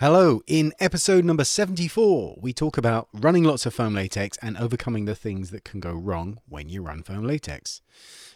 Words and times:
Hello, 0.00 0.42
in 0.46 0.72
episode 0.78 1.24
number 1.24 1.42
74, 1.42 2.36
we 2.40 2.52
talk 2.52 2.78
about 2.78 3.08
running 3.12 3.42
lots 3.42 3.66
of 3.66 3.74
foam 3.74 3.94
latex 3.94 4.38
and 4.40 4.56
overcoming 4.56 5.06
the 5.06 5.14
things 5.16 5.50
that 5.50 5.64
can 5.64 5.80
go 5.80 5.90
wrong 5.92 6.38
when 6.48 6.68
you 6.68 6.82
run 6.82 7.02
foam 7.02 7.24
latex. 7.24 7.82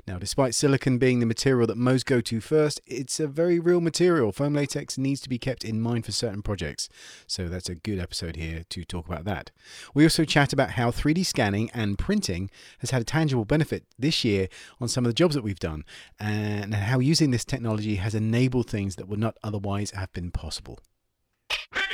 Now, 0.04 0.18
despite 0.18 0.56
silicone 0.56 0.98
being 0.98 1.20
the 1.20 1.24
material 1.24 1.68
that 1.68 1.76
most 1.76 2.04
go 2.04 2.20
to 2.20 2.40
first, 2.40 2.80
it's 2.84 3.20
a 3.20 3.28
very 3.28 3.60
real 3.60 3.80
material. 3.80 4.32
Foam 4.32 4.54
latex 4.54 4.98
needs 4.98 5.20
to 5.20 5.28
be 5.28 5.38
kept 5.38 5.62
in 5.62 5.80
mind 5.80 6.04
for 6.04 6.10
certain 6.10 6.42
projects, 6.42 6.88
so 7.28 7.46
that's 7.46 7.68
a 7.68 7.76
good 7.76 8.00
episode 8.00 8.34
here 8.34 8.64
to 8.68 8.84
talk 8.84 9.06
about 9.06 9.24
that. 9.26 9.52
We 9.94 10.02
also 10.02 10.24
chat 10.24 10.52
about 10.52 10.70
how 10.70 10.90
3D 10.90 11.24
scanning 11.24 11.70
and 11.72 11.96
printing 11.96 12.50
has 12.80 12.90
had 12.90 13.02
a 13.02 13.04
tangible 13.04 13.44
benefit 13.44 13.84
this 13.96 14.24
year 14.24 14.48
on 14.80 14.88
some 14.88 15.04
of 15.04 15.10
the 15.10 15.14
jobs 15.14 15.36
that 15.36 15.44
we've 15.44 15.60
done, 15.60 15.84
and 16.18 16.74
how 16.74 16.98
using 16.98 17.30
this 17.30 17.44
technology 17.44 17.94
has 17.94 18.16
enabled 18.16 18.68
things 18.68 18.96
that 18.96 19.06
would 19.06 19.20
not 19.20 19.36
otherwise 19.44 19.92
have 19.92 20.12
been 20.12 20.32
possible. 20.32 20.80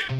So, 0.08 0.14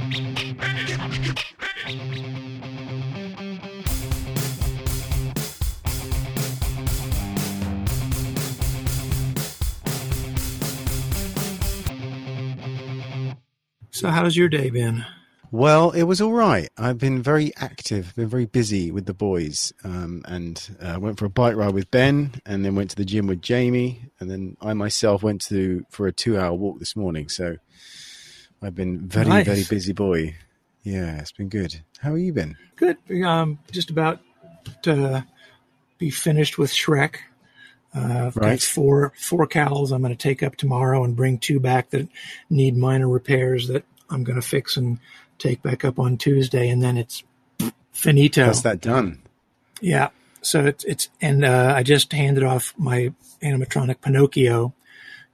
how's 14.11 14.37
your 14.37 14.51
day 14.51 14.69
been? 14.69 15.07
Well, 15.51 15.93
it 15.93 16.03
was 16.03 16.21
all 16.21 16.33
right. 16.33 16.69
I've 16.77 16.99
been 16.99 17.23
very 17.23 17.57
active, 17.57 18.15
been 18.15 18.29
very 18.29 18.45
busy 18.45 18.91
with 18.91 19.07
the 19.07 19.15
boys, 19.15 19.73
um, 19.85 20.21
and 20.27 20.77
uh, 20.83 20.99
went 21.01 21.19
for 21.19 21.25
a 21.25 21.31
bike 21.31 21.57
ride 21.57 21.73
with 21.73 21.91
Ben, 21.91 22.33
and 22.45 22.63
then 22.63 22.75
went 22.75 22.91
to 22.91 22.97
the 22.97 23.07
gym 23.07 23.27
with 23.27 23.41
Jamie, 23.41 24.11
and 24.21 24.31
then 24.31 24.59
I 24.61 24.75
myself 24.75 25.23
went 25.23 25.41
to 25.47 25.87
for 25.89 26.07
a 26.07 26.13
two-hour 26.13 26.53
walk 26.53 26.79
this 26.79 26.95
morning. 26.95 27.31
So 27.31 27.57
I've 28.63 28.75
been 28.75 29.01
very, 29.09 29.29
Nice. 29.29 29.47
very 29.47 29.65
busy 29.69 29.93
boy. 29.93 30.35
Yeah, 30.83 31.19
it's 31.19 31.33
been 31.33 31.49
good. 31.49 31.81
How 32.01 32.11
have 32.11 32.19
you 32.19 32.33
been? 32.33 32.57
Good. 32.77 32.97
Um, 33.25 33.59
just 33.71 33.91
about 33.91 34.21
to 34.83 35.25
be 35.99 36.11
finished 36.11 36.59
with 36.59 36.71
Shrek. 36.73 37.17
Uh, 37.95 38.27
I've 38.29 38.35
got 38.35 38.43
Right. 38.45 38.63
four 38.63 39.13
four 39.19 39.47
cows 39.47 39.93
I'm 39.93 40.03
going 40.03 40.15
to 40.15 40.19
take 40.23 40.43
up 40.43 40.57
tomorrow 40.57 41.03
and 41.05 41.17
bring 41.17 41.39
two 41.39 41.59
back 41.61 41.91
that 41.91 42.09
need 42.51 42.77
minor 42.77 43.09
repairs 43.09 43.69
that 43.69 43.85
I'm 44.11 44.25
going 44.25 44.41
to 44.41 44.47
fix 44.47 44.77
and 44.77 44.99
take 45.39 45.63
back 45.63 45.85
up 45.85 45.99
on 45.99 46.17
Tuesday, 46.19 46.69
and 46.69 46.83
then 46.83 46.97
it's 46.97 47.23
finito. 47.93 48.45
How's 48.45 48.63
that 48.63 48.81
done? 48.81 49.23
Yeah. 49.81 50.09
So 50.43 50.67
it's 50.67 50.85
it's 50.85 51.09
and 51.21 51.45
uh, 51.45 51.73
I 51.77 51.83
just 51.83 52.13
handed 52.13 52.45
off 52.45 52.75
my 52.77 53.13
animatronic 53.43 54.01
Pinocchio 54.01 54.75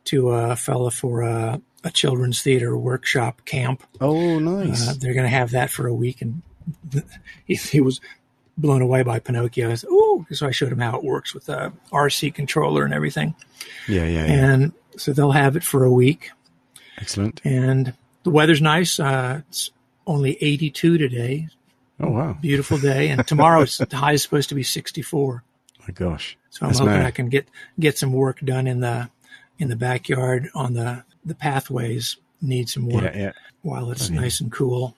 to 0.05 0.31
a 0.31 0.57
fella 0.57 0.91
for 0.91 1.23
a, 1.23 1.61
a 1.85 1.91
children's 1.91 2.43
theater 2.43 2.77
workshop 2.77 3.45
camp. 3.45 3.83
Oh, 4.01 4.39
nice. 4.39 4.89
Uh, 4.89 4.95
they're 4.99 5.15
going 5.15 5.25
to 5.25 5.29
have 5.37 5.51
that 5.53 5.71
for 5.71 5.87
a 5.87 5.95
week, 5.95 6.23
and 6.23 6.43
he, 7.45 7.55
he 7.55 7.81
was 7.81 8.01
blown 8.57 8.83
away 8.83 9.03
by 9.03 9.19
Pinocchio. 9.19 9.71
I 9.71 9.75
said, 9.75 9.91
"Ooh!" 9.91 10.27
So 10.33 10.47
I 10.47 10.51
showed 10.51 10.73
him 10.73 10.79
how 10.81 10.97
it 10.97 11.05
works 11.05 11.35
with 11.35 11.47
the 11.47 11.73
RC 11.93 12.35
controller 12.35 12.85
and 12.85 12.95
everything, 12.95 13.35
yeah, 13.89 14.05
yeah, 14.07 14.27
yeah. 14.27 14.33
and 14.55 14.73
so 14.97 15.13
they'll 15.13 15.33
have 15.33 15.57
it 15.57 15.65
for 15.65 15.85
a 15.85 15.91
week. 15.91 16.31
Excellent. 16.99 17.41
And 17.45 17.93
the 18.23 18.31
weather's 18.31 18.63
nice. 18.63 18.99
Uh, 19.01 19.43
it's 19.49 19.71
only 20.07 20.39
82 20.41 20.97
today, 20.99 21.49
Oh, 22.01 22.11
wow. 22.11 22.39
beautiful 22.41 22.79
day, 22.79 23.09
and 23.11 23.27
tomorrow's 23.27 23.77
the 23.79 23.97
high 23.97 24.13
is 24.13 24.23
supposed 24.23 24.49
to 24.51 24.55
be 24.55 24.63
64. 24.63 25.43
My 25.87 25.93
gosh. 25.93 26.39
So 26.51 26.61
I'm 26.63 26.69
That's 26.69 26.79
hoping 26.79 26.95
mad. 26.95 27.07
I 27.07 27.11
can 27.11 27.29
get 27.29 27.49
get 27.79 27.99
some 27.99 28.13
work 28.13 28.39
done 28.41 28.67
in 28.67 28.81
the 28.81 29.11
in 29.59 29.69
the 29.69 29.77
backyard 29.77 30.49
on 30.55 30.73
the 30.75 31.05
the 31.25 31.35
pathways. 31.35 32.17
Need 32.43 32.69
some 32.69 32.89
work 32.89 33.05
Yeah, 33.05 33.17
yeah. 33.19 33.33
while 33.63 33.91
it's 33.91 34.07
Okay. 34.07 34.15
nice 34.17 34.41
and 34.41 34.53
cool. 34.53 34.95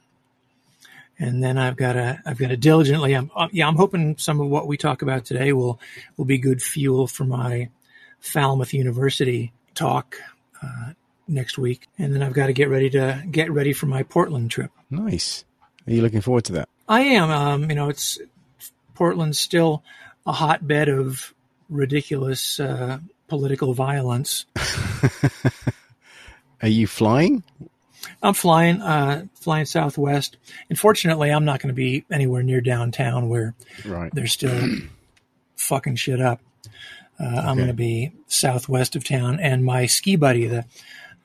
And 1.19 1.43
then 1.43 1.57
I've 1.59 1.77
got 1.77 1.93
to 1.95 2.21
I've 2.27 2.39
got 2.39 2.49
to 2.49 2.57
diligently. 2.57 3.15
I'm 3.15 3.31
uh, 3.37 3.49
yeah. 3.53 3.69
I'm 3.69 3.77
hoping 3.77 4.17
some 4.19 4.41
of 4.41 4.49
what 4.49 4.67
we 4.67 4.77
talk 4.77 5.01
about 5.03 5.25
today 5.25 5.53
will 5.53 5.81
will 6.17 6.25
be 6.25 6.39
good 6.39 6.61
fuel 6.63 7.07
for 7.07 7.25
my 7.25 7.69
Falmouth 8.21 8.75
University 8.75 9.53
talk 9.75 10.17
uh, 10.63 10.93
next 11.29 11.57
week. 11.57 11.87
And 11.99 12.13
then 12.15 12.23
I've 12.23 12.33
got 12.33 12.49
to 12.49 12.53
get 12.53 12.69
ready 12.69 12.91
to 12.91 13.23
get 13.31 13.51
ready 13.53 13.73
for 13.73 13.87
my 13.87 14.03
Portland 14.03 14.51
trip. 14.51 14.73
Nice. 14.91 15.45
Are 15.87 15.93
you 15.93 16.03
looking 16.03 16.21
forward 16.23 16.45
to 16.47 16.53
that? 16.55 16.69
I 16.89 17.03
am. 17.03 17.31
Um, 17.31 17.71
you 17.71 17.77
know, 17.77 17.89
it's 17.89 18.19
Portland's 18.95 19.39
still 19.39 19.85
a 20.27 20.33
hotbed 20.33 20.89
of 20.89 21.33
ridiculous 21.71 22.59
uh, 22.59 22.99
political 23.29 23.73
violence. 23.73 24.47
Are 26.63 26.69
you 26.69 26.87
flying? 26.87 27.43
I'm 28.23 28.35
flying, 28.35 28.81
uh, 28.83 29.27
flying 29.35 29.65
Southwest. 29.67 30.37
Unfortunately, 30.71 31.31
I'm 31.31 31.45
not 31.45 31.61
going 31.61 31.69
to 31.69 31.75
be 31.75 32.05
anywhere 32.11 32.43
near 32.43 32.61
downtown 32.61 33.29
where 33.29 33.55
Right. 33.85 34.13
they're 34.15 34.27
still 34.27 34.77
fucking 35.57 35.97
shit 35.97 36.21
up. 36.21 36.41
Uh, 37.19 37.25
I'm 37.47 37.57
going 37.57 37.69
to 37.69 37.73
be 37.75 38.13
southwest 38.27 38.95
of 38.95 39.03
town, 39.05 39.41
and 39.41 39.65
my 39.65 39.87
ski 39.87 40.17
buddy, 40.17 40.47
the 40.47 40.67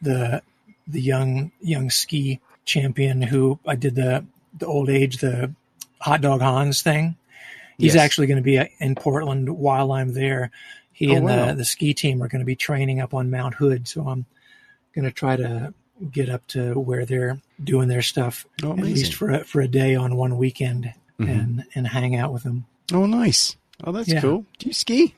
the 0.01 0.41
the 0.87 1.01
young 1.01 1.51
young 1.61 1.89
ski 1.89 2.39
champion 2.63 3.21
who 3.21 3.59
I 3.67 3.75
did 3.75 3.95
the 3.95 4.25
the 4.57 4.65
old 4.65 4.89
age 4.89 5.17
the 5.17 5.53
hot 5.99 6.21
dog 6.21 6.39
Hans 6.41 6.81
thing. 6.81 7.15
He's 7.77 7.95
Yes. 7.95 8.03
actually 8.03 8.27
going 8.27 8.37
to 8.37 8.43
be 8.43 8.69
in 8.79 8.95
Portland 8.95 9.49
while 9.49 9.91
I'm 9.91 10.13
there. 10.13 10.51
He 10.93 11.11
Oh, 11.11 11.15
and 11.15 11.25
wow. 11.25 11.47
the, 11.47 11.55
the 11.55 11.65
ski 11.65 11.93
team 11.93 12.23
are 12.23 12.27
going 12.29 12.39
to 12.41 12.45
be 12.45 12.55
training 12.55 13.01
up 13.01 13.13
on 13.13 13.29
Mount 13.29 13.55
Hood, 13.55 13.85
so 13.87 14.07
I'm 14.07 14.25
going 14.95 15.05
to 15.05 15.11
try 15.11 15.35
to 15.35 15.73
get 16.11 16.29
up 16.29 16.45
to 16.47 16.73
where 16.79 17.05
they're 17.05 17.39
doing 17.63 17.87
their 17.87 18.01
stuff 18.01 18.45
Oh, 18.63 18.71
at 18.71 18.77
least 18.79 19.13
for 19.13 19.29
a, 19.29 19.43
for 19.43 19.61
a 19.61 19.67
day 19.67 19.95
on 19.95 20.15
one 20.15 20.37
weekend 20.37 20.93
Mhm. 21.19 21.29
and 21.29 21.63
and 21.75 21.87
hang 21.87 22.15
out 22.15 22.33
with 22.33 22.43
them. 22.43 22.65
Oh, 22.91 23.05
nice. 23.05 23.55
Oh, 23.83 23.91
that's 23.91 24.07
Yeah. 24.09 24.21
cool. 24.21 24.45
Do 24.57 24.67
you 24.67 24.73
ski? 24.73 25.13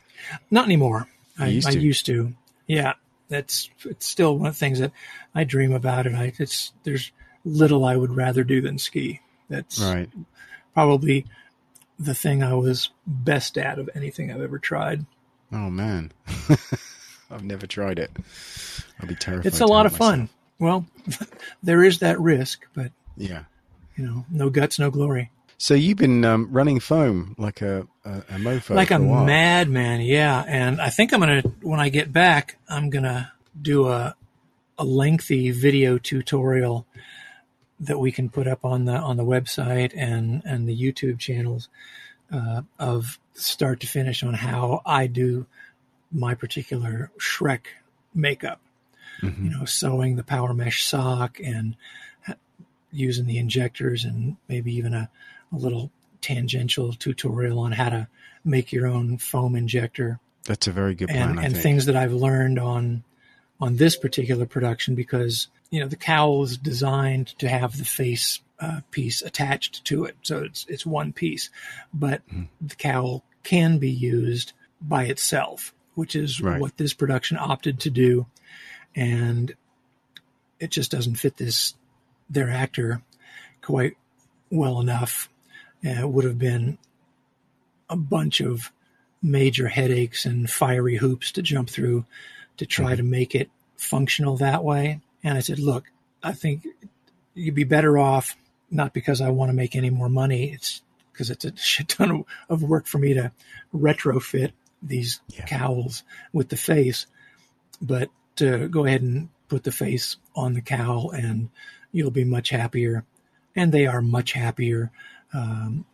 Not 0.51 0.65
anymore. 0.65 1.07
I 1.39 1.47
used 1.47 1.67
I 1.67 1.71
to. 1.71 1.79
used 1.79 2.05
to. 2.07 2.33
Yeah, 2.67 2.93
that's 3.29 3.69
it's 3.85 4.05
still 4.05 4.37
one 4.37 4.47
of 4.47 4.53
the 4.55 4.59
things 4.59 4.79
that 4.79 4.91
I 5.33 5.43
dream 5.45 5.71
about, 5.73 6.05
and 6.05 6.15
I 6.17 6.33
it's 6.37 6.73
there's 6.83 7.11
little 7.45 7.85
I 7.85 7.95
would 7.95 8.11
rather 8.15 8.43
do 8.43 8.59
than 8.61 8.77
ski. 8.77 9.21
That's 9.49 9.79
Right. 9.79 10.09
probably 10.73 11.25
the 11.99 12.13
thing 12.15 12.43
I 12.43 12.53
was 12.55 12.89
best 13.07 13.57
at 13.57 13.79
of 13.79 13.89
anything 13.95 14.31
I've 14.31 14.41
ever 14.41 14.59
tried. 14.59 15.05
Oh 15.51 15.69
man, 15.69 16.11
I've 17.33 17.43
never 17.43 17.67
tried 17.67 17.99
it. 17.99 18.11
I'll 18.99 19.07
be 19.07 19.15
terrified. 19.15 19.47
It's 19.47 19.61
a 19.61 19.65
lot 19.65 19.85
of 19.85 19.95
fun. 19.95 20.29
Well, 20.59 20.85
there 21.63 21.83
is 21.83 21.99
that 21.99 22.19
risk, 22.19 22.65
but 22.73 22.91
Yeah. 23.17 23.43
you 23.95 24.05
know, 24.05 24.25
no 24.29 24.49
guts, 24.49 24.79
no 24.79 24.91
glory. 24.91 25.31
So 25.57 25.73
you've 25.73 25.97
been 25.97 26.25
um, 26.25 26.49
running 26.51 26.79
foam 26.79 27.35
like 27.37 27.61
a 27.61 27.87
a, 28.03 28.09
a 28.17 28.37
mofo, 28.37 28.75
like 28.75 28.91
a 28.91 28.95
a 28.95 28.99
madman, 28.99 30.01
yeah. 30.01 30.43
And 30.45 30.81
I 30.81 30.89
think 30.89 31.13
I'm 31.13 31.21
gonna 31.21 31.41
when 31.61 31.79
I 31.79 31.89
get 31.89 32.11
back, 32.11 32.57
I'm 32.67 32.89
gonna 32.89 33.31
do 33.61 33.87
a 33.87 34.15
a 34.77 34.83
lengthy 34.83 35.51
video 35.51 35.97
tutorial 35.97 36.85
that 37.79 37.97
we 37.99 38.11
can 38.11 38.29
put 38.29 38.47
up 38.47 38.65
on 38.65 38.85
the 38.85 38.93
on 38.93 39.15
the 39.17 39.23
website 39.23 39.93
and 39.95 40.41
and 40.45 40.67
the 40.67 40.75
YouTube 40.77 41.19
channels 41.19 41.69
uh, 42.31 42.63
of 42.79 43.17
start 43.35 43.79
to 43.81 43.87
finish 43.87 44.21
on 44.23 44.33
how 44.33 44.81
I 44.85 45.07
do 45.07 45.45
my 46.13 46.35
particular 46.35 47.11
Shrek 47.19 47.65
makeup. 48.13 48.61
Mhm. 49.21 49.43
You 49.45 49.49
know, 49.51 49.65
sewing 49.65 50.15
the 50.15 50.23
power 50.23 50.53
mesh 50.53 50.83
sock 50.83 51.39
and 51.43 51.75
using 52.91 53.25
the 53.25 53.37
injectors 53.37 54.03
and 54.05 54.37
maybe 54.47 54.73
even 54.75 54.93
a, 54.93 55.09
a 55.51 55.55
little 55.55 55.91
tangential 56.21 56.93
tutorial 56.93 57.59
on 57.59 57.71
how 57.71 57.89
to 57.89 58.07
make 58.45 58.71
your 58.71 58.85
own 58.87 59.17
foam 59.17 59.55
injector 59.55 60.19
That's 60.45 60.67
a 60.67 60.71
very 60.71 60.93
good 60.95 61.09
plan. 61.09 61.37
and, 61.37 61.39
and 61.39 61.57
things 61.57 61.85
that 61.87 61.95
I've 61.95 62.13
learned 62.13 62.59
on 62.59 63.03
on 63.59 63.77
this 63.77 63.95
particular 63.95 64.45
production 64.45 64.93
because 64.95 65.47
you 65.71 65.79
know 65.79 65.87
the 65.87 65.95
cowl 65.95 66.43
is 66.43 66.57
designed 66.57 67.27
to 67.39 67.47
have 67.49 67.77
the 67.77 67.85
face 67.85 68.41
uh, 68.59 68.81
piece 68.91 69.21
attached 69.21 69.83
to 69.85 70.05
it, 70.05 70.15
so 70.21 70.43
it's 70.43 70.65
it's 70.69 70.85
one 70.85 71.11
piece, 71.13 71.49
but 71.93 72.21
Hmm. 72.29 72.43
the 72.61 72.75
cowl 72.75 73.23
can 73.43 73.77
be 73.79 73.89
used 73.89 74.53
by 74.81 75.05
itself, 75.05 75.73
which 75.95 76.15
is 76.15 76.41
Right. 76.41 76.59
what 76.59 76.77
this 76.77 76.93
production 76.93 77.37
opted 77.37 77.79
to 77.81 77.89
do, 77.89 78.25
and 78.95 79.53
it 80.59 80.71
just 80.71 80.91
doesn't 80.91 81.15
fit 81.15 81.37
this 81.37 81.73
their 82.29 82.49
actor 82.49 83.01
quite 83.61 83.97
well 84.49 84.79
enough. 84.79 85.29
And 85.83 85.99
it 85.99 86.09
would 86.09 86.25
have 86.25 86.39
been 86.39 86.77
a 87.89 87.97
bunch 87.97 88.39
of 88.39 88.71
major 89.21 89.67
headaches 89.67 90.25
and 90.25 90.49
fiery 90.49 90.97
hoops 90.97 91.31
to 91.33 91.41
jump 91.41 91.69
through 91.69 92.05
to 92.57 92.65
try 92.65 92.87
mm-hmm. 92.87 92.97
to 92.97 93.03
make 93.03 93.35
it 93.35 93.49
functional 93.77 94.37
that 94.37 94.63
way. 94.63 95.01
And 95.23 95.37
I 95.37 95.41
said, 95.41 95.59
look, 95.59 95.85
I 96.21 96.33
think 96.33 96.65
you'd 97.33 97.55
be 97.55 97.63
better 97.63 97.97
off, 97.97 98.35
not 98.69 98.93
because 98.93 99.21
I 99.21 99.29
want 99.29 99.49
to 99.49 99.53
make 99.53 99.75
any 99.75 99.89
more 99.89 100.09
money. 100.09 100.51
It's 100.51 100.81
because 101.11 101.29
it's 101.29 101.45
a 101.45 101.55
shit 101.55 101.89
ton 101.89 102.11
of, 102.11 102.25
of 102.49 102.63
work 102.63 102.87
for 102.87 102.97
me 102.97 103.13
to 103.13 103.31
retrofit 103.73 104.53
these 104.85 105.21
Yeah. 105.29 105.45
cowls 105.45 106.03
with 106.31 106.49
the 106.49 106.57
face, 106.57 107.07
but 107.81 108.09
to 108.35 108.67
go 108.67 108.85
ahead 108.85 109.01
and 109.01 109.29
put 109.47 109.63
the 109.63 109.71
face 109.71 110.17
on 110.35 110.53
the 110.53 110.61
cowl 110.61 111.11
and 111.11 111.49
you'll 111.91 112.11
be 112.11 112.23
much 112.23 112.49
happier. 112.49 113.05
And 113.55 113.71
they 113.71 113.85
are 113.85 114.01
much 114.01 114.33
happier. 114.33 114.91
Um, 115.33 115.85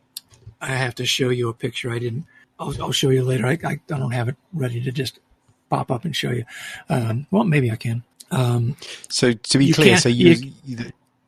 I 0.62 0.68
have 0.68 0.96
to 0.96 1.06
show 1.06 1.30
you 1.30 1.50
a 1.50 1.54
picture. 1.54 1.92
I 1.92 2.00
didn't. 2.00 2.26
I'll, 2.60 2.74
I'll 2.82 2.92
show 2.92 3.10
you 3.10 3.24
later. 3.24 3.46
I, 3.46 3.58
I, 3.64 3.80
don't 3.88 4.12
have 4.12 4.28
it 4.30 4.36
ready 4.54 4.82
to 4.82 4.92
just 4.92 5.20
pop 5.70 5.92
up 5.92 6.06
and 6.06 6.16
show 6.16 6.32
you. 6.32 6.46
Um, 6.90 7.28
well, 7.32 7.44
maybe 7.44 7.72
I 7.72 7.76
can. 7.76 8.04
Um, 8.32 8.76
so 9.10 9.34
to 9.34 9.58
be 9.58 9.72
clear, 9.72 9.98
so 9.98 10.10
you, 10.10 10.54
you, 10.66 10.78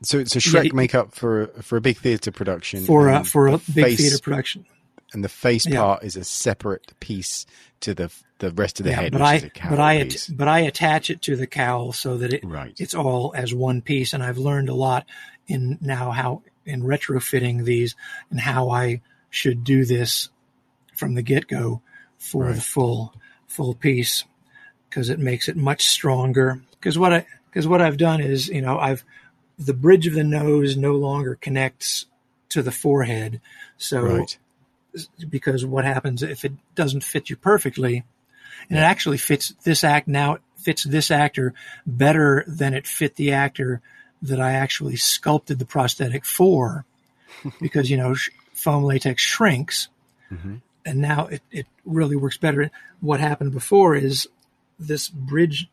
so 0.04 0.20
it's 0.20 0.36
a 0.36 0.40
Shrek 0.40 0.66
yeah, 0.66 0.74
makeup 0.74 1.14
for 1.14 1.48
for 1.62 1.78
a 1.78 1.82
big 1.82 1.98
theatre 1.98 2.32
production 2.32 2.84
for 2.84 3.10
a, 3.10 3.24
for 3.24 3.48
a 3.48 3.58
big 3.58 3.86
face, 3.86 3.98
theatre 4.00 4.22
production, 4.22 4.66
and 5.14 5.24
the 5.24 5.30
face 5.30 5.66
yeah. 5.66 5.82
part 5.82 6.04
is 6.04 6.16
a 6.16 6.24
separate 6.24 6.94
piece 7.00 7.46
to 7.82 7.94
the 7.94 8.12
the 8.40 8.52
rest 8.52 8.80
of 8.80 8.86
the 8.86 8.92
yeah, 8.92 9.02
head. 9.02 9.12
But 9.12 9.22
I 9.22 9.52
but 9.70 9.80
I 9.80 10.10
but 10.30 10.48
I 10.48 10.60
attach 10.62 11.10
it 11.10 11.22
to 11.24 11.36
the 11.36 11.48
cowl 11.48 11.94
so 11.94 12.18
that 12.18 12.34
it 12.34 12.44
right. 12.44 12.74
it's 12.80 12.96
all 12.96 13.34
as 13.36 13.54
one 13.54 13.82
piece, 13.82 14.14
and 14.14 14.24
I've 14.24 14.38
learned 14.38 14.70
a 14.70 14.74
lot 14.74 15.06
in 15.48 15.78
now 15.82 16.12
how 16.12 16.44
in 16.66 16.84
retrofitting 16.84 17.64
these 17.64 17.96
and 18.30 18.40
how 18.40 18.70
I 18.70 19.02
should 19.30 19.64
do 19.64 19.86
this 19.86 20.30
from 20.94 21.16
the 21.16 21.22
get 21.22 21.48
go 21.48 21.82
for 22.18 22.46
right. 22.46 22.56
the 22.56 22.62
full 22.62 23.14
full 23.48 23.74
piece 23.74 24.26
because 24.90 25.10
it 25.10 25.20
makes 25.20 25.48
it 25.48 25.56
much 25.56 25.88
stronger. 25.88 26.62
Because 26.72 26.98
what 26.98 27.14
I 27.14 27.26
because 27.50 27.68
what 27.68 27.82
I've 27.82 27.98
done 27.98 28.22
is 28.22 28.48
you 28.48 28.62
know 28.62 28.78
I've 28.78 29.04
the 29.58 29.74
bridge 29.74 30.08
of 30.08 30.14
the 30.14 30.24
nose 30.24 30.76
no 30.76 30.96
longer 30.96 31.36
connects 31.36 32.08
to 32.50 32.62
the 32.62 32.72
forehead, 32.72 33.40
so 33.78 34.02
right. 34.02 34.38
Because 35.30 35.66
what 35.66 35.86
happens 35.86 36.24
if 36.24 36.46
it 36.46 36.54
doesn't 36.76 37.04
fit 37.04 37.30
you 37.30 37.36
perfectly, 37.36 38.04
and 38.70 38.78
it 38.78 38.82
actually 38.82 39.18
fits 39.18 39.54
this 39.64 39.84
act 39.84 40.08
now 40.08 40.36
It 40.36 40.42
fits 40.56 40.84
this 40.84 41.12
actor 41.12 41.54
better 41.86 42.44
than 42.48 42.74
it 42.74 42.88
fit 42.88 43.16
the 43.16 43.32
actor 43.32 43.82
that 44.22 44.40
I 44.40 44.54
actually 44.54 44.98
sculpted 44.98 45.60
the 45.60 45.66
prosthetic 45.66 46.26
for, 46.26 46.86
because 47.62 47.90
you 47.90 47.98
know 47.98 48.16
foam 48.54 48.84
latex 48.84 49.22
shrinks, 49.22 49.88
mm-hmm. 50.32 50.56
and 50.86 51.00
now 51.00 51.28
it, 51.28 51.42
it 51.52 51.68
really 51.86 52.16
works 52.16 52.38
better. 52.38 52.70
What 53.00 53.20
happened 53.20 53.54
before 53.54 53.96
is 53.96 54.28
this 54.80 55.10
bridge 55.10 55.70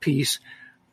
piece 0.00 0.38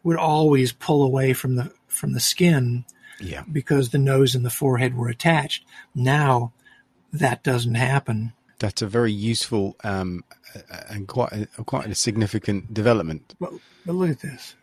would 0.03 0.17
always 0.17 0.71
pull 0.71 1.03
away 1.03 1.33
from 1.33 1.55
the 1.55 1.71
from 1.87 2.13
the 2.13 2.19
skin 2.19 2.85
yeah. 3.19 3.43
because 3.51 3.89
the 3.89 3.97
nose 3.97 4.35
and 4.35 4.45
the 4.45 4.49
forehead 4.49 4.95
were 4.95 5.09
attached. 5.09 5.65
Now 5.95 6.53
that 7.13 7.43
doesn't 7.43 7.75
happen. 7.75 8.33
That's 8.59 8.81
a 8.81 8.87
very 8.87 9.11
useful 9.11 9.75
um, 9.83 10.23
and 10.89 11.07
quite 11.07 11.31
a, 11.31 11.63
quite 11.63 11.87
a 11.87 11.95
significant 11.95 12.73
development. 12.73 13.35
But, 13.39 13.53
but 13.85 13.93
look 13.93 14.09
at 14.09 14.19
this. 14.21 14.55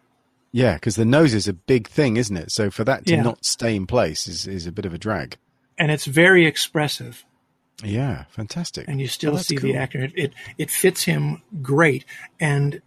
Yeah, 0.52 0.74
because 0.74 0.96
the 0.96 1.04
nose 1.04 1.34
is 1.34 1.48
a 1.48 1.52
big 1.52 1.88
thing, 1.88 2.16
isn't 2.16 2.36
it? 2.36 2.52
So 2.52 2.70
for 2.70 2.84
that 2.84 3.06
to 3.06 3.14
yeah. 3.14 3.22
not 3.22 3.44
stay 3.44 3.74
in 3.74 3.86
place 3.86 4.28
is, 4.28 4.46
is 4.46 4.66
a 4.66 4.72
bit 4.72 4.86
of 4.86 4.94
a 4.94 4.98
drag. 4.98 5.36
And 5.76 5.90
it's 5.90 6.04
very 6.04 6.46
expressive. 6.46 7.24
Yeah, 7.82 8.24
fantastic. 8.30 8.86
And 8.86 9.00
you 9.00 9.08
still 9.08 9.34
oh, 9.34 9.38
see 9.38 9.56
cool. 9.56 9.72
the 9.72 9.76
actor. 9.76 10.04
It, 10.04 10.12
it, 10.14 10.34
it 10.58 10.70
fits 10.70 11.02
him 11.02 11.42
great, 11.60 12.04
and 12.38 12.80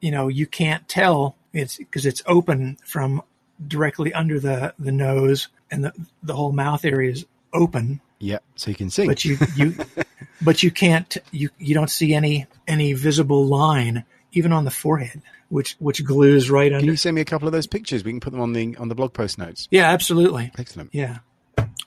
you 0.00 0.12
know 0.12 0.28
you 0.28 0.46
can't 0.46 0.88
tell 0.88 1.34
it's 1.52 1.76
because 1.76 2.06
it's 2.06 2.22
open 2.26 2.78
from 2.84 3.22
directly 3.66 4.14
under 4.14 4.38
the 4.38 4.74
the 4.78 4.92
nose, 4.92 5.48
and 5.72 5.84
the 5.84 5.92
the 6.22 6.34
whole 6.34 6.52
mouth 6.52 6.84
area 6.84 7.10
is 7.10 7.26
open. 7.52 8.00
Yeah, 8.20 8.38
so 8.56 8.70
you 8.70 8.76
can 8.76 8.90
see. 8.90 9.06
But 9.06 9.24
you 9.24 9.38
you 9.54 9.74
but 10.42 10.62
you 10.62 10.70
can't 10.70 11.16
you 11.30 11.50
you 11.58 11.74
don't 11.74 11.90
see 11.90 12.14
any 12.14 12.46
any 12.66 12.92
visible 12.92 13.46
line 13.46 14.04
even 14.32 14.52
on 14.52 14.64
the 14.64 14.70
forehead, 14.70 15.22
which 15.48 15.76
which 15.78 16.04
glues 16.04 16.50
right 16.50 16.72
under. 16.72 16.80
Can 16.80 16.88
you 16.88 16.96
send 16.96 17.14
me 17.14 17.20
a 17.20 17.24
couple 17.24 17.46
of 17.48 17.52
those 17.52 17.66
pictures? 17.66 18.04
We 18.04 18.12
can 18.12 18.20
put 18.20 18.32
them 18.32 18.40
on 18.40 18.52
the 18.52 18.76
on 18.76 18.88
the 18.88 18.94
blog 18.94 19.12
post 19.12 19.38
notes. 19.38 19.68
Yeah, 19.70 19.90
absolutely. 19.90 20.50
Excellent. 20.58 20.90
Yeah. 20.92 21.18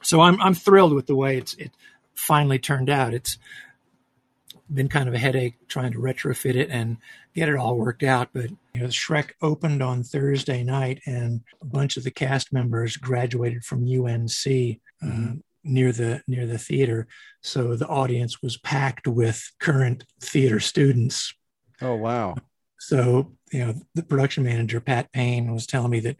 So 0.01 0.21
I'm 0.21 0.41
I'm 0.41 0.53
thrilled 0.53 0.93
with 0.93 1.07
the 1.07 1.15
way 1.15 1.37
it's 1.37 1.53
it 1.55 1.71
finally 2.13 2.59
turned 2.59 2.89
out. 2.89 3.13
It's 3.13 3.37
been 4.73 4.87
kind 4.87 5.09
of 5.09 5.13
a 5.13 5.17
headache 5.17 5.55
trying 5.67 5.91
to 5.91 5.99
retrofit 5.99 6.55
it 6.55 6.69
and 6.69 6.97
get 7.35 7.49
it 7.49 7.55
all 7.55 7.77
worked 7.77 8.03
out. 8.03 8.29
But 8.33 8.51
you 8.73 8.81
know, 8.81 8.87
Shrek 8.87 9.31
opened 9.41 9.81
on 9.81 10.03
Thursday 10.03 10.63
night, 10.63 11.01
and 11.05 11.41
a 11.61 11.65
bunch 11.65 11.97
of 11.97 12.03
the 12.03 12.11
cast 12.11 12.53
members 12.53 12.97
graduated 12.97 13.63
from 13.63 13.83
UNC 13.83 14.07
uh, 14.07 15.05
mm-hmm. 15.05 15.33
Near 15.63 15.91
the 15.91 16.21
near 16.27 16.45
the 16.45 16.57
theater. 16.57 17.07
So 17.41 17.75
the 17.75 17.87
audience 17.87 18.41
was 18.41 18.57
packed 18.57 19.07
with 19.07 19.51
current 19.59 20.05
theater 20.21 20.59
students. 20.59 21.33
Oh 21.81 21.95
wow! 21.95 22.35
So 22.79 23.33
you 23.51 23.65
know, 23.65 23.75
the 23.95 24.03
production 24.03 24.43
manager 24.43 24.79
Pat 24.79 25.11
Payne 25.11 25.53
was 25.53 25.67
telling 25.67 25.91
me 25.91 25.99
that 26.01 26.17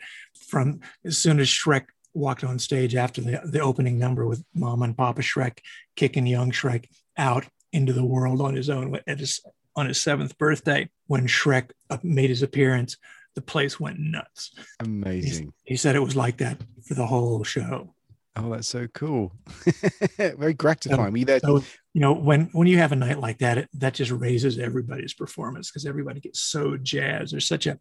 from 0.48 0.82
as 1.06 1.18
soon 1.18 1.40
as 1.40 1.48
Shrek 1.48 1.86
walked 2.14 2.44
on 2.44 2.60
stage 2.60 2.96
after 2.96 3.22
the, 3.22 3.42
the 3.46 3.62
opening 3.62 3.98
number 3.98 4.26
with 4.26 4.44
Mom 4.54 4.84
and 4.84 4.98
Papa 4.98 5.22
Shrek 5.22 5.60
kicking 5.96 6.28
young 6.28 6.52
Shrek 6.52 6.86
out 7.18 7.48
into 7.72 7.94
the 7.94 8.06
world 8.06 8.42
on 8.42 8.56
his 8.56 8.70
own 8.70 9.00
at 9.08 9.20
his 9.20 9.42
on 9.76 9.88
his 9.88 10.02
seventh 10.02 10.38
birthday 10.38 10.90
when 11.08 11.28
Shrek 11.28 11.72
uh, 11.90 11.98
made 12.04 12.30
his 12.30 12.44
appearance. 12.44 12.98
The 13.34 13.42
place 13.42 13.80
went 13.80 13.98
nuts. 13.98 14.52
Amazing. 14.82 15.54
He, 15.64 15.72
he 15.72 15.78
said 15.78 15.96
it 15.96 16.04
was 16.04 16.18
like 16.18 16.38
that 16.38 16.58
for 16.86 16.96
the 16.96 17.06
whole 17.06 17.46
show. 17.46 17.94
Oh, 18.36 18.52
that's 18.52 18.70
so 18.70 18.88
cool. 18.88 19.34
Very 20.18 20.54
gratifying. 20.54 21.14
So, 21.26 21.34
you, 21.34 21.40
so, 21.40 21.64
you 21.94 22.02
know, 22.02 22.14
when 22.14 22.50
when 22.54 22.68
you 22.68 22.78
have 22.78 22.94
a 22.94 22.96
night 22.96 23.20
like 23.20 23.40
that, 23.40 23.58
it, 23.58 23.70
that 23.74 23.94
just 23.94 24.12
raises 24.12 24.58
everybody's 24.58 25.14
performance 25.14 25.70
because 25.70 25.86
everybody 25.86 26.22
gets 26.22 26.42
so 26.42 26.78
jazzed. 26.78 27.34
There's 27.34 27.48
such 27.48 27.68
a 27.68 27.78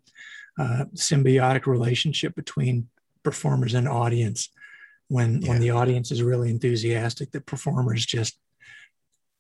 uh, 0.59 0.87
symbiotic 0.95 1.67
relationship 1.67 2.35
between 2.35 2.89
performers 3.23 3.75
and 3.75 3.89
audience. 3.89 4.49
When 5.07 5.41
yeah. 5.41 5.51
when 5.51 5.61
the 5.61 5.71
audience 5.71 6.11
is 6.11 6.23
really 6.23 6.51
enthusiastic, 6.51 7.31
the 7.31 7.41
performers 7.41 8.05
just, 8.05 8.37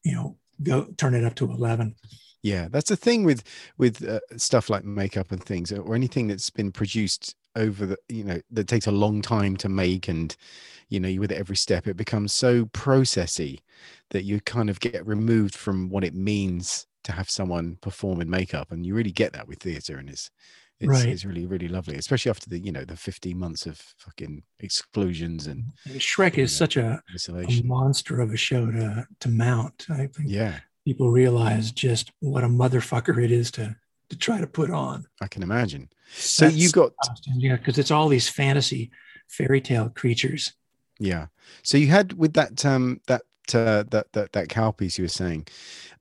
you 0.05 0.15
know, 0.15 0.37
go 0.63 0.85
turn 0.97 1.15
it 1.15 1.25
up 1.25 1.35
to 1.37 1.51
11 1.51 1.95
yeah 2.43 2.69
that's 2.71 2.89
the 2.89 2.97
thing 2.97 3.25
with 3.25 3.43
with 3.79 4.07
uh, 4.07 4.21
stuff 4.37 4.71
like 4.71 4.85
makeup 4.85 5.33
and 5.33 5.43
things 5.43 5.73
or 5.73 5.95
anything 5.95 6.27
that's 6.27 6.51
been 6.51 6.73
produced 6.73 7.35
over 7.57 7.87
the 7.87 7.97
you 8.09 8.25
know 8.25 8.41
that 8.51 8.69
takes 8.69 8.87
a 8.87 8.93
long 8.93 9.21
time 9.23 9.57
to 9.57 9.69
make 9.69 10.09
and 10.09 10.37
you 10.89 11.01
know 11.01 11.13
with 11.21 11.33
every 11.33 11.57
step 11.57 11.87
it 11.87 11.97
becomes 11.97 12.33
so 12.33 12.65
processy 12.67 13.59
that 14.11 14.25
you 14.25 14.41
kind 14.41 14.71
of 14.71 14.81
get 14.81 15.07
removed 15.07 15.55
from 15.55 15.89
what 15.89 16.05
it 16.05 16.15
means 16.15 16.87
to 17.03 17.13
have 17.13 17.31
someone 17.31 17.77
perform 17.81 18.21
in 18.21 18.31
makeup 18.31 18.71
and 18.71 18.87
you 18.87 18.95
really 18.95 19.11
get 19.11 19.33
that 19.33 19.49
with 19.49 19.59
theater 19.59 19.97
and 19.97 20.09
it's 20.09 20.31
it's, 20.79 20.89
right. 20.89 21.07
it's 21.09 21.25
really 21.25 21.47
really 21.47 21.69
lovely 21.69 21.97
especially 21.97 22.31
after 22.31 22.49
the 22.49 22.59
you 22.59 22.73
know 22.73 22.85
the 22.85 22.97
15 22.97 23.37
months 23.39 23.67
of 23.67 23.77
fucking 23.99 24.43
exclusions 24.61 25.47
and, 25.47 25.65
mm-hmm. 25.65 25.91
and 25.93 26.01
shrek 26.01 26.39
is 26.39 26.53
know, 26.53 26.65
such 26.65 26.77
a, 26.77 27.03
a, 27.29 27.63
monster 27.65 28.21
of 28.21 28.33
a 28.33 28.37
show 28.37 28.71
to 28.71 29.07
to 29.21 29.29
mount. 29.29 29.87
I 29.91 30.07
think 30.07 30.29
yeah. 30.29 30.61
people 30.87 31.11
realize 31.11 31.71
just 31.73 32.13
what 32.21 32.45
a 32.45 32.49
motherfucker 32.49 33.23
it 33.23 33.31
is 33.31 33.51
to 33.53 33.77
to 34.11 34.17
try 34.17 34.41
to 34.41 34.47
put 34.47 34.71
on 34.71 35.07
i 35.21 35.27
can 35.27 35.43
imagine 35.43 35.89
so 36.13 36.45
That's, 36.47 36.57
you 36.57 36.71
got 36.71 36.93
yeah 37.35 37.57
because 37.57 37.79
it's 37.79 37.91
all 37.91 38.09
these 38.09 38.29
fantasy 38.29 38.91
fairy 39.29 39.61
tale 39.61 39.89
creatures 39.89 40.53
yeah 40.99 41.27
so 41.63 41.79
you 41.79 41.89
had 41.89 42.13
with 42.15 42.35
that 42.35 42.65
um 42.67 43.01
that 43.07 43.23
uh, 43.55 43.85
that 43.91 44.07
that 44.13 44.33
that 44.33 44.49
cow 44.49 44.71
piece 44.71 44.99
you 44.99 45.05
were 45.05 45.09
saying 45.09 45.47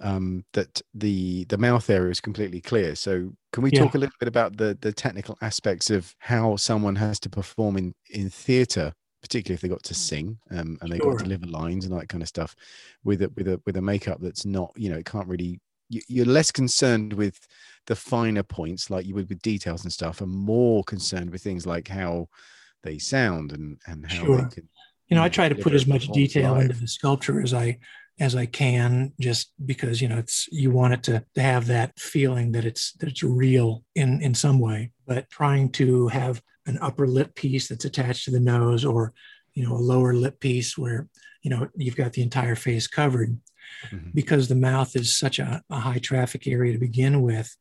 um, 0.01 0.45
that 0.53 0.81
the 0.93 1.45
the 1.45 1.57
mouth 1.57 1.89
area 1.89 2.11
is 2.11 2.21
completely 2.21 2.61
clear. 2.61 2.95
So 2.95 3.31
can 3.51 3.63
we 3.63 3.71
yeah. 3.71 3.79
talk 3.79 3.95
a 3.95 3.97
little 3.97 4.15
bit 4.19 4.27
about 4.27 4.57
the 4.57 4.77
the 4.81 4.93
technical 4.93 5.37
aspects 5.41 5.89
of 5.89 6.15
how 6.19 6.55
someone 6.55 6.95
has 6.95 7.19
to 7.21 7.29
perform 7.29 7.77
in 7.77 7.95
in 8.09 8.29
theatre, 8.29 8.93
particularly 9.21 9.55
if 9.55 9.61
they 9.61 9.67
got 9.67 9.83
to 9.83 9.93
sing 9.93 10.37
um, 10.51 10.77
and 10.81 10.91
they 10.91 10.97
sure. 10.97 11.11
got 11.11 11.19
to 11.19 11.23
deliver 11.25 11.47
lines 11.47 11.85
and 11.85 11.97
that 11.97 12.09
kind 12.09 12.21
of 12.21 12.29
stuff, 12.29 12.55
with 13.03 13.21
a 13.21 13.31
with 13.35 13.47
a 13.47 13.61
with 13.65 13.77
a 13.77 13.81
makeup 13.81 14.19
that's 14.21 14.45
not 14.45 14.71
you 14.75 14.89
know 14.89 14.97
it 14.97 15.05
can't 15.05 15.27
really 15.27 15.59
you, 15.89 16.01
you're 16.07 16.25
less 16.25 16.51
concerned 16.51 17.13
with 17.13 17.47
the 17.87 17.95
finer 17.95 18.43
points 18.43 18.89
like 18.89 19.05
you 19.05 19.15
would 19.15 19.29
with 19.29 19.41
details 19.41 19.83
and 19.83 19.91
stuff 19.91 20.21
and 20.21 20.31
more 20.31 20.83
concerned 20.83 21.31
with 21.31 21.41
things 21.41 21.65
like 21.65 21.87
how 21.87 22.27
they 22.83 22.97
sound 22.97 23.51
and 23.51 23.77
and 23.87 24.09
how 24.11 24.23
sure. 24.23 24.41
they 24.41 24.55
can 24.55 24.69
you 25.09 25.15
know, 25.15 25.23
I 25.23 25.29
try 25.29 25.49
to 25.49 25.55
put 25.55 25.73
as 25.73 25.87
much 25.87 26.07
detail 26.09 26.53
live. 26.53 26.63
into 26.63 26.79
the 26.79 26.87
sculpture 26.87 27.41
as 27.41 27.53
I 27.53 27.79
as 28.19 28.35
I 28.35 28.45
can, 28.45 29.13
just 29.19 29.51
because 29.65 30.01
you 30.01 30.07
know 30.07 30.19
it's 30.19 30.47
you 30.51 30.71
want 30.71 30.93
it 30.93 31.03
to, 31.03 31.25
to 31.35 31.41
have 31.41 31.67
that 31.67 31.99
feeling 31.99 32.51
that 32.51 32.65
it's 32.65 32.93
that 32.93 33.09
it's 33.09 33.23
real 33.23 33.83
in 33.95 34.21
in 34.21 34.35
some 34.35 34.59
way. 34.59 34.91
But 35.07 35.29
trying 35.29 35.71
to 35.73 36.09
have 36.09 36.41
an 36.67 36.77
upper 36.79 37.07
lip 37.07 37.33
piece 37.33 37.67
that's 37.67 37.85
attached 37.85 38.25
to 38.25 38.31
the 38.31 38.39
nose, 38.39 38.85
or 38.85 39.13
you 39.55 39.67
know 39.67 39.75
a 39.75 39.77
lower 39.77 40.13
lip 40.13 40.39
piece 40.39 40.77
where 40.77 41.07
you 41.41 41.49
know 41.49 41.67
you've 41.75 41.95
got 41.95 42.13
the 42.13 42.21
entire 42.21 42.55
face 42.55 42.85
covered, 42.85 43.39
mm-hmm. 43.89 44.11
because 44.13 44.47
the 44.47 44.55
mouth 44.55 44.95
is 44.95 45.17
such 45.17 45.39
a, 45.39 45.63
a 45.71 45.79
high 45.79 45.99
traffic 45.99 46.45
area 46.45 46.73
to 46.73 46.79
begin 46.79 47.23
with 47.23 47.55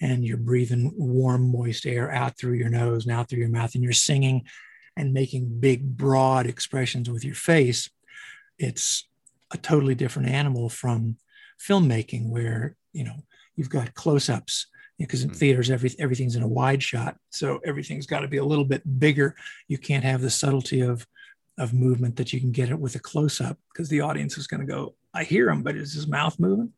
and 0.00 0.24
you're 0.24 0.36
breathing 0.36 0.92
warm, 0.96 1.52
moist 1.52 1.86
air 1.86 2.10
out 2.10 2.38
through 2.38 2.54
your 2.54 2.70
nose 2.70 3.04
and 3.06 3.14
out 3.14 3.28
through 3.28 3.40
your 3.40 3.48
mouth, 3.48 3.74
and 3.74 3.84
you're 3.84 3.92
singing 3.92 4.44
and 4.96 5.12
making 5.12 5.60
big, 5.60 5.96
broad 5.96 6.46
expressions 6.46 7.08
with 7.10 7.24
your 7.24 7.34
face, 7.34 7.88
it's 8.58 9.06
a 9.52 9.56
totally 9.56 9.94
different 9.94 10.28
animal 10.28 10.68
from 10.68 11.16
filmmaking 11.66 12.28
where, 12.30 12.76
you 12.92 13.04
know, 13.04 13.16
you've 13.56 13.70
got 13.70 13.94
close 13.94 14.28
ups 14.28 14.66
because 14.98 15.22
in 15.24 15.30
Mm. 15.30 15.36
theaters 15.36 15.70
every, 15.70 15.90
everything's 15.98 16.36
in 16.36 16.42
a 16.42 16.48
wide 16.48 16.82
shot 16.82 17.16
so 17.30 17.58
everything's 17.64 18.06
got 18.06 18.20
to 18.20 18.28
be 18.28 18.36
a 18.36 18.44
little 18.44 18.64
bit 18.66 18.82
bigger 18.98 19.34
you 19.66 19.78
can't 19.78 20.04
have 20.04 20.20
the 20.20 20.30
subtlety 20.30 20.80
of 20.82 21.06
of 21.58 21.72
movement 21.74 22.16
that 22.16 22.32
you 22.32 22.40
can 22.40 22.52
get 22.52 22.68
it 22.70 22.78
with 22.78 22.94
a 22.96 22.98
close-up 22.98 23.58
because 23.72 23.88
the 23.88 24.00
audience 24.00 24.36
is 24.38 24.46
going 24.46 24.60
to 24.60 24.66
go 24.66 24.94
i 25.14 25.24
hear 25.24 25.48
him 25.50 25.62
but 25.62 25.74
is 25.76 25.92
his 25.94 26.06
mouth 26.06 26.38
moving 26.38 26.72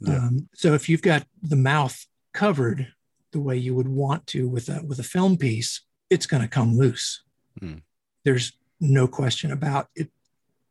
Yeah. 0.00 0.16
um, 0.18 0.48
so 0.54 0.74
if 0.74 0.88
you've 0.88 1.02
got 1.02 1.24
the 1.42 1.56
mouth 1.56 1.96
covered 2.32 2.92
the 3.32 3.40
way 3.40 3.56
you 3.56 3.74
would 3.74 3.88
want 3.88 4.26
to 4.28 4.48
with 4.48 4.68
a 4.68 4.82
with 4.86 4.98
a 4.98 5.02
film 5.04 5.36
piece 5.36 5.82
it's 6.10 6.26
going 6.26 6.42
to 6.42 6.48
come 6.48 6.76
loose 6.76 7.22
Hmm. 7.60 7.78
there's 8.24 8.52
no 8.80 9.08
question 9.08 9.50
about 9.50 9.88
it 9.96 10.10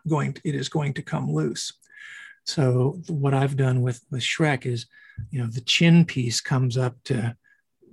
going 0.08 0.38
it 0.46 0.56
is 0.56 0.70
going 0.70 0.94
to 0.94 1.02
come 1.02 1.30
loose 1.34 1.74
so 2.46 3.02
what 3.10 3.34
i've 3.34 3.58
done 3.58 3.82
with 3.82 4.00
with 4.10 4.22
shrek 4.22 4.66
is 4.66 4.86
you 5.32 5.40
know 5.42 5.48
the 5.48 5.62
chin 5.62 6.06
piece 6.06 6.40
comes 6.40 6.78
up 6.78 6.96
to 7.06 7.36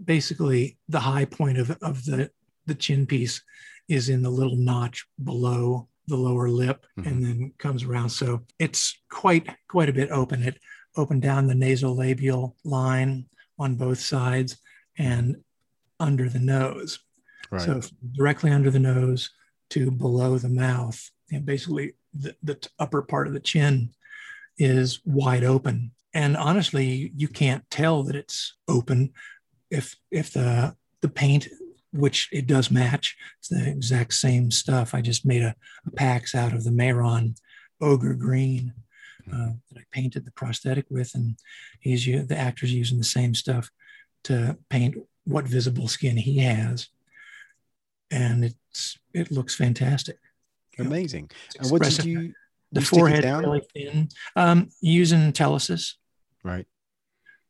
basically 0.05 0.77
the 0.89 1.01
high 1.01 1.25
point 1.25 1.59
of, 1.59 1.71
of 1.83 2.05
the 2.05 2.31
the 2.67 2.75
chin 2.75 3.07
piece 3.07 3.43
is 3.89 4.09
in 4.09 4.23
the 4.23 4.31
little 4.31 4.57
notch 4.57 5.07
below 5.25 5.89
the 6.07 6.17
lower 6.17 6.49
lip 6.49 6.87
Mhm. 6.99 7.07
and 7.07 7.25
then 7.25 7.53
comes 7.59 7.83
around 7.83 8.11
so 8.11 8.43
it's 8.61 8.97
quite 9.11 9.49
quite 9.69 9.89
a 9.89 9.93
bit 9.93 10.11
open 10.11 10.43
it 10.43 10.59
opened 10.97 11.23
down 11.23 11.47
the 11.49 11.55
nasolabial 11.55 12.55
line 12.65 13.27
on 13.59 13.77
both 13.77 14.01
sides 14.01 14.57
and 14.99 15.37
under 16.01 16.29
the 16.29 16.41
nose 16.41 16.99
Right. 17.51 17.63
so 17.63 17.81
directly 18.13 18.51
under 18.51 18.71
the 18.71 18.79
nose 18.79 19.31
to 19.71 19.91
below 19.91 20.39
the 20.39 20.49
mouth, 20.49 21.11
and 21.31 21.45
basically 21.45 21.93
the, 22.13 22.35
the 22.43 22.59
upper 22.79 23.03
part 23.03 23.27
of 23.27 23.33
the 23.33 23.41
chin 23.41 23.91
is 24.59 25.01
wide 25.05 25.45
open. 25.45 25.93
And 26.13 26.37
honestly, 26.37 27.13
you 27.17 27.29
can't 27.29 27.69
tell 27.71 28.03
that 28.05 28.17
it's 28.17 28.55
open 28.69 29.13
if 29.71 29.97
if 30.11 30.33
the 30.33 30.77
the 31.01 31.09
paint, 31.09 31.49
which 31.93 32.29
it 32.33 32.47
does 32.47 32.71
match, 32.71 33.17
it's 33.39 33.49
the 33.49 33.69
exact 33.69 34.15
same 34.15 34.51
stuff. 34.51 34.95
I 34.95 35.01
just 35.01 35.27
made 35.27 35.43
a, 35.43 35.55
a 35.87 35.91
PAX 35.91 36.35
out 36.35 36.53
of 36.53 36.65
the 36.65 36.71
Mehron 36.71 37.37
ogre 37.81 38.15
green 38.15 38.73
uh, 39.33 39.51
that 39.71 39.79
I 39.79 39.83
painted 39.91 40.25
the 40.25 40.31
prosthetic 40.33 40.87
with, 40.91 41.15
and 41.15 41.37
he's 41.81 42.05
the 42.05 42.37
actor's 42.37 42.73
using 42.73 42.99
the 42.99 43.05
same 43.05 43.35
stuff 43.35 43.71
to 44.25 44.57
paint 44.71 44.97
what 45.25 45.47
visible 45.47 45.89
skin 45.89 46.17
he 46.17 46.39
has 46.39 46.89
and 48.11 48.45
it's 48.45 48.99
it 49.13 49.31
looks 49.31 49.55
fantastic. 49.55 50.19
Amazing. 50.79 51.31
And 51.59 51.71
what 51.71 51.83
did 51.83 52.05
you? 52.05 52.33
The 52.73 52.81
you 52.81 52.87
forehead 52.87 53.23
down? 53.23 53.43
really 53.45 53.63
thin. 53.73 54.09
Um, 54.37 54.69
using 54.81 55.33
Telesis 55.33 55.95
Right. 56.43 56.67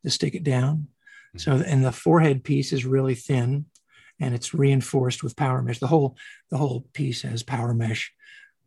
to 0.03 0.11
stick 0.11 0.35
it 0.35 0.43
down. 0.43 0.87
Mhm. 1.35 1.41
So 1.41 1.51
and 1.57 1.83
the 1.83 1.91
forehead 1.91 2.43
piece 2.43 2.71
is 2.71 2.85
really 2.85 3.15
thin, 3.15 3.65
and 4.19 4.33
it's 4.35 4.53
reinforced 4.53 5.23
with 5.23 5.35
power 5.35 5.61
mesh. 5.61 5.79
The 5.79 5.87
whole 5.87 6.17
the 6.49 6.57
whole 6.57 6.81
piece 6.93 7.23
has 7.23 7.43
power 7.43 7.73
mesh 7.73 8.13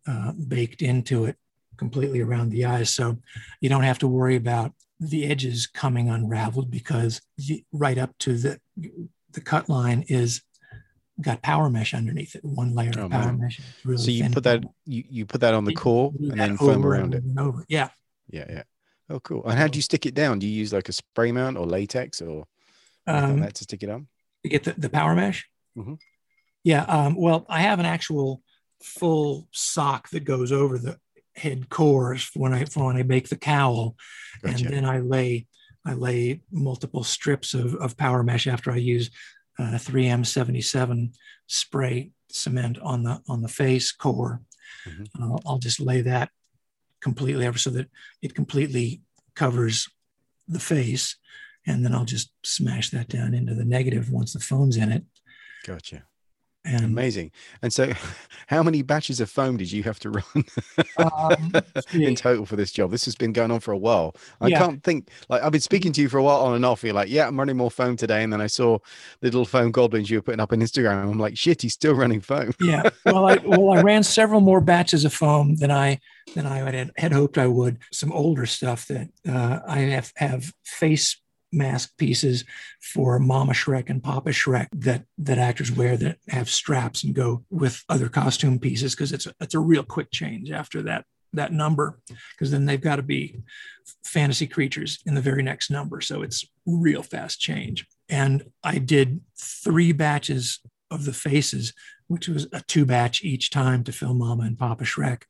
uh, 0.05 0.31
baked 0.33 0.81
into 0.81 1.25
it 1.25 1.37
completely 1.83 2.19
around 2.21 2.49
the 2.51 2.65
eyes. 2.65 2.93
So 2.93 3.17
you 3.61 3.69
don't 3.69 3.83
have 3.83 3.99
to 3.99 4.07
worry 4.07 4.35
about 4.35 4.73
the 4.99 5.25
edges 5.25 5.65
coming 5.65 6.09
unraveled 6.09 6.69
because 6.69 7.21
the, 7.37 7.63
right 7.71 7.97
up 7.97 8.15
to 8.19 8.37
the 8.37 8.59
the 9.31 9.41
cut 9.41 9.69
line 9.69 10.03
is 10.07 10.41
got 11.21 11.41
power 11.41 11.69
mesh 11.69 11.93
underneath 11.93 12.35
it. 12.35 12.43
One 12.43 12.75
layer 12.75 12.91
Oh, 12.97 13.05
of 13.05 13.11
power 13.11 13.25
man. 13.33 13.39
mesh. 13.39 13.61
Really 13.83 13.97
So 14.03 14.11
you 14.11 14.29
put 14.29 14.43
that 14.43 14.63
you, 14.85 15.03
you 15.09 15.25
put 15.25 15.41
that 15.41 15.53
on 15.53 15.63
the 15.65 15.73
core 15.73 16.11
and 16.19 16.39
then 16.39 16.57
foam 16.57 16.85
around 16.85 17.15
it. 17.15 17.23
over. 17.37 17.63
Yeah. 17.69 17.89
Yeah, 18.29 18.45
yeah. 18.49 18.63
Oh, 19.09 19.19
cool. 19.21 19.43
And 19.47 19.57
how 19.57 19.67
do 19.67 19.77
you 19.77 19.81
stick 19.81 20.05
it 20.05 20.13
down? 20.13 20.39
Do 20.39 20.47
you 20.47 20.53
use 20.53 20.71
like 20.73 20.89
a 20.89 20.93
spray 20.93 21.31
mount 21.31 21.57
or 21.57 21.65
latex 21.65 22.21
or 22.21 22.45
Um, 23.07 23.39
that 23.41 23.55
to 23.55 23.63
stick 23.63 23.81
it 23.83 23.89
on? 23.89 24.07
to 24.43 24.49
get 24.49 24.63
the, 24.65 24.73
the 24.73 24.89
power 24.89 25.15
mesh. 25.15 25.47
Mhm. 25.77 25.97
Yeah. 26.63 26.83
Um, 26.83 27.15
well, 27.15 27.45
I 27.49 27.61
have 27.61 27.79
an 27.79 27.85
actual 27.85 28.41
full 28.81 29.47
sock 29.51 30.09
that 30.11 30.23
goes 30.25 30.51
over 30.51 30.77
the 30.77 30.97
head 31.39 31.69
cores 31.69 32.29
when 32.35 32.53
I 32.53 32.65
for 32.65 32.85
when 32.85 32.97
I 32.97 33.03
make 33.03 33.29
the 33.29 33.37
cowl, 33.37 33.95
Gotcha. 34.43 34.65
and 34.65 34.73
then 34.73 34.85
I 34.85 34.99
lay 34.99 35.47
I 35.85 35.93
lay 35.93 36.41
multiple 36.51 37.03
strips 37.03 37.53
of, 37.53 37.75
of 37.75 37.97
power 37.97 38.21
mesh 38.23 38.47
after 38.47 38.71
I 38.71 38.77
use 38.77 39.09
uh, 39.57 39.77
3M 39.87 40.25
77 40.25 41.13
spray 41.47 42.11
cement 42.29 42.77
on 42.79 43.03
the 43.03 43.21
on 43.27 43.41
the 43.41 43.47
face 43.47 43.91
core. 43.91 44.41
Mhm. 44.87 45.07
Uh, 45.19 45.37
I'll 45.45 45.57
just 45.57 45.79
lay 45.79 46.01
that 46.01 46.29
completely 47.01 47.47
over 47.47 47.57
so 47.57 47.69
that 47.71 47.89
it 48.21 48.35
completely 48.35 49.01
covers 49.35 49.87
the 50.47 50.59
face, 50.59 51.15
and 51.65 51.83
then 51.83 51.93
I'll 51.95 52.05
just 52.05 52.31
smash 52.43 52.89
that 52.91 53.07
down 53.07 53.33
into 53.33 53.55
the 53.55 53.65
negative 53.65 54.11
once 54.11 54.33
the 54.33 54.39
foam's 54.39 54.77
in 54.77 54.91
it. 54.91 55.03
Gotcha. 55.65 56.03
And 56.65 56.83
Amazing. 56.85 57.31
And 57.61 57.71
so, 57.71 57.93
how 58.47 58.61
many 58.61 58.81
batches 58.81 59.21
of 59.21 59.29
foam 59.29 59.55
did 59.57 59.71
you 59.71 59.81
have 59.83 59.97
to 59.99 60.09
run 60.35 60.45
Um, 60.97 61.53
in 61.93 62.15
total 62.15 62.45
for 62.45 62.55
this 62.57 62.71
job? 62.71 62.91
This 62.91 63.05
has 63.05 63.15
been 63.15 63.31
going 63.31 63.49
on 63.49 63.59
for 63.61 63.71
a 63.71 63.77
while. 63.77 64.15
I 64.41 64.47
Yeah. 64.47 64.59
can't 64.59 64.83
think. 64.83 65.09
Like 65.29 65.41
I've 65.41 65.51
been 65.53 65.61
speaking 65.61 65.91
to 65.93 66.01
you 66.01 66.09
for 66.09 66.17
a 66.17 66.23
while 66.23 66.41
on 66.41 66.55
and 66.55 66.65
off. 66.65 66.83
You're 66.83 66.93
like, 66.93 67.09
yeah, 67.09 67.27
I'm 67.27 67.39
running 67.39 67.55
more 67.57 67.71
foam 67.71 67.95
today, 67.95 68.23
and 68.23 68.31
then 68.33 68.41
I 68.41 68.47
saw 68.47 68.77
the 69.21 69.27
little 69.27 69.45
foam 69.45 69.71
goblins 69.71 70.09
you 70.09 70.17
were 70.17 70.21
putting 70.21 70.41
up 70.41 70.51
on 70.51 70.59
Instagram. 70.59 71.01
and 71.01 71.11
I'm 71.11 71.19
like, 71.19 71.37
shit, 71.37 71.61
he's 71.61 71.73
still 71.73 71.93
running 71.95 72.21
foam. 72.21 72.51
yeah. 72.59 72.89
Well, 73.05 73.25
I 73.25 73.37
well 73.37 73.71
I 73.71 73.81
ran 73.81 74.03
several 74.03 74.41
more 74.41 74.61
batches 74.61 75.05
of 75.05 75.13
foam 75.13 75.55
than 75.55 75.71
I 75.71 75.99
than 76.35 76.45
I 76.45 76.57
had, 76.57 76.91
had 76.97 77.11
hoped 77.13 77.37
I 77.37 77.47
would. 77.47 77.77
Some 77.93 78.11
older 78.11 78.45
stuff 78.45 78.85
that 78.87 79.09
uh, 79.27 79.59
I 79.65 79.79
have 79.79 80.11
have 80.17 80.51
face 80.65 81.19
mask 81.51 81.97
pieces 81.97 82.45
for 82.81 83.19
Mama 83.19 83.53
Shrek 83.53 83.89
and 83.89 84.03
Papa 84.03 84.29
Shrek 84.29 84.67
that 84.73 85.05
that 85.17 85.37
actors 85.37 85.71
wear 85.71 85.97
that 85.97 86.17
have 86.27 86.49
straps 86.49 87.03
and 87.03 87.13
go 87.13 87.43
with 87.49 87.83
other 87.89 88.09
costume 88.09 88.59
pieces 88.59 88.95
because 88.95 89.11
it's 89.11 89.25
a, 89.25 89.33
it's 89.39 89.55
a 89.55 89.59
real 89.59 89.83
quick 89.83 90.11
change 90.11 90.51
after 90.51 90.81
that 90.83 91.05
that 91.33 91.53
number 91.53 91.99
because 92.31 92.51
then 92.51 92.65
they've 92.65 92.81
got 92.81 92.95
to 92.95 93.03
be 93.03 93.39
fantasy 94.03 94.47
creatures 94.47 94.99
in 95.05 95.13
the 95.13 95.21
very 95.21 95.43
next 95.43 95.69
number. 95.69 96.01
So 96.01 96.21
it's 96.21 96.45
real 96.65 97.03
fast 97.03 97.39
change. 97.39 97.85
And 98.09 98.45
i 98.63 98.77
did 98.77 99.21
three 99.37 99.91
batches 99.91 100.59
of 100.91 101.05
the 101.05 101.13
faces 101.13 101.73
which 102.09 102.27
was 102.27 102.47
a 102.51 102.61
two 102.61 102.85
batch 102.85 103.23
each 103.23 103.51
time 103.51 103.83
to 103.83 103.91
film 103.91 104.17
mama 104.17 104.43
and 104.43 104.57
papa 104.57 104.83
shrek. 104.83 105.23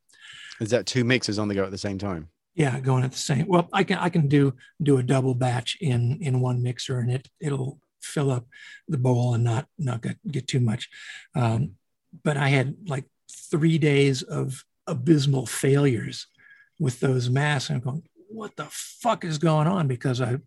Is 0.60 0.72
that 0.72 0.86
two 0.86 1.04
mixers 1.04 1.38
on 1.38 1.48
the 1.48 1.56
go 1.56 1.66
at 1.66 1.72
the 1.72 1.78
same 1.78 1.98
time? 1.98 2.30
Yeah 2.56 2.80
going 2.80 3.04
at 3.04 3.12
the 3.12 3.18
same 3.18 3.46
well 3.48 3.70
i 3.74 3.84
can 3.84 3.98
i 4.00 4.10
can 4.10 4.28
do 4.28 4.54
do 4.82 4.98
a 4.98 5.04
double 5.04 5.36
batch 5.36 5.78
in 5.82 6.18
in 6.22 6.42
one 6.42 6.62
mixer 6.64 7.00
and 7.00 7.12
it 7.12 7.28
it'll 7.40 7.80
fill 8.02 8.32
up 8.32 8.46
the 8.88 8.98
bowl 8.98 9.34
and 9.34 9.44
not 9.44 9.68
not 9.78 10.02
get, 10.02 10.18
get 10.32 10.48
too 10.48 10.60
much. 10.60 10.90
Um, 11.36 11.72
but 12.24 12.38
i 12.38 12.48
had 12.48 12.76
like 12.88 13.06
three 13.52 13.78
days 13.78 14.22
of 14.24 14.64
abysmal 14.88 15.46
failures 15.46 16.28
with 16.80 17.00
those 17.02 17.30
masks 17.30 17.70
and 17.70 17.78
i'm 17.78 17.84
going 17.84 18.04
what 18.32 18.56
the 18.56 18.68
fuck 18.70 19.26
is 19.26 19.38
going 19.38 19.68
on? 19.68 19.88
Because 19.88 20.22
i 20.22 20.38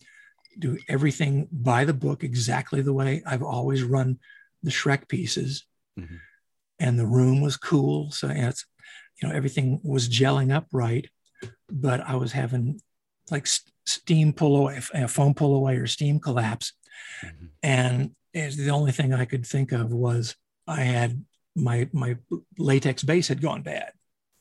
do 0.58 0.78
everything 0.88 1.48
by 1.50 1.84
the 1.84 1.94
book 1.94 2.22
exactly 2.24 2.80
the 2.82 2.92
way 2.92 3.22
i've 3.26 3.42
always 3.42 3.82
run 3.82 4.18
the 4.62 4.70
shrek 4.70 5.08
pieces. 5.08 5.64
Mhm. 5.98 6.18
and 6.78 6.98
the 6.98 7.06
room 7.06 7.40
was 7.42 7.56
cool. 7.56 8.10
So 8.12 8.28
it's 8.28 8.64
you 9.20 9.28
know 9.28 9.34
everything 9.34 9.78
was 9.84 10.08
gelling 10.08 10.50
up 10.52 10.66
right 10.72 11.06
but 11.70 12.00
I 12.00 12.16
was 12.16 12.32
having 12.32 12.80
like 13.30 13.46
st- 13.46 13.72
steam 13.86 14.32
pull 14.32 14.56
away, 14.56 14.80
foam 14.80 15.34
pull 15.34 15.54
away, 15.54 15.76
or 15.76 15.86
steam 15.86 16.20
collapse, 16.20 16.72
Mhm. 17.24 17.48
and 17.62 18.10
the 18.34 18.70
only 18.70 18.92
thing 18.92 19.12
I 19.12 19.24
could 19.24 19.46
think 19.46 19.72
of 19.72 19.92
was 19.92 20.36
I 20.66 20.82
had 20.82 21.24
my 21.54 21.88
my 21.92 22.16
latex 22.58 23.02
base 23.02 23.28
had 23.28 23.42
gone 23.42 23.62
bad, 23.62 23.92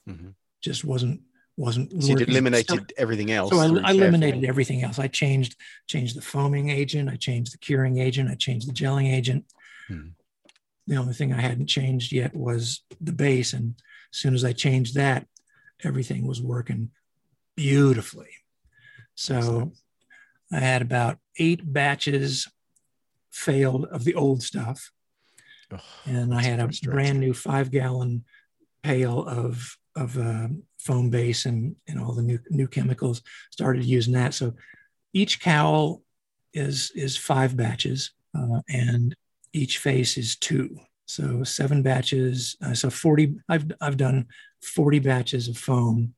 Mhm. 0.07 0.33
just 0.61 0.83
wasn't 0.85 1.21
wasn't. 1.57 1.91
So 2.03 2.13
working. 2.13 2.29
eliminated 2.29 2.93
everything 2.97 3.29
else. 3.31 3.51
So 3.51 3.59
I, 3.59 3.65
I 3.89 3.91
eliminated 3.91 4.45
everything 4.45 4.83
else. 4.83 4.97
I 4.99 5.07
changed 5.07 5.55
changed 5.87 6.15
the 6.15 6.21
foaming 6.21 6.69
agent. 6.69 7.09
I 7.09 7.17
changed 7.17 7.53
the 7.53 7.57
curing 7.57 7.97
agent. 7.99 8.29
I 8.29 8.35
changed 8.35 8.67
the 8.69 8.73
gelling 8.73 9.11
agent. 9.13 9.45
Hmm. 9.87 10.09
The 10.87 10.95
only 10.95 11.13
thing 11.13 11.33
I 11.33 11.41
hadn't 11.41 11.67
changed 11.67 12.11
yet 12.13 12.33
was 12.35 12.81
the 12.99 13.11
base. 13.13 13.53
And 13.53 13.75
as 14.13 14.19
soon 14.19 14.33
as 14.33 14.43
I 14.43 14.53
changed 14.53 14.95
that, 14.95 15.27
everything 15.83 16.27
was 16.27 16.41
working 16.41 16.91
beautifully. 17.55 18.29
So 19.15 19.71
I 20.51 20.59
had 20.59 20.81
about 20.81 21.19
eight 21.37 21.61
batches 21.63 22.47
failed 23.31 23.85
of 23.85 24.03
the 24.03 24.15
old 24.15 24.43
stuff, 24.43 24.91
and 26.05 26.33
I 26.33 26.41
had 26.41 26.59
a 26.59 26.69
brand 26.83 27.19
new 27.19 27.33
five 27.33 27.71
gallon 27.71 28.25
pail 28.83 29.25
of 29.25 29.77
of 29.95 30.17
um, 30.17 30.63
foam 30.77 31.09
base 31.09 31.45
and 31.45 31.75
and 31.87 31.99
all 31.99 32.13
the 32.13 32.21
new 32.21 32.39
new 32.49 32.67
chemicals. 32.67 33.21
Started 33.51 33.85
using 33.85 34.13
that. 34.13 34.33
So 34.33 34.53
each 35.13 35.39
cowl 35.39 36.01
is 36.53 36.91
is 36.95 37.17
five 37.17 37.55
batches, 37.55 38.11
uh, 38.37 38.61
and 38.69 39.15
each 39.53 39.77
face 39.77 40.17
is 40.17 40.35
two. 40.35 40.77
So 41.11 41.43
seven 41.43 41.81
batches. 41.83 42.55
Uh, 42.63 42.73
so 42.73 42.89
forty. 42.89 43.35
I've 43.49 43.65
I've 43.81 43.97
done 43.97 44.27
forty 44.61 44.99
batches 44.99 45.47
of 45.49 45.57
foam 45.57 46.13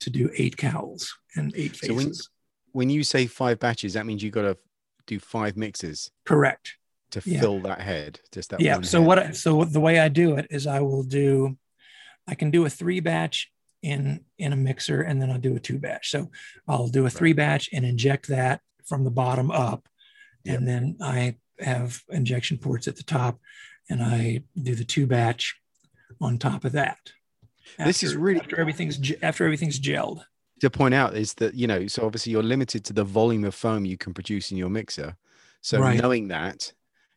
to 0.00 0.10
do 0.10 0.30
eight 0.36 0.56
cowls 0.56 1.16
and 1.36 1.52
eight 1.56 1.76
So 1.76 1.94
when- 1.94 2.06
faces. 2.06 2.30
When 2.72 2.90
you 2.90 3.02
say 3.02 3.26
five 3.26 3.58
batches, 3.58 3.94
that 3.94 4.06
means 4.06 4.22
you've 4.22 4.34
got 4.34 4.42
to 4.42 4.56
do 5.06 5.18
five 5.18 5.56
mixes 5.56 6.10
Correct. 6.26 6.74
to 7.12 7.22
Yeah. 7.24 7.40
fill 7.40 7.60
that 7.60 7.80
head. 7.80 8.20
Just 8.30 8.50
that. 8.50 8.60
yeah. 8.60 8.80
So 8.82 8.98
head. 9.00 9.06
what? 9.06 9.18
I, 9.18 9.30
so 9.32 9.64
the 9.64 9.80
way 9.80 9.98
I 9.98 10.08
do 10.08 10.36
it 10.36 10.46
is 10.50 10.66
I 10.66 10.80
will 10.80 11.02
do, 11.02 11.56
I 12.26 12.34
can 12.34 12.50
do 12.50 12.66
a 12.66 12.70
three 12.70 13.00
batch 13.00 13.50
in 13.82 14.24
in 14.36 14.52
a 14.52 14.56
mixer, 14.56 15.00
and 15.02 15.20
then 15.20 15.30
I'll 15.30 15.38
do 15.40 15.56
a 15.56 15.60
two 15.60 15.78
batch. 15.78 16.10
So 16.10 16.30
I'll 16.68 16.88
do 16.88 17.06
a 17.06 17.10
three 17.10 17.32
batch 17.32 17.70
and 17.72 17.84
inject 17.86 18.28
that 18.28 18.60
from 18.86 19.04
the 19.04 19.10
bottom 19.22 19.50
up, 19.50 19.88
Yep. 20.44 20.58
and 20.58 20.68
then 20.68 20.96
I 21.00 21.36
have 21.60 22.02
injection 22.10 22.58
ports 22.58 22.86
at 22.86 22.96
the 22.96 23.02
top, 23.02 23.40
and 23.88 24.02
I 24.02 24.42
do 24.60 24.74
the 24.74 24.84
two 24.84 25.06
batch 25.06 25.56
on 26.20 26.38
top 26.38 26.64
of 26.64 26.72
that. 26.72 26.98
This 27.78 28.02
is 28.02 28.16
really- 28.16 28.40
after 28.40 28.58
everything's 28.60 28.98
after 29.22 29.44
everything's 29.44 29.78
gelled. 29.78 30.24
to 30.60 30.70
point 30.70 30.94
out 30.94 31.16
is 31.16 31.34
that 31.34 31.54
you 31.54 31.66
know 31.66 31.86
so 31.86 32.04
obviously 32.04 32.32
you're 32.32 32.42
limited 32.42 32.84
to 32.84 32.92
the 32.92 33.04
volume 33.04 33.44
of 33.44 33.54
foam 33.54 33.84
you 33.84 33.96
can 33.96 34.12
produce 34.12 34.50
in 34.50 34.56
your 34.56 34.68
mixer 34.70 35.16
so 35.60 35.78
Right. 35.78 36.00
knowing 36.00 36.28
that 36.28 36.72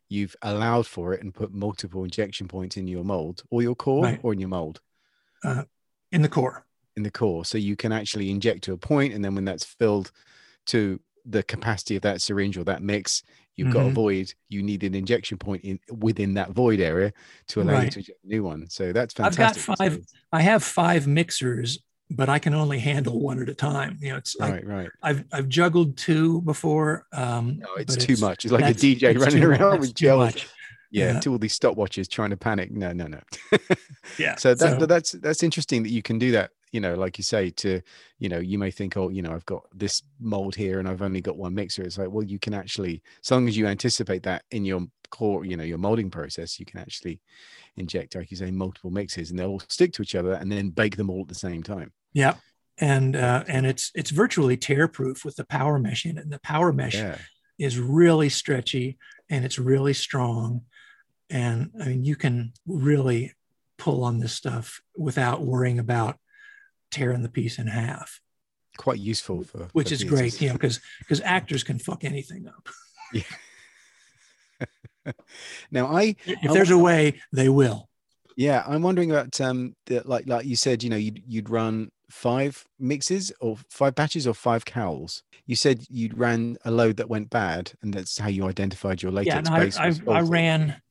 you've 0.10 0.36
allowed 0.44 0.86
for 0.86 1.13
it 1.13 1.24
and 1.24 1.34
put 1.34 1.51
multiple 1.54 2.04
injection 2.04 2.48
points 2.48 2.78
in 2.78 2.86
your 2.88 3.04
mold 3.04 3.42
or 3.50 3.63
your 3.63 3.74
core 3.75 4.04
Right. 4.04 4.20
or 4.22 4.34
in 4.34 4.40
your 4.40 4.50
mold 4.50 4.82
uh, 5.44 5.63
in 6.12 6.22
the 6.22 6.30
core. 6.30 6.68
in 6.96 7.01
the 7.04 7.10
core 7.10 7.44
so 7.46 7.58
you 7.58 7.75
can 7.75 7.92
actually 7.92 8.30
inject 8.30 8.63
to 8.66 8.74
a 8.74 8.78
point 8.78 9.13
and 9.13 9.24
then 9.25 9.34
when 9.34 9.46
that's 9.46 9.63
filled 9.66 10.12
to 10.68 11.00
the 11.25 11.42
capacity 11.42 11.96
of 11.96 12.01
that 12.04 12.22
syringe 12.22 12.58
or 12.58 12.63
that 12.66 12.84
mix 12.84 13.24
you've 13.58 13.74
got 13.74 13.86
a 13.86 13.89
void 13.89 14.34
you 14.50 14.63
need 14.63 14.84
an 14.84 14.96
injection 14.96 15.38
point 15.38 15.63
in 15.63 15.79
within 16.00 16.34
that 16.36 16.51
void 16.51 16.79
area 16.79 17.12
to 17.48 17.62
allow 17.62 17.81
you 17.81 17.89
to 17.91 18.00
inject 18.00 18.20
a 18.24 18.27
new 18.27 18.43
one 18.43 18.67
so 18.70 18.91
that's 18.93 19.13
fantastic. 19.13 19.70
I've 19.70 19.70
got 19.70 19.77
five- 19.77 20.05
I 20.31 20.41
have 20.41 20.63
five 20.63 21.05
mixers, 21.08 21.79
but 22.10 22.27
I 22.29 22.39
can 22.39 22.53
only 22.53 22.79
handle 22.79 23.20
one 23.20 23.41
at 23.41 23.50
a 23.50 23.53
time. 23.53 23.98
You 24.01 24.12
know, 24.12 24.17
it's 24.17 24.36
I, 24.39 24.51
right 24.51 24.65
right 24.67 24.89
I've 25.03 25.24
I've 25.31 25.48
juggled 25.50 25.98
two 25.98 26.41
before. 26.41 27.05
Um, 27.13 27.60
no 27.60 27.67
it's 27.75 27.96
too 27.98 28.15
much 28.17 28.46
it's 28.46 28.51
like 28.51 28.63
a 28.65 28.74
dj 28.74 29.20
running 29.20 29.43
around 29.43 29.79
with 29.81 30.01
much. 30.01 30.48
yeah, 30.91 31.13
Yeah. 31.13 31.20
to 31.20 31.31
all 31.31 31.38
these 31.38 31.58
stopwatches 31.58 32.10
trying 32.10 32.31
to 32.31 32.38
panic 32.38 32.72
no 32.72 32.91
no 32.93 33.08
no 33.08 33.20
Yeah. 34.17 34.36
so 34.36 34.53
that 34.55 34.79
so- 34.79 34.86
that's 34.86 35.12
that's 35.13 35.43
interesting 35.43 35.84
that 35.84 35.89
you 35.89 36.01
can 36.01 36.17
do 36.20 36.31
that 36.31 36.51
you 36.72 36.80
know 36.80 36.96
like 36.96 37.18
you 37.18 37.24
say 37.24 37.50
to 37.50 37.82
you 38.20 38.30
know 38.30 38.40
you 38.40 38.58
may 38.58 38.72
think 38.72 38.98
oh 38.98 39.10
you 39.10 39.22
know 39.22 39.34
i've 39.34 39.46
got 39.46 39.63
this 39.74 40.01
mold 40.20 40.56
here 40.56 40.80
and 40.80 40.88
i've 40.88 41.01
only 41.01 41.22
got 41.22 41.38
one 41.38 41.54
mixer 41.54 41.84
it's 41.84 41.98
like 41.98 42.10
well 42.10 42.24
you 42.24 42.40
can 42.40 42.54
actually 42.54 43.01
as 43.24 43.32
long 43.32 43.48
as 43.48 43.58
you 43.58 43.68
anticipate 43.68 44.24
that 44.24 44.44
in 44.51 44.66
your 44.66 44.82
core 45.10 45.44
you 45.46 45.58
know 45.58 45.63
your 45.63 45.78
molding 45.78 46.10
process 46.10 46.60
you 46.60 46.66
can 46.66 46.80
actually 46.80 47.20
inject 47.75 48.16
like 48.16 48.32
you 48.32 48.38
say 48.38 48.50
multiple 48.50 48.92
mixes 48.92 49.30
and 49.30 49.38
they'll 49.38 49.50
all 49.50 49.62
stick 49.68 49.92
to 49.92 50.01
each 50.01 50.16
other 50.16 50.34
and 50.34 50.51
then 50.51 50.70
bake 50.70 50.96
them 50.96 51.10
all 51.10 51.22
at 51.22 51.28
the 51.28 51.36
same 51.36 51.62
time 51.62 51.92
Yeah. 52.13 52.36
And 52.78 53.16
uh, 53.16 53.44
and 53.48 53.66
it's 53.66 53.92
it's 53.94 54.10
virtually 54.10 54.58
tear 54.58 54.88
proof 54.88 55.24
with 55.24 55.36
the 55.36 55.44
power 55.44 55.78
mesh 55.78 56.06
in 56.06 56.18
it. 56.18 56.24
And 56.24 56.32
the 56.32 56.40
power 56.40 56.74
mesh 56.74 56.96
yeah 56.96 57.18
is 57.60 57.78
really 57.78 58.30
stretchy 58.30 58.98
and 59.30 59.46
it's 59.46 59.60
really 59.60 59.94
strong. 59.94 60.62
And 61.30 61.70
I 61.80 61.90
mean, 61.90 62.04
you 62.04 62.16
can 62.16 62.54
really 62.66 63.34
pull 63.78 64.04
on 64.04 64.20
this 64.20 64.34
stuff 64.34 64.82
without 64.98 65.42
worrying 65.42 65.78
about 65.78 66.18
tearing 66.92 67.24
the 67.24 67.30
piece 67.30 67.58
in 67.58 67.68
half, 67.68 68.22
quite 68.78 69.00
useful 69.00 69.44
for 69.44 69.70
which 69.74 69.90
for 69.90 69.94
is 69.94 70.02
theatres. 70.02 70.20
great, 70.20 70.42
you 70.42 70.48
know, 70.50 70.54
because 70.54 70.80
because 71.00 71.22
actors 71.22 71.64
can 71.64 71.80
fuck 71.80 72.04
anything 72.04 72.48
up. 72.48 72.70
Yeah. 73.14 73.24
now 75.72 75.88
i 75.88 76.16
If 76.26 76.54
there's 76.54 76.70
a 76.70 76.78
way, 76.78 77.20
they 77.34 77.50
will. 77.50 77.90
Yeah, 78.38 78.64
I'm 78.66 78.82
wondering 78.82 79.12
about 79.12 79.40
um 79.42 79.76
the, 79.86 80.02
like 80.06 80.28
like 80.28 80.46
you 80.46 80.56
said, 80.56 80.84
you 80.84 80.90
know, 80.90 80.98
you'd 80.98 81.22
you'd 81.28 81.50
run 81.50 81.92
five 82.10 82.66
mixes 82.80 83.32
or 83.40 83.58
five 83.70 83.96
batches 83.96 84.28
or 84.28 84.34
five 84.34 84.66
cowls. 84.66 85.24
You 85.46 85.56
said 85.56 85.86
you'd 85.90 86.18
ran 86.18 86.58
a 86.66 86.72
load 86.72 86.98
that 86.98 87.10
went 87.10 87.30
bad, 87.30 87.74
and 87.82 87.94
that's 87.94 88.18
how 88.18 88.30
you 88.30 88.48
identified 88.48 89.02
your 89.02 89.12
latex 89.12 89.36
Yeah, 89.36 89.42
no, 89.42 89.56
I, 89.56 89.60
base. 89.66 89.78
I, 89.78 90.12
I 90.12 90.22
ran. 90.22 90.82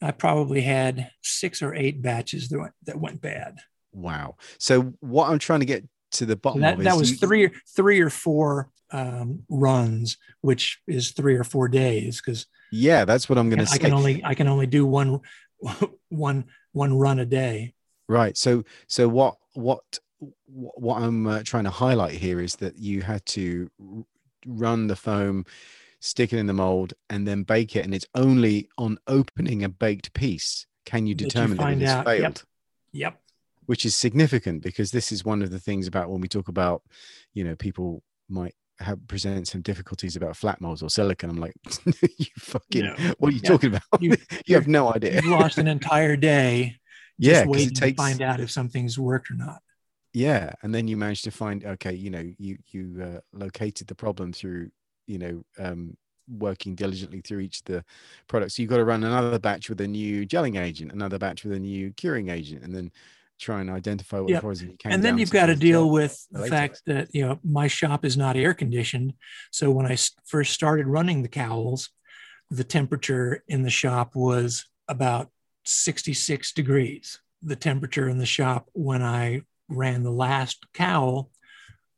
I 0.00 0.10
probably 0.10 0.60
had 0.60 1.10
six 1.22 1.62
or 1.62 1.74
eight 1.74 2.02
batches 2.02 2.48
that 2.48 2.58
went, 2.58 2.74
that 2.84 3.00
went 3.00 3.20
bad. 3.22 3.58
Wow. 3.94 4.36
So 4.58 4.94
what 5.00 5.30
I'm 5.30 5.38
trying 5.38 5.60
to 5.60 5.66
get 5.66 5.84
to 6.12 6.26
the 6.26 6.36
bottom 6.36 6.60
that 6.60 6.74
of 6.74 6.80
is 6.80 6.84
that 6.84 6.96
was 6.96 7.12
three 7.18 7.50
three 7.74 8.00
or 8.00 8.10
four 8.10 8.70
um, 8.90 9.44
runs, 9.48 10.18
which 10.40 10.80
is 10.86 11.12
three 11.12 11.36
or 11.36 11.44
four 11.44 11.68
days 11.68 12.20
because 12.20 12.46
Yeah, 12.70 13.04
that's 13.04 13.28
what 13.28 13.38
I'm 13.38 13.48
going 13.48 13.60
to 13.60 13.66
say. 13.66 13.76
I 13.76 13.78
can 13.78 13.92
only 13.92 14.24
I 14.24 14.34
can 14.34 14.48
only 14.48 14.66
do 14.66 14.84
one 14.84 15.20
one 16.08 16.44
one 16.72 16.94
run 16.94 17.18
a 17.18 17.26
day. 17.26 17.74
Right. 18.08 18.36
So 18.36 18.64
so 18.86 19.08
what 19.08 19.36
what 19.54 19.98
what 20.46 21.02
I'm 21.02 21.26
uh, 21.26 21.42
trying 21.44 21.64
to 21.64 21.70
highlight 21.70 22.14
here 22.14 22.40
is 22.40 22.56
that 22.56 22.78
you 22.78 23.02
had 23.02 23.24
to 23.26 23.70
r- 23.80 24.04
run 24.46 24.86
the 24.86 24.96
foam, 24.96 25.44
stick 26.00 26.32
it 26.32 26.38
in 26.38 26.46
the 26.46 26.52
mold, 26.52 26.94
and 27.10 27.26
then 27.26 27.42
bake 27.42 27.74
it, 27.76 27.84
and 27.84 27.94
it's 27.94 28.06
only 28.14 28.68
on 28.78 28.98
opening 29.06 29.64
a 29.64 29.68
baked 29.68 30.12
piece 30.12 30.66
can 30.84 31.06
you 31.06 31.14
That 31.14 31.22
you 31.22 31.28
determine 31.28 31.56
that, 31.56 31.72
it 31.72 31.80
has 31.80 31.90
out, 31.90 32.06
yep. 32.06 32.20
failed. 32.20 32.44
Yep. 32.92 33.20
Which 33.66 33.84
is 33.86 33.96
significant 33.96 34.62
because 34.62 34.90
this 34.90 35.10
is 35.12 35.24
one 35.24 35.42
of 35.42 35.50
the 35.50 35.58
things 35.58 35.86
about 35.86 36.10
when 36.10 36.20
we 36.20 36.28
talk 36.28 36.48
about, 36.48 36.82
you 37.32 37.44
know, 37.44 37.56
people 37.56 38.02
might 38.28 38.54
have 38.80 39.06
present 39.08 39.46
some 39.48 39.62
difficulties 39.62 40.16
about 40.16 40.36
flat 40.36 40.60
molds 40.60 40.82
or 40.82 40.90
silicone. 40.90 41.30
I'm 41.30 41.36
like, 41.36 41.54
you 42.18 42.26
fucking, 42.38 42.86
what 43.18 43.28
are 43.28 43.32
you 43.32 43.40
Yeah. 43.40 43.48
talking 43.50 43.70
about? 43.70 43.82
You- 44.00 44.16
You, 44.46 44.56
have 44.56 44.68
no 44.68 44.92
idea. 44.92 45.14
You've 45.14 45.26
lost 45.26 45.58
an 45.58 45.68
entire 45.68 46.16
day 46.16 46.76
just 47.20 47.44
Yeah, 47.44 47.46
waiting 47.46 47.68
it 47.68 47.74
takes 47.76 47.96
to 47.96 48.02
find 48.02 48.22
out 48.22 48.40
if 48.40 48.50
something's 48.50 48.98
worked 48.98 49.30
or 49.30 49.34
not. 49.34 49.60
yeah 50.12 50.52
and 50.62 50.72
then 50.74 50.86
you 50.86 50.96
manage 50.96 51.22
to 51.22 51.30
find 51.30 51.64
okay 51.64 51.92
you 51.92 52.08
know 52.10 52.24
you 52.38 52.56
you 52.70 53.02
uh, 53.02 53.20
located 53.32 53.86
the 53.88 53.94
problem 53.94 54.32
through 54.32 54.70
you 55.06 55.18
know 55.18 55.44
um 55.58 55.96
working 56.38 56.74
diligently 56.74 57.20
through 57.20 57.40
each 57.40 57.58
of 57.58 57.64
the 57.64 57.84
products 58.28 58.54
so 58.54 58.62
you've 58.62 58.70
got 58.70 58.76
to 58.78 58.84
run 58.84 59.02
another 59.04 59.38
batch 59.38 59.68
with 59.68 59.80
a 59.80 59.88
new 59.88 60.24
gelling 60.26 60.58
agent 60.58 60.92
another 60.92 61.18
batch 61.18 61.44
with 61.44 61.52
a 61.52 61.58
new 61.58 61.92
curing 61.94 62.28
agent 62.28 62.62
and 62.62 62.74
then 62.74 62.90
try 63.40 63.60
and 63.60 63.70
identify 63.70 64.20
what 64.20 64.30
Yep. 64.30 64.42
poison 64.42 64.70
you 64.70 64.76
came 64.76 64.92
and 64.92 65.02
then 65.04 65.18
you've 65.18 65.30
got 65.30 65.46
to 65.46 65.56
deal 65.56 65.82
gel. 65.84 65.90
with 65.90 66.26
the 66.30 66.46
fact 66.46 66.82
that 66.86 67.08
you 67.14 67.26
know 67.26 67.40
my 67.42 67.66
shop 67.66 68.04
is 68.04 68.16
not 68.16 68.36
air 68.36 68.54
conditioned. 68.54 69.12
So 69.50 69.70
when 69.70 69.86
I 69.86 69.96
first 70.26 70.52
started 70.52 70.86
running 70.86 71.22
the 71.22 71.28
cowls 71.28 71.90
the 72.50 72.62
temperature 72.64 73.42
in 73.48 73.62
the 73.62 73.70
shop 73.70 74.14
was 74.14 74.66
about 74.86 75.30
66 75.64 76.52
degrees. 76.52 77.20
The 77.42 77.56
temperature 77.56 78.08
in 78.08 78.18
the 78.18 78.26
shop 78.26 78.68
when 78.74 79.02
i 79.02 79.42
ran 79.68 80.02
the 80.02 80.10
last 80.12 80.66
cowl 80.74 81.30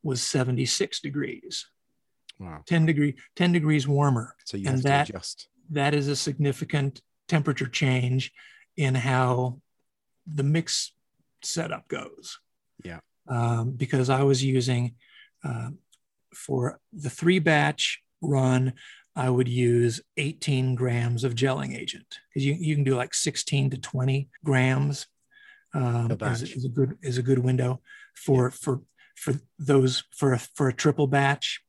was 0.02 0.22
76 0.22 1.00
degrees. 1.00 1.66
Wow. 2.38 2.62
10 2.66 2.86
degree 2.86 3.16
10 3.34 3.52
degrees 3.52 3.86
warmer. 3.88 4.34
So 4.44 4.56
you 4.56 4.68
and 4.68 4.76
have 4.76 4.82
that- 4.84 5.06
to 5.08 5.12
adjust. 5.14 5.48
that 5.70 5.94
is 5.94 6.06
a 6.08 6.16
significant 6.16 7.02
temperature 7.28 7.66
change 7.68 8.32
in 8.76 8.94
how 8.94 9.60
the 10.26 10.44
mix 10.44 10.92
setup 11.42 11.88
goes. 11.88 12.38
Yeah. 12.84 13.00
Um, 13.28 13.72
because 13.72 14.10
I 14.10 14.22
was 14.22 14.44
using 14.44 14.94
uh, 15.44 15.70
for 16.34 16.80
the 16.92 17.10
three 17.10 17.38
batch 17.38 18.00
run, 18.20 18.74
I 19.14 19.30
would 19.30 19.48
use 19.48 20.00
18 20.18 20.74
grams 20.74 21.24
of 21.24 21.34
gelling 21.34 21.76
agent 21.76 22.18
because 22.28 22.44
you, 22.44 22.54
you 22.54 22.74
can 22.74 22.84
do 22.84 22.94
like 22.94 23.14
16 23.14 23.70
to 23.70 23.78
20 23.78 24.28
grams 24.44 25.06
um, 25.74 26.16
is, 26.20 26.42
is 26.42 26.64
a 26.64 26.68
good 26.68 26.96
is 27.02 27.18
a 27.18 27.22
good 27.22 27.38
window 27.38 27.80
for 28.14 28.50
for 28.50 28.82
for 29.14 29.34
those 29.58 30.04
for 30.14 30.34
a, 30.34 30.38
for 30.38 30.68
a 30.68 30.72
triple 30.72 31.06
batch. 31.06 31.60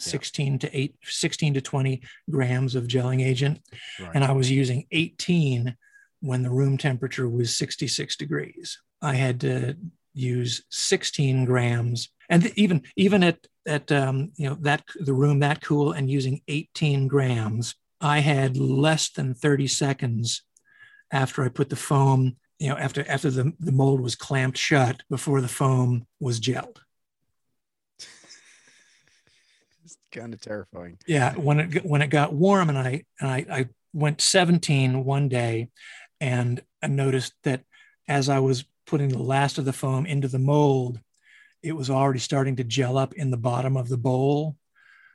Yeah. 0.00 0.06
16 0.06 0.58
to 0.58 0.76
8 0.76 0.96
16 1.04 1.54
to 1.54 1.60
20 1.60 2.02
grams 2.28 2.74
of 2.74 2.88
gelling 2.88 3.24
agent 3.24 3.60
right 4.00 4.10
and 4.12 4.24
I 4.24 4.32
was 4.32 4.50
using 4.50 4.86
18 4.90 5.76
when 6.24 6.42
the 6.42 6.50
room 6.50 6.78
temperature 6.78 7.28
was 7.28 7.54
66 7.56 8.16
degrees. 8.16 8.80
I 9.04 9.14
had 9.14 9.40
to 9.40 9.76
use 10.14 10.62
16 10.70 11.44
grams, 11.44 12.08
and 12.28 12.50
even 12.56 12.82
even 12.96 13.22
at 13.22 13.38
at 13.66 13.90
um, 13.92 14.32
you 14.36 14.48
know 14.48 14.56
that 14.60 14.82
the 14.98 15.12
room 15.14 15.40
that 15.40 15.60
cool 15.62 15.92
and 15.92 16.10
using 16.10 16.40
18 16.48 17.08
grams, 17.08 17.74
I 18.00 18.20
had 18.20 18.56
less 18.56 19.10
than 19.10 19.34
30 19.34 19.66
seconds 19.66 20.42
after 21.12 21.44
I 21.44 21.48
put 21.48 21.68
the 21.70 21.76
foam. 21.76 22.36
You 22.58 22.70
know, 22.70 22.76
after 22.76 23.04
after 23.08 23.30
the, 23.30 23.52
the 23.58 23.72
mold 23.72 24.00
was 24.00 24.14
clamped 24.16 24.58
shut 24.58 25.02
before 25.10 25.40
the 25.40 25.48
foam 25.48 26.06
was 26.20 26.40
gelled. 26.40 26.78
it's 29.84 29.98
kind 30.12 30.32
of 30.32 30.40
terrifying 30.40 30.96
yeah 31.06 31.34
when 31.34 31.60
it 31.60 31.70
got- 31.70 31.84
when 31.86 32.02
it 32.02 32.08
got 32.08 32.32
warm 32.32 32.68
and 32.70 32.78
i 32.78 33.04
and 33.20 33.28
i, 33.30 33.44
I 33.50 33.68
went 33.92 34.20
17 34.20 35.04
one 35.04 35.28
day 35.28 35.68
and 36.20 36.62
i 36.82 36.86
noticed 36.86 37.34
that 37.42 37.62
as 38.08 38.28
i 38.28 38.38
was 38.38 38.64
putting 38.86 39.08
the 39.08 39.18
last 39.22 39.58
of 39.58 39.64
the 39.64 39.72
foam 39.72 40.06
into 40.06 40.28
the 40.28 40.38
mold 40.38 41.00
it 41.62 41.72
was 41.72 41.88
already 41.88 42.18
starting 42.18 42.56
to 42.56 42.64
gel 42.64 42.98
up 42.98 43.14
in 43.14 43.30
the 43.30 43.36
bottom 43.36 43.76
of 43.76 43.88
the 43.88 43.96
bowl 43.96 44.56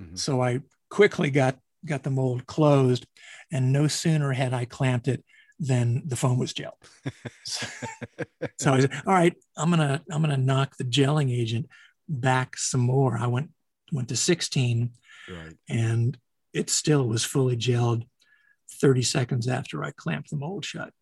Mhm. 0.01 0.17
so 0.17 0.41
i 0.41 0.61
quickly 0.89 1.29
got 1.29 1.57
got 1.85 2.03
the 2.03 2.09
mold 2.09 2.45
closed 2.47 3.05
and 3.51 3.71
no 3.73 3.87
sooner 3.87 4.31
had 4.33 4.53
i 4.53 4.65
clamped 4.65 5.07
it 5.07 5.23
than 5.59 6.03
the 6.07 6.15
foam 6.15 6.37
was 6.37 6.53
gelled 6.53 6.81
so, 7.43 7.67
so 8.57 8.73
i 8.73 8.79
said 8.79 8.93
all 9.05 9.13
right 9.13 9.35
i'm 9.57 9.69
gonna 9.69 10.01
i'm 10.11 10.21
gonna 10.21 10.37
knock 10.37 10.75
the 10.77 10.85
gelling 10.85 11.31
agent 11.31 11.67
back 12.07 12.57
some 12.57 12.81
more 12.81 13.17
i 13.17 13.27
went 13.27 13.49
went 13.91 14.07
to 14.09 14.15
16 14.15 14.91
right 15.29 15.53
and 15.69 16.17
it 16.53 16.69
still 16.69 17.07
was 17.07 17.23
fully 17.25 17.55
gelled 17.57 18.03
30 18.81 19.01
seconds 19.03 19.47
after 19.47 19.83
I 19.83 19.91
clamped 19.91 20.29
the 20.29 20.35
mold 20.37 20.63
shut. 20.63 20.93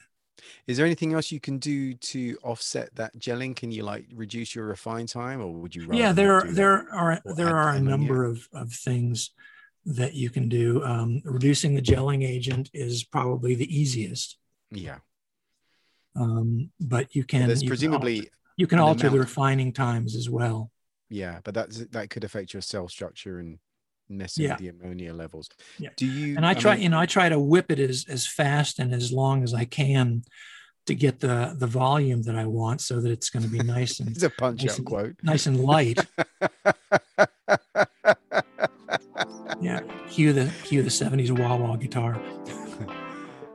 Is 0.68 0.78
there 0.78 0.86
anything 0.86 1.14
else 1.14 1.32
you 1.32 1.40
can 1.40 1.58
do 1.58 1.94
to 1.94 2.38
offset 2.44 2.94
that 2.96 3.18
gelling? 3.18 3.56
Can 3.56 3.72
you 3.72 3.84
like 3.84 4.06
reduce 4.14 4.56
your 4.56 4.66
refine 4.66 5.08
time, 5.08 5.42
or 5.42 5.52
would 5.54 5.76
you? 5.76 5.88
Yeah, 5.92 6.12
there 6.12 6.34
are 6.34 6.52
there 6.52 6.88
are 6.94 7.22
there 7.26 7.56
are 7.56 7.70
a 7.70 7.80
number 7.80 8.24
of 8.24 8.48
of 8.54 8.72
things 8.72 9.32
that 9.86 10.14
you 10.14 10.30
can 10.30 10.50
do. 10.50 10.84
Um, 10.84 11.22
reducing 11.24 11.76
the 11.76 11.82
gelling 11.82 12.28
agent 12.28 12.70
is 12.74 13.04
probably 13.04 13.56
the 13.56 13.74
easiest. 13.74 14.38
Yeah. 14.72 14.98
Um, 16.16 16.72
but 16.80 17.16
you 17.16 17.24
can. 17.24 17.48
There's 17.48 17.64
you 17.64 17.70
presumably 17.70 18.16
can 18.16 18.24
alter, 18.26 18.32
you 18.58 18.68
can 18.68 18.80
alter 18.80 19.10
the 19.10 19.20
refining 19.20 19.72
times 19.74 20.16
as 20.16 20.30
well. 20.30 20.72
Yeah, 21.10 21.40
but 21.44 21.54
that's 21.54 21.86
that 21.88 22.10
could 22.10 22.24
affect 22.24 22.54
your 22.54 22.62
cell 22.62 22.88
structure 22.90 23.40
and 23.40 23.60
messing 24.10 24.46
yeah. 24.46 24.52
with 24.52 24.60
the 24.60 24.70
ammonia 24.70 25.14
levels. 25.14 25.50
Yeah. 25.78 25.90
Do 25.96 26.06
you? 26.06 26.36
And 26.36 26.46
I 26.46 26.54
try, 26.54 26.74
I 26.74 26.76
mean, 26.76 26.84
you 26.84 26.90
know, 26.90 27.00
I 27.00 27.06
try 27.06 27.30
to 27.30 27.40
whip 27.40 27.72
it 27.72 27.80
as 27.80 28.06
as 28.08 28.28
fast 28.28 28.80
and 28.80 28.94
as 28.94 29.12
long 29.12 29.44
as 29.44 29.54
I 29.54 29.66
can 29.66 30.24
to 30.86 30.96
get 30.96 31.20
the 31.20 31.56
the 31.58 31.68
volume 31.68 32.24
that 32.24 32.36
I 32.36 32.46
want, 32.46 32.82
so 32.82 33.00
that 33.02 33.12
it's 33.12 33.30
going 33.30 33.44
to 33.44 33.50
be 33.50 33.60
nice 33.60 34.00
and 34.00 34.10
it's 34.16 34.24
a 34.24 34.30
punch 34.30 34.64
nice 34.64 34.72
out 34.72 34.78
and, 34.80 34.88
quote. 34.88 35.16
nice 35.24 35.46
and 35.46 35.60
light. 35.60 36.00
yeah, 39.62 39.82
cue 40.10 40.34
the 40.34 40.52
cue 40.64 40.82
the 40.84 40.90
'70s 40.90 41.38
wah 41.38 41.56
wah 41.56 41.76
guitar. 41.76 42.20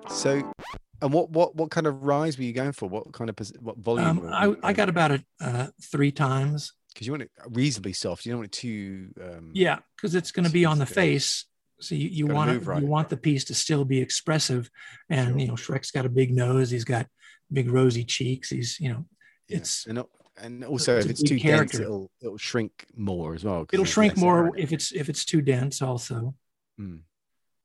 so, 0.08 0.52
and 1.00 1.12
what 1.12 1.30
what 1.30 1.56
what 1.56 1.70
kind 1.70 1.86
of 1.86 2.02
rise 2.02 2.36
were 2.38 2.44
you 2.44 2.52
going 2.52 2.72
for? 2.72 2.88
What 2.88 3.12
kind 3.12 3.30
of 3.30 3.36
what 3.60 3.78
volume? 3.78 4.26
Um, 4.26 4.28
I 4.62 4.68
I 4.68 4.72
got 4.72 4.88
about 4.88 5.10
it 5.12 5.24
uh, 5.40 5.68
three 5.80 6.12
times 6.12 6.72
because 6.92 7.06
you 7.06 7.12
want 7.12 7.22
it 7.22 7.30
reasonably 7.50 7.92
soft. 7.92 8.24
You 8.26 8.32
don't 8.32 8.40
want 8.40 8.54
it 8.54 8.60
too. 8.60 9.08
Um, 9.20 9.50
yeah, 9.52 9.78
because 9.96 10.14
it's 10.14 10.32
going 10.32 10.46
to 10.46 10.52
be 10.52 10.64
on 10.64 10.78
the 10.78 10.86
face. 10.86 11.46
So 11.80 11.94
you, 11.94 12.08
you 12.08 12.26
want 12.28 12.50
it, 12.50 12.64
right. 12.64 12.80
you 12.80 12.86
want 12.86 13.08
the 13.08 13.16
piece 13.16 13.44
to 13.46 13.54
still 13.54 13.84
be 13.84 14.00
expressive, 14.00 14.70
and 15.10 15.30
sure. 15.30 15.38
you 15.38 15.46
know 15.48 15.54
Shrek's 15.54 15.90
got 15.90 16.06
a 16.06 16.10
big 16.10 16.32
nose. 16.32 16.70
He's 16.70 16.84
got 16.84 17.06
big 17.52 17.70
rosy 17.70 18.04
cheeks. 18.04 18.50
He's 18.50 18.78
you 18.78 18.90
know 18.90 19.04
yeah. 19.48 19.58
it's 19.58 19.86
and 19.86 20.02
and 20.40 20.64
also 20.64 20.96
if 20.98 21.10
it's 21.10 21.22
too 21.22 21.38
character. 21.38 21.78
dense, 21.78 21.84
it'll 21.84 22.10
it'll 22.20 22.38
shrink 22.38 22.86
more 22.96 23.34
as 23.34 23.44
well. 23.44 23.66
It'll 23.72 23.84
shrink 23.84 24.16
more 24.16 24.48
area. 24.48 24.52
if 24.56 24.72
it's 24.72 24.92
if 24.92 25.08
it's 25.08 25.24
too 25.24 25.42
dense 25.42 25.82
also. 25.82 26.34
Mm. 26.80 27.00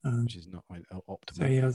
Um, 0.04 0.24
Which 0.24 0.36
is 0.36 0.48
not 0.48 0.64
optimal. 0.70 1.36
So 1.36 1.46
you 1.46 1.62
know, 1.62 1.72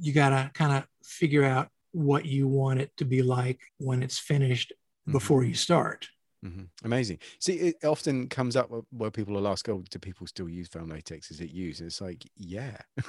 you 0.00 0.12
gotta 0.12 0.50
kind 0.54 0.72
of 0.72 0.86
figure 1.02 1.44
out 1.44 1.68
what 1.92 2.24
you 2.26 2.48
want 2.48 2.80
it 2.80 2.90
to 2.96 3.04
be 3.04 3.22
like 3.22 3.60
when 3.78 4.02
it's 4.02 4.18
finished 4.18 4.72
mm-hmm. 4.72 5.12
before 5.12 5.44
you 5.44 5.54
start. 5.54 6.08
Mm-hmm. 6.44 6.64
Amazing. 6.84 7.18
See, 7.38 7.54
it 7.54 7.84
often 7.84 8.28
comes 8.28 8.54
up 8.54 8.70
where 8.90 9.10
people 9.10 9.34
will 9.34 9.48
ask, 9.48 9.66
"Oh, 9.70 9.82
do 9.88 9.98
people 9.98 10.26
still 10.26 10.48
use 10.48 10.68
foam 10.68 10.90
latex? 10.90 11.30
Is 11.30 11.40
it 11.40 11.50
used?" 11.50 11.80
And 11.80 11.86
it's 11.86 12.02
like, 12.02 12.22
yeah, 12.36 12.76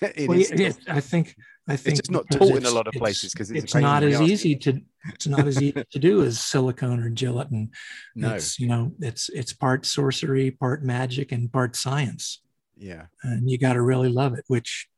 it 0.00 0.28
well, 0.28 0.38
is 0.38 0.52
yeah, 0.54 0.72
I 0.86 1.00
think 1.00 1.34
I 1.66 1.74
think 1.74 1.98
it's 1.98 2.06
just 2.06 2.12
not 2.12 2.30
taught 2.30 2.56
in 2.56 2.66
a 2.66 2.70
lot 2.70 2.86
of 2.86 2.94
places 2.94 3.32
because 3.32 3.50
it's, 3.50 3.64
it's 3.64 3.74
not 3.74 4.04
as 4.04 4.20
easy 4.20 4.54
to 4.56 4.80
it's 5.08 5.26
not 5.26 5.48
as 5.48 5.60
easy 5.60 5.84
to 5.90 5.98
do 5.98 6.22
as 6.22 6.38
silicone 6.40 7.02
or 7.02 7.10
gelatin. 7.10 7.70
No, 8.14 8.34
it's, 8.34 8.58
you 8.60 8.68
know, 8.68 8.92
it's 9.00 9.28
it's 9.28 9.52
part 9.52 9.84
sorcery, 9.84 10.52
part 10.52 10.84
magic, 10.84 11.32
and 11.32 11.52
part 11.52 11.74
science. 11.74 12.40
Yeah, 12.76 13.06
and 13.24 13.50
you 13.50 13.58
got 13.58 13.72
to 13.72 13.82
really 13.82 14.08
love 14.08 14.34
it, 14.34 14.44
which 14.46 14.88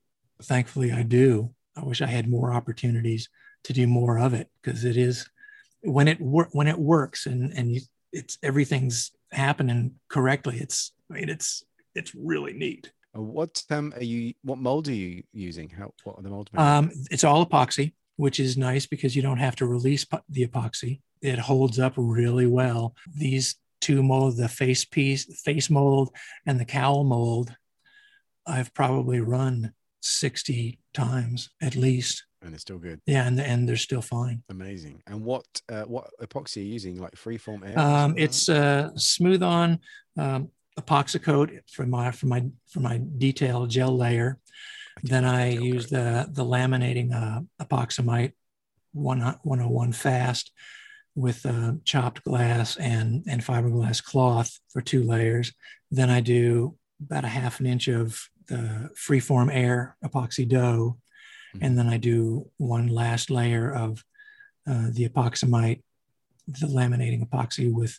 thankfully 0.42 0.92
I 0.92 1.02
do. 1.02 1.54
I 1.76 1.84
wish 1.84 2.02
I 2.02 2.06
had 2.06 2.28
more 2.28 2.52
opportunities 2.52 3.30
to 3.64 3.72
do 3.72 3.86
more 3.86 4.18
of 4.18 4.34
it 4.34 4.48
because 4.62 4.84
it 4.84 4.98
is 4.98 5.28
when 5.82 6.08
it 6.08 6.20
wor- 6.20 6.48
when 6.52 6.66
it 6.66 6.78
works 6.78 7.26
and 7.26 7.52
and 7.52 7.72
you, 7.72 7.80
it's 8.12 8.38
everything's 8.42 9.12
happening 9.32 9.94
correctly 10.08 10.58
it's 10.58 10.92
I 11.10 11.14
mean 11.14 11.28
it's 11.28 11.62
it's 11.94 12.14
really 12.14 12.52
neat. 12.52 12.92
Uh, 13.16 13.22
what 13.22 13.62
um 13.70 13.92
are 13.96 14.04
you 14.04 14.34
what 14.42 14.58
mold 14.58 14.88
are 14.88 14.92
you 14.92 15.22
using? 15.32 15.68
How 15.70 15.92
what 16.04 16.18
are 16.18 16.22
the 16.22 16.30
molds 16.30 16.50
um 16.56 16.90
it's 17.10 17.24
all 17.24 17.44
epoxy 17.44 17.94
which 18.16 18.38
is 18.38 18.58
nice 18.58 18.84
because 18.84 19.16
you 19.16 19.22
don't 19.22 19.38
have 19.38 19.56
to 19.56 19.66
release 19.66 20.04
the 20.28 20.46
epoxy. 20.46 21.00
It 21.22 21.38
holds 21.38 21.78
up 21.78 21.94
really 21.96 22.46
well. 22.46 22.94
These 23.14 23.56
two 23.80 24.02
mold 24.02 24.36
the 24.36 24.48
face 24.48 24.84
piece 24.84 25.24
face 25.42 25.70
mold 25.70 26.10
and 26.46 26.60
the 26.60 26.64
cowl 26.64 27.04
mold 27.04 27.54
i've 28.46 28.72
probably 28.74 29.20
run 29.20 29.72
60 30.02 30.78
times 30.94 31.50
at 31.60 31.76
least 31.76 32.24
and 32.42 32.54
it's 32.54 32.62
still 32.62 32.78
good. 32.78 33.00
Yeah, 33.06 33.26
and 33.26 33.40
and 33.40 33.68
they're 33.68 33.76
still 33.76 34.02
fine. 34.02 34.42
Amazing. 34.48 35.02
And 35.06 35.22
what 35.24 35.44
uh, 35.68 35.82
what 35.82 36.10
epoxy 36.22 36.58
are 36.58 36.60
you 36.60 36.72
using? 36.72 37.00
Like 37.00 37.12
freeform 37.12 37.68
air? 37.68 37.78
Um, 37.78 38.14
it's 38.16 38.48
uh, 38.48 38.90
smooth 38.96 39.42
on 39.42 39.80
um, 40.16 40.50
epoxy 40.78 41.22
coat 41.22 41.50
for 41.70 41.86
my 41.86 42.10
for 42.10 42.26
my 42.26 42.44
for 42.68 42.80
my 42.80 42.98
detail 42.98 43.66
gel 43.66 43.96
layer. 43.96 44.38
then 45.02 45.24
I 45.24 45.50
use 45.50 45.88
the 45.88 46.28
the 46.30 46.44
laminating 46.44 47.12
uh, 47.12 47.40
EpoxAmite 47.64 48.32
one 48.92 49.20
101 49.20 49.92
fast 49.92 50.52
with 51.14 51.44
uh, 51.46 51.72
chopped 51.84 52.24
glass 52.24 52.76
and 52.76 53.24
and 53.28 53.42
fiberglass 53.44 54.02
cloth 54.02 54.58
for 54.72 54.80
two 54.80 55.02
layers. 55.02 55.52
Then 55.90 56.10
I 56.10 56.20
do 56.20 56.76
about 57.02 57.24
a 57.24 57.28
half 57.28 57.60
an 57.60 57.66
inch 57.66 57.88
of 57.88 58.28
the 58.48 58.90
freeform 58.96 59.50
air 59.52 59.96
epoxy 60.04 60.46
dough. 60.46 60.98
And 61.60 61.78
then 61.78 61.88
I 61.88 61.96
do 61.96 62.48
one 62.58 62.88
last 62.88 63.30
layer 63.30 63.72
of 63.74 64.04
uh, 64.68 64.88
the 64.90 65.08
EpoxAmite, 65.08 65.82
the 66.46 66.66
laminating 66.66 67.26
epoxy 67.26 67.72
with 67.72 67.98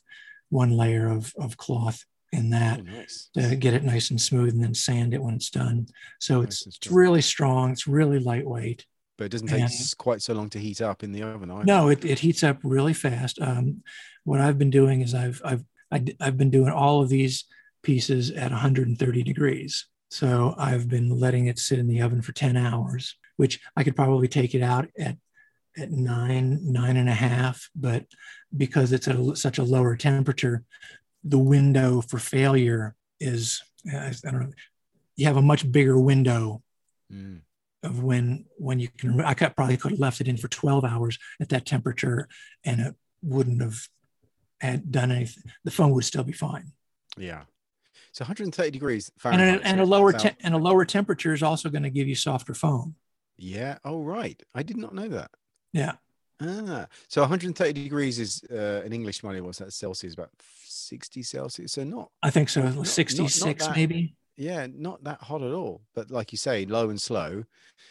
one 0.50 0.72
layer 0.72 1.08
of, 1.08 1.34
of 1.38 1.58
cloth 1.58 2.06
in 2.32 2.50
that 2.52 2.80
oh, 2.80 2.84
nice. 2.84 3.30
to 3.34 3.56
get 3.56 3.74
it 3.74 3.84
nice 3.84 4.10
and 4.10 4.22
smooth 4.22 4.54
and 4.54 4.64
then 4.64 4.74
sand 4.74 5.14
it 5.14 5.22
when 5.22 5.36
it's 5.36 5.50
done. 5.50 5.88
So 6.20 6.42
nice 6.42 6.66
it's, 6.66 6.78
it's 6.78 6.92
really 6.92 7.22
strong. 7.22 7.72
It's 7.72 7.88
really 7.88 8.20
lightweight. 8.20 8.86
But 9.18 9.26
it 9.26 9.32
doesn't 9.32 9.48
take 9.48 9.62
and, 9.62 9.72
quite 9.98 10.22
so 10.22 10.34
long 10.34 10.50
to 10.52 10.60
heat 10.60 10.82
up 10.82 11.04
in 11.04 11.12
the 11.12 11.24
oven. 11.24 11.52
Either. 11.52 11.66
No, 11.66 11.90
it, 11.90 12.06
it 12.06 12.20
heats 12.20 12.44
up 12.44 12.60
really 12.64 12.94
fast. 12.94 13.40
Um, 13.40 13.84
what 14.24 14.40
I've 14.40 14.58
been 14.58 14.70
doing 14.70 15.02
is 15.02 15.14
I've, 15.14 15.42
I've, 15.44 15.64
I, 15.92 15.98
have 15.98 16.10
i 16.20 16.26
have 16.26 16.38
been 16.38 16.50
doing 16.50 16.72
all 16.72 17.02
of 17.02 17.10
these 17.10 17.46
pieces 17.84 18.32
at 18.32 18.52
130 18.52 19.24
degrees. 19.24 19.88
So 20.10 20.56
I've 20.58 20.88
been 20.88 21.10
letting 21.10 21.48
it 21.48 21.60
sit 21.60 21.80
in 21.80 21.88
the 21.88 22.02
oven 22.02 22.22
for 22.22 22.32
10 22.32 22.58
hours 22.58 23.16
which 23.42 23.60
I 23.76 23.84
could 23.84 23.96
probably 23.96 24.28
take 24.28 24.54
it 24.54 24.62
out 24.62 24.88
at 25.00 25.18
at 25.76 25.90
nine, 25.90 26.60
nine 26.62 26.96
and 26.96 27.10
a 27.10 27.14
half, 27.14 27.72
but 27.76 28.06
because 28.56 28.92
it's 28.92 29.08
at 29.08 29.16
a, 29.16 29.36
such 29.36 29.58
a 29.58 29.64
lower 29.64 29.96
temperature, 29.96 30.64
the 31.24 31.40
window 31.40 32.02
for 32.02 32.20
failure 32.20 32.94
is 33.20 33.64
I 33.92 34.14
don't 34.22 34.42
know. 34.42 34.52
You 35.16 35.26
have 35.26 35.38
a 35.38 35.42
much 35.42 35.72
bigger 35.72 36.00
window 36.00 36.62
mm. 37.12 37.42
of 37.82 38.04
when 38.04 38.46
when 38.58 38.80
you 38.80 38.90
can. 38.90 39.20
I 39.22 39.34
could, 39.34 39.56
probably 39.56 39.78
could 39.78 39.94
have 39.94 40.00
left 40.00 40.22
it 40.22 40.28
in 40.28 40.38
for 40.38 40.48
12 40.48 40.86
hours 40.86 41.18
at 41.40 41.50
that 41.50 41.66
temperature, 41.66 42.28
and 42.64 42.80
it 42.80 42.96
wouldn't 43.24 43.64
have 43.64 43.88
had 44.60 44.92
done 44.92 45.12
anything. 45.12 45.52
The 45.64 45.72
phone 45.72 45.94
would 45.94 46.06
still 46.06 46.24
be 46.24 46.32
fine. 46.32 46.74
Yeah. 47.18 47.46
So 48.12 48.24
130 48.24 48.70
degrees 48.70 49.12
Fahrenheit. 49.18 49.48
And 49.48 49.62
a, 49.62 49.68
and 49.68 49.82
a 49.82 49.86
lower 49.86 50.14
te- 50.14 50.38
and 50.42 50.54
a 50.54 50.60
lower 50.60 50.86
temperature 50.86 51.34
is 51.34 51.42
also 51.42 51.70
going 51.70 51.84
to 51.90 51.90
give 51.90 52.08
you 52.08 52.16
softer 52.16 52.54
foam. 52.54 52.98
Yeah. 53.38 53.78
Oh, 53.84 54.02
right. 54.02 54.42
I 54.54 54.64
did 54.64 54.78
not 54.78 54.94
know 54.94 55.08
that. 55.10 55.32
Yeah. 55.74 55.94
Ah, 56.42 56.88
so 57.08 57.22
130 57.22 57.74
degrees 57.74 58.20
is 58.20 58.44
uh, 58.52 58.82
an 58.84 58.94
English 58.94 59.24
money. 59.24 59.42
What's 59.42 59.60
that 59.60 59.74
Celsius? 59.74 60.16
About 60.16 60.32
60 60.66 61.22
Celsius. 61.24 61.74
So 61.74 61.84
not. 61.84 62.10
I 62.24 62.30
think 62.32 62.50
so. 62.50 62.68
Not, 62.68 62.88
66 62.88 63.40
not, 63.42 63.48
not 63.48 63.58
that, 63.60 63.76
maybe. 63.76 64.16
Yeah, 64.38 64.68
not 64.74 65.04
that 65.04 65.22
hot 65.22 65.44
at 65.44 65.54
all. 65.54 65.82
But 65.94 66.10
like 66.10 66.32
you 66.32 66.38
say, 66.38 66.66
low 66.66 66.90
and 66.90 67.00
slow. 67.00 67.44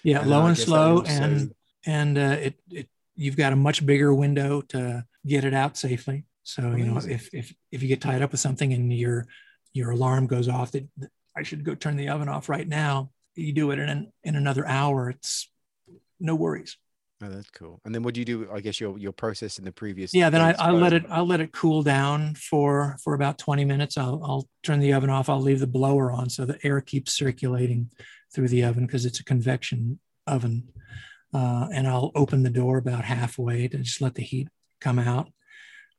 Yeah, 0.03 0.20
and 0.20 0.31
low 0.31 0.46
and 0.46 0.59
slow, 0.59 0.98
also... 0.98 1.12
and 1.12 1.55
and 1.87 2.18
uh, 2.18 2.37
it 2.40 2.55
it 2.70 2.88
you've 3.14 3.37
got 3.37 3.53
a 3.53 3.57
much 3.57 3.87
bigger 3.87 4.12
window 4.12 4.62
to 4.62 5.05
get 5.26 5.44
it 5.44 5.55
out 5.55 5.76
safely. 5.76 6.24
So 6.42 6.62
Amazing. 6.62 6.79
you 6.79 6.92
know 6.92 6.98
if 6.98 7.33
if 7.33 7.55
if 7.70 7.83
you 7.83 7.88
get 7.88 8.00
tied 8.00 8.22
up 8.22 8.33
with 8.33 8.40
something 8.40 8.72
and 8.72 8.92
your 8.92 9.26
your 9.72 9.90
alarm 9.90 10.26
goes 10.26 10.48
off 10.48 10.72
that 10.72 10.88
I 11.37 11.42
should 11.44 11.64
go 11.64 11.74
turn 11.74 11.96
the 11.96 12.09
oven 12.09 12.29
off 12.29 12.48
right 12.48 12.66
now 12.66 13.11
you 13.34 13.52
do 13.52 13.70
it 13.70 13.78
in 13.78 13.88
an, 13.88 14.12
in 14.24 14.36
another 14.36 14.66
hour, 14.66 15.10
it's 15.10 15.50
no 16.18 16.34
worries. 16.34 16.76
Oh, 17.22 17.28
that's 17.28 17.50
cool. 17.50 17.80
And 17.84 17.94
then 17.94 18.02
what 18.02 18.14
do 18.14 18.20
you 18.20 18.24
do? 18.24 18.48
I 18.50 18.60
guess 18.60 18.80
your 18.80 18.98
your 18.98 19.12
process 19.12 19.58
in 19.58 19.64
the 19.64 19.72
previous. 19.72 20.14
Yeah, 20.14 20.30
then 20.30 20.40
I, 20.40 20.54
I 20.58 20.70
let 20.70 20.94
it 20.94 21.04
I 21.10 21.20
let 21.20 21.40
it 21.40 21.52
cool 21.52 21.82
down 21.82 22.34
for 22.34 22.96
for 23.04 23.12
about 23.12 23.36
20 23.38 23.64
minutes. 23.66 23.98
I'll 23.98 24.20
I'll 24.24 24.48
turn 24.62 24.80
the 24.80 24.94
oven 24.94 25.10
off. 25.10 25.28
I'll 25.28 25.40
leave 25.40 25.60
the 25.60 25.66
blower 25.66 26.10
on 26.10 26.30
so 26.30 26.46
the 26.46 26.58
air 26.64 26.80
keeps 26.80 27.12
circulating 27.12 27.90
through 28.34 28.48
the 28.48 28.64
oven 28.64 28.86
because 28.86 29.04
it's 29.04 29.20
a 29.20 29.24
convection 29.24 29.98
oven. 30.26 30.68
Uh, 31.34 31.68
and 31.72 31.86
I'll 31.86 32.10
open 32.14 32.42
the 32.42 32.50
door 32.50 32.78
about 32.78 33.04
halfway 33.04 33.68
to 33.68 33.78
just 33.78 34.00
let 34.00 34.14
the 34.14 34.22
heat 34.22 34.48
come 34.80 34.98
out. 34.98 35.30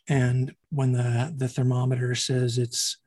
And 0.10 0.56
when 0.72 0.92
the 0.92 1.34
the 1.38 1.48
thermometer 1.48 2.16
says 2.16 2.58
it's 2.58 2.98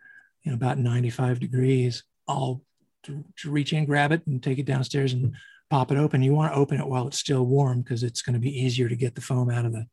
you 0.45 0.53
know 0.53 0.57
about 0.57 0.79
95 0.79 1.41
degrees, 1.41 2.05
I'll 2.29 2.63
to, 3.05 3.25
to 3.39 3.51
reach 3.51 3.73
in, 3.73 3.85
grab 3.85 4.13
it, 4.13 4.27
and 4.27 4.43
take 4.43 4.59
it 4.59 4.67
downstairs 4.67 5.13
and 5.13 5.35
pop 5.71 5.91
it 5.93 5.99
open. 5.99 6.23
You 6.23 6.35
want 6.35 6.53
to 6.53 6.59
open 6.59 6.81
it 6.81 6.87
while 6.87 7.07
it's 7.07 7.19
still 7.19 7.45
warm 7.47 7.81
because 7.83 8.03
it's 8.03 8.23
going 8.23 8.35
to 8.35 8.41
be 8.41 8.61
easier 8.65 8.89
to 8.89 8.97
get 8.97 9.15
the 9.15 9.21
foam 9.21 9.51
out 9.51 9.65
of 9.65 9.73
the 9.73 9.87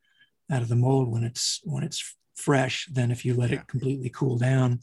out 0.52 0.62
of 0.62 0.68
the 0.68 0.76
mold 0.76 1.10
when 1.10 1.24
it's 1.24 1.60
when 1.64 1.84
it's 1.84 2.16
fresh 2.36 2.88
than 2.92 3.12
if 3.12 3.24
you 3.24 3.34
let 3.34 3.52
yeah. 3.52 3.58
it 3.58 3.68
completely 3.68 4.10
cool 4.10 4.38
down. 4.38 4.80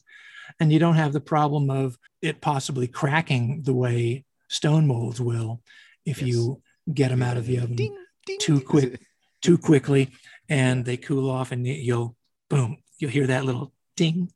and 0.60 0.72
you 0.72 0.78
don't 0.78 0.94
have 0.94 1.12
the 1.12 1.20
problem 1.20 1.68
of 1.70 1.98
it 2.22 2.40
possibly 2.40 2.86
cracking 2.88 3.62
the 3.64 3.74
way 3.74 4.24
stone 4.48 4.86
molds 4.86 5.20
will 5.20 5.60
if 6.06 6.22
Yes. 6.22 6.28
you 6.30 6.62
get 6.94 7.10
them 7.10 7.22
out 7.22 7.36
of 7.36 7.46
the 7.46 7.58
oven 7.58 7.76
Ding, 7.76 7.96
ding. 8.26 8.38
too 8.40 8.60
quick. 8.62 9.00
too 9.42 9.58
quickly 9.58 10.08
and 10.48 10.84
they 10.86 10.96
cool 10.96 11.28
off 11.30 11.52
and 11.52 11.66
you'll 11.66 12.16
boom 12.48 12.78
you'll 12.98 13.10
hear 13.10 13.26
that 13.26 13.44
little 13.44 13.72
ding 13.96 14.32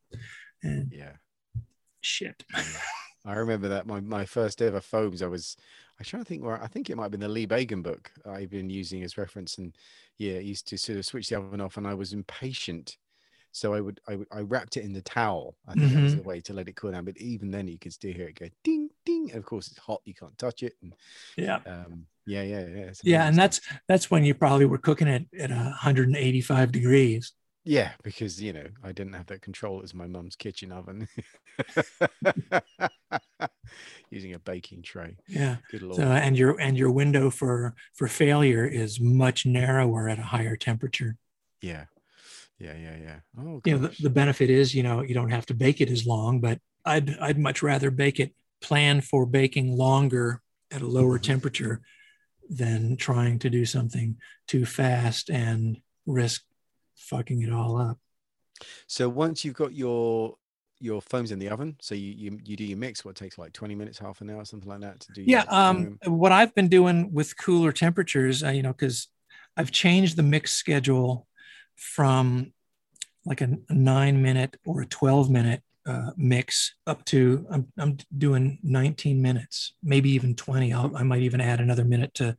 and 0.63 0.93
yeah. 0.93 1.13
shit 2.03 2.45
I 3.25 3.35
remember 3.35 3.69
that 3.69 3.87
my, 3.87 4.01
my 4.01 4.25
first 4.25 4.61
ever 4.61 4.81
foams. 4.81 5.23
I 5.23 5.27
was, 5.29 5.57
I 6.01 6.05
trying 6.05 6.25
to 6.25 6.29
think 6.29 6.43
where 6.43 6.61
I 6.63 6.67
think 6.67 6.91
it 6.91 6.97
might 6.97 7.05
have 7.05 7.11
been 7.13 7.21
the 7.21 7.29
Lee 7.29 7.47
Baygan 7.47 7.83
book 7.83 8.11
I've 8.27 8.51
been 8.51 8.71
using 8.71 9.03
as 9.03 9.17
reference, 9.19 9.59
and 9.59 9.77
yeah, 10.19 10.35
it 10.35 10.45
used 10.45 10.67
to 10.69 10.79
sort 10.79 10.99
of 10.99 11.07
switch 11.07 11.29
the 11.29 11.37
oven 11.37 11.61
off, 11.61 11.77
and 11.77 11.87
I 11.87 11.95
was 11.95 12.13
impatient, 12.13 12.99
so 13.53 13.75
I 13.75 13.81
would 13.81 14.01
I, 14.09 14.19
I 14.33 14.41
wrapped 14.43 14.77
it 14.77 14.85
in 14.85 14.93
the 14.95 15.03
towel. 15.03 15.57
I 15.69 15.75
think 15.77 15.93
that 15.93 16.03
was 16.03 16.15
Mhm. 16.15 16.17
the 16.17 16.23
way 16.23 16.41
to 16.43 16.53
let 16.55 16.69
it 16.69 16.77
cool 16.77 16.93
down. 16.93 17.05
But 17.07 17.19
even 17.19 17.51
then, 17.51 17.69
you 17.69 17.79
could 17.79 17.93
still 17.95 18.13
hear 18.15 18.29
it 18.29 18.39
go 18.41 18.49
ding 18.65 18.91
ding. 19.05 19.31
And 19.31 19.39
of 19.39 19.47
course, 19.47 19.69
it's 19.69 19.79
hot; 19.79 20.03
you 20.05 20.15
can't 20.15 20.39
touch 20.39 20.63
it. 20.65 20.75
And 20.83 20.95
yeah 21.37 21.61
um, 21.67 22.07
yeah, 22.27 22.43
yeah, 22.43 22.67
yeah. 22.69 22.91
yeah 23.03 23.27
and 23.27 23.37
that's 23.37 23.61
that's 23.89 24.11
when 24.11 24.25
you 24.25 24.35
probably 24.35 24.65
were 24.67 24.79
cooking 24.79 25.09
it 25.09 25.27
at 25.39 25.51
185 25.51 26.73
degrees 26.73 27.33
Yeah, 27.65 27.93
because 28.03 28.43
you 28.43 28.53
know 28.53 28.67
I 28.83 28.93
didn't 28.93 29.13
have 29.13 29.27
that 29.27 29.43
control 29.43 29.83
as 29.85 29.95
my 29.95 30.07
mum's 30.07 30.37
kitchen 30.37 30.73
oven, 30.73 31.07
using 34.11 34.35
a 34.35 34.39
baking 34.39 34.83
tray. 34.83 35.17
yeah 35.29 35.57
Good 35.71 35.83
lord. 35.83 35.97
so 35.97 36.03
and 36.11 36.37
your 36.37 36.61
and 36.61 36.77
your 36.77 36.91
window 36.91 37.31
for 37.31 37.75
for 37.95 38.09
failure 38.09 38.67
is 38.67 39.01
much 39.01 39.47
narrower 39.47 40.09
at 40.09 40.19
a 40.19 40.23
higher 40.23 40.57
temperature 40.57 41.17
yeah, 41.61 41.85
yeah, 42.59 42.75
yeah, 42.77 42.97
yeah. 43.01 43.17
Oh, 43.39 43.61
you 43.65 43.73
know 43.79 43.87
the, 43.87 43.97
the 44.03 44.11
benefit 44.11 44.51
is 44.51 44.75
you 44.75 44.83
know 44.83 45.03
you 45.03 45.15
don't 45.15 45.31
have 45.31 45.47
to 45.47 45.55
bake 45.55 45.81
it 45.81 45.91
as 45.91 46.07
long 46.07 46.41
but 46.41 46.59
i'd 46.85 47.17
i'd 47.21 47.39
much 47.39 47.63
rather 47.63 47.91
bake 47.91 48.19
it 48.21 48.35
plan 48.61 49.01
for 49.01 49.25
baking 49.27 49.77
longer 49.77 50.43
at 50.73 50.83
a 50.83 50.87
lower 50.87 51.19
Mhm. 51.19 51.23
temperature 51.23 51.81
than 52.51 52.97
trying 52.97 53.39
to 53.39 53.49
do 53.51 53.65
something 53.65 54.17
too 54.49 54.67
fast 54.67 55.31
and 55.31 55.79
risk 56.07 56.43
fucking 57.03 57.43
it 57.43 57.53
all 57.53 57.77
up 57.77 57.99
So 58.87 59.09
once 59.09 59.45
you've 59.45 59.55
got 59.55 59.73
your 59.73 60.37
your 60.81 61.01
foams 61.01 61.31
in 61.31 61.39
the 61.39 61.49
oven, 61.49 61.77
so 61.81 61.95
you 61.95 62.13
you, 62.13 62.41
you 62.45 62.57
do 62.57 62.65
your 62.65 62.79
mix. 62.79 63.05
What 63.05 63.15
takes 63.15 63.39
like 63.39 63.53
twenty 63.53 63.75
minutes, 63.75 63.99
half 63.99 64.21
an 64.21 64.31
hour, 64.31 64.45
something 64.45 64.69
like 64.69 64.81
that 64.81 65.01
to 65.01 65.13
do. 65.13 65.23
yeah 65.23 65.45
your 65.49 65.53
um 65.53 65.99
what 66.07 66.33
i've 66.33 66.55
been 66.55 66.69
doing 66.69 67.13
with 67.13 67.37
cooler 67.37 67.73
temperatures 67.73 68.43
uh, 68.43 68.49
you 68.49 68.63
know 68.63 68.73
because 68.73 69.09
i've 69.57 69.71
changed 69.71 70.17
the 70.17 70.23
mix 70.23 70.53
schedule 70.53 71.27
from 71.77 72.53
like 73.25 73.41
a, 73.41 73.49
a 73.69 73.75
nine 73.75 74.21
minute 74.21 74.57
or 74.67 74.83
a 74.83 74.87
12 74.87 75.31
minute 75.31 75.63
uh, 75.87 76.11
mix 76.17 76.75
up 76.87 77.05
to 77.05 77.47
I'm, 77.51 77.67
I'm 77.79 77.97
doing 78.17 78.59
19 78.63 79.21
minutes 79.21 79.75
maybe 79.83 80.11
even 80.11 80.35
20 80.35 80.73
I'll, 80.73 80.97
i 80.97 81.03
might 81.03 81.23
even 81.23 81.41
add 81.41 81.61
another 81.61 81.85
minute 81.85 82.15
to 82.15 82.37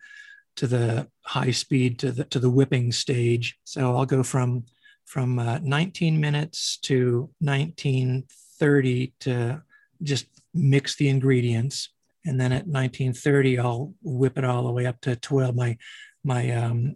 to 0.55 0.67
the 0.67 1.07
high 1.21 1.51
speed 1.51 1.99
to 1.99 2.11
the 2.11 2.25
to 2.25 2.39
the 2.39 2.49
whipping 2.49 2.91
stage. 2.91 3.57
So 3.63 3.95
i'll 3.95 4.05
go 4.05 4.23
from 4.23 4.65
from 5.05 5.37
uh, 5.37 5.59
19 5.59 6.19
minutes 6.19 6.77
to 6.77 7.29
1930 7.39 9.13
to 9.19 9.61
just 10.01 10.25
mix 10.53 10.95
the 10.95 11.09
ingredients. 11.09 11.89
And 12.25 12.39
then 12.39 12.51
at 12.51 12.67
1930 12.67 13.59
i'll 13.59 13.93
whip 14.01 14.37
it 14.37 14.45
all 14.45 14.63
the 14.63 14.71
way 14.71 14.85
up 14.85 15.01
to 15.01 15.15
12 15.15 15.55
my 15.55 15.77
my 16.23 16.51
um, 16.51 16.95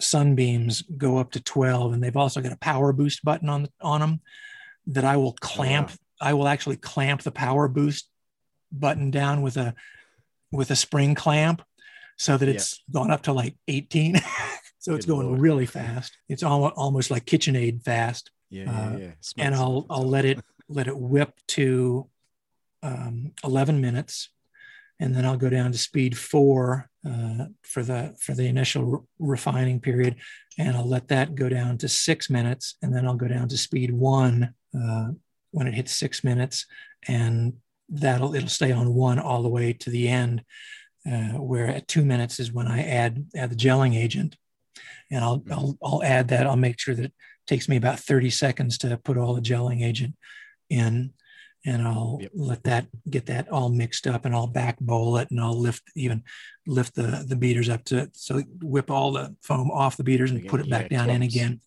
sunbeams 0.00 0.82
go 0.82 1.18
up 1.18 1.32
to 1.32 1.40
12 1.42 1.92
and 1.92 2.02
they've 2.02 2.16
also 2.16 2.40
got 2.40 2.52
a 2.52 2.58
power 2.58 2.92
boost 2.92 3.24
button 3.24 3.48
on 3.48 3.68
on 3.80 4.00
them 4.00 4.20
that 4.86 5.04
i 5.04 5.16
will 5.16 5.32
clamp 5.40 5.90
i 6.20 6.32
will 6.32 6.46
actually 6.46 6.76
clamp 6.76 7.22
the 7.22 7.32
power 7.32 7.66
boost 7.66 8.08
button 8.70 9.10
down 9.10 9.42
with 9.42 9.56
a 9.56 9.74
with 10.52 10.70
a 10.70 10.76
spring 10.76 11.14
clamp 11.14 11.62
so 12.18 12.36
that 12.36 12.46
Yeah. 12.46 12.54
it's 12.54 12.82
gone 12.92 13.10
up 13.10 13.22
to 13.22 13.32
like 13.32 13.56
18 13.68 14.16
so 14.78 14.94
it's 14.94 15.06
Good 15.06 15.12
going 15.12 15.26
Lord. 15.28 15.40
really 15.40 15.66
fast 15.66 16.12
it's 16.28 16.42
almost 16.42 16.74
almost 16.76 17.10
like 17.10 17.24
KitchenAid 17.24 17.82
fast 17.84 18.30
Yeah, 18.50 18.64
yeah, 18.64 18.70
uh, 18.70 18.98
yeah. 18.98 19.12
and 19.44 19.54
I'll 19.54 19.86
I'll 19.88 20.08
let 20.08 20.24
it 20.24 20.38
let 20.68 20.86
it 20.88 20.96
whip 20.98 21.32
to 21.56 22.08
um, 22.82 23.32
11 23.42 23.80
minutes, 23.80 24.30
and 25.00 25.14
then 25.14 25.24
I'll 25.24 25.36
go 25.36 25.50
down 25.50 25.72
to 25.72 25.78
speed 25.78 26.16
four 26.16 26.90
uh, 27.04 27.46
for 27.62 27.82
the 27.82 28.14
for 28.20 28.34
the 28.34 28.46
initial 28.46 28.84
re- 28.84 28.98
refining 29.18 29.80
period, 29.80 30.16
and 30.58 30.76
I'll 30.76 30.88
let 30.88 31.08
that 31.08 31.34
go 31.34 31.48
down 31.48 31.78
to 31.78 31.88
six 31.88 32.28
minutes, 32.30 32.76
and 32.82 32.94
then 32.94 33.04
I'll 33.06 33.16
go 33.16 33.28
down 33.28 33.48
to 33.48 33.56
speed 33.58 33.90
one 33.92 34.54
uh, 34.78 35.08
when 35.50 35.66
it 35.66 35.74
hits 35.74 35.92
six 35.96 36.22
minutes, 36.22 36.66
and 37.08 37.54
that'll 37.88 38.34
it'll 38.36 38.48
stay 38.60 38.70
on 38.72 38.94
one 38.94 39.18
all 39.18 39.42
the 39.42 39.48
way 39.48 39.72
to 39.72 39.90
the 39.90 40.06
end. 40.08 40.44
Uh, 41.10 41.38
where 41.40 41.66
at 41.68 41.88
two 41.88 42.04
minutes 42.04 42.38
is 42.38 42.52
when 42.52 42.66
I 42.66 42.82
add 42.82 43.24
add 43.34 43.50
the 43.50 43.56
gelling 43.56 43.96
agent, 43.96 44.36
and 45.10 45.24
I'll 45.24 45.40
Mhm. 45.40 45.52
I'll, 45.52 45.78
I'll 45.82 46.02
add 46.02 46.28
that. 46.28 46.46
I'll 46.46 46.56
make 46.56 46.78
sure 46.78 46.94
that 46.94 47.04
it 47.06 47.14
takes 47.46 47.68
me 47.68 47.76
about 47.76 47.98
30 47.98 48.28
seconds 48.30 48.76
to 48.78 48.96
put 48.98 49.16
all 49.16 49.34
the 49.34 49.40
gelling 49.40 49.82
agent 49.82 50.14
in 50.68 51.14
and 51.64 51.82
I'll 51.82 52.18
Yep. 52.20 52.30
let 52.34 52.62
that 52.64 52.86
get 53.08 53.26
that 53.26 53.48
all 53.48 53.68
mixed 53.70 54.06
up 54.06 54.24
and 54.26 54.34
I'll 54.34 54.46
back 54.46 54.78
bowl 54.80 55.16
it 55.16 55.30
and 55.30 55.40
I'll 55.40 55.58
lift 55.58 55.82
even 55.96 56.22
lift 56.66 56.94
the 56.94 57.24
the 57.26 57.36
beaters 57.36 57.68
up 57.70 57.84
to 57.84 58.10
so 58.12 58.42
whip 58.62 58.90
all 58.90 59.12
the 59.12 59.34
foam 59.42 59.70
off 59.70 59.96
the 59.96 60.04
beaters 60.04 60.30
and 60.30 60.38
Again, 60.40 60.50
put 60.50 60.60
it 60.60 60.68
back 60.70 60.88
down 60.90 61.08
in 61.10 61.22
again 61.22 61.60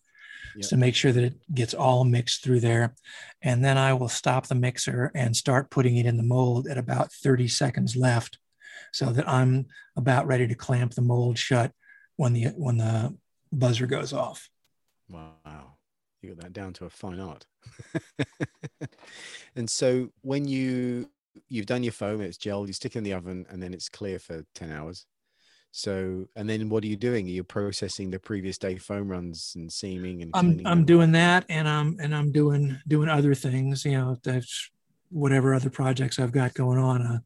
Yep. 0.54 0.68
to 0.68 0.76
make 0.76 0.94
sure 0.94 1.12
that 1.12 1.24
it 1.24 1.34
gets 1.54 1.74
all 1.74 2.04
mixed 2.04 2.44
through 2.44 2.60
there 2.60 2.94
and 3.42 3.64
then 3.64 3.76
I 3.76 3.92
will 3.94 4.08
stop 4.08 4.46
the 4.46 4.54
mixer 4.54 5.10
and 5.14 5.36
start 5.36 5.70
putting 5.70 5.96
it 5.96 6.06
in 6.06 6.16
the 6.16 6.22
mold 6.22 6.68
at 6.68 6.78
about 6.78 7.12
30 7.12 7.48
seconds 7.48 7.96
left 7.96 8.38
so 8.92 9.06
that 9.06 9.28
I'm 9.28 9.66
about 9.96 10.26
ready 10.26 10.46
to 10.46 10.54
clamp 10.54 10.94
the 10.94 11.02
mold 11.02 11.38
shut 11.38 11.72
when 12.16 12.32
the 12.32 12.46
when 12.56 12.76
the 12.76 13.16
buzzer 13.52 13.86
goes 13.86 14.12
off 14.12 14.48
Wow, 15.12 15.74
you 16.22 16.30
got 16.34 16.42
that 16.44 16.52
down 16.52 16.72
to 16.74 16.86
a 16.86 16.90
fine 16.90 17.20
art. 17.20 17.46
and 19.56 19.68
so 19.68 20.08
when 20.22 20.46
you 20.46 21.10
you've 21.48 21.66
done 21.66 21.82
your 21.82 21.92
foam, 21.92 22.20
it's 22.20 22.38
gelled, 22.38 22.66
you 22.68 22.72
stick 22.72 22.94
it 22.94 22.98
in 22.98 23.04
the 23.04 23.12
oven, 23.12 23.46
and 23.50 23.62
then 23.62 23.74
it's 23.74 23.88
clear 23.88 24.18
for 24.18 24.44
ten 24.54 24.70
hours. 24.70 25.04
So, 25.70 26.26
and 26.36 26.48
then 26.48 26.68
what 26.68 26.84
are 26.84 26.86
you 26.86 26.96
doing? 26.96 27.26
Are 27.26 27.30
you 27.30 27.44
processing 27.44 28.10
the 28.10 28.18
previous 28.18 28.58
day 28.58 28.76
foam 28.76 29.08
runs 29.08 29.52
and 29.56 29.72
seaming 29.72 30.22
and 30.22 30.30
I'm 30.34 30.60
I'm 30.64 30.78
them? 30.78 30.84
doing 30.84 31.12
that, 31.12 31.44
and 31.48 31.68
I'm 31.68 31.96
and 32.00 32.14
I'm 32.14 32.32
doing 32.32 32.78
doing 32.88 33.08
other 33.08 33.34
things. 33.34 33.84
You 33.84 33.92
know, 33.92 34.18
that's 34.22 34.70
whatever 35.10 35.54
other 35.54 35.70
projects 35.70 36.18
I've 36.18 36.32
got 36.32 36.54
going 36.54 36.78
on. 36.78 37.02
Uh, 37.02 37.18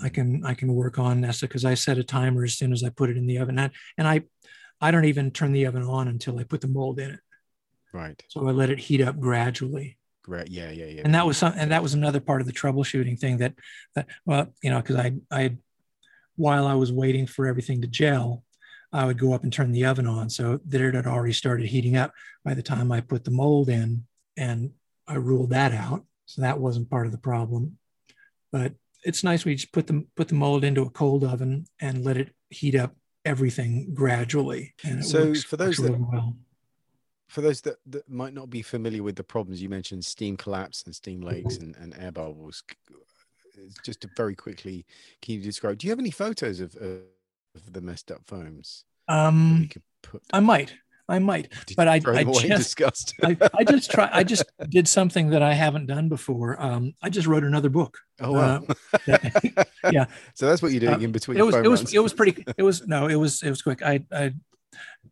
I 0.00 0.08
can 0.08 0.44
I 0.44 0.54
can 0.54 0.74
work 0.74 0.98
on 0.98 1.20
Nesta 1.20 1.46
because 1.46 1.64
I 1.64 1.74
set 1.74 1.98
a 1.98 2.04
timer 2.04 2.44
as 2.44 2.54
soon 2.54 2.72
as 2.72 2.84
I 2.84 2.90
put 2.90 3.10
it 3.10 3.16
in 3.16 3.26
the 3.26 3.38
oven, 3.38 3.58
and, 3.58 3.72
and 3.96 4.06
I 4.06 4.22
I 4.80 4.90
don't 4.90 5.06
even 5.06 5.30
turn 5.30 5.52
the 5.52 5.66
oven 5.66 5.82
on 5.82 6.08
until 6.08 6.38
I 6.38 6.44
put 6.44 6.60
the 6.60 6.68
mold 6.68 7.00
in 7.00 7.10
it. 7.10 7.20
Right. 7.92 8.22
So 8.28 8.46
I 8.46 8.52
let 8.52 8.70
it 8.70 8.78
heat 8.78 9.00
up 9.00 9.18
gradually, 9.18 9.98
Great. 10.28 10.48
Yeah. 10.50 10.70
Yeah. 10.70 10.84
Yeah. 10.86 11.02
and 11.04 11.14
that 11.14 11.26
was 11.26 11.38
some, 11.38 11.54
and 11.56 11.72
that 11.72 11.82
was 11.82 11.94
another 11.94 12.20
part 12.20 12.42
of 12.42 12.46
the 12.46 12.52
troubleshooting 12.52 13.18
thing 13.18 13.38
that 13.38 13.54
that 13.94 14.06
well 14.26 14.52
you 14.62 14.70
know 14.70 14.80
because 14.80 14.96
I 14.96 15.14
I 15.30 15.56
while 16.36 16.66
I 16.66 16.74
was 16.74 16.92
waiting 16.92 17.26
for 17.26 17.46
everything 17.46 17.80
to 17.80 17.88
gel, 17.88 18.44
I 18.92 19.06
would 19.06 19.18
go 19.18 19.32
up 19.32 19.42
and 19.42 19.52
turn 19.52 19.72
the 19.72 19.86
oven 19.86 20.06
on 20.06 20.28
so 20.30 20.60
that 20.66 20.80
it 20.80 20.94
had 20.94 21.06
already 21.06 21.32
started 21.32 21.66
heating 21.66 21.96
up 21.96 22.12
by 22.44 22.54
the 22.54 22.62
time 22.62 22.92
I 22.92 23.00
put 23.00 23.24
the 23.24 23.30
mold 23.30 23.70
in, 23.70 24.04
and 24.36 24.72
I 25.06 25.14
ruled 25.14 25.50
that 25.50 25.72
out. 25.72 26.04
So 26.26 26.42
that 26.42 26.60
wasn't 26.60 26.90
part 26.90 27.06
of 27.06 27.12
the 27.12 27.18
problem. 27.18 27.78
But 28.52 28.74
it's 29.04 29.22
nice 29.24 29.44
when 29.44 29.52
you 29.52 29.56
just 29.58 29.72
put 29.72 29.86
the 29.86 30.04
put 30.16 30.28
the 30.28 30.34
mold 30.34 30.64
into 30.64 30.82
a 30.82 30.90
cold 30.90 31.24
oven 31.24 31.66
and 31.80 32.04
let 32.04 32.16
it 32.16 32.34
heat 32.50 32.74
up 32.74 32.94
everything 33.24 33.92
gradually. 33.94 34.74
And 34.84 35.04
So 35.04 35.34
for 35.34 35.56
those 35.56 35.76
that- 35.76 35.90
really 35.92 36.04
well. 36.10 36.36
for 37.28 37.42
those 37.42 37.60
that, 37.62 37.76
that 37.86 38.08
might 38.08 38.32
not 38.32 38.48
be 38.48 38.62
familiar 38.62 39.02
with 39.02 39.16
the 39.16 39.24
problems 39.24 39.60
you 39.60 39.68
mentioned 39.68 40.04
steam 40.04 40.36
collapse 40.36 40.82
and 40.84 40.94
steam 40.94 41.20
lakes 41.20 41.56
Mm-hmm. 41.58 41.82
and, 41.82 41.94
and 41.94 42.02
air 42.02 42.10
bubbles 42.12 42.62
just 43.84 44.00
to 44.02 44.08
very 44.16 44.34
quickly 44.34 44.86
can 45.20 45.34
you 45.34 45.40
describe 45.42 45.76
do 45.78 45.86
you 45.86 45.90
have 45.90 45.98
any 45.98 46.10
photos 46.10 46.60
of, 46.60 46.74
uh, 46.80 47.00
of 47.54 47.72
the 47.72 47.80
messed 47.82 48.10
up 48.10 48.22
foams 48.24 48.84
Um, 49.08 49.60
we 49.60 49.66
could 49.66 49.82
put 50.02 50.22
I 50.32 50.40
might, 50.40 50.72
I 51.08 51.18
might. 51.18 51.50
Did 51.66 51.76
but 51.76 51.88
I- 51.88 51.94
I 51.94 51.98
them 52.00 52.28
away 52.28 52.42
in 52.44 52.48
just- 52.50 52.62
disgust 52.76 53.14
I, 53.24 53.36
I 53.54 53.64
just 53.64 53.90
try. 53.90 54.10
I 54.12 54.24
just 54.24 54.44
did 54.68 54.86
something 54.86 55.30
that 55.30 55.42
I 55.42 55.54
haven't 55.54 55.86
done 55.86 56.08
before. 56.08 56.60
Um, 56.62 56.92
I 57.02 57.08
just 57.08 57.26
wrote 57.26 57.44
another 57.44 57.70
book. 57.70 57.98
oh 58.20 58.32
wow 58.32 58.64
yeah. 59.92 60.06
so 60.34 60.46
that's 60.46 60.60
what 60.62 60.72
you're 60.72 60.80
doing 60.80 60.94
Uh, 60.94 60.98
in 60.98 61.12
between 61.12 61.38
It 61.38 61.42
was. 61.42 61.54
It 61.54 61.68
was, 61.68 61.94
it 61.94 61.98
was 62.02 62.12
pretty. 62.12 62.44
It 62.56 62.62
was 62.62 62.86
no. 62.86 63.06
It 63.08 63.14
was. 63.16 63.42
It 63.42 63.50
was 63.50 63.62
quick. 63.62 63.82
I. 63.82 64.04
I 64.12 64.32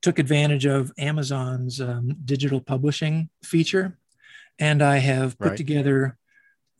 took 0.03 0.19
advantage 0.19 0.67
of 0.67 0.93
Amazon's 0.99 1.81
um, 1.81 2.15
digital 2.25 2.61
publishing 2.61 3.31
feature, 3.43 3.97
and 4.59 4.83
I 4.83 4.99
have 4.99 5.39
put 5.39 5.49
Right. 5.49 5.57
together 5.57 6.19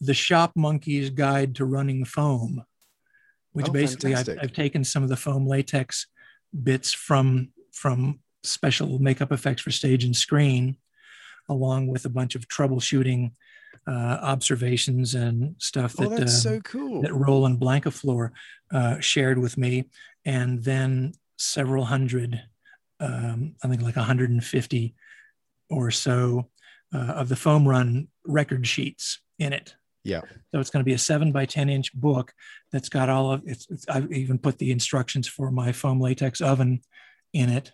the 0.01 0.13
Shop 0.13 0.53
Monkey's 0.55 1.09
Guide 1.09 1.55
to 1.57 1.65
Running 1.65 2.05
Foam, 2.05 2.63
which 3.53 3.69
Oh, 3.71 3.73
basically 3.73 4.15
I've. 4.15 4.29
I've 4.29 4.53
taken 4.53 4.85
some 4.85 5.03
of 5.03 5.09
the 5.09 5.17
foam 5.17 5.47
latex 5.47 6.07
bits 6.63 6.93
from 6.93 7.49
from 7.73 8.21
special 8.47 8.99
makeup 8.99 9.33
effects 9.33 9.63
for 9.63 9.71
stage 9.71 10.05
and 10.05 10.15
screen. 10.17 10.77
along 11.49 11.87
with 11.87 12.05
a 12.05 12.09
bunch 12.09 12.35
of 12.35 12.49
troubleshooting 12.49 13.31
uh, 13.87 14.19
observations 14.21 15.15
and 15.15 15.55
stuff 15.59 15.95
Oh, 15.99 16.09
that 16.09 16.19
that's 16.19 16.45
uh, 16.45 16.51
so 16.51 16.61
cool. 16.63 17.03
that 17.03 17.15
Roland 17.15 17.61
Blancaflor 17.61 18.31
uh, 18.73 18.99
shared 18.99 19.39
with 19.39 19.57
me, 19.57 19.89
and 20.25 20.65
then 20.65 21.13
several 21.39 21.85
hundred, 21.85 22.43
um, 22.99 23.55
I 23.63 23.69
think 23.69 23.83
like 23.83 23.95
150 23.95 24.95
or 25.71 25.91
so 25.93 26.49
uh, 26.93 26.99
of 26.99 27.29
the 27.29 27.37
foam 27.37 27.67
run 27.69 28.09
record 28.25 28.67
sheets 28.67 29.21
in 29.39 29.53
it. 29.53 29.77
Yeah. 30.03 30.23
So 30.53 30.59
it's 30.61 30.71
going 30.71 30.81
to 30.81 30.89
be 30.89 30.95
a 30.95 30.99
seven 30.99 31.31
by 31.33 31.47
10 31.47 31.69
inch 31.69 31.93
book 31.95 32.33
that's 32.73 32.89
got 32.89 33.09
all 33.09 33.33
of 33.33 33.43
it's, 33.45 33.67
it's 33.71 33.87
I've 33.89 34.11
even 34.13 34.39
put 34.39 34.59
the 34.59 34.71
instructions 34.73 35.29
for 35.29 35.51
my 35.51 35.73
foam 35.73 36.01
latex 36.01 36.41
oven 36.41 36.81
in 37.33 37.51
it. 37.51 37.73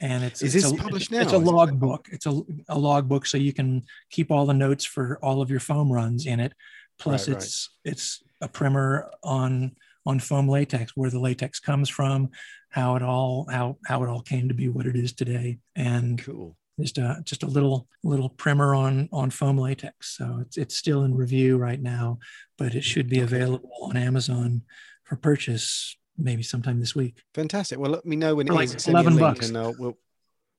And 0.00 0.22
it's, 0.24 0.42
Is 0.42 0.54
it's 0.54 0.64
this 0.70 0.72
a, 0.72 0.82
published 0.82 1.12
it's, 1.12 1.22
It's 1.22 1.32
a 1.32 1.36
Is 1.36 1.42
it- 1.42 1.44
log 1.44 1.78
book. 1.78 2.08
It's 2.12 2.26
a, 2.26 2.40
a 2.68 2.78
log 2.78 3.08
book. 3.08 3.26
So 3.26 3.36
you 3.36 3.52
can 3.52 3.84
keep 4.10 4.30
all 4.30 4.46
the 4.46 4.54
notes 4.54 4.84
for 4.84 5.18
all 5.22 5.42
of 5.42 5.50
your 5.50 5.60
foam 5.60 5.92
runs 5.92 6.26
in 6.26 6.40
it. 6.40 6.52
Plus 6.98 7.28
Right, 7.28 7.34
right. 7.34 7.42
it's, 7.42 7.70
it's 7.84 8.22
a 8.40 8.48
primer 8.48 9.10
on, 9.22 9.76
on 10.06 10.20
foam 10.20 10.48
latex, 10.48 10.96
where 10.96 11.10
the 11.10 11.18
latex 11.20 11.60
comes 11.60 11.88
from, 11.88 12.30
how 12.70 12.96
it 12.96 13.02
all, 13.02 13.46
how, 13.50 13.76
how 13.86 14.02
it 14.04 14.08
all 14.08 14.22
came 14.22 14.48
to 14.48 14.54
be 14.54 14.68
what 14.68 14.86
it 14.86 14.96
is 14.96 15.12
today. 15.12 15.58
And 15.76 16.22
Cool. 16.22 16.56
just 16.80 16.98
a 16.98 17.20
just 17.24 17.42
a 17.42 17.46
little 17.46 17.88
little 18.04 18.28
primer 18.28 18.74
on 18.74 19.08
on 19.12 19.30
foam 19.30 19.58
latex. 19.58 20.16
So 20.16 20.38
it's 20.42 20.56
it's 20.56 20.76
still 20.76 21.02
in 21.04 21.14
review 21.14 21.56
right 21.58 21.80
now, 21.82 22.18
but 22.56 22.74
it 22.74 22.78
mm, 22.80 22.82
should 22.82 23.08
be 23.08 23.20
available 23.20 23.70
on 23.82 23.96
Amazon 23.96 24.62
for 25.04 25.16
purchase 25.16 25.96
maybe 26.18 26.42
sometime 26.42 26.80
this 26.80 26.94
week. 26.94 27.14
Fantastic. 27.34 27.78
Well, 27.78 27.90
let 27.92 28.04
me 28.04 28.16
know 28.16 28.34
when 28.34 28.46
For 28.46 28.52
it 28.52 28.56
like 28.56 28.74
is. 28.74 28.82
Send 28.82 28.94
me 28.94 29.00
a 29.00 29.02
11 29.02 29.16
link 29.16 29.20
bucks. 29.36 29.48
and 29.48 29.56
uh, 29.56 29.72
we'll 29.78 29.96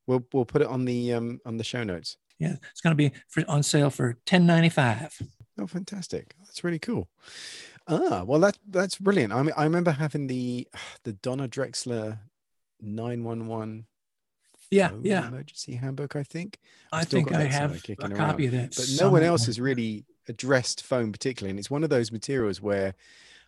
we'll 0.08 0.26
we'll 0.34 0.46
put 0.46 0.62
it 0.62 0.68
on 0.68 0.86
the 0.86 1.14
um 1.14 1.40
on 1.46 1.58
the 1.58 1.64
show 1.64 1.84
notes. 1.84 2.18
Yeah, 2.40 2.56
it's 2.72 2.80
going 2.82 2.92
to 2.92 2.96
be 2.96 3.12
for, 3.28 3.44
on 3.50 3.64
sale 3.64 3.90
for 3.90 4.18
ten 4.26 4.46
ninety 4.46 4.70
five. 4.70 5.22
Oh, 5.60 5.68
fantastic! 5.68 6.36
That's 6.40 6.64
really 6.64 6.80
cool. 6.80 7.10
Ah, 7.88 8.24
well, 8.26 8.40
that 8.40 8.58
that's 8.70 8.98
brilliant. 8.98 9.34
I 9.34 9.42
mean, 9.44 9.54
I 9.58 9.64
remember 9.66 9.92
having 9.92 10.28
the 10.28 10.68
the 11.04 11.14
Donna 11.14 11.48
Drexler 11.48 12.20
nine 12.82 13.24
one 13.24 13.48
one. 13.48 13.86
Yeah, 14.72 14.92
yeah. 15.02 15.28
Emergency 15.28 15.74
handbook. 15.76 16.16
I 16.16 16.22
think, 16.22 16.60
I 16.92 17.00
I've 17.00 17.08
still 17.08 17.24
think 17.26 17.34
I 17.34 17.46
have 17.46 17.72
a 17.74 17.96
around. 18.04 18.16
copy 18.16 18.46
of 18.46 18.52
that. 18.52 18.76
but 18.76 18.88
no 19.02 19.10
one 19.10 19.24
else 19.24 19.48
has 19.48 19.60
really 19.60 20.06
addressed 20.28 20.84
foam 20.84 21.12
particularly, 21.12 21.50
and 21.50 21.60
it's 21.60 21.72
one 21.72 21.84
of 21.84 21.90
those 21.90 22.12
materials 22.12 22.62
where 22.62 22.94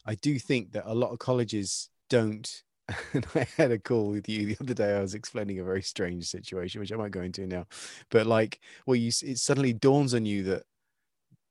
I 0.05 0.15
do 0.15 0.39
think 0.39 0.71
that 0.71 0.83
a 0.87 0.95
lot 0.95 1.11
of 1.11 1.19
colleges 1.19 1.90
don't. 2.11 2.63
And 3.13 3.25
I 3.35 3.47
had 3.55 3.71
a 3.71 3.79
call 3.79 4.09
with 4.09 4.27
you 4.27 4.47
the 4.47 4.57
other 4.61 4.73
day. 4.73 4.93
I 4.93 5.01
was 5.01 5.15
explaining 5.15 5.59
a 5.59 5.63
very 5.63 5.81
strange 5.81 6.25
situation, 6.25 6.81
which 6.81 6.91
I 6.91 6.97
might 6.97 7.11
go 7.11 7.21
into 7.21 7.47
now. 7.47 7.65
But 8.09 8.27
like, 8.27 8.59
well, 8.85 8.97
you 8.97 9.11
it 9.23 9.37
suddenly 9.37 9.71
dawns 9.71 10.13
on 10.13 10.25
you 10.25 10.43
that 10.43 10.63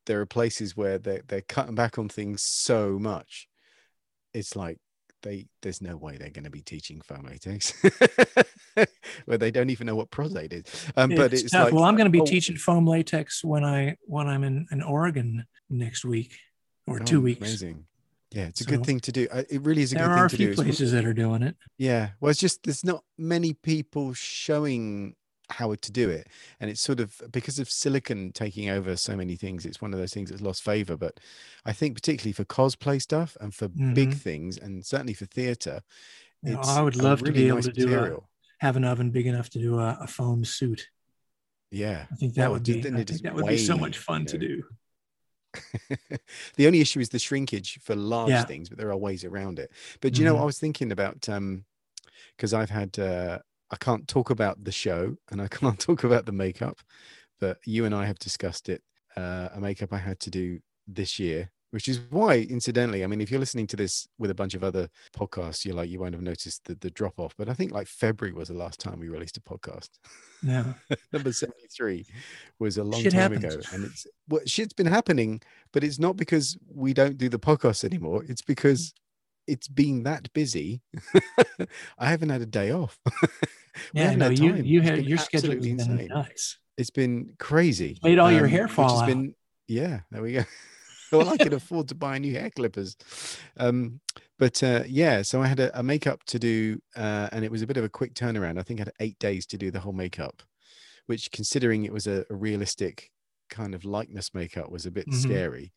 there 0.04 0.20
are 0.20 0.26
places 0.26 0.76
where 0.76 0.98
they're 0.98 1.22
they're 1.28 1.40
cutting 1.40 1.74
back 1.74 1.98
on 1.98 2.10
things 2.10 2.42
so 2.42 2.98
much. 2.98 3.48
It's 4.34 4.54
like 4.54 4.76
they 5.22 5.46
there's 5.62 5.80
no 5.80 5.96
way 5.96 6.18
they're 6.18 6.28
going 6.28 6.44
to 6.44 6.50
be 6.50 6.60
teaching 6.60 7.00
foam 7.00 7.24
latex, 7.24 7.72
where 9.24 9.38
they 9.38 9.50
don't 9.50 9.70
even 9.70 9.86
know 9.86 9.96
what 9.96 10.10
Pros-Aide 10.10 10.52
is. 10.52 10.92
Um, 10.96 11.10
but 11.10 11.32
it's 11.32 11.52
tough. 11.52 11.66
like, 11.66 11.74
well, 11.74 11.84
I'm 11.84 11.96
going 11.96 12.06
to 12.06 12.10
be 12.10 12.20
oh, 12.20 12.26
teaching 12.26 12.56
foam 12.56 12.86
latex 12.86 13.42
when 13.42 13.64
I 13.64 13.96
when 14.02 14.26
I'm 14.26 14.44
in, 14.44 14.66
in 14.70 14.82
Oregon 14.82 15.46
next 15.70 16.04
week 16.04 16.36
or 16.86 17.00
oh, 17.00 17.04
two 17.04 17.22
weeks. 17.22 17.40
Amazing. 17.40 17.86
Yeah, 18.32 18.46
it's 18.46 18.60
a 18.60 18.64
So, 18.64 18.70
good 18.70 18.86
thing 18.86 19.00
to 19.00 19.12
do. 19.12 19.26
It 19.48 19.62
really 19.62 19.82
is 19.82 19.92
a 19.92 19.96
good 19.96 20.06
thing 20.06 20.28
to 20.28 20.36
few 20.36 20.46
do. 20.46 20.50
It's 20.52 20.58
one- 20.58 20.66
places 20.66 20.92
that 20.92 21.04
are 21.04 21.12
doing 21.14 21.42
it. 21.42 21.56
Yeah. 21.78 22.10
Well, 22.20 22.30
it's 22.30 22.38
just 22.40 22.62
there's 22.62 22.84
not 22.84 23.02
many 23.18 23.54
people 23.54 24.14
showing 24.14 25.16
how 25.48 25.74
to 25.74 25.90
do 25.90 26.08
it. 26.08 26.28
And 26.60 26.70
it's 26.70 26.80
sort 26.80 27.00
of 27.00 27.20
because 27.32 27.58
of 27.58 27.68
silicon 27.68 28.30
taking 28.30 28.70
over 28.70 28.94
so 28.94 29.16
many 29.16 29.34
things, 29.34 29.66
it's 29.66 29.80
one 29.82 29.92
of 29.92 29.98
those 29.98 30.12
things 30.14 30.30
that's 30.30 30.42
lost 30.42 30.62
favor. 30.62 30.96
But 30.96 31.18
I 31.64 31.72
think 31.72 31.96
particularly 31.96 32.32
for 32.32 32.44
cosplay 32.44 33.02
stuff 33.02 33.36
and 33.40 33.52
for 33.52 33.66
big 33.66 34.10
Mhm. 34.10 34.18
things 34.18 34.58
and 34.58 34.86
certainly 34.86 35.14
for 35.14 35.26
theater, 35.26 35.80
You 36.44 36.52
know, 36.52 36.60
I 36.60 36.80
would 36.82 36.94
a 36.96 37.02
love 37.02 37.24
to 37.24 37.32
be 37.32 37.48
able 37.48 37.56
nice 37.56 37.64
to 37.66 37.72
do 37.72 37.92
a, 37.98 38.20
have 38.60 38.76
an 38.76 38.84
oven 38.84 39.10
big 39.10 39.26
enough 39.26 39.50
to 39.50 39.58
do 39.58 39.80
a, 39.80 39.98
a 40.02 40.06
foam 40.06 40.44
suit. 40.44 40.88
Yeah. 41.72 42.06
I 42.12 42.14
think 42.14 42.34
that 42.34 42.48
would 42.50 42.62
be 42.62 42.78
I 42.78 42.82
think 43.04 43.22
that 43.22 43.34
would 43.34 43.46
be 43.46 43.58
so 43.58 43.76
much 43.76 43.98
fun 43.98 44.20
you 44.22 44.26
to 44.28 44.38
do. 44.38 44.62
the 46.56 46.66
only 46.66 46.80
issue 46.80 47.00
is 47.00 47.08
the 47.10 47.18
shrinkage 47.18 47.78
for 47.80 47.96
large 47.96 48.44
Yeah. 48.44 48.44
things, 48.44 48.68
but 48.68 48.78
there 48.78 48.90
are 48.90 48.96
ways 48.96 49.24
around 49.24 49.58
it. 49.58 49.72
But 50.00 50.18
you 50.18 50.24
know, 50.24 50.36
Mhm. 50.36 50.40
I 50.40 50.44
was 50.44 50.58
thinking 50.58 50.92
about 50.92 51.28
um 51.28 51.64
because 52.36 52.54
I've 52.54 52.70
had 52.70 52.98
uh 52.98 53.40
I 53.70 53.76
can't 53.76 54.08
talk 54.08 54.30
about 54.30 54.64
the 54.64 54.72
show 54.72 55.16
and 55.30 55.42
I 55.42 55.48
can't 55.60 55.80
talk 55.80 56.04
about 56.04 56.26
the 56.26 56.32
makeup, 56.32 56.80
but 57.40 57.58
you 57.66 57.84
and 57.84 57.94
I 57.94 58.06
have 58.06 58.18
discussed 58.18 58.68
it. 58.68 58.82
Uh, 59.16 59.50
a 59.54 59.60
makeup 59.60 59.92
I 59.92 59.98
had 59.98 60.20
to 60.20 60.30
do 60.30 60.60
this 60.86 61.18
year, 61.18 61.50
which 61.70 61.88
is 61.88 62.00
why, 62.10 62.46
incidentally, 62.50 63.04
I 63.04 63.06
mean, 63.06 63.20
if 63.20 63.30
you're 63.30 63.40
listening 63.40 63.66
to 63.68 63.76
this 63.76 64.08
with 64.18 64.30
a 64.30 64.34
bunch 64.34 64.54
of 64.54 64.64
other 64.64 64.88
podcasts, 65.16 65.64
you're 65.64 65.74
like, 65.74 65.88
you 65.90 66.00
won't 66.00 66.14
have 66.14 66.22
noticed 66.22 66.64
the, 66.64 66.74
the 66.74 66.90
drop 66.90 67.18
off. 67.18 67.34
But 67.36 67.48
I 67.48 67.54
think 67.54 67.72
like 67.72 67.86
February 67.86 68.34
was 68.34 68.48
the 68.48 68.54
last 68.54 68.80
time 68.80 68.98
we 69.00 69.08
released 69.08 69.36
a 69.36 69.40
podcast. 69.40 69.90
Yeah. 70.42 70.64
Number 71.12 71.32
73 71.32 72.06
was 72.58 72.76
a 72.78 72.84
long 72.84 73.02
Shit 73.02 73.12
time 73.12 73.32
happens. 73.32 73.54
ago. 73.54 73.64
And 73.72 73.84
it's 73.84 74.06
well, 74.28 74.40
shit's 74.46 74.72
been 74.72 74.86
happening, 74.86 75.40
but 75.72 75.84
it's 75.84 75.98
not 75.98 76.16
because 76.16 76.56
we 76.74 76.92
don't 76.92 77.18
do 77.18 77.28
the 77.28 77.38
podcast 77.38 77.84
anymore. 77.84 78.24
It's 78.28 78.42
because 78.42 78.92
it's 79.46 79.68
been 79.68 80.02
that 80.04 80.32
busy. 80.32 80.82
I 81.98 82.06
haven't 82.10 82.28
had 82.30 82.42
a 82.42 82.46
day 82.46 82.72
off. 82.72 82.98
Yeah, 83.94 84.16
no, 84.16 84.28
you 84.30 84.56
you 84.56 84.80
had 84.82 85.04
your 85.06 85.16
schedule 85.16 85.52
insane. 85.52 86.08
nuts. 86.08 86.58
It's 86.76 86.90
been 86.90 87.34
crazy. 87.38 87.98
Made 88.02 88.18
all 88.18 88.30
your 88.30 88.44
um, 88.44 88.50
hair 88.50 88.66
fall 88.68 88.98
out. 88.98 89.06
been- 89.06 89.34
yeah, 89.68 90.00
there 90.10 90.22
we 90.22 90.32
go. 90.32 90.44
well, 91.18 91.28
I 91.28 91.36
could 91.36 91.52
afford 91.52 91.88
to 91.88 91.94
buy 91.94 92.18
new 92.18 92.32
hair 92.34 92.50
clippers. 92.50 92.96
Um, 93.56 94.00
but 94.38 94.62
uh, 94.62 94.84
yeah, 94.86 95.22
so 95.22 95.42
I 95.42 95.46
had 95.46 95.60
a, 95.60 95.78
a 95.78 95.82
makeup 95.82 96.24
to 96.26 96.38
do, 96.38 96.78
uh, 96.96 97.28
and 97.32 97.44
it 97.44 97.50
was 97.50 97.62
a 97.62 97.66
bit 97.66 97.76
of 97.76 97.84
a 97.84 97.88
quick 97.88 98.14
turnaround. 98.14 98.58
I 98.58 98.62
think 98.62 98.80
I 98.80 98.82
had 98.82 98.92
eight 99.00 99.18
days 99.18 99.46
to 99.46 99.58
do 99.58 99.70
the 99.70 99.80
whole 99.80 99.92
makeup, 99.92 100.42
which, 101.06 101.30
considering 101.30 101.84
it 101.84 101.92
was 101.92 102.06
a, 102.06 102.24
a 102.30 102.34
realistic 102.34 103.10
kind 103.48 103.74
of 103.74 103.84
likeness 103.84 104.32
makeup, 104.34 104.70
was 104.70 104.86
a 104.86 104.90
bit 104.90 105.08
Mhm. 105.08 105.14
scary. 105.14 105.72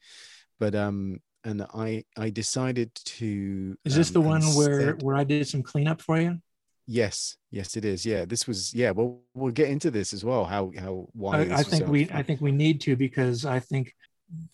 But 0.59 0.75
um, 0.75 1.19
and 1.43 1.63
I 1.73 2.05
I 2.17 2.29
decided 2.29 2.93
to. 2.95 3.75
Is 3.85 3.95
this 3.95 4.09
um, 4.09 4.13
the 4.13 4.21
one 4.21 4.41
where 4.41 4.93
where 4.95 5.15
I 5.15 5.23
did 5.23 5.47
some 5.47 5.63
cleanup 5.63 6.01
for 6.01 6.19
you? 6.19 6.39
Yes, 6.85 7.37
yes, 7.49 7.77
it 7.77 7.85
is. 7.85 8.05
Yeah, 8.05 8.25
this 8.25 8.47
was. 8.47 8.73
Yeah, 8.73 8.91
well, 8.91 9.21
we'll 9.33 9.51
get 9.51 9.69
into 9.69 9.89
this 9.89 10.13
as 10.13 10.23
well. 10.23 10.45
How 10.45 10.71
how 10.77 11.07
why 11.13 11.39
I, 11.39 11.55
I 11.59 11.63
think 11.63 11.87
we. 11.87 12.09
I 12.11 12.23
think 12.23 12.41
we 12.41 12.51
need 12.51 12.81
to 12.81 12.95
because 12.95 13.45
I 13.45 13.59
think 13.59 13.93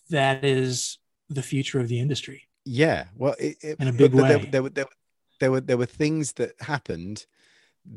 that 0.09 0.43
is 0.43 0.97
the 1.29 1.43
future 1.43 1.79
of 1.79 1.87
the 1.87 1.99
industry. 1.99 2.43
Yeah, 2.65 3.05
well, 3.15 3.35
it, 3.39 3.57
it, 3.61 3.79
In 3.79 3.87
a 3.87 3.93
big 3.93 4.11
there- 4.11 4.23
way. 4.23 4.45
There, 4.51 4.63
were 4.63 4.69
there, 4.69 4.83
were- 4.85 4.89
there 5.39 5.51
were 5.51 5.61
there 5.61 5.77
were 5.77 5.85
things 5.85 6.33
that 6.33 6.51
happened 6.61 7.25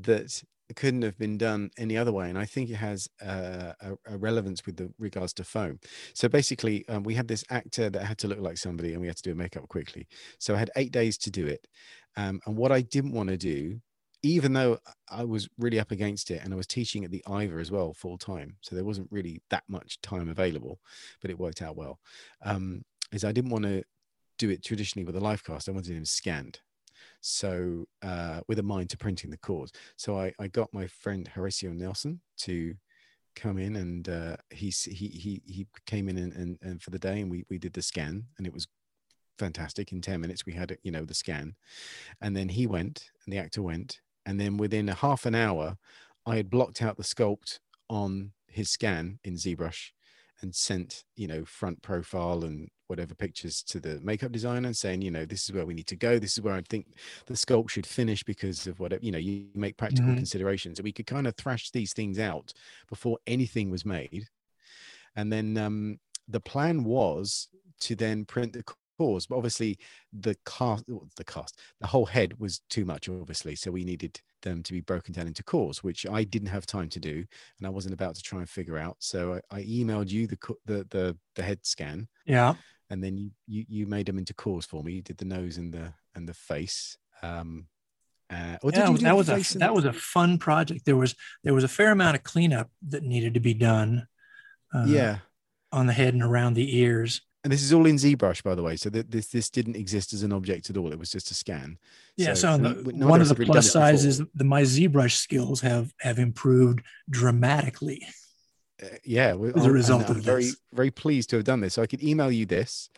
that 0.02 0.42
couldn't 0.76 1.02
have 1.02 1.18
been 1.18 1.36
done 1.36 1.70
any 1.76 1.96
other 1.98 2.12
way, 2.12 2.30
and 2.30 2.38
I 2.38 2.46
think 2.46 2.70
it 2.70 2.76
has 2.76 3.08
uh, 3.20 3.72
a, 3.80 4.14
a 4.14 4.16
relevance 4.16 4.64
with 4.64 4.76
the 4.76 4.90
regards 4.98 5.32
to 5.34 5.44
foam. 5.44 5.80
So 6.14 6.28
basically, 6.28 6.88
um, 6.88 7.02
we 7.02 7.14
had 7.14 7.28
this 7.28 7.44
actor 7.50 7.90
that 7.90 8.04
had 8.04 8.16
to 8.18 8.28
look 8.28 8.38
like 8.38 8.56
somebody, 8.56 8.92
and 8.92 9.00
we 9.00 9.08
had 9.08 9.16
to 9.16 9.22
do 9.22 9.32
a 9.32 9.34
makeup 9.34 9.68
quickly. 9.68 10.06
So 10.38 10.54
I 10.54 10.58
had 10.58 10.70
eight 10.76 10.92
days 10.92 11.18
to 11.18 11.30
do 11.30 11.46
it, 11.46 11.66
um, 12.16 12.40
and 12.46 12.56
what 12.56 12.72
I 12.72 12.80
didn't 12.82 13.12
want 13.12 13.28
to 13.30 13.36
do. 13.36 13.80
Even 14.22 14.52
though 14.52 14.78
I 15.10 15.24
was 15.24 15.48
really 15.58 15.80
up 15.80 15.90
against 15.90 16.30
it 16.30 16.42
and 16.44 16.52
I 16.52 16.56
was 16.56 16.66
teaching 16.66 17.04
at 17.04 17.10
the 17.10 17.24
Ivor 17.26 17.58
as 17.58 17.70
well 17.70 17.92
full 17.92 18.18
time, 18.18 18.56
so 18.60 18.76
there 18.76 18.84
wasn't 18.84 19.08
really 19.10 19.42
that 19.50 19.64
much 19.68 20.00
time 20.00 20.28
available, 20.28 20.78
but 21.20 21.30
it 21.30 21.38
worked 21.38 21.60
out 21.60 21.76
well. 21.76 21.98
Um, 22.44 22.84
is 23.12 23.24
I 23.24 23.32
didn't 23.32 23.50
want 23.50 23.64
to 23.64 23.82
do 24.38 24.50
it 24.50 24.64
traditionally 24.64 25.04
with 25.04 25.16
a 25.16 25.20
live 25.20 25.44
cast. 25.44 25.68
I 25.68 25.72
wanted 25.72 25.96
him 25.96 26.04
scanned. 26.04 26.60
So 27.20 27.86
uh, 28.02 28.40
with 28.48 28.58
a 28.58 28.62
mind 28.62 28.90
to 28.90 28.96
printing 28.96 29.30
the 29.30 29.36
cores. 29.36 29.72
So 29.96 30.18
I, 30.18 30.32
I 30.38 30.48
got 30.48 30.72
my 30.72 30.86
friend 30.86 31.28
Horacio 31.34 31.74
Nelson 31.74 32.20
to 32.38 32.74
come 33.36 33.58
in 33.58 33.76
and 33.76 34.08
uh, 34.08 34.36
he's, 34.50 34.84
he, 34.84 35.08
he, 35.08 35.42
he 35.46 35.66
came 35.86 36.08
in 36.08 36.18
and, 36.18 36.32
and, 36.32 36.58
and 36.62 36.82
for 36.82 36.90
the 36.90 36.98
day 36.98 37.20
and 37.20 37.30
we, 37.30 37.44
we 37.48 37.58
did 37.58 37.72
the 37.72 37.82
scan 37.82 38.24
and 38.38 38.46
it 38.46 38.52
was 38.52 38.66
fantastic. 39.38 39.92
In 39.92 40.00
10 40.00 40.20
minutes, 40.20 40.44
we 40.44 40.52
had, 40.52 40.76
you 40.82 40.90
know, 40.90 41.04
the 41.04 41.14
scan 41.14 41.54
and 42.20 42.36
then 42.36 42.48
he 42.48 42.66
went 42.66 43.10
and 43.24 43.32
the 43.32 43.38
actor 43.38 43.62
went. 43.62 44.00
And 44.26 44.40
then 44.40 44.56
within 44.56 44.88
a 44.88 44.94
half 44.94 45.26
an 45.26 45.34
hour, 45.34 45.76
I 46.26 46.36
had 46.36 46.50
blocked 46.50 46.82
out 46.82 46.96
the 46.96 47.02
sculpt 47.02 47.58
on 47.88 48.32
his 48.46 48.70
scan 48.70 49.18
in 49.24 49.34
ZBrush 49.34 49.90
and 50.40 50.54
sent, 50.54 51.04
you 51.16 51.26
know, 51.26 51.44
front 51.44 51.82
profile 51.82 52.44
and 52.44 52.68
whatever 52.88 53.14
pictures 53.14 53.62
to 53.62 53.80
the 53.80 54.00
makeup 54.00 54.32
designer 54.32 54.66
and 54.66 54.76
saying, 54.76 55.02
you 55.02 55.10
know, 55.10 55.24
this 55.24 55.44
is 55.44 55.52
where 55.52 55.64
we 55.64 55.74
need 55.74 55.86
to 55.86 55.96
go. 55.96 56.18
This 56.18 56.32
is 56.32 56.42
where 56.42 56.54
I 56.54 56.62
think 56.68 56.86
the 57.26 57.34
sculpt 57.34 57.70
should 57.70 57.86
finish 57.86 58.22
because 58.22 58.66
of 58.66 58.80
whatever, 58.80 59.04
you 59.04 59.12
know, 59.12 59.18
you 59.18 59.48
make 59.54 59.76
practical 59.76 60.12
Mhm. 60.12 60.16
considerations. 60.16 60.78
And 60.78 60.84
we 60.84 60.92
could 60.92 61.06
kind 61.06 61.26
of 61.26 61.36
thrash 61.36 61.70
these 61.70 61.92
things 61.92 62.18
out 62.18 62.52
before 62.88 63.18
anything 63.26 63.70
was 63.70 63.84
made. 63.84 64.28
And 65.16 65.32
then 65.32 65.56
um, 65.56 66.00
the 66.28 66.40
plan 66.40 66.84
was 66.84 67.48
to 67.80 67.96
then 67.96 68.24
print 68.24 68.52
the 68.52 68.64
cores, 69.02 69.26
but 69.26 69.36
obviously 69.36 69.78
the 70.12 70.36
cast, 70.46 70.84
the 71.16 71.24
cast, 71.24 71.58
the 71.80 71.86
whole 71.88 72.06
head 72.06 72.38
was 72.38 72.60
too 72.70 72.84
much, 72.84 73.08
obviously. 73.08 73.56
So 73.56 73.70
we 73.70 73.84
needed 73.84 74.20
them 74.42 74.62
to 74.62 74.72
be 74.72 74.80
broken 74.80 75.12
down 75.12 75.26
into 75.26 75.42
cores, 75.42 75.82
which 75.82 76.06
I 76.06 76.22
didn't 76.24 76.48
have 76.48 76.66
time 76.66 76.88
to 76.90 77.00
do, 77.00 77.24
and 77.58 77.66
I 77.66 77.70
wasn't 77.70 77.94
about 77.94 78.14
to 78.14 78.22
try 78.22 78.38
and 78.38 78.48
figure 78.48 78.78
out. 78.78 78.96
So 79.00 79.40
I, 79.50 79.58
I 79.58 79.62
emailed 79.64 80.10
you 80.10 80.26
the 80.26 80.38
the 80.66 80.86
the, 80.90 81.16
the 81.34 81.42
head 81.42 81.66
scan. 81.66 82.08
Yeah. 82.26 82.54
And 82.90 83.02
then 83.02 83.16
you, 83.16 83.30
you 83.46 83.64
you 83.68 83.86
made 83.86 84.06
them 84.06 84.18
into 84.18 84.34
cores 84.34 84.66
for 84.66 84.82
me. 84.84 84.92
You 84.92 85.02
did 85.02 85.18
the 85.18 85.24
nose 85.24 85.56
and 85.56 85.72
the 85.72 85.94
and 86.14 86.28
the 86.28 86.34
face. 86.34 86.96
Um, 87.22 87.66
uh, 88.30 88.56
yeah, 88.64 88.90
that 88.92 89.16
was 89.16 89.28
a 89.28 89.58
that 89.58 89.74
was 89.74 89.84
a 89.84 89.92
fun 89.92 90.38
project. 90.38 90.84
There 90.84 90.96
was 90.96 91.14
there 91.42 91.54
was 91.54 91.64
a 91.64 91.68
fair 91.68 91.90
amount 91.90 92.16
of 92.16 92.22
cleanup 92.22 92.70
that 92.88 93.02
needed 93.02 93.34
to 93.34 93.40
be 93.40 93.54
done. 93.54 94.06
Uh, 94.74 94.84
yeah, 94.86 95.18
on 95.70 95.86
the 95.86 95.92
head 95.92 96.14
and 96.14 96.22
around 96.22 96.54
the 96.54 96.78
ears. 96.78 97.22
And 97.44 97.52
this 97.52 97.62
is 97.62 97.72
all 97.72 97.86
in 97.86 97.96
ZBrush, 97.96 98.44
by 98.44 98.54
the 98.54 98.62
way. 98.62 98.76
So 98.76 98.88
th- 98.88 99.06
this 99.08 99.26
this 99.28 99.50
didn't 99.50 99.74
exist 99.74 100.12
as 100.12 100.22
an 100.22 100.32
object 100.32 100.70
at 100.70 100.76
all. 100.76 100.92
It 100.92 100.98
was 100.98 101.10
just 101.10 101.30
a 101.32 101.34
scan. 101.34 101.76
Yeah. 102.16 102.34
So, 102.34 102.56
so 102.56 102.58
the, 102.58 103.06
one 103.06 103.20
of 103.20 103.28
the 103.28 103.34
plus 103.34 103.70
sizes, 103.70 104.22
the 104.34 104.44
my 104.44 104.62
ZBrush 104.62 105.16
skills 105.16 105.60
have 105.62 105.92
have 106.00 106.18
improved 106.18 106.82
dramatically. 107.10 108.06
Uh, 108.82 108.86
yeah, 109.04 109.36
as 109.54 109.66
a 109.66 109.72
result 109.72 110.08
of 110.08 110.16
I'm 110.16 110.22
very 110.22 110.44
this. 110.44 110.56
very 110.72 110.90
pleased 110.90 111.30
to 111.30 111.36
have 111.36 111.44
done 111.44 111.60
this. 111.60 111.74
So 111.74 111.82
I 111.82 111.86
could 111.86 112.02
email 112.02 112.30
you 112.30 112.46
this, 112.46 112.90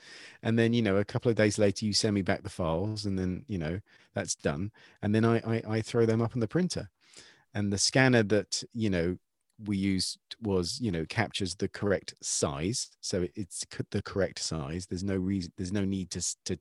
and 0.43 0.59
then 0.59 0.75
you 0.75 0.83
know 0.83 0.97
a 0.97 1.05
couple 1.05 1.31
of 1.31 1.37
days 1.37 1.59
later 1.59 1.87
you 1.87 1.95
send 1.95 2.15
me 2.15 2.23
back 2.23 2.43
the 2.43 2.51
files, 2.51 3.07
and 3.07 3.19
then 3.19 3.45
you 3.49 3.59
know 3.59 3.81
that's 4.15 4.35
done, 4.35 4.73
and 5.01 5.15
then 5.15 5.25
I 5.25 5.39
I, 5.39 5.63
I 5.69 5.81
throw 5.81 6.05
them 6.05 6.21
up 6.21 6.33
on 6.35 6.41
the 6.41 6.49
printer, 6.49 6.91
and 7.55 7.73
the 7.73 7.79
scanner 7.79 8.23
that 8.25 8.63
you 8.75 8.91
know 8.91 9.17
we 9.63 9.77
used 9.77 10.19
was 10.43 10.81
you 10.81 10.91
know 10.91 11.05
captures 11.09 11.55
the 11.55 11.69
correct 11.69 12.15
size. 12.21 12.91
So 13.01 13.27
it's 13.35 13.65
the 13.91 14.03
correct 14.03 14.39
size. 14.41 14.87
There's 14.87 15.05
no 15.05 15.17
reason 15.17 15.53
there's 15.57 15.73
no 15.73 15.85
need 15.85 16.11
to 16.11 16.37
to 16.47 16.59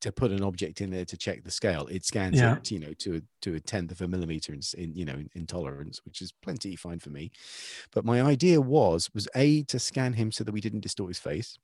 to 0.00 0.12
put 0.12 0.30
an 0.30 0.42
object 0.42 0.80
in 0.80 0.90
there 0.90 1.04
to 1.04 1.16
check 1.16 1.44
the 1.44 1.50
scale. 1.50 1.86
It 1.90 2.04
scans 2.04 2.38
yeah. 2.38 2.56
it 2.56 2.70
you 2.70 2.78
know 2.78 2.92
to 3.00 3.16
a 3.16 3.20
to 3.42 3.54
a 3.54 3.60
tenth 3.60 3.90
of 3.90 4.00
a 4.00 4.08
millimeter 4.08 4.52
in, 4.52 4.60
in 4.78 4.94
you 4.94 5.04
know 5.04 5.22
in 5.34 5.46
tolerance 5.46 6.00
which 6.04 6.22
is 6.22 6.32
plenty 6.42 6.76
fine 6.76 6.98
for 6.98 7.10
me. 7.10 7.30
But 7.92 8.04
my 8.04 8.22
idea 8.22 8.60
was 8.60 9.10
was 9.14 9.28
a 9.34 9.62
to 9.64 9.78
scan 9.78 10.14
him 10.14 10.30
so 10.32 10.44
that 10.44 10.52
we 10.52 10.60
didn't 10.60 10.80
distort 10.80 11.10
his 11.10 11.18
face 11.18 11.58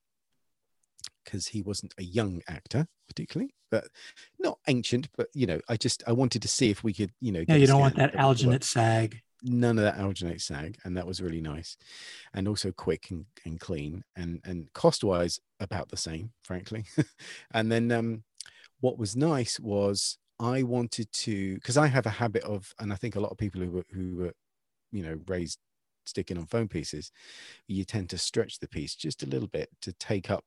because 1.25 1.49
he 1.49 1.63
wasn't 1.63 1.95
a 1.99 2.03
young 2.03 2.43
actor 2.49 2.87
particularly 3.09 3.55
but 3.71 3.89
not 4.39 4.59
ancient 4.69 5.09
but 5.17 5.29
you 5.35 5.47
know 5.47 5.61
i 5.69 5.77
just 5.77 6.03
i 6.07 6.13
wanted 6.13 6.43
to 6.43 6.49
see 6.49 6.71
if 6.71 6.83
we 6.83 6.93
could 6.93 7.11
you 7.21 7.33
know 7.33 7.45
yeah 7.47 7.57
you 7.57 7.67
don't 7.67 7.81
want 7.81 7.97
that 7.97 8.15
alginate 8.15 8.65
sag 8.65 9.21
none 9.43 9.79
of 9.79 9.85
that 9.85 9.99
alginate 9.99 10.41
sag 10.41 10.79
and 10.85 10.97
that 10.97 11.07
was 11.07 11.21
really 11.21 11.41
nice 11.41 11.77
and 12.35 12.47
also 12.47 12.71
quick 12.73 13.11
and, 13.11 13.25
and 13.45 13.61
clean 13.61 14.05
and 14.17 14.41
and 14.45 14.73
cost 14.73 15.03
wise 15.03 15.41
about 15.61 15.89
the 15.89 15.97
same 15.97 16.31
frankly. 16.43 16.85
And 17.55 17.71
then 17.71 17.91
um 17.93 18.23
what 18.81 18.99
was 18.99 19.17
nice 19.17 19.59
was 19.61 20.19
i 20.41 20.63
wanted 20.63 21.11
to 21.13 21.55
because 21.55 21.77
i 21.77 21.87
have 21.87 22.07
a 22.07 22.11
habit 22.11 22.43
of 22.45 22.75
and 22.79 22.93
i 22.93 22.97
think 22.97 23.17
a 23.17 23.21
lot 23.21 23.31
of 23.31 23.39
people 23.39 23.61
who 23.61 23.71
were 23.71 23.87
who 23.93 24.17
were 24.17 24.33
you 24.91 25.03
know 25.03 25.19
raised 25.27 25.59
sticking 26.05 26.37
on 26.37 26.47
foam 26.47 26.69
pieces 26.69 27.13
you 27.69 27.85
tend 27.85 28.11
to 28.11 28.19
stretch 28.19 28.59
the 28.59 28.69
piece 28.69 28.95
just 28.95 29.23
a 29.23 29.27
little 29.27 29.49
bit 29.49 29.69
to 29.81 29.93
take 29.95 30.31
up 30.31 30.45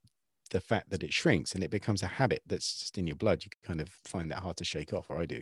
the 0.51 0.61
fact 0.61 0.89
that 0.89 1.03
it 1.03 1.13
shrinks 1.13 1.53
and 1.53 1.63
it 1.63 1.71
becomes 1.71 2.03
a 2.03 2.07
habit 2.07 2.41
that's 2.45 2.79
just 2.79 2.97
in 2.97 3.07
your 3.07 3.15
blood, 3.15 3.43
you 3.43 3.49
kind 3.63 3.81
of 3.81 3.89
find 4.03 4.29
that 4.31 4.39
hard 4.39 4.57
to 4.57 4.65
shake 4.65 4.93
off, 4.93 5.09
or 5.09 5.17
I 5.17 5.25
do. 5.25 5.41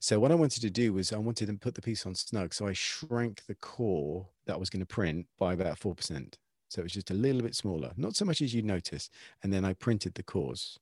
So 0.00 0.18
what 0.18 0.32
I 0.32 0.34
wanted 0.34 0.60
to 0.62 0.70
do 0.70 0.92
was 0.92 1.12
I 1.12 1.18
wanted 1.18 1.46
to 1.46 1.54
put 1.54 1.74
the 1.74 1.82
piece 1.82 2.04
on 2.06 2.14
snug. 2.14 2.52
So 2.52 2.66
I 2.66 2.72
shrank 2.72 3.46
the 3.46 3.54
core 3.54 4.26
that 4.46 4.54
I 4.54 4.58
was 4.58 4.70
going 4.70 4.80
to 4.80 4.86
print 4.86 5.26
by 5.38 5.52
about 5.52 5.78
4%. 5.78 6.34
So 6.68 6.80
it 6.80 6.84
was 6.84 6.92
just 6.92 7.10
a 7.10 7.14
little 7.14 7.42
bit 7.42 7.56
smaller, 7.56 7.92
not 7.96 8.14
so 8.14 8.24
much 8.24 8.42
as 8.42 8.54
you'd 8.54 8.64
notice. 8.64 9.10
And 9.42 9.52
then 9.52 9.64
I 9.64 9.72
printed 9.72 10.14
the 10.14 10.22
cores 10.22 10.78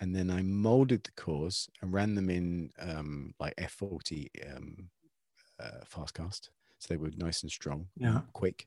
and 0.00 0.14
then 0.14 0.30
I 0.30 0.42
molded 0.42 1.04
the 1.04 1.10
cores 1.12 1.68
and 1.80 1.92
ran 1.92 2.14
them 2.14 2.30
in 2.30 2.70
um, 2.80 3.34
like 3.38 3.54
F40 3.56 4.28
um, 4.54 4.88
uh, 5.60 5.84
fast 5.84 6.14
cast. 6.14 6.50
So 6.78 6.88
they 6.88 6.98
were 6.98 7.10
nice 7.16 7.42
and 7.42 7.50
strong, 7.50 7.88
yeah. 7.96 8.20
quick. 8.32 8.66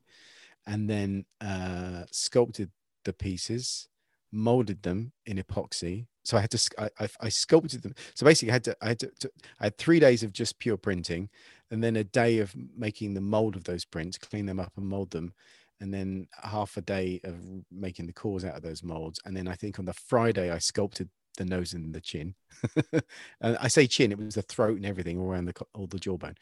And 0.65 0.89
then 0.89 1.25
uh, 1.41 2.03
sculpted 2.11 2.71
the 3.03 3.13
pieces 3.13 3.87
molded 4.31 4.83
them 4.83 5.11
in 5.25 5.37
epoxy. 5.37 6.05
So 6.23 6.37
I 6.37 6.41
had 6.41 6.51
to, 6.51 6.69
I, 6.77 6.89
I, 6.99 7.09
I 7.21 7.29
sculpted 7.29 7.81
them. 7.81 7.95
So 8.13 8.25
basically, 8.25 8.51
I 8.51 8.53
had 8.53 8.63
to, 8.65 8.77
I 8.81 8.87
had 8.89 8.99
to, 8.99 9.11
to, 9.21 9.31
I 9.59 9.63
had 9.65 9.77
three 9.77 9.99
days 9.99 10.23
of 10.23 10.33
just 10.33 10.59
pure 10.59 10.77
printing, 10.77 11.29
and 11.71 11.83
then 11.83 11.95
a 11.95 12.03
day 12.03 12.39
of 12.39 12.55
making 12.77 13.13
the 13.13 13.21
mold 13.21 13.55
of 13.55 13.63
those 13.63 13.85
prints, 13.85 14.17
clean 14.17 14.45
them 14.45 14.59
up 14.59 14.73
and 14.77 14.87
mold 14.87 15.11
them, 15.11 15.33
and 15.79 15.93
then 15.93 16.27
half 16.43 16.77
a 16.77 16.81
day 16.81 17.19
of 17.23 17.35
making 17.71 18.05
the 18.05 18.13
cores 18.13 18.45
out 18.45 18.55
of 18.55 18.61
those 18.61 18.83
molds. 18.83 19.19
And 19.25 19.35
then 19.35 19.47
I 19.47 19.55
think 19.55 19.79
on 19.79 19.85
the 19.85 19.93
Friday, 19.93 20.51
I 20.51 20.59
sculpted 20.59 21.09
the 21.37 21.45
nose 21.45 21.73
and 21.73 21.93
the 21.93 22.01
chin. 22.01 22.35
and 23.41 23.57
I 23.59 23.67
say 23.67 23.87
chin, 23.87 24.11
it 24.11 24.19
was 24.19 24.35
the 24.35 24.41
throat 24.41 24.77
and 24.77 24.85
everything 24.85 25.17
all 25.17 25.31
around 25.31 25.45
the 25.45 25.53
all 25.73 25.87
the 25.87 25.99
jawbone. 25.99 26.35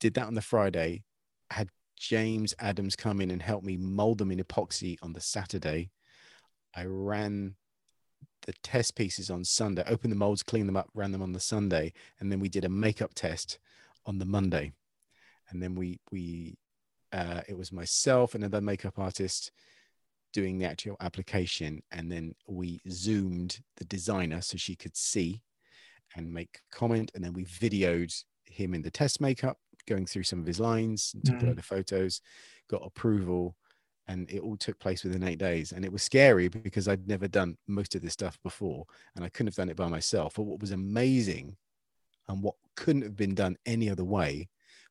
Did 0.00 0.14
that 0.14 0.26
on 0.26 0.34
the 0.34 0.42
Friday. 0.42 1.04
Had 1.50 1.68
James 1.98 2.54
Adams 2.58 2.96
come 2.96 3.20
in 3.20 3.30
and 3.30 3.42
help 3.42 3.62
me 3.62 3.76
mold 3.76 4.18
them 4.18 4.30
in 4.30 4.40
epoxy 4.40 4.96
on 5.02 5.12
the 5.12 5.20
Saturday 5.20 5.90
I 6.74 6.84
ran 6.84 7.54
the 8.46 8.52
test 8.62 8.96
pieces 8.96 9.30
on 9.30 9.44
Sunday, 9.44 9.84
opened 9.86 10.12
the 10.12 10.16
molds, 10.16 10.42
cleaned 10.42 10.68
them 10.68 10.76
up, 10.76 10.88
ran 10.94 11.12
them 11.12 11.22
on 11.22 11.32
the 11.32 11.40
Sunday, 11.40 11.92
and 12.18 12.30
then 12.30 12.40
we 12.40 12.48
did 12.48 12.64
a 12.64 12.68
makeup 12.68 13.14
test 13.14 13.58
on 14.06 14.18
the 14.18 14.24
Monday. 14.24 14.72
And 15.50 15.62
then 15.62 15.74
we 15.74 16.00
we 16.10 16.56
uh, 17.12 17.42
it 17.48 17.56
was 17.56 17.72
myself 17.72 18.34
and 18.34 18.42
another 18.42 18.62
makeup 18.62 18.98
artist 18.98 19.52
doing 20.32 20.58
the 20.58 20.64
actual 20.64 20.96
application, 21.00 21.82
and 21.92 22.10
then 22.10 22.34
we 22.48 22.80
zoomed 22.90 23.60
the 23.76 23.84
designer 23.84 24.40
so 24.40 24.56
she 24.56 24.74
could 24.74 24.96
see 24.96 25.42
and 26.16 26.32
make 26.32 26.60
comment, 26.70 27.12
and 27.14 27.22
then 27.22 27.32
we 27.32 27.44
videoed 27.44 28.12
him 28.44 28.74
in 28.74 28.82
the 28.82 28.90
test 28.90 29.20
makeup, 29.20 29.58
going 29.86 30.06
through 30.06 30.22
some 30.22 30.40
of 30.40 30.46
his 30.46 30.60
lines, 30.60 31.14
took 31.24 31.36
mm-hmm. 31.36 31.44
a 31.44 31.48
load 31.48 31.58
of 31.58 31.64
photos, 31.64 32.20
got 32.68 32.82
approval, 32.84 33.56
and 34.08 34.30
it 34.30 34.40
all 34.40 34.56
took 34.56 34.78
place 34.78 35.04
within 35.04 35.22
eight 35.22 35.38
days 35.38 35.72
and 35.72 35.84
it 35.84 35.92
was 35.92 36.02
scary 36.02 36.48
because 36.48 36.88
i'd 36.88 37.06
never 37.06 37.28
done 37.28 37.56
most 37.68 37.94
of 37.94 38.02
this 38.02 38.12
stuff 38.12 38.38
before 38.42 38.84
and 39.14 39.24
i 39.24 39.28
couldn't 39.28 39.48
have 39.48 39.54
done 39.56 39.68
it 39.68 39.76
by 39.76 39.88
myself. 39.88 40.34
But 40.34 40.42
what 40.44 40.60
was 40.60 40.72
amazing 40.72 41.56
and 42.28 42.42
what 42.42 42.54
couldn't 42.76 43.02
have 43.02 43.16
been 43.16 43.34
done 43.34 43.56
any 43.66 43.90
other 43.90 44.04
way 44.04 44.48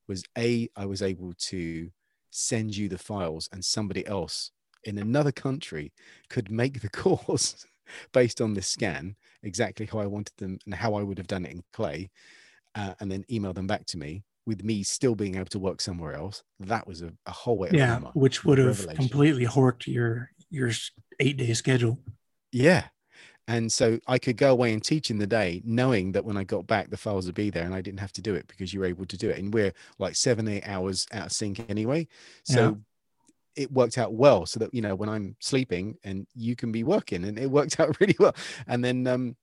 was 0.08 0.24
a 0.36 0.68
i 0.76 0.86
was 0.86 1.02
able 1.02 1.32
to 1.38 1.90
send 2.30 2.76
you 2.76 2.88
the 2.88 2.98
files 2.98 3.48
and 3.52 3.64
somebody 3.64 4.06
else 4.06 4.50
in 4.84 4.98
another 4.98 5.32
country 5.32 5.92
could 6.28 6.50
make 6.50 6.80
the 6.80 6.88
cores 7.02 7.66
based 8.12 8.40
on 8.40 8.54
this 8.54 8.68
scan 8.68 9.16
exactly 9.42 9.86
how 9.86 9.98
i 9.98 10.06
wanted 10.06 10.36
them 10.38 10.58
and 10.64 10.74
how 10.74 10.94
i 10.94 11.02
would 11.02 11.18
have 11.18 11.26
done 11.26 11.44
it 11.44 11.52
in 11.52 11.62
clay 11.72 12.10
uh, 12.74 12.94
and 13.00 13.10
then 13.10 13.24
email 13.30 13.52
them 13.52 13.66
back 13.66 13.84
to 13.84 13.98
me 13.98 14.22
with 14.46 14.64
me 14.64 14.82
still 14.82 15.14
being 15.14 15.36
able 15.36 15.46
to 15.46 15.58
work 15.58 15.80
somewhere 15.80 16.14
else, 16.14 16.42
that 16.60 16.86
was 16.86 17.02
a, 17.02 17.12
a 17.26 17.30
whole 17.30 17.56
way. 17.56 17.70
Yeah, 17.72 18.00
which 18.14 18.44
would 18.44 18.58
have 18.58 18.86
completely 18.94 19.46
horked 19.46 19.86
your 19.86 20.30
your 20.50 20.70
eight 21.20 21.36
day 21.36 21.52
schedule. 21.54 21.98
Yeah, 22.50 22.84
and 23.48 23.72
so 23.72 23.98
I 24.06 24.18
could 24.18 24.36
go 24.36 24.52
away 24.52 24.72
and 24.72 24.82
teach 24.82 25.10
in 25.10 25.18
the 25.18 25.26
day, 25.26 25.62
knowing 25.64 26.12
that 26.12 26.24
when 26.24 26.36
I 26.36 26.44
got 26.44 26.66
back, 26.66 26.90
the 26.90 26.96
files 26.96 27.26
would 27.26 27.34
be 27.34 27.50
there, 27.50 27.64
and 27.64 27.74
I 27.74 27.80
didn't 27.80 28.00
have 28.00 28.12
to 28.12 28.22
do 28.22 28.34
it 28.34 28.46
because 28.48 28.72
you 28.72 28.80
were 28.80 28.86
able 28.86 29.06
to 29.06 29.16
do 29.16 29.30
it. 29.30 29.38
And 29.38 29.52
we're 29.52 29.72
like 29.98 30.16
seven, 30.16 30.48
eight 30.48 30.66
hours 30.66 31.06
out 31.12 31.26
of 31.26 31.32
sync 31.32 31.64
anyway, 31.68 32.08
so. 32.44 32.60
Yeah. 32.60 32.74
It 33.54 33.70
worked 33.70 33.98
out 33.98 34.14
well, 34.14 34.46
so 34.46 34.60
that 34.60 34.72
you 34.72 34.80
know 34.80 34.94
when 34.94 35.10
I'm 35.10 35.36
sleeping 35.38 35.98
and 36.04 36.26
you 36.34 36.56
can 36.56 36.72
be 36.72 36.84
working, 36.84 37.22
and 37.22 37.38
it 37.38 37.50
worked 37.50 37.78
out 37.80 38.00
really 38.00 38.16
well. 38.18 38.34
And 38.66 38.82
then 38.82 39.06
um, 39.06 39.36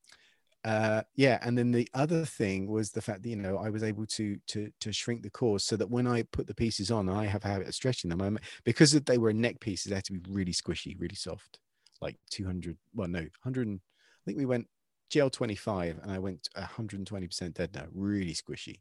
uh 0.64 1.02
yeah 1.16 1.38
and 1.42 1.56
then 1.56 1.70
the 1.72 1.88
other 1.94 2.24
thing 2.24 2.68
was 2.68 2.90
the 2.90 3.00
fact 3.00 3.22
that 3.22 3.30
you 3.30 3.36
know 3.36 3.56
i 3.56 3.70
was 3.70 3.82
able 3.82 4.04
to 4.04 4.36
to 4.46 4.70
to 4.78 4.92
shrink 4.92 5.22
the 5.22 5.30
cores 5.30 5.64
so 5.64 5.74
that 5.74 5.88
when 5.88 6.06
i 6.06 6.22
put 6.32 6.46
the 6.46 6.54
pieces 6.54 6.90
on 6.90 7.08
i 7.08 7.24
have 7.24 7.44
a 7.44 7.48
habit 7.48 7.66
of 7.66 7.74
stretching 7.74 8.10
them. 8.10 8.20
I'm, 8.20 8.38
because 8.64 8.92
they 8.92 9.18
were 9.18 9.32
neck 9.32 9.58
pieces 9.60 9.88
they 9.88 9.94
had 9.94 10.04
to 10.04 10.12
be 10.12 10.20
really 10.30 10.52
squishy 10.52 11.00
really 11.00 11.14
soft 11.14 11.58
like 12.02 12.16
200 12.30 12.76
well 12.94 13.08
no 13.08 13.20
100 13.20 13.68
i 13.68 13.78
think 14.26 14.36
we 14.36 14.44
went 14.44 14.66
gel 15.08 15.30
25 15.30 15.98
and 16.02 16.12
i 16.12 16.18
went 16.18 16.48
120% 16.56 17.54
dead 17.54 17.74
now 17.74 17.84
really 17.92 18.34
squishy. 18.34 18.80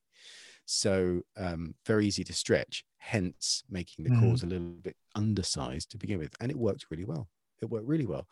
So 0.66 1.22
um 1.38 1.74
very 1.86 2.06
easy 2.06 2.24
to 2.26 2.34
stretch 2.34 2.84
hence 2.98 3.64
making 3.70 4.04
the 4.04 4.12
mm. 4.12 4.20
cores 4.20 4.44
a 4.44 4.48
little 4.48 4.68
bit 4.68 4.96
undersized 5.16 5.92
to 5.92 5.98
begin 5.98 6.20
with 6.20 6.36
and 6.40 6.52
it 6.52 6.58
worked 6.58 6.86
really 6.92 7.06
well 7.06 7.28
it 7.62 7.70
worked 7.70 7.88
really 7.88 8.06
well. 8.06 8.28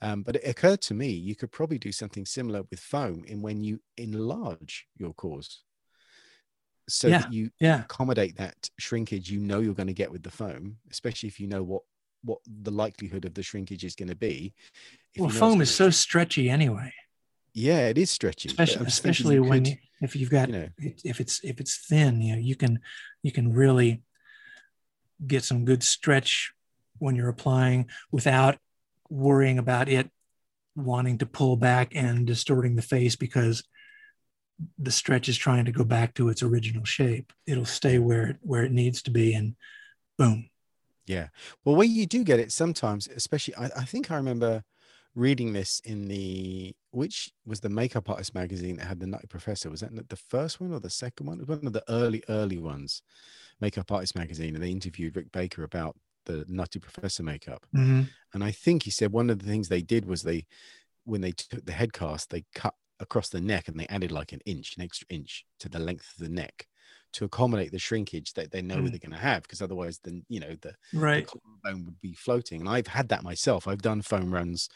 Um, 0.00 0.22
but 0.22 0.36
it 0.36 0.46
occurred 0.46 0.80
to 0.82 0.94
me 0.94 1.08
you 1.08 1.34
could 1.34 1.52
probably 1.52 1.78
do 1.78 1.92
something 1.92 2.26
similar 2.26 2.62
with 2.70 2.80
foam 2.80 3.24
in 3.26 3.42
when 3.42 3.62
you 3.62 3.80
enlarge 3.96 4.86
your 4.96 5.12
cores 5.14 5.62
so 6.88 7.08
yeah, 7.08 7.18
that 7.18 7.32
you 7.32 7.50
yeah. 7.60 7.80
accommodate 7.80 8.36
that 8.36 8.70
shrinkage 8.78 9.30
you 9.30 9.40
know 9.40 9.60
you're 9.60 9.74
going 9.74 9.86
to 9.86 9.92
get 9.92 10.10
with 10.10 10.22
the 10.22 10.30
foam, 10.30 10.76
especially 10.90 11.28
if 11.28 11.40
you 11.40 11.46
know 11.46 11.62
what 11.62 11.82
what 12.24 12.38
the 12.46 12.70
likelihood 12.70 13.24
of 13.24 13.34
the 13.34 13.42
shrinkage 13.42 13.84
is 13.84 13.96
going 13.96 14.08
to 14.08 14.14
be. 14.14 14.54
well, 15.18 15.28
foam 15.28 15.60
is 15.60 15.74
so 15.74 15.90
stretchy 15.90 16.48
anyway. 16.48 16.92
Yeah, 17.54 17.88
it 17.88 17.98
is 17.98 18.10
stretchy. 18.10 18.48
Especially, 18.48 18.86
especially 18.86 19.34
you 19.36 19.44
when 19.44 19.64
could, 19.64 19.78
if 20.00 20.16
you've 20.16 20.30
got 20.30 20.48
you 20.48 20.54
know, 20.54 20.68
if 20.78 21.20
it's 21.20 21.40
if 21.42 21.60
it's 21.60 21.86
thin, 21.86 22.20
you 22.20 22.34
know, 22.34 22.40
you 22.40 22.56
can 22.56 22.80
you 23.22 23.32
can 23.32 23.52
really 23.52 24.02
get 25.26 25.44
some 25.44 25.64
good 25.64 25.82
stretch 25.82 26.52
when 26.98 27.14
you're 27.14 27.28
applying 27.28 27.88
without 28.10 28.58
worrying 29.12 29.58
about 29.58 29.88
it 29.88 30.10
wanting 30.74 31.18
to 31.18 31.26
pull 31.26 31.56
back 31.56 31.92
and 31.94 32.26
distorting 32.26 32.76
the 32.76 32.82
face 32.82 33.16
because 33.16 33.62
the 34.78 34.90
stretch 34.90 35.28
is 35.28 35.36
trying 35.36 35.64
to 35.64 35.72
go 35.72 35.84
back 35.84 36.14
to 36.14 36.28
its 36.28 36.42
original 36.42 36.84
shape. 36.84 37.32
It'll 37.46 37.64
stay 37.64 37.98
where 37.98 38.30
it, 38.30 38.36
where 38.40 38.64
it 38.64 38.72
needs 38.72 39.02
to 39.02 39.10
be, 39.10 39.34
and 39.34 39.54
boom. 40.18 40.48
Yeah. 41.06 41.28
Well, 41.64 41.76
when 41.76 41.90
you 41.90 42.06
do 42.06 42.24
get 42.24 42.40
it, 42.40 42.52
sometimes, 42.52 43.08
especially, 43.08 43.54
I, 43.56 43.66
I 43.76 43.84
think 43.84 44.10
I 44.10 44.16
remember 44.16 44.62
reading 45.14 45.52
this 45.52 45.80
in 45.84 46.08
the 46.08 46.74
which 46.90 47.30
was 47.44 47.60
the 47.60 47.68
makeup 47.68 48.08
artist 48.08 48.34
magazine 48.34 48.76
that 48.76 48.86
had 48.86 49.00
the 49.00 49.06
Nutty 49.06 49.26
Professor. 49.26 49.68
Was 49.70 49.80
that 49.80 50.08
the 50.08 50.16
first 50.16 50.60
one 50.60 50.72
or 50.72 50.80
the 50.80 50.90
second 50.90 51.26
one? 51.26 51.40
It 51.40 51.48
was 51.48 51.58
one 51.58 51.66
of 51.66 51.72
the 51.72 51.84
early, 51.88 52.22
early 52.28 52.58
ones, 52.58 53.02
makeup 53.60 53.90
artist 53.90 54.14
magazine, 54.14 54.54
and 54.54 54.62
they 54.62 54.70
interviewed 54.70 55.16
Rick 55.16 55.32
Baker 55.32 55.64
about 55.64 55.96
the 56.26 56.44
Nutty 56.48 56.78
Professor 56.78 57.22
makeup. 57.22 57.66
Mm-hmm. 57.74 58.02
And 58.34 58.44
I 58.44 58.50
think 58.50 58.84
he 58.84 58.90
said 58.90 59.12
one 59.12 59.30
of 59.30 59.38
the 59.38 59.46
things 59.46 59.68
they 59.68 59.82
did 59.82 60.04
was 60.04 60.22
they, 60.22 60.46
when 61.04 61.20
they 61.20 61.32
took 61.32 61.64
the 61.64 61.72
head 61.72 61.92
cast, 61.92 62.30
they 62.30 62.44
cut 62.54 62.74
across 63.00 63.28
the 63.28 63.40
neck 63.40 63.68
and 63.68 63.78
they 63.78 63.86
added 63.88 64.12
like 64.12 64.32
an 64.32 64.40
inch, 64.46 64.76
an 64.76 64.82
extra 64.84 65.06
inch 65.10 65.44
to 65.60 65.68
the 65.68 65.78
length 65.78 66.12
of 66.16 66.24
the 66.24 66.32
neck 66.32 66.66
to 67.14 67.26
accommodate 67.26 67.70
the 67.72 67.78
shrinkage 67.78 68.32
that 68.32 68.50
they 68.52 68.62
know 68.62 68.76
Mm. 68.76 68.90
they're 68.90 68.98
going 68.98 69.12
to 69.12 69.18
have 69.18 69.42
because 69.42 69.60
otherwise 69.60 70.00
then 70.02 70.24
you 70.30 70.40
know 70.40 70.56
the, 70.62 70.72
the 70.92 70.98
Right. 70.98 71.26
collarbone 71.26 71.84
would 71.84 72.00
be 72.00 72.14
floating 72.14 72.60
and 72.60 72.70
i've 72.70 72.86
had 72.86 73.08
that 73.10 73.22
myself 73.22 73.68
i've 73.68 73.82
done 73.82 74.00
foam 74.00 74.32
runs 74.32 74.70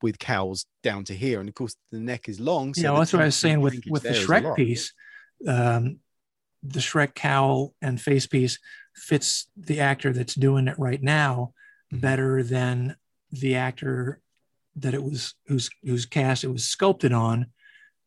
with 0.00 0.18
cowls 0.18 0.64
down 0.82 1.04
to 1.04 1.14
here 1.14 1.38
and 1.38 1.50
of 1.50 1.54
course 1.54 1.76
the 1.90 1.98
neck 2.00 2.30
is 2.30 2.40
long 2.40 2.72
yeah, 2.76 2.92
well, 2.92 3.00
that's 3.00 3.12
what 3.12 3.20
I 3.20 3.26
was 3.26 3.36
saying 3.36 3.60
with 3.60 3.78
with 3.90 4.04
the 4.04 4.08
there 4.10 4.18
is 4.18 4.24
a 4.24 4.26
Shrek 4.26 4.56
piece. 4.56 4.92
Um, 5.46 5.98
the 6.62 6.78
Shrek 6.80 7.14
cowl 7.14 7.74
and 7.82 8.00
face 8.00 8.26
piece 8.26 8.58
fits 8.94 9.46
the 9.56 9.80
actor 9.80 10.12
that's 10.12 10.34
doing 10.34 10.68
it 10.68 10.78
right 10.78 11.02
now 11.02 11.52
Mhm. 11.92 12.00
better 12.00 12.42
than 12.42 12.96
the 13.30 13.54
actor 13.56 14.20
that 14.76 14.94
it 14.94 15.02
was 15.02 15.34
whose 15.46 15.68
whose 15.82 16.06
cast 16.06 16.44
it 16.44 16.48
was 16.48 16.68
sculpted 16.68 17.12
on 17.12 17.52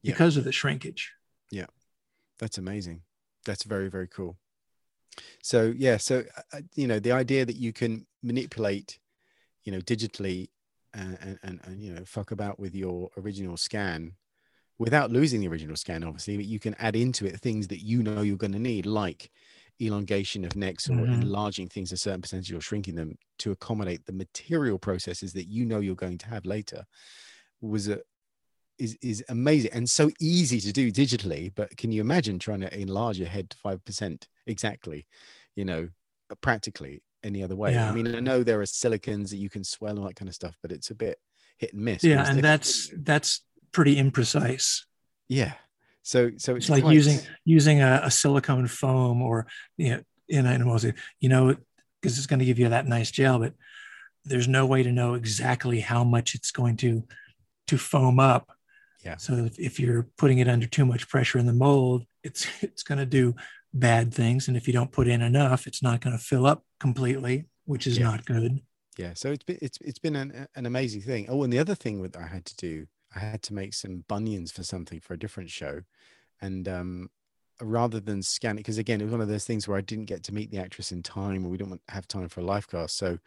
Yeah. 0.02 0.12
because 0.14 0.38
of 0.38 0.44
the 0.44 0.52
shrinkage. 0.52 1.14
Yeah. 1.52 1.68
That's 2.40 2.58
amazing. 2.58 3.02
That's 3.46 3.64
very, 3.64 3.90
very 3.90 4.08
cool. 4.08 4.38
So, 5.42 5.74
yeah. 5.76 5.98
So, 5.98 6.26
uh, 6.36 6.42
uh, 6.58 6.62
you 6.74 6.88
know, 6.88 7.00
the 7.00 7.12
idea 7.12 7.46
that 7.46 7.56
you 7.56 7.72
can 7.72 8.06
manipulate, 8.24 9.00
you 9.64 9.72
know, 9.72 9.80
digitally 9.80 10.50
and, 10.94 11.18
and, 11.22 11.40
and, 11.44 11.60
and, 11.64 11.82
you 11.82 11.94
know, 11.94 12.04
fuck 12.06 12.32
about 12.32 12.60
with 12.60 12.76
your 12.76 13.10
original 13.18 13.58
scan 13.58 14.16
without 14.78 15.12
losing 15.12 15.40
the 15.42 15.48
original 15.48 15.76
scan, 15.76 16.04
obviously, 16.04 16.36
but 16.36 16.46
you 16.46 16.60
can 16.60 16.74
add 16.76 16.96
into 16.96 17.26
it 17.26 17.40
things 17.40 17.68
that 17.68 17.82
you 17.84 18.04
know 18.04 18.22
you're 18.22 18.38
going 18.38 18.52
to 18.52 18.60
need, 18.60 18.86
like 18.86 19.32
elongation 19.82 20.46
of 20.46 20.56
necks 20.56 20.90
or 20.90 20.94
Mhm. 21.06 21.22
enlarging 21.22 21.68
things 21.68 21.92
a 21.92 21.98
certain 21.98 22.22
percentage 22.22 22.52
or 22.54 22.62
shrinking 22.62 22.96
them 22.96 23.18
to 23.40 23.52
accommodate 23.52 24.06
the 24.06 24.14
material 24.14 24.80
processes 24.80 25.34
that 25.34 25.48
you 25.50 25.66
know 25.66 25.80
you're 25.80 25.96
going 25.96 26.18
to 26.18 26.28
have 26.28 26.46
later 26.46 26.86
was 27.62 27.88
a 27.88 28.02
is 28.78 28.98
is 29.02 29.24
amazing 29.30 29.72
and 29.74 29.90
so 29.90 30.10
easy 30.20 30.60
to 30.60 30.72
do 30.74 30.92
digitally 30.92 31.52
but 31.56 31.76
can 31.78 31.92
you 31.92 32.02
imagine 32.02 32.38
trying 32.38 32.60
to 32.60 32.78
enlarge 32.80 33.18
your 33.18 33.28
head 33.30 33.50
to 33.50 33.58
5% 33.58 34.28
exactly 34.48 35.06
you 35.56 35.64
know 35.66 35.90
practically 36.42 37.02
any 37.24 37.42
other 37.42 37.56
way 37.56 37.74
Yeah. 37.74 37.90
i 37.90 37.94
mean 37.94 38.14
i 38.16 38.20
know 38.20 38.44
there 38.44 38.60
are 38.60 38.66
silicons 38.66 39.30
that 39.32 39.38
you 39.38 39.50
can 39.50 39.64
swell 39.64 39.98
and 39.98 40.06
that 40.08 40.16
kind 40.16 40.28
of 40.30 40.36
stuff 40.36 40.58
but 40.62 40.72
it's 40.74 40.90
a 40.92 40.96
bit 40.96 41.20
hit 41.58 41.74
and 41.74 41.84
miss 41.84 42.04
Yeah, 42.04 42.30
and 42.30 42.44
that's 42.44 42.92
that's 42.98 43.42
pretty 43.72 43.96
imprecise. 43.96 44.86
yeah 45.30 45.54
so 46.06 46.32
so 46.38 46.56
It's 46.56 46.70
like 46.70 46.84
quite- 46.84 46.94
using 46.94 47.20
using 47.44 47.82
a, 47.82 48.02
a 48.04 48.12
silicone 48.12 48.68
foam 48.68 49.22
or 49.22 49.48
you 49.78 49.90
know 49.92 50.02
in 50.30 50.46
animals, 50.46 50.86
you 51.20 51.30
know, 51.30 51.56
because 52.02 52.18
it's 52.18 52.28
going 52.28 52.40
to 52.40 52.46
give 52.46 52.60
you 52.60 52.70
that 52.70 52.88
nice 52.88 53.12
gel, 53.12 53.40
but 53.40 53.54
there's 54.24 54.48
no 54.48 54.66
way 54.66 54.82
to 54.84 54.92
know 54.92 55.14
exactly 55.16 55.80
how 55.82 56.04
much 56.04 56.34
it's 56.36 56.52
going 56.52 56.78
to 56.78 57.04
to 57.68 57.78
foam 57.78 58.20
up. 58.20 58.52
Yeah. 59.04 59.18
So 59.18 59.34
if, 59.46 59.60
if 59.60 59.80
you're 59.80 60.08
putting 60.18 60.40
it 60.40 60.48
under 60.48 60.66
too 60.68 60.86
much 60.86 61.08
pressure 61.08 61.38
in 61.40 61.46
the 61.46 61.54
mold, 61.54 62.06
it's 62.24 62.48
it's 62.62 62.84
going 62.84 63.00
to 63.00 63.06
do 63.06 63.36
bad 63.74 64.14
things, 64.14 64.48
and 64.48 64.56
if 64.58 64.68
you 64.68 64.74
don't 64.74 64.92
put 64.92 65.08
in 65.08 65.22
enough, 65.22 65.68
it's 65.68 65.84
not 65.84 66.02
going 66.02 66.18
to 66.18 66.24
fill 66.24 66.46
up 66.46 66.64
completely, 66.80 67.46
which 67.66 67.86
is 67.88 67.98
Yeah. 67.98 68.06
not 68.12 68.26
good. 68.26 68.62
yeah 68.98 69.14
so 69.14 69.32
it's 69.32 69.44
been 69.44 69.58
it's, 69.62 69.78
it's 69.82 70.00
been 70.00 70.16
an, 70.16 70.48
an 70.56 70.66
amazing 70.66 71.02
thing 71.02 71.26
oh 71.30 71.44
and 71.44 71.52
the 71.52 71.60
other 71.64 71.76
thing 71.76 72.02
that 72.04 72.16
i 72.16 72.28
had 72.36 72.46
to 72.46 72.56
do 72.56 72.74
i 73.16 73.20
had 73.20 73.42
to 73.42 73.54
make 73.54 73.74
some 73.74 74.04
bunions 74.08 74.52
for 74.52 74.64
something 74.64 75.00
for 75.00 75.14
a 75.14 75.20
different 75.20 75.50
show 75.50 75.82
and 76.42 76.68
um 76.68 77.10
rather 77.62 78.00
than 78.02 78.22
scan 78.22 78.56
it 78.58 78.62
because 78.62 78.78
again 78.78 79.00
it 79.00 79.06
was 79.06 79.12
one 79.12 79.22
of 79.22 79.28
those 79.30 79.46
things 79.46 79.68
where 79.68 79.78
i 79.78 79.82
didn't 79.82 80.06
get 80.06 80.24
to 80.24 80.34
meet 80.34 80.52
the 80.52 80.58
actress 80.60 80.92
in 80.92 81.02
time 81.02 81.46
or 81.46 81.50
we 81.50 81.58
don't 81.58 81.82
have 81.90 82.08
time 82.08 82.28
for 82.28 82.42
a 82.42 82.44
live 82.46 82.68
cast 82.70 82.98
so 82.98 83.18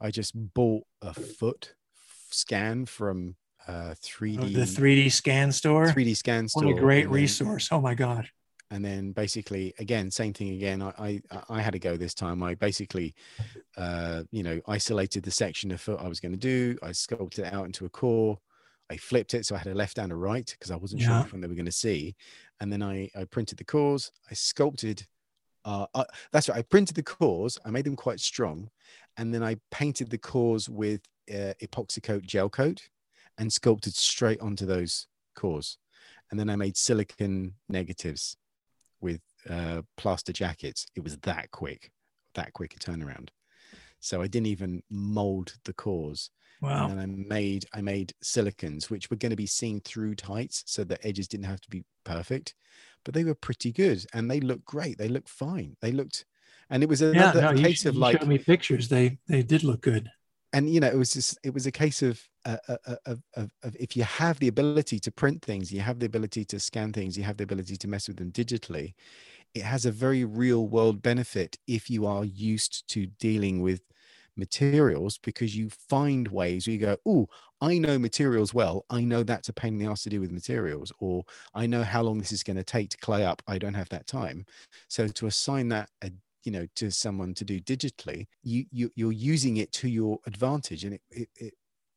i 0.00 0.10
just 0.10 0.32
bought 0.54 0.84
a 1.02 1.12
foot 1.12 1.74
scan 2.30 2.86
from 2.86 3.34
uh 3.66 3.94
3d 4.02 4.38
Oh, 4.40 4.44
The 4.44 4.60
3D 4.66 5.10
scan 5.10 5.50
store. 5.50 5.86
3d 5.86 6.16
scan 6.16 6.48
store 6.48 6.66
What 6.66 6.76
a 6.76 6.80
great 6.80 7.04
then- 7.04 7.12
resource! 7.12 7.68
Oh 7.72 7.80
my 7.80 7.94
god. 7.94 8.28
and 8.70 8.84
then 8.84 9.12
basically 9.12 9.74
again 9.78 10.10
same 10.10 10.32
thing 10.32 10.50
again 10.50 10.80
I, 10.82 10.92
I 11.30 11.42
i 11.48 11.60
had 11.60 11.72
to 11.72 11.78
go 11.78 11.96
this 11.96 12.14
time 12.14 12.42
i 12.42 12.54
basically 12.54 13.14
uh 13.76 14.22
you 14.30 14.42
know 14.42 14.60
isolated 14.68 15.22
the 15.24 15.30
section 15.30 15.70
of 15.70 15.80
foot 15.80 16.00
i 16.00 16.08
was 16.08 16.18
going 16.20 16.32
to 16.32 16.38
do 16.38 16.76
i 16.82 16.92
sculpted 16.92 17.44
it 17.46 17.52
out 17.52 17.66
into 17.66 17.84
a 17.84 17.88
core 17.90 18.38
i 18.90 18.96
flipped 18.96 19.34
it 19.34 19.46
so 19.46 19.54
i 19.54 19.58
had 19.58 19.66
a 19.68 19.74
left 19.74 19.98
and 19.98 20.12
a 20.12 20.16
right 20.16 20.54
because 20.58 20.70
i 20.70 20.76
wasn't 20.76 21.00
sure 21.00 21.12
Yeah. 21.12 21.22
which 21.22 21.32
one 21.32 21.40
they 21.40 21.48
were 21.48 21.54
going 21.54 21.64
to 21.66 21.72
see 21.72 22.14
and 22.60 22.72
then 22.72 22.82
i 22.82 23.08
i 23.16 23.24
printed 23.24 23.58
the 23.58 23.64
cores 23.64 24.12
i 24.30 24.34
sculpted 24.34 25.06
uh, 25.64 25.86
uh 25.94 26.04
that's 26.32 26.48
right 26.48 26.58
i 26.58 26.62
printed 26.62 26.96
the 26.96 27.02
cores 27.02 27.58
i 27.64 27.70
made 27.70 27.84
them 27.84 27.96
quite 27.96 28.20
strong 28.20 28.68
and 29.16 29.32
then 29.32 29.42
i 29.42 29.56
painted 29.70 30.10
the 30.10 30.18
cores 30.18 30.68
with 30.68 31.00
uh, 31.30 31.54
epoxy 31.62 32.02
coat 32.02 32.22
gel 32.22 32.50
coat 32.50 32.82
and 33.38 33.52
sculpted 33.52 33.94
straight 33.94 34.40
onto 34.40 34.66
those 34.66 35.06
cores 35.34 35.78
and 36.30 36.38
then 36.38 36.50
i 36.50 36.56
made 36.56 36.76
silicon 36.76 37.54
negatives 37.68 38.36
with 39.04 39.20
uh, 39.48 39.82
plaster 39.96 40.32
jackets. 40.32 40.86
It 40.96 41.04
was 41.04 41.18
that 41.18 41.50
quick, 41.50 41.92
that 42.34 42.54
quick 42.54 42.74
a 42.74 42.78
turnaround. 42.78 43.28
So 44.00 44.22
I 44.22 44.26
didn't 44.26 44.46
even 44.46 44.82
mold 44.90 45.54
the 45.64 45.74
cores. 45.74 46.30
Wow. 46.60 46.90
And 46.90 47.00
I 47.00 47.06
made 47.06 47.66
I 47.74 47.82
made 47.82 48.12
silicons, 48.22 48.90
which 48.90 49.10
were 49.10 49.16
going 49.16 49.30
to 49.30 49.36
be 49.36 49.46
seen 49.46 49.80
through 49.80 50.16
tights, 50.16 50.64
so 50.66 50.84
the 50.84 51.04
edges 51.06 51.28
didn't 51.28 51.46
have 51.46 51.60
to 51.62 51.70
be 51.70 51.84
perfect, 52.04 52.54
but 53.04 53.14
they 53.14 53.24
were 53.24 53.34
pretty 53.34 53.72
good 53.72 54.04
and 54.12 54.30
they 54.30 54.40
looked 54.40 54.64
great. 54.64 54.98
They 54.98 55.08
looked 55.08 55.28
fine. 55.28 55.76
They 55.80 55.92
looked, 55.92 56.24
and 56.70 56.82
it 56.82 56.88
was 56.88 57.02
Yeah, 57.12 57.32
another 57.32 57.40
no, 57.40 57.50
a 57.50 57.52
you, 57.52 57.68
case 57.68 57.86
of 57.86 57.96
you 57.96 58.02
like 58.02 58.18
showed 58.18 58.26
me 58.28 58.38
pictures. 58.38 58.88
They 58.88 59.18
they 59.26 59.42
did 59.42 59.64
look 59.64 59.80
good. 59.82 60.10
and 60.52 60.70
you 60.72 60.80
know 60.80 60.86
it 60.88 60.96
was 60.96 61.12
just 61.12 61.38
it 61.42 61.52
was 61.52 61.66
a 61.66 61.72
case 61.72 62.02
of 62.02 62.22
uh, 62.44 62.58
uh, 62.68 62.76
uh, 62.86 62.96
of, 63.06 63.22
of, 63.36 63.50
of 63.62 63.76
if 63.80 63.96
you 63.96 64.04
have 64.04 64.38
the 64.38 64.48
ability 64.48 64.98
to 65.00 65.10
print 65.10 65.42
things 65.42 65.72
you 65.72 65.80
have 65.80 65.98
the 65.98 66.06
ability 66.06 66.44
to 66.44 66.60
scan 66.60 66.92
things 66.92 67.16
you 67.16 67.24
have 67.24 67.36
the 67.36 67.44
ability 67.44 67.76
to 67.76 67.88
mess 67.88 68.06
with 68.08 68.18
them 68.18 68.30
digitally 68.30 68.94
it 69.54 69.62
has 69.62 69.86
a 69.86 69.92
very 69.92 70.24
real 70.24 70.68
world 70.68 71.02
benefit 71.02 71.58
if 71.68 71.90
you 71.90 72.06
are 72.06 72.24
used 72.24 72.88
to 72.88 73.06
dealing 73.06 73.62
with 73.62 73.82
materials 74.36 75.18
because 75.18 75.56
you 75.56 75.70
find 75.88 76.28
ways 76.28 76.66
where 76.66 76.74
you 76.74 76.80
go 76.80 76.96
oh 77.06 77.28
i 77.60 77.78
know 77.78 77.98
materials 77.98 78.52
well. 78.52 78.84
I 78.90 79.04
know 79.04 79.22
that's 79.22 79.48
a 79.48 79.52
pain 79.52 79.74
in 79.74 79.78
the 79.78 79.90
ass 79.90 80.02
to 80.02 80.10
do 80.10 80.20
with 80.20 80.32
materials 80.32 80.92
or 80.98 81.24
i 81.54 81.66
know 81.66 81.82
how 81.82 82.02
long 82.02 82.18
this 82.18 82.32
is 82.32 82.42
going 82.42 82.56
to 82.56 82.64
take 82.64 82.90
to 82.90 82.98
clay 82.98 83.24
up. 83.24 83.42
I 83.46 83.58
don't 83.58 83.74
have 83.74 83.88
that 83.90 84.06
time. 84.06 84.44
So 84.88 85.08
to 85.08 85.26
assign 85.26 85.68
that 85.70 85.90
a 86.02 86.10
you 86.44 86.52
know 86.52 86.66
to 86.76 86.90
someone 86.90 87.32
to 87.34 87.44
do 87.44 87.58
digitally 87.60 88.26
you, 88.42 88.66
you 88.70 88.90
you're 88.96 89.12
using 89.12 89.56
it 89.56 89.72
to 89.72 89.88
your 89.88 90.18
advantage 90.26 90.84
and 90.84 90.94
it 90.94 91.02
it 91.10 91.28
it, 91.36 91.54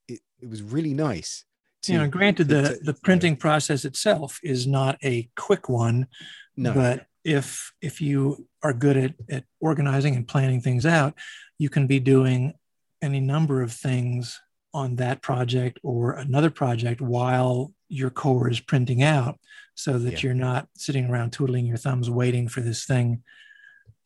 it, 0.08 0.20
it 0.40 0.50
was 0.50 0.62
really 0.62 0.94
nice 0.94 1.44
to, 1.84 1.94
you 1.94 2.00
know, 2.00 2.08
granted, 2.08 2.50
to- 2.50 2.56
the 2.56 2.70
to- 2.70 2.80
the 2.84 2.94
printing 2.94 3.36
process 3.36 3.86
itself 3.86 4.40
is 4.44 4.68
not 4.68 4.98
a 5.04 5.30
quick 5.36 5.70
one, 5.70 6.08
no. 6.56 6.74
but 6.74 7.06
if 7.24 7.72
if 7.82 8.02
you 8.02 8.48
are 8.64 8.74
good 8.74 8.98
at, 8.98 9.14
at 9.30 9.44
organizing 9.60 10.16
and 10.16 10.28
planning 10.28 10.62
things 10.62 10.86
out, 10.86 11.14
you 11.58 11.70
can 11.70 11.88
be 11.88 12.00
doing 12.00 12.54
any 13.02 13.20
number 13.20 13.62
of 13.62 13.72
things 13.72 14.40
on 14.74 14.96
that 14.98 15.22
project 15.22 15.80
or 15.84 16.14
another 16.14 16.50
project 16.50 17.02
while 17.02 17.72
your 17.90 18.10
core 18.10 18.50
is 18.50 18.60
printing 18.60 19.02
out, 19.02 19.40
so 19.76 19.98
that 19.98 20.14
Yeah. 20.14 20.20
you're 20.24 20.34
not 20.34 20.68
sitting 20.76 21.06
around 21.10 21.32
twiddling 21.34 21.66
your 21.66 21.78
thumbs 21.78 22.10
waiting 22.10 22.48
for 22.48 22.62
this 22.62 22.86
thing 22.86 23.24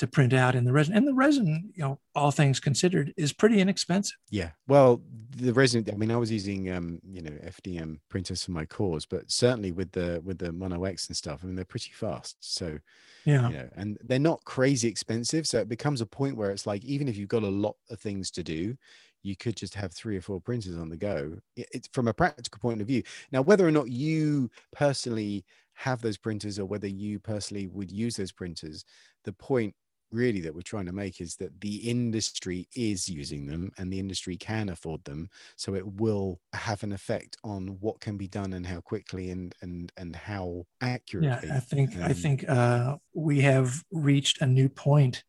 to 0.02 0.08
print 0.08 0.34
out 0.34 0.54
in 0.56 0.66
the 0.66 0.74
resin. 0.74 0.93
And 0.95 1.08
the 1.08 1.14
resin, 1.14 1.72
you 1.76 1.84
know, 1.84 1.99
all 2.14 2.32
things 2.32 2.60
considered, 2.60 3.14
is 3.18 3.32
pretty 3.34 3.60
inexpensive. 3.62 4.18
yeah 4.30 4.52
well 4.68 5.02
the 5.38 5.54
resin 5.54 5.86
i 5.91 5.95
mean 5.95 6.12
i 6.12 6.18
was 6.18 6.30
using 6.30 6.70
um 6.72 6.99
you 7.10 7.22
know 7.22 7.32
fdm 7.56 7.97
printers 8.10 8.43
for 8.43 8.52
my 8.52 8.66
cores 8.66 9.06
but 9.06 9.32
certainly 9.32 9.72
with 9.72 9.89
the 9.93 10.22
with 10.26 10.38
the 10.38 10.52
mono 10.52 10.84
x 10.84 11.08
and 11.08 11.16
stuff 11.16 11.39
i 11.41 11.45
mean 11.45 11.56
they're 11.56 11.64
pretty 11.74 11.91
fast 11.93 12.36
so 12.41 12.78
Yeah. 13.26 13.47
you 13.49 13.56
know 13.58 13.70
and 13.78 13.97
they're 14.04 14.20
not 14.32 14.43
crazy 14.43 14.89
expensive 14.89 15.47
so 15.47 15.60
it 15.60 15.70
becomes 15.70 16.02
a 16.02 16.06
point 16.06 16.36
where 16.36 16.52
it's 16.52 16.68
like 16.68 16.84
even 16.84 17.08
if 17.08 17.16
you've 17.16 17.30
got 17.38 17.43
a 17.43 17.47
lot 17.66 17.78
of 17.89 17.99
things 17.99 18.30
to 18.32 18.43
do 18.43 18.76
you 19.24 19.36
could 19.38 19.56
just 19.56 19.76
have 19.76 19.93
three 19.93 20.18
or 20.18 20.22
four 20.22 20.41
printers 20.41 20.78
on 20.78 20.89
the 20.89 20.97
go 20.97 21.38
it's 21.56 21.88
from 21.93 22.08
a 22.10 22.14
practical 22.14 22.60
point 22.60 22.82
of 22.82 22.88
view 22.88 23.04
now 23.32 23.41
whether 23.41 23.66
or 23.68 23.72
not 23.72 23.89
you 23.89 24.49
personally 24.74 25.45
have 25.74 26.02
those 26.02 26.18
printers 26.18 26.60
or 26.60 26.66
whether 26.66 26.88
you 26.88 27.20
personally 27.20 27.68
would 27.68 27.91
use 27.91 28.16
those 28.18 28.32
printers 28.34 28.84
the 29.24 29.34
point 29.34 29.74
really 30.12 30.41
that 30.41 30.53
we're 30.53 30.62
trying 30.62 30.86
to 30.86 30.91
make 30.91 31.22
is 31.22 31.36
that 31.36 31.59
the 31.62 31.76
industry 31.89 32.68
is 32.76 33.07
using 33.07 33.45
them 33.45 33.72
and 33.78 33.91
the 33.91 33.99
industry 33.99 34.36
can 34.36 34.70
afford 34.70 35.03
them 35.03 35.30
so 35.55 35.76
it 35.76 35.86
will 35.86 36.39
have 36.53 36.84
an 36.84 36.91
effect 36.91 37.38
on 37.43 37.68
what 37.80 37.99
can 37.99 38.18
be 38.18 38.28
done 38.28 38.53
and 38.53 38.66
how 38.66 38.80
quickly 38.82 39.32
and 39.32 39.55
and 39.62 39.91
and 39.97 40.16
how 40.16 40.66
accurately 40.82 41.47
yeah 41.47 41.55
i 41.55 41.59
think 41.59 41.95
um, 41.95 42.03
i 42.03 42.14
think 42.14 42.47
uh, 42.49 42.95
we 43.14 43.41
have 43.41 43.84
reached 43.91 44.41
a 44.41 44.45
new 44.45 44.70
point 44.70 45.24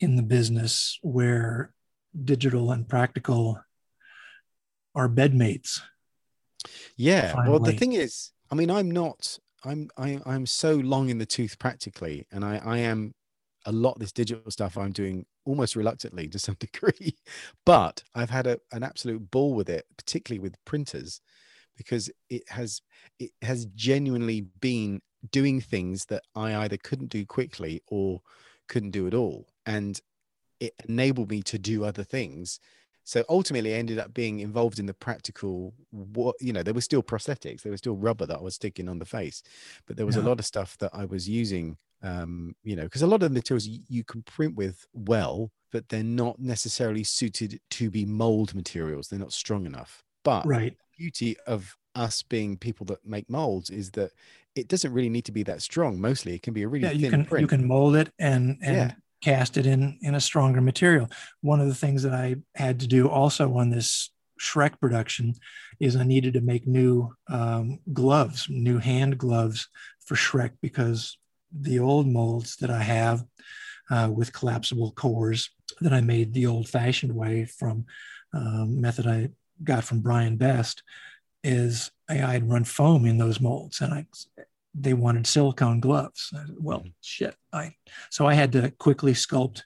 in 0.00 0.16
the 0.16 0.22
business 0.22 0.98
where 1.02 1.72
digital 2.24 2.72
and 2.72 2.88
practical 2.88 3.60
are 4.94 5.08
bedmates 5.08 5.80
yeah 6.96 7.32
finally. 7.32 7.50
well 7.50 7.60
the 7.60 7.72
thing 7.72 7.92
is 7.92 8.32
i 8.50 8.54
mean 8.54 8.70
i'm 8.70 8.90
not 8.90 9.38
I'm 9.64 9.90
I, 9.96 10.20
I'm 10.24 10.46
so 10.46 10.76
long 10.76 11.08
in 11.08 11.18
the 11.18 11.26
tooth 11.26 11.58
practically, 11.58 12.26
and 12.30 12.44
I 12.44 12.60
I 12.64 12.78
am 12.78 13.14
a 13.68 13.72
lot 13.72 13.92
of 13.92 14.00
this 14.00 14.12
digital 14.12 14.50
stuff 14.50 14.78
I'm 14.78 14.92
doing 14.92 15.26
almost 15.44 15.76
reluctantly 15.76 16.26
to 16.28 16.38
some 16.38 16.54
degree, 16.58 17.16
but 17.64 18.02
I've 18.14 18.30
had 18.30 18.46
a, 18.46 18.58
an 18.72 18.82
absolute 18.82 19.30
ball 19.30 19.54
with 19.54 19.68
it, 19.68 19.84
particularly 19.96 20.40
with 20.40 20.64
printers, 20.64 21.20
because 21.76 22.10
it 22.28 22.42
has 22.48 22.80
it 23.20 23.30
has 23.42 23.66
genuinely 23.66 24.40
been 24.60 25.02
doing 25.30 25.60
things 25.60 26.06
that 26.06 26.22
I 26.34 26.56
either 26.56 26.78
couldn't 26.78 27.10
do 27.10 27.26
quickly 27.26 27.82
or 27.86 28.22
couldn't 28.68 28.92
do 28.92 29.06
at 29.06 29.14
all, 29.14 29.46
and 29.66 30.00
it 30.60 30.72
enabled 30.88 31.30
me 31.30 31.42
to 31.42 31.58
do 31.58 31.84
other 31.84 32.02
things. 32.02 32.58
So 33.04 33.24
ultimately, 33.28 33.74
I 33.74 33.78
ended 33.78 33.98
up 33.98 34.12
being 34.12 34.40
involved 34.40 34.78
in 34.78 34.86
the 34.86 34.94
practical. 34.94 35.74
What 35.90 36.36
you 36.40 36.54
know, 36.54 36.62
there 36.62 36.74
were 36.74 36.80
still 36.80 37.02
prosthetics, 37.02 37.62
there 37.62 37.72
was 37.72 37.80
still 37.80 37.96
rubber 37.96 38.24
that 38.24 38.38
I 38.38 38.42
was 38.42 38.54
sticking 38.54 38.88
on 38.88 38.98
the 38.98 39.04
face, 39.04 39.42
but 39.86 39.96
there 39.98 40.06
was 40.06 40.16
yeah. 40.16 40.22
a 40.22 40.28
lot 40.28 40.40
of 40.40 40.46
stuff 40.46 40.78
that 40.78 40.90
I 40.94 41.04
was 41.04 41.28
using 41.28 41.76
um, 42.02 42.54
you 42.62 42.76
know, 42.76 42.84
because 42.84 43.02
a 43.02 43.06
lot 43.06 43.22
of 43.22 43.30
the 43.30 43.34
materials 43.34 43.66
you, 43.66 43.80
you, 43.88 44.04
can 44.04 44.22
print 44.22 44.54
with 44.54 44.86
well, 44.92 45.50
but 45.72 45.88
they're 45.88 46.02
not 46.02 46.38
necessarily 46.38 47.04
suited 47.04 47.60
to 47.70 47.90
be 47.90 48.04
mold 48.04 48.54
materials. 48.54 49.08
They're 49.08 49.18
not 49.18 49.32
strong 49.32 49.66
enough. 49.66 50.02
But 50.24 50.46
right. 50.46 50.76
the 50.76 51.02
beauty 51.02 51.36
of 51.46 51.76
us 51.94 52.22
being 52.22 52.56
people 52.56 52.86
that 52.86 53.04
make 53.04 53.28
molds 53.28 53.70
is 53.70 53.90
that 53.92 54.12
it 54.54 54.68
doesn't 54.68 54.92
really 54.92 55.08
need 55.08 55.24
to 55.24 55.32
be 55.32 55.42
that 55.44 55.62
strong. 55.62 56.00
Mostly, 56.00 56.34
it 56.34 56.42
can 56.42 56.54
be 56.54 56.62
a 56.62 56.68
really 56.68 56.84
yeah. 56.84 56.92
You 56.92 57.10
thin 57.10 57.10
can 57.10 57.24
print. 57.24 57.42
you 57.42 57.48
can 57.48 57.66
mold 57.66 57.96
it 57.96 58.12
and 58.18 58.58
and 58.62 58.76
yeah. 58.76 58.92
cast 59.22 59.56
it 59.56 59.66
in 59.66 59.98
in 60.02 60.14
a 60.14 60.20
stronger 60.20 60.60
material. 60.60 61.08
One 61.40 61.60
of 61.60 61.66
the 61.66 61.74
things 61.74 62.02
that 62.04 62.14
I 62.14 62.36
had 62.54 62.80
to 62.80 62.86
do 62.86 63.08
also 63.08 63.56
on 63.56 63.70
this 63.70 64.10
Shrek 64.40 64.78
production 64.80 65.34
is 65.80 65.96
I 65.96 66.04
needed 66.04 66.34
to 66.34 66.40
make 66.40 66.66
new 66.66 67.12
um, 67.28 67.80
gloves, 67.92 68.46
new 68.48 68.78
hand 68.78 69.18
gloves 69.18 69.68
for 70.04 70.14
Shrek 70.14 70.52
because 70.62 71.16
the 71.52 71.78
old 71.78 72.06
molds 72.06 72.56
that 72.56 72.70
I 72.70 72.82
have 72.82 73.24
uh, 73.90 74.10
with 74.12 74.32
collapsible 74.32 74.92
cores 74.92 75.50
that 75.80 75.92
I 75.92 76.00
made 76.00 76.32
the 76.32 76.46
old 76.46 76.68
fashioned 76.68 77.14
way 77.14 77.44
from 77.44 77.86
um, 78.32 78.80
method 78.80 79.06
I 79.06 79.30
got 79.64 79.84
from 79.84 80.00
Brian 80.00 80.36
Best 80.36 80.82
is 81.44 81.90
I 82.08 82.14
had 82.14 82.48
run 82.48 82.64
foam 82.64 83.04
in 83.04 83.18
those 83.18 83.40
molds 83.40 83.80
and 83.80 83.94
I 83.94 84.06
they 84.74 84.94
wanted 84.94 85.26
silicone 85.26 85.80
gloves. 85.80 86.28
Said, 86.30 86.54
well, 86.58 86.80
mm-hmm. 86.80 86.88
shit. 87.00 87.34
I 87.52 87.74
so 88.10 88.26
I 88.26 88.34
had 88.34 88.52
to 88.52 88.70
quickly 88.72 89.12
sculpt 89.12 89.62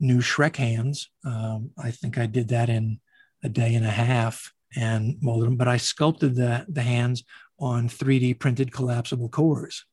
new 0.00 0.18
Shrek 0.18 0.56
hands. 0.56 1.10
Um, 1.24 1.70
I 1.78 1.90
think 1.90 2.18
I 2.18 2.26
did 2.26 2.48
that 2.48 2.68
in 2.68 3.00
a 3.42 3.48
day 3.48 3.74
and 3.74 3.84
a 3.84 3.90
half 3.90 4.52
and 4.76 5.16
molded 5.20 5.48
them. 5.48 5.56
But 5.56 5.68
I 5.68 5.76
sculpted 5.76 6.34
the 6.34 6.66
the 6.68 6.82
hands 6.82 7.24
on 7.58 7.88
3D 7.88 8.38
printed 8.38 8.72
collapsible 8.72 9.28
cores 9.28 9.84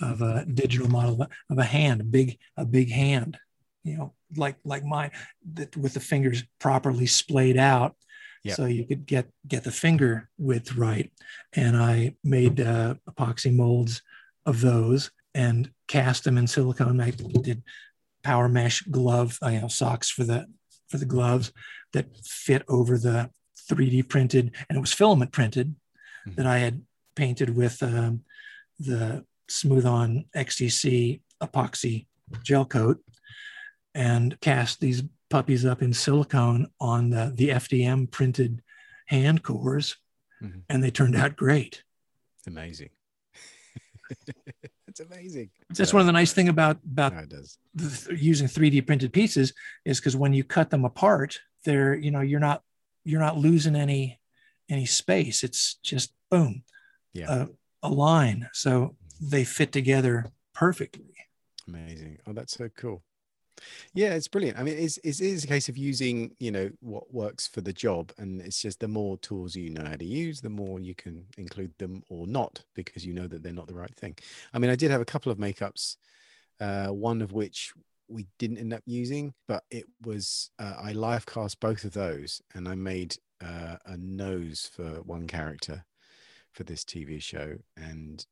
of 0.00 0.22
a 0.22 0.44
digital 0.46 0.88
model 0.88 1.26
of 1.50 1.58
a 1.58 1.64
hand, 1.64 2.00
a 2.00 2.04
big 2.04 2.38
a 2.56 2.64
big 2.64 2.90
hand, 2.90 3.38
you 3.84 3.96
know, 3.96 4.14
like 4.36 4.56
like 4.64 4.84
mine, 4.84 5.10
that 5.54 5.76
with 5.76 5.94
the 5.94 6.00
fingers 6.00 6.44
properly 6.58 7.06
splayed 7.06 7.56
out, 7.56 7.94
yep. 8.42 8.56
so 8.56 8.64
you 8.64 8.86
could 8.86 9.06
get 9.06 9.28
get 9.46 9.64
the 9.64 9.72
finger 9.72 10.28
width 10.38 10.76
right. 10.76 11.12
And 11.54 11.76
I 11.76 12.16
made 12.24 12.60
uh, 12.60 12.94
epoxy 13.08 13.54
molds 13.54 14.02
of 14.44 14.60
those 14.60 15.10
and 15.34 15.70
cast 15.88 16.24
them 16.24 16.38
in 16.38 16.46
silicone. 16.46 17.00
I 17.00 17.10
did 17.10 17.62
power 18.22 18.48
mesh 18.48 18.82
glove, 18.82 19.38
uh, 19.42 19.48
you 19.48 19.60
know, 19.60 19.68
socks 19.68 20.10
for 20.10 20.24
the 20.24 20.46
for 20.88 20.98
the 20.98 21.04
gloves 21.04 21.52
that 21.92 22.06
fit 22.24 22.62
over 22.68 22.96
the 22.96 23.30
3D 23.70 24.08
printed, 24.08 24.54
and 24.68 24.76
it 24.76 24.80
was 24.80 24.92
filament 24.92 25.32
printed 25.32 25.74
mm-hmm. 26.26 26.34
that 26.36 26.46
I 26.46 26.58
had 26.58 26.82
painted 27.14 27.56
with 27.56 27.82
um, 27.82 28.22
the 28.78 29.24
smooth 29.48 29.86
on 29.86 30.24
XTC 30.34 31.20
epoxy 31.42 32.06
gel 32.42 32.64
coat 32.64 33.00
and 33.94 34.38
cast 34.40 34.80
these 34.80 35.02
puppies 35.30 35.64
up 35.64 35.82
in 35.82 35.92
silicone 35.92 36.68
on 36.80 37.10
the, 37.10 37.32
the 37.34 37.48
FDM 37.50 38.10
printed 38.10 38.62
hand 39.06 39.42
cores, 39.42 39.96
mm-hmm. 40.42 40.60
and 40.68 40.82
they 40.82 40.90
turned 40.90 41.16
out 41.16 41.36
great. 41.36 41.82
Amazing. 42.46 42.90
it's 44.86 45.00
amazing. 45.00 45.50
That's 45.70 45.92
one 45.92 46.00
of 46.00 46.06
the 46.06 46.12
nice 46.12 46.32
thing 46.32 46.48
about 46.48 46.78
about 46.84 47.12
the, 47.74 48.16
using 48.16 48.46
3D 48.46 48.86
printed 48.86 49.12
pieces 49.12 49.52
is 49.84 49.98
because 49.98 50.16
when 50.16 50.32
you 50.32 50.44
cut 50.44 50.70
them 50.70 50.84
apart, 50.84 51.40
they're 51.64 51.94
you 51.94 52.10
know 52.10 52.20
you're 52.20 52.40
not 52.40 52.62
you're 53.04 53.20
not 53.20 53.36
losing 53.36 53.74
any 53.74 54.20
any 54.68 54.86
space. 54.86 55.42
It's 55.42 55.74
just 55.82 56.12
boom, 56.30 56.62
yeah, 57.12 57.46
a 57.82 57.88
line. 57.88 58.48
So 58.52 58.94
they 59.20 59.44
fit 59.44 59.72
together 59.72 60.26
perfectly. 60.54 61.14
Amazing. 61.68 62.18
Oh, 62.26 62.32
that's 62.32 62.56
so 62.56 62.68
cool. 62.76 63.02
Yeah, 63.94 64.14
it's 64.14 64.28
brilliant. 64.28 64.58
I 64.58 64.62
mean, 64.62 64.76
it's, 64.78 64.98
it 64.98 65.20
is 65.20 65.44
a 65.44 65.46
case 65.46 65.68
of 65.68 65.76
using, 65.76 66.34
you 66.38 66.50
know, 66.50 66.70
what 66.80 67.12
works 67.12 67.46
for 67.46 67.60
the 67.62 67.72
job. 67.72 68.12
And 68.18 68.40
it's 68.40 68.60
just 68.60 68.80
the 68.80 68.88
more 68.88 69.16
tools 69.18 69.56
you 69.56 69.70
know 69.70 69.84
how 69.84 69.96
to 69.96 70.04
use, 70.04 70.40
the 70.40 70.50
more 70.50 70.78
you 70.78 70.94
can 70.94 71.24
include 71.38 71.72
them 71.78 72.02
or 72.08 72.26
not, 72.26 72.62
because 72.74 73.06
you 73.06 73.14
know 73.14 73.26
that 73.26 73.42
they're 73.42 73.52
not 73.52 73.66
the 73.66 73.74
right 73.74 73.94
thing. 73.94 74.16
I 74.52 74.58
mean, 74.58 74.70
I 74.70 74.76
did 74.76 74.90
have 74.90 75.00
a 75.00 75.06
couple 75.06 75.32
of 75.32 75.38
makeups, 75.38 75.96
uh, 76.60 76.88
one 76.88 77.22
of 77.22 77.32
which 77.32 77.72
we 78.08 78.26
didn't 78.38 78.58
end 78.58 78.72
up 78.72 78.82
using, 78.86 79.34
but 79.48 79.64
it 79.70 79.84
was, 80.04 80.50
uh, 80.58 80.74
I 80.80 80.92
live 80.92 81.26
cast 81.26 81.58
both 81.58 81.84
of 81.84 81.92
those 81.92 82.40
and 82.54 82.68
I 82.68 82.74
made 82.74 83.16
uh, 83.44 83.76
a 83.86 83.96
nose 83.96 84.70
for 84.72 85.02
one 85.02 85.26
character 85.26 85.84
for 86.52 86.64
this 86.64 86.84
TV 86.84 87.20
show. 87.20 87.56
And 87.76 88.24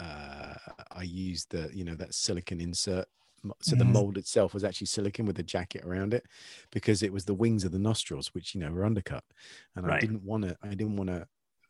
uh, 0.00 0.54
I 0.90 1.02
used 1.02 1.50
the 1.50 1.70
you 1.72 1.84
know 1.84 1.94
that 1.94 2.14
silicon 2.14 2.60
insert. 2.60 3.06
So 3.60 3.76
mm-hmm. 3.76 3.78
the 3.78 3.84
mold 3.84 4.18
itself 4.18 4.54
was 4.54 4.64
actually 4.64 4.88
silicon 4.88 5.24
with 5.24 5.38
a 5.38 5.42
jacket 5.42 5.84
around 5.84 6.14
it, 6.14 6.26
because 6.72 7.02
it 7.02 7.12
was 7.12 7.26
the 7.26 7.34
wings 7.34 7.64
of 7.64 7.70
the 7.70 7.78
nostrils 7.78 8.28
which 8.34 8.54
you 8.54 8.60
know 8.60 8.72
were 8.72 8.84
undercut, 8.84 9.24
and 9.74 9.86
right. 9.86 9.96
I 9.96 10.00
didn't 10.00 10.22
want 10.22 10.44
to. 10.44 10.56
I 10.62 10.70
didn't 10.70 10.96
want 10.96 11.10
to 11.10 11.26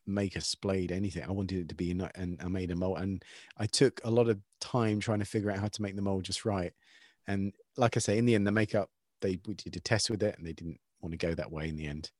make 0.07 0.37
a 0.37 0.41
splayed 0.41 0.93
anything. 0.93 1.25
I 1.25 1.33
wanted 1.33 1.59
it 1.59 1.69
to 1.69 1.75
be, 1.75 1.91
and 1.91 2.41
I 2.43 2.49
made 2.49 2.71
a 2.71 2.77
mold, 2.77 2.99
and 2.99 3.23
I 3.59 3.67
took 3.67 4.01
a 4.05 4.11
lot 4.11 4.29
of 4.29 4.39
time 4.61 5.01
trying 5.01 5.19
to 5.19 5.25
figure 5.25 5.51
out 5.51 5.59
how 5.59 5.69
to 5.69 5.83
make 5.83 5.97
the 5.97 6.03
mold 6.03 6.25
just 6.25 6.45
right. 6.45 6.73
And 7.27 7.53
like 7.77 7.97
I 7.97 8.01
say, 8.01 8.17
in 8.19 8.25
the 8.25 8.35
end, 8.35 8.47
the 8.47 8.53
makeup 8.53 8.91
they 9.21 9.39
we 9.47 9.55
did 9.55 9.77
a 9.77 9.81
test 9.81 10.11
with 10.11 10.23
it, 10.23 10.37
and 10.39 10.47
they 10.47 10.53
didn't 10.53 10.81
want 11.01 11.13
to 11.13 11.27
go 11.27 11.35
that 11.35 11.53
way 11.53 11.69
in 11.69 11.77
the 11.77 11.87
end. 11.87 12.11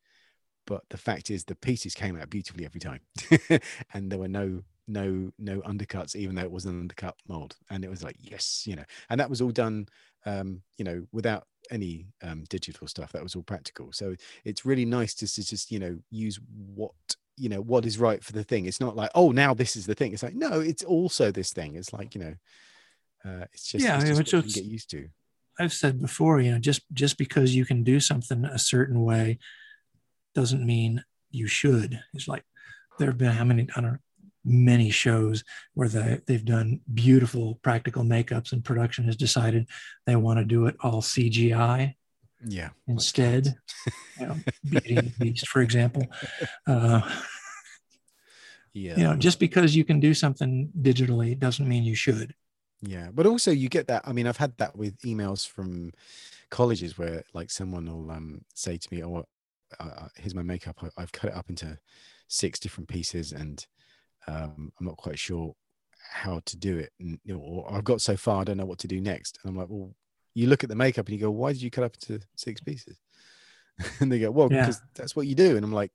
But 0.67 0.83
the 0.91 0.99
fact 0.99 1.31
is, 1.31 1.45
the 1.45 1.55
pieces 1.55 1.95
came 1.95 2.21
out 2.21 2.31
beautifully 2.31 2.65
every 2.65 2.81
time, 2.81 3.01
and 3.95 4.11
there 4.11 4.19
were 4.19 4.29
no 4.29 4.63
no 4.89 5.31
no 5.39 5.61
undercuts 5.63 6.15
even 6.15 6.35
though 6.35 6.43
it 6.43 6.51
was 6.51 6.65
an 6.65 6.81
undercut 6.81 7.17
mold. 7.29 7.57
And 7.71 7.85
it 7.85 7.91
was 7.91 8.03
like 8.03 8.17
yes 8.19 8.65
you 8.67 8.77
know. 8.77 8.85
And 9.11 9.21
that 9.21 9.31
was 9.31 9.41
all 9.41 9.51
done 9.51 9.89
um 10.25 10.63
you 10.79 10.85
know 10.85 11.07
without 11.13 11.47
any 11.71 12.07
um 12.23 12.45
digital 12.49 12.87
stuff. 12.87 13.13
That 13.13 13.23
was 13.23 13.35
all 13.35 13.43
practical. 13.43 13.93
So 13.93 14.15
it's 14.45 14.65
really 14.65 14.85
nice 14.85 15.15
to, 15.15 15.27
to 15.27 15.45
just 15.45 15.71
you 15.71 15.79
know 15.79 15.99
use 16.11 16.39
what 16.75 16.93
you 17.37 17.49
know 17.49 17.61
what 17.61 17.85
is 17.85 17.99
right 17.99 18.23
for 18.23 18.33
the 18.33 18.45
thing. 18.45 18.67
It's 18.67 18.81
not 18.81 18.97
like 18.97 19.11
oh 19.15 19.31
now 19.31 19.55
this 19.55 19.77
is 19.77 19.87
the 19.87 19.95
thing. 19.95 20.13
It's 20.13 20.23
like 20.23 20.35
no 20.35 20.61
it's 20.61 20.85
also 20.85 21.31
this 21.31 21.53
thing. 21.53 21.77
It's 21.77 21.93
like 21.93 22.15
you 22.15 22.21
know 22.21 22.35
uh 23.25 23.45
it's 23.53 23.67
just 23.71 23.85
yeah 23.85 23.97
it's 23.97 24.05
just 24.19 24.35
I 24.35 24.37
mean, 24.37 24.45
it's, 24.45 24.55
get 24.55 24.65
used 24.65 24.91
to. 24.91 25.09
I've 25.59 25.73
said 25.73 26.01
before 26.01 26.41
you 26.41 26.53
know 26.53 26.59
just 26.59 26.83
just 26.93 27.19
because 27.19 27.55
you 27.55 27.65
can 27.65 27.83
do 27.83 27.99
something 27.99 28.45
a 28.45 28.59
certain 28.59 29.03
way 29.03 29.39
doesn't 30.35 30.65
mean 30.65 31.03
you 31.31 31.47
should. 31.47 31.99
It's 32.13 32.29
like 32.29 32.45
there 32.99 33.09
have 33.09 33.19
been 33.19 33.33
how 33.33 33.45
many 33.45 33.69
i 33.77 33.81
don't 33.81 33.93
know 33.93 33.99
many 34.47 34.91
shows 34.91 35.45
where 35.75 35.89
they, 35.89 36.21
they've 36.27 36.45
done 36.45 36.81
beautiful 36.95 37.59
practical 37.63 38.05
makeups 38.05 38.53
and 38.53 38.65
production 38.65 39.05
has 39.05 39.17
decided 39.17 39.69
they 40.07 40.17
want 40.17 40.39
to 40.39 40.45
do 40.45 40.67
it 40.67 40.77
all 40.81 41.03
CGI. 41.03 41.95
Yeah. 42.47 42.71
Instead, 42.87 43.57
you 44.21 44.27
know, 44.27 44.37
Beauty 44.65 45.13
Beast, 45.19 45.49
for 45.49 45.61
example. 45.61 46.07
Uh, 46.67 47.01
yeah. 48.73 48.97
You 48.97 49.05
know, 49.05 49.17
just 49.17 49.41
because 49.41 49.75
you 49.75 49.85
can 49.85 50.01
do 50.01 50.13
something 50.13 50.71
digitally 50.83 51.39
doesn't 51.39 51.67
mean 51.67 51.85
you 51.85 51.95
should. 51.95 52.35
Yeah. 52.83 53.09
But 53.15 53.25
also, 53.25 53.51
you 53.51 53.71
get 53.71 53.87
that. 53.87 54.03
I 54.05 54.13
mean, 54.13 54.27
I've 54.27 54.37
had 54.37 54.57
that 54.59 54.77
with 54.77 55.01
emails 55.01 55.49
from 55.49 55.93
colleges 56.51 56.99
where, 56.99 57.23
like, 57.33 57.51
someone 57.51 57.87
will 57.87 58.11
um, 58.11 58.43
say 58.55 58.77
to 58.77 58.95
me, 58.95 59.03
Oh, 59.03 59.25
uh, 59.81 59.83
uh 59.83 60.09
here's 60.17 60.35
my 60.35 60.43
makeup. 60.43 60.77
I, 60.83 60.89
I've 61.01 61.13
cut 61.13 61.31
it 61.31 61.37
up 61.37 61.49
into 61.49 61.79
six 62.29 62.59
different 62.59 62.89
pieces 62.89 63.33
and 63.33 63.65
um, 64.29 64.73
I'm 64.79 64.87
not 64.87 64.97
quite 64.97 65.19
sure 65.19 65.55
how 66.13 66.41
to 66.45 66.57
do 66.57 66.79
it, 66.79 66.91
and, 67.01 67.19
you 67.25 67.35
know, 67.35 67.41
or 67.41 67.73
I've 67.73 67.85
got 67.85 68.01
so 68.01 68.17
far, 68.17 68.41
I 68.41 68.45
don't 68.45 68.57
know 68.57 68.67
what 68.67 68.79
to 68.81 68.89
do 68.89 69.01
next. 69.01 69.39
And 69.43 69.51
I'm 69.51 69.57
like, 69.57 69.69
well, 69.69 69.95
you 70.35 70.47
look 70.49 70.63
at 70.63 70.69
the 70.71 70.77
makeup 70.77 71.07
and 71.07 71.15
you 71.15 71.21
go, 71.21 71.31
why 71.31 71.53
did 71.53 71.63
you 71.63 71.71
cut 71.71 71.85
up 71.85 71.95
into 71.95 72.25
six 72.37 72.61
pieces? 72.61 72.99
and 74.01 74.11
they 74.11 74.19
go, 74.19 74.31
well, 74.31 74.49
Yeah. 74.51 74.61
because 74.61 74.81
that's 74.95 75.17
what 75.17 75.27
you 75.27 75.35
do. 75.35 75.57
And 75.57 75.65
I'm 75.65 75.73
like, 75.73 75.91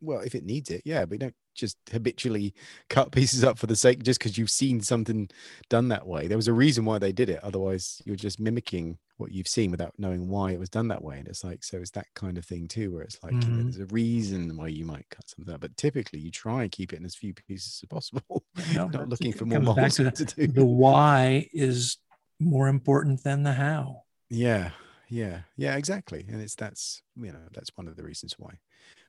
well, 0.00 0.20
if 0.20 0.34
it 0.34 0.44
needs 0.44 0.70
it, 0.70 0.82
yeah, 0.84 1.04
but 1.04 1.14
you 1.14 1.18
don't 1.20 1.34
just 1.54 1.76
habitually 1.92 2.54
cut 2.88 3.12
pieces 3.12 3.44
up 3.44 3.58
for 3.58 3.66
the 3.66 3.76
sake 3.76 4.02
just 4.02 4.18
because 4.18 4.36
you've 4.36 4.50
seen 4.50 4.80
something 4.80 5.28
done 5.68 5.88
that 5.88 6.06
way. 6.06 6.26
There 6.26 6.38
was 6.38 6.48
a 6.48 6.52
reason 6.52 6.84
why 6.84 6.98
they 6.98 7.12
did 7.12 7.28
it. 7.28 7.38
Otherwise, 7.42 8.02
you're 8.04 8.16
just 8.16 8.40
mimicking 8.40 8.98
what 9.22 9.32
you've 9.32 9.48
seen 9.48 9.70
without 9.70 9.94
knowing 9.98 10.28
why 10.28 10.50
it 10.52 10.58
was 10.58 10.68
done 10.68 10.88
that 10.88 11.02
way. 11.02 11.18
And 11.18 11.26
it's 11.28 11.42
like, 11.42 11.64
so 11.64 11.78
it's 11.78 11.92
that 11.92 12.06
kind 12.14 12.36
of 12.36 12.44
thing 12.44 12.68
too, 12.68 12.92
where 12.92 13.02
it's 13.02 13.22
like, 13.22 13.32
you 13.32 13.38
know, 13.38 13.46
Mhm. 13.46 13.62
there's 13.62 13.78
a 13.78 13.86
reason 13.86 14.56
why 14.56 14.68
you 14.68 14.84
might 14.84 15.08
cut 15.10 15.28
something 15.30 15.52
up, 15.54 15.60
but 15.60 15.76
typically 15.76 16.18
you 16.20 16.30
try 16.30 16.62
and 16.64 16.70
keep 16.72 16.92
it 16.92 16.98
in 16.98 17.04
as 17.06 17.14
few 17.14 17.32
pieces 17.32 17.80
as 17.82 17.88
possible. 17.88 18.44
No, 18.74 18.88
Not 18.88 19.08
looking 19.08 19.32
for 19.32 19.46
more 19.46 19.74
back 19.74 19.92
to 19.92 20.10
to 20.10 20.24
the, 20.24 20.34
do. 20.34 20.46
the 20.52 20.64
why 20.66 21.48
is 21.52 21.96
more 22.38 22.68
important 22.68 23.22
than 23.24 23.42
the 23.44 23.52
how. 23.54 24.02
Yeah, 24.28 24.72
yeah, 25.08 25.42
yeah, 25.56 25.76
exactly. 25.76 26.26
And 26.28 26.40
it's 26.42 26.54
that's 26.54 27.02
you 27.16 27.32
know 27.32 27.46
that's 27.52 27.70
one 27.76 27.88
of 27.88 27.96
the 27.96 28.02
reasons 28.02 28.34
why 28.38 28.58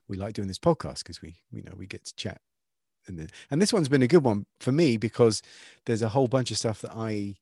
we 0.08 0.16
like 0.16 0.34
doing 0.34 0.48
this 0.48 0.58
podcast 0.58 0.98
because 0.98 1.20
we 1.22 1.36
you 1.50 1.62
know 1.62 1.72
we 1.76 1.86
get 1.86 2.04
to 2.04 2.14
chat. 2.14 2.40
And 3.06 3.18
then, 3.18 3.28
and 3.50 3.60
this 3.60 3.70
one's 3.72 3.88
been 3.90 4.02
a 4.02 4.06
good 4.08 4.24
one 4.24 4.46
for 4.60 4.72
me 4.72 4.96
because 4.96 5.42
there's 5.84 6.00
a 6.02 6.08
whole 6.08 6.26
bunch 6.28 6.50
of 6.50 6.56
stuff 6.56 6.80
that 6.80 6.92
I 6.96 7.34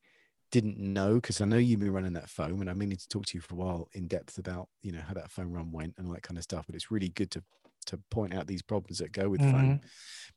didn't 0.53 0.79
know 0.79 1.15
because 1.15 1.41
I 1.41 1.47
know 1.47 1.57
you've 1.57 1.81
been 1.81 1.93
running 1.93 2.13
that 2.13 2.29
foam 2.31 2.61
and 2.61 2.71
I'm 2.71 2.79
meaning 2.79 2.99
to 2.99 3.09
talk 3.09 3.27
to 3.27 3.37
you 3.37 3.41
for 3.41 3.55
a 3.55 3.57
while 3.57 3.89
in 3.95 4.07
depth 4.07 4.39
about 4.39 4.69
you 4.83 4.93
know 4.93 5.01
how 5.01 5.15
that 5.15 5.31
foam 5.31 5.51
run 5.51 5.73
went 5.73 5.95
and 5.97 6.07
all 6.07 6.13
that 6.13 6.23
kind 6.23 6.39
of 6.39 6.45
stuff. 6.45 6.67
But 6.67 6.77
it's 6.77 6.93
really 6.93 7.09
good 7.09 7.33
to 7.33 7.43
to 7.87 7.99
point 8.11 8.33
out 8.33 8.47
these 8.47 8.63
problems 8.63 8.99
that 8.99 9.11
go 9.11 9.29
with 9.29 9.41
foam. 9.41 9.81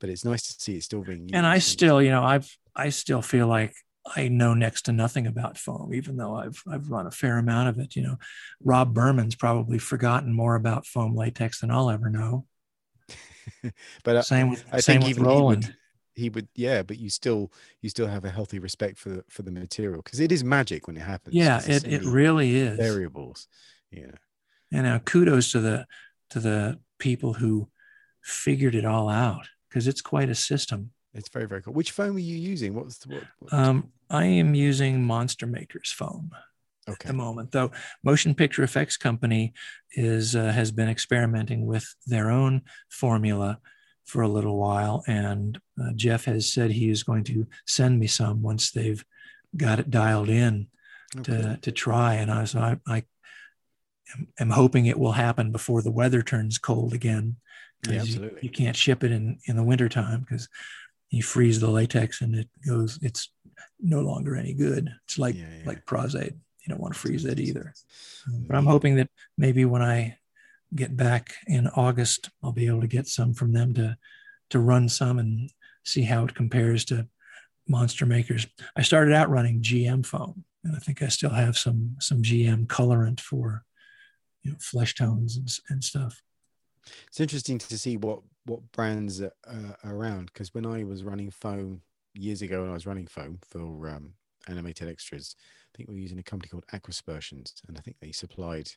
But 0.00 0.08
it's 0.10 0.24
nice 0.24 0.42
to 0.42 0.60
see 0.60 0.76
it 0.76 0.82
still 0.82 1.02
being 1.02 1.20
used. 1.20 1.28
Mm-hmm. 1.28 1.36
and 1.36 1.46
I 1.46 1.58
still, 1.58 2.02
you 2.02 2.10
know, 2.10 2.24
I've 2.24 2.50
I 2.74 2.88
still 2.88 3.22
feel 3.22 3.46
like 3.46 3.74
I 4.16 4.28
know 4.28 4.54
next 4.54 4.82
to 4.82 4.92
nothing 4.92 5.26
about 5.26 5.58
foam, 5.58 5.92
even 5.94 6.16
though 6.16 6.34
I've 6.34 6.60
I've 6.68 6.90
run 6.90 7.06
a 7.06 7.10
fair 7.10 7.38
amount 7.38 7.68
of 7.68 7.78
it. 7.78 7.94
You 7.94 8.02
know, 8.02 8.16
Rob 8.64 8.94
Burman's 8.94 9.36
probably 9.36 9.78
forgotten 9.78 10.32
more 10.32 10.54
about 10.54 10.86
foam 10.86 11.14
latex 11.14 11.60
than 11.60 11.70
I'll 11.70 11.90
ever 11.90 12.08
know. 12.08 12.46
but 14.04 14.22
Same 14.24 14.50
with 14.50 14.64
I 14.72 14.80
same 14.80 15.02
think 15.02 15.18
with 15.18 15.26
Roland. 15.26 15.74
He 16.16 16.28
would, 16.30 16.48
yeah. 16.54 16.82
But 16.82 16.98
you 16.98 17.10
still, 17.10 17.52
you 17.82 17.88
still 17.90 18.06
have 18.08 18.24
a 18.24 18.30
healthy 18.30 18.58
respect 18.58 18.98
for 18.98 19.10
the 19.10 19.24
for 19.28 19.42
the 19.42 19.50
material 19.52 20.02
because 20.02 20.18
it 20.18 20.32
is 20.32 20.42
magic 20.42 20.86
when 20.88 20.96
it 20.96 21.02
happens. 21.02 21.34
yeah 21.36 21.60
it, 21.66 21.84
it 21.86 22.02
really 22.04 22.56
is. 22.56 22.76
variables. 22.76 23.46
Yeah, 23.92 24.12
And 24.72 24.86
uh, 24.86 24.98
kudos 25.00 25.52
to 25.52 25.60
the 25.60 25.86
to 26.30 26.40
the 26.40 26.80
people 26.98 27.34
who 27.34 27.68
figured 28.22 28.74
it 28.74 28.84
all 28.84 29.08
out 29.08 29.46
because 29.68 29.86
it's 29.86 30.00
quite 30.02 30.28
a 30.28 30.34
system. 30.34 30.90
it's 31.14 31.28
very 31.28 31.46
very 31.46 31.62
cool. 31.62 31.74
Which 31.74 31.92
foam 31.92 32.16
are 32.16 32.18
you 32.18 32.36
using? 32.36 32.74
What's 32.74 32.98
the, 32.98 33.14
what? 33.14 33.24
what 33.38 33.52
Um, 33.52 33.92
I 34.10 34.24
am 34.24 34.54
using 34.54 35.04
Monster 35.04 35.46
Maker's 35.46 35.92
foam. 35.92 36.30
at 36.88 36.98
the 37.00 37.12
moment 37.12 37.50
though 37.52 37.70
motion 38.04 38.34
picture 38.34 38.62
effects 38.62 38.96
company 38.96 39.52
is 39.92 40.34
uh, 40.36 40.52
has 40.52 40.70
been 40.72 40.88
experimenting 40.88 41.66
with 41.66 41.86
their 42.06 42.30
own 42.30 42.62
formula 42.88 43.58
for 44.06 44.22
a 44.22 44.28
little 44.28 44.56
while 44.56 45.02
and 45.06 45.58
uh, 45.82 45.90
jeff 45.94 46.24
has 46.24 46.50
said 46.52 46.70
he 46.70 46.88
is 46.88 47.02
going 47.02 47.24
to 47.24 47.46
send 47.66 47.98
me 47.98 48.06
some 48.06 48.40
once 48.42 48.70
they've 48.70 49.04
got 49.56 49.78
it 49.80 49.90
dialed 49.90 50.28
in 50.28 50.68
to, 51.24 51.34
okay. 51.36 51.58
to 51.62 51.72
try 51.72 52.14
and 52.14 52.30
i 52.30 52.44
so 52.44 52.58
i, 52.60 52.76
I 52.86 53.04
am, 54.14 54.28
am 54.38 54.50
hoping 54.50 54.86
it 54.86 54.98
will 54.98 55.12
happen 55.12 55.50
before 55.52 55.82
the 55.82 55.90
weather 55.90 56.22
turns 56.22 56.58
cold 56.58 56.94
again 56.94 57.36
Yeah, 57.86 57.98
'cause 57.98 58.08
you- 58.08 58.14
absolutely. 58.14 58.40
you, 58.42 58.50
can't 58.50 58.76
ship 58.76 59.02
it 59.04 59.12
in 59.12 59.38
in 59.46 59.56
the 59.56 59.64
wintertime 59.64 60.20
because 60.20 60.48
you 61.10 61.22
freeze 61.22 61.60
the 61.60 61.70
latex 61.70 62.20
and 62.22 62.34
it 62.34 62.48
goes 62.66 62.98
it's 63.02 63.30
no 63.80 64.00
longer 64.00 64.36
any 64.36 64.54
good 64.54 64.88
it's 65.04 65.18
like 65.18 65.34
Yeah, 65.36 65.48
yeah. 65.58 65.66
like 65.66 65.84
Pros-Aide 65.86 66.34
you 66.62 66.68
don't 66.70 66.80
want 66.80 66.94
to 66.94 67.00
freeze 67.00 67.22
that 67.24 67.38
either 67.40 67.72
Mm. 68.30 68.46
but 68.48 68.56
i'm 68.56 68.66
hoping 68.66 68.96
that 68.96 69.08
maybe 69.38 69.64
when 69.64 69.82
i 69.82 70.18
get 70.76 70.96
back 70.96 71.34
in 71.46 71.66
august 71.68 72.30
i'll 72.42 72.52
be 72.52 72.66
able 72.66 72.80
to 72.80 72.86
get 72.86 73.06
some 73.06 73.34
from 73.34 73.52
them 73.52 73.74
to 73.74 73.96
to 74.50 74.58
run 74.58 74.88
some 74.88 75.18
and 75.18 75.50
see 75.84 76.02
how 76.02 76.24
it 76.24 76.34
compares 76.34 76.84
to 76.84 77.06
monster 77.68 78.06
makers. 78.06 78.46
I 78.76 78.82
started 78.82 79.12
out 79.12 79.30
running 79.30 79.60
gm 79.60 80.06
foam 80.06 80.44
and 80.62 80.76
i 80.76 80.78
think 80.78 81.02
i 81.02 81.08
still 81.08 81.30
have 81.30 81.56
some 81.56 81.96
some 82.00 82.22
gm 82.22 82.66
colorant 82.66 83.20
for 83.20 83.64
you 84.46 84.52
know 84.52 84.58
flesh 84.60 84.94
tones 84.94 85.36
and, 85.36 85.50
and 85.68 85.82
stuff. 85.82 86.22
It's 87.08 87.20
interesting 87.20 87.58
to 87.58 87.78
see 87.78 87.96
what 87.96 88.20
what 88.44 88.60
brands 88.70 89.20
are 89.20 89.32
uh, 89.46 89.74
around 89.84 90.26
because 90.26 90.54
when 90.54 90.64
I 90.64 90.84
was 90.84 91.02
running 91.02 91.32
foam 91.32 91.82
years 92.14 92.42
ago, 92.42 92.62
when 92.62 92.70
I 92.70 92.74
was 92.74 92.86
running 92.86 93.08
foam 93.08 93.40
for 93.42 93.88
um, 93.88 94.12
animated 94.48 94.88
extras, 94.88 95.34
I 95.38 95.76
think 95.76 95.88
we 95.88 95.96
were 95.96 96.00
using 96.00 96.20
a 96.20 96.22
company 96.22 96.48
called 96.48 96.66
Aquaspersions, 96.72 97.54
and 97.66 97.76
I 97.76 97.80
think 97.80 97.96
they 98.00 98.12
supplied 98.12 98.70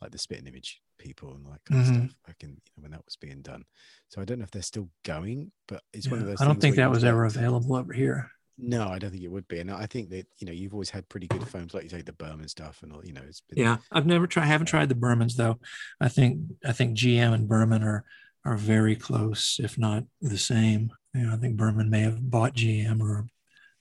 like 0.00 0.10
the 0.10 0.18
Spitting 0.18 0.46
Image 0.46 0.80
people 0.98 1.34
and 1.34 1.44
all 1.46 1.52
that 1.52 1.64
kind 1.64 1.80
Mhm. 1.80 1.88
of 1.88 1.94
stuff 1.96 2.16
back 2.26 2.36
in 2.42 2.50
you 2.50 2.56
know, 2.76 2.82
when 2.82 2.90
that 2.92 3.04
was 3.04 3.16
being 3.16 3.42
done. 3.42 3.64
So 4.08 4.20
I 4.20 4.24
don't 4.24 4.38
know 4.38 4.44
if 4.44 4.50
they're 4.50 4.62
still 4.62 4.90
going, 5.04 5.52
but 5.68 5.82
it's 5.92 6.08
one 6.08 6.20
of 6.20 6.26
those. 6.26 6.40
i 6.40 6.44
don't 6.44 6.60
think 6.60 6.76
that 6.76 6.90
was 6.90 7.04
ever 7.04 7.24
available 7.24 7.74
over 7.76 7.92
here 7.92 8.30
No, 8.58 8.88
I 8.88 8.98
don't 8.98 9.10
think 9.10 9.22
it 9.22 9.28
would 9.30 9.46
be, 9.48 9.60
and 9.60 9.70
I 9.70 9.84
think 9.86 10.08
that 10.10 10.26
you 10.38 10.46
know 10.46 10.52
you've 10.52 10.72
always 10.72 10.88
had 10.88 11.06
pretty 11.10 11.26
good 11.26 11.46
foams, 11.46 11.74
like 11.74 11.82
you 11.84 11.90
say, 11.90 12.00
the 12.00 12.14
Burman 12.14 12.48
stuff, 12.48 12.82
and 12.82 12.90
all. 12.90 13.04
You 13.04 13.12
know, 13.12 13.20
it's 13.22 13.42
been, 13.42 13.58
Yeah, 13.58 13.76
I've 13.92 14.06
never 14.06 14.26
tried. 14.26 14.46
Haven't 14.46 14.66
tried 14.68 14.88
the 14.88 14.94
Burmans 14.94 15.34
though. 15.36 15.58
I 16.00 16.08
think 16.08 16.40
I 16.64 16.72
think 16.72 16.96
GM 16.96 17.34
and 17.34 17.46
Burman 17.48 17.82
are 17.82 18.04
are 18.46 18.56
very 18.56 18.96
close, 18.96 19.58
if 19.60 19.76
not 19.76 20.04
the 20.22 20.38
same. 20.38 20.90
You 21.12 21.26
know, 21.26 21.34
I 21.34 21.36
think 21.36 21.56
Burman 21.58 21.90
may 21.90 22.00
have 22.00 22.30
bought 22.30 22.54
GM 22.54 23.02
or 23.02 23.26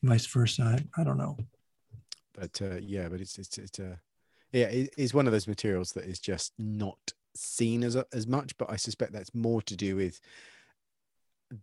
vice 0.04 0.26
versa. 0.26 0.64
I, 0.98 1.02
I 1.02 1.04
don't 1.06 1.18
know. 1.18 1.38
but 2.34 2.62
uh, 2.62 2.76
yeah, 2.82 3.08
but 3.08 3.22
it's 3.22 3.38
it's 3.40 3.58
it's 3.58 3.80
uh, 3.80 3.96
yeah, 4.56 4.68
it, 4.68 4.94
it's 4.98 5.14
one 5.14 5.28
of 5.28 5.34
those 5.34 5.48
materials 5.48 5.92
that 5.94 6.06
is 6.06 6.20
just 6.20 6.54
not 6.58 6.98
seen 7.36 7.84
as 7.84 7.96
as 8.14 8.26
much. 8.28 8.58
But 8.58 8.70
I 8.72 8.78
suspect 8.78 9.12
that's 9.14 9.36
more 9.36 9.62
to 9.64 9.76
do 9.76 9.96
with 9.96 10.20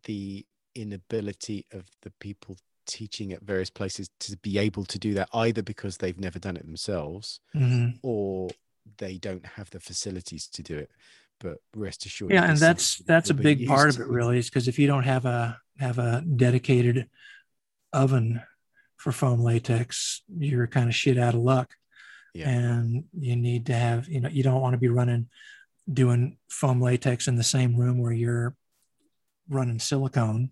the 0.05 0.47
inability 0.75 1.67
of 1.73 1.85
the 2.03 2.11
people 2.21 2.57
teaching 2.87 3.33
at 3.33 3.43
various 3.43 3.71
places 3.71 4.11
to 4.21 4.37
be 4.39 4.59
able 4.59 4.85
to 4.87 4.99
do 4.99 5.15
that, 5.15 5.29
either 5.33 5.63
because 5.63 5.97
they've 5.99 6.19
never 6.19 6.39
done 6.39 6.57
it 6.57 6.65
themselves 6.67 7.41
Mhm. 7.55 7.99
or 8.03 8.51
they 8.99 9.19
don't 9.19 9.47
have 9.47 9.71
the 9.71 9.81
facilities 9.81 10.47
to 10.49 10.63
do 10.63 10.77
it. 10.79 10.91
But 11.39 11.59
rest 11.75 12.07
assured, 12.07 12.33
Yeah, 12.33 12.49
and 12.49 12.59
that's 12.59 12.99
that's 12.99 13.31
a 13.31 13.35
big 13.35 13.67
part 13.67 13.89
of 13.89 14.01
it, 14.01 14.07
really, 14.09 14.39
is 14.39 14.49
because 14.49 14.69
if 14.69 14.79
you 14.79 14.87
don't 14.87 15.05
have 15.05 15.25
a 15.25 15.61
have 15.79 15.99
a 15.99 16.23
dedicated 16.23 17.09
oven 17.93 18.43
for 18.97 19.13
foam 19.13 19.41
latex, 19.41 20.23
you're 20.29 20.67
kind 20.67 20.89
of 20.89 20.95
shit 20.95 21.19
out 21.19 21.35
of 21.35 21.41
luck. 21.41 21.77
Yeah. 22.35 22.49
and 22.49 23.05
you 23.19 23.37
need 23.37 23.67
to 23.67 23.75
have 23.75 24.09
you 24.09 24.21
know 24.21 24.29
you 24.31 24.43
don't 24.43 24.61
want 24.63 24.73
to 24.73 24.79
be 24.79 24.89
running 24.89 25.29
doing 25.93 26.39
foam 26.49 26.81
latex 26.81 27.29
in 27.29 27.37
the 27.37 27.43
same 27.45 27.77
room 27.77 27.99
where 27.99 28.13
you're 28.13 28.55
running 29.49 29.79
silicone 29.79 30.51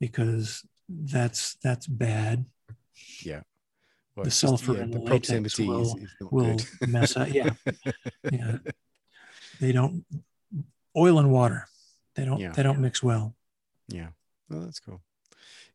because 0.00 0.66
that's 0.88 1.54
that's 1.62 1.86
bad 1.86 2.44
Well, 3.24 3.42
the 4.16 4.28
it's 4.28 4.40
just- 4.40 4.40
sulfur 4.40 4.74
yeah, 4.74 4.82
in 4.84 4.90
the 4.90 4.98
the 4.98 5.04
latex 5.04 5.28
proximity 5.28 5.62
is, 5.62 5.68
will- 5.68 5.96
is 5.98 6.10
will 6.20 6.88
mess 6.88 7.16
up- 7.16 7.32
yeah. 7.32 7.50
yeah 8.32 8.58
they 9.60 9.72
don't 9.72 10.04
oil 10.96 11.18
and 11.18 11.30
water 11.30 11.66
they 12.16 12.24
don't 12.24 12.40
Yeah. 12.40 12.52
they 12.52 12.62
don't 12.62 12.80
mix 12.80 13.02
well 13.02 13.34
Yeah. 13.88 14.08
Oh, 14.50 14.60
that's 14.60 14.78
cool. 14.80 15.00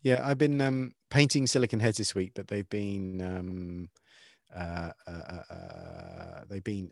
Yeah, 0.04 0.22
I've 0.24 0.38
been 0.38 0.62
um, 0.62 0.94
painting 1.10 1.48
silicon 1.48 1.80
heads 1.80 1.98
this 1.98 2.14
week, 2.16 2.32
but 2.36 2.48
they've 2.48 2.70
been 2.70 3.20
um, 3.22 3.90
uh, 4.56 4.92
uh, 5.08 5.12
uh, 5.12 5.54
uh, 5.54 6.42
they've 6.50 6.64
been 6.64 6.92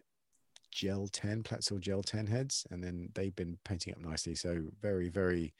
gel 0.72 1.08
10 1.08 1.44
PlatSil 1.44 1.80
gel 1.80 2.04
10 2.04 2.28
heads 2.28 2.68
and 2.70 2.84
then 2.84 3.10
they've 3.16 3.36
been 3.36 3.58
painting 3.66 3.94
up 3.94 4.00
nicely. 4.00 4.36
So 4.36 4.62
very 4.82 5.10
very 5.10 5.54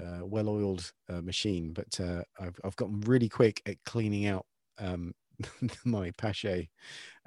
uh, 0.00 0.24
well 0.24 0.48
oiled 0.48 0.90
uh, 1.08 1.20
machine. 1.20 1.72
But 1.72 1.98
uh, 2.00 2.22
I've, 2.40 2.58
I've 2.64 2.76
gotten 2.76 3.00
really 3.00 3.28
quick 3.28 3.60
at 3.66 3.82
cleaning 3.84 4.26
out 4.26 4.46
um, 4.78 5.14
my 5.84 6.10
Paasche 6.12 6.68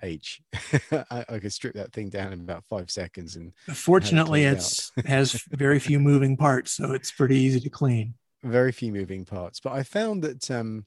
H. 0.02 0.42
I, 0.92 1.26
I 1.28 1.40
could 1.40 1.54
strip 1.54 1.76
that 1.76 1.92
thing 1.92 2.10
down 2.10 2.34
in 2.34 2.42
about 2.42 2.64
five 2.70 2.90
seconds 2.90 3.36
and 3.36 3.54
fortunately 3.74 4.44
it's 4.44 4.92
has 5.06 5.44
very 5.50 5.80
few 5.80 6.00
moving 6.00 6.36
parts 6.38 6.72
so 6.74 6.94
it's 6.94 7.12
pretty 7.12 7.38
easy 7.38 7.60
to 7.60 7.70
clean. 7.70 8.14
Very 8.44 8.72
few 8.72 8.92
moving 8.92 9.26
parts. 9.26 9.60
But 9.60 9.74
i 9.74 9.84
found 9.84 10.24
that 10.24 10.50
um 10.50 10.86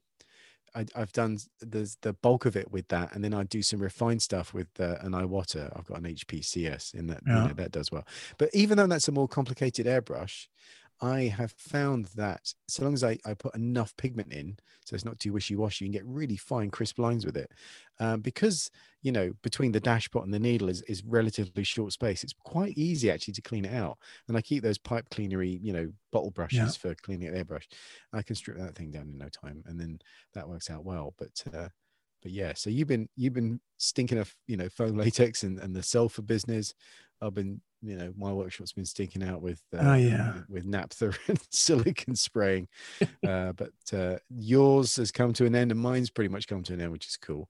I, 0.75 0.87
i've 0.95 1.13
done 1.13 1.39
there's 1.61 1.97
the 2.03 2.13
bulk 2.13 2.45
of 2.47 2.57
it 2.57 2.71
with 2.71 2.89
that 2.89 3.15
and 3.15 3.23
then 3.23 3.33
i 3.35 3.45
do 3.45 3.63
some 3.63 3.81
refined 3.81 4.23
stuff 4.23 4.53
with 4.53 4.69
uh, 4.81 4.97
an 5.01 5.13
iwata 5.13 5.77
i've 5.77 5.87
got 5.87 5.99
an 5.99 6.05
hpcs 6.05 6.95
in 6.95 7.07
that 7.09 7.21
you 7.27 7.33
know, 7.33 7.53
that 7.55 7.73
does 7.73 7.91
well. 7.91 8.07
But 8.39 8.51
even 8.53 8.77
though 8.79 8.87
that's 8.87 9.09
a 9.09 9.13
more 9.13 9.29
complicated 9.29 9.87
airbrush 9.87 10.49
i 11.01 11.23
have 11.23 11.53
found 11.53 12.07
that 12.17 12.53
so 12.69 12.85
long 12.85 12.95
as 12.95 13.05
I, 13.05 13.19
I 13.27 13.35
put 13.35 13.55
enough 13.55 13.97
pigment 13.97 14.33
in 14.33 14.57
so 14.85 14.95
it's 14.95 15.05
not 15.05 15.19
too 15.19 15.33
wishy-washy 15.33 15.85
you 15.85 15.91
can 15.91 15.99
get 15.99 16.07
really 16.07 16.37
fine 16.37 16.71
crisp 16.71 16.99
lines 16.99 17.27
with 17.27 17.37
it 17.37 17.51
um, 18.01 18.21
because 18.21 18.71
you 19.03 19.13
know 19.13 19.33
between 19.43 19.73
the 19.73 19.81
dashpot 19.81 20.25
and 20.25 20.33
the 20.33 20.39
needle 20.39 20.69
is, 20.69 20.83
is 20.83 21.05
relatively 21.05 21.65
short 21.65 21.93
space 21.93 22.23
it's 22.25 22.33
quite 22.33 22.77
easy 22.79 23.11
actually 23.11 23.35
to 23.35 23.43
clean 23.43 23.65
it 23.65 23.75
out 23.75 23.99
and 24.29 24.37
I 24.37 24.41
keep 24.43 24.63
those 24.63 24.79
pipe 24.79 25.09
cleanery, 25.11 25.59
you 25.63 25.73
know, 25.73 25.93
bottle 26.13 26.31
brushes 26.31 26.59
Yeah. 26.59 26.91
for 26.91 26.95
cleaning 26.97 27.33
the 27.33 27.45
airbrush. 27.45 27.65
I 28.13 28.23
can 28.23 28.37
strip 28.37 28.59
that 28.59 28.75
thing 28.75 28.91
down 28.91 29.03
in 29.09 29.19
no 29.19 29.29
time, 29.29 29.63
and 29.67 29.79
then 29.79 29.99
that 30.33 30.49
works 30.49 30.71
out 30.71 30.85
well. 30.85 31.15
But 31.19 31.43
uh, 31.53 31.69
but 32.23 32.33
yeah, 32.33 32.55
so 32.55 32.71
you've 32.71 32.89
been 32.89 33.09
you've 33.17 33.35
been 33.35 33.61
stinking 33.79 34.19
of 34.19 34.35
you 34.47 34.57
know 34.57 34.69
foam 34.69 34.97
latex 34.97 35.43
and, 35.43 35.59
and 35.59 35.75
the 35.75 35.83
sulfur 35.83 36.23
business. 36.23 36.75
I've 37.21 37.35
been 37.35 37.61
you 37.83 37.97
know 37.97 38.13
my 38.17 38.33
workshop's 38.33 38.73
been 38.73 38.85
stinking 38.87 39.23
out 39.23 39.43
with 39.43 39.61
uh, 39.75 39.81
Oh, 39.83 39.95
yeah. 39.95 40.41
with, 40.49 40.65
naphtha 40.65 41.13
and 41.29 41.39
silicon 41.51 42.15
spraying. 42.17 42.69
uh, 43.27 43.53
but 43.53 43.73
uh, 43.93 44.17
yours 44.31 44.97
has 44.97 45.13
come 45.13 45.33
to 45.35 45.47
an 45.47 45.55
end 45.55 45.71
and 45.71 45.81
mine's 45.81 46.11
pretty 46.11 46.29
much 46.31 46.49
come 46.49 46.63
to 46.65 46.73
an 46.73 46.81
end, 46.81 46.93
which 46.93 47.07
is 47.07 47.17
cool. 47.17 47.49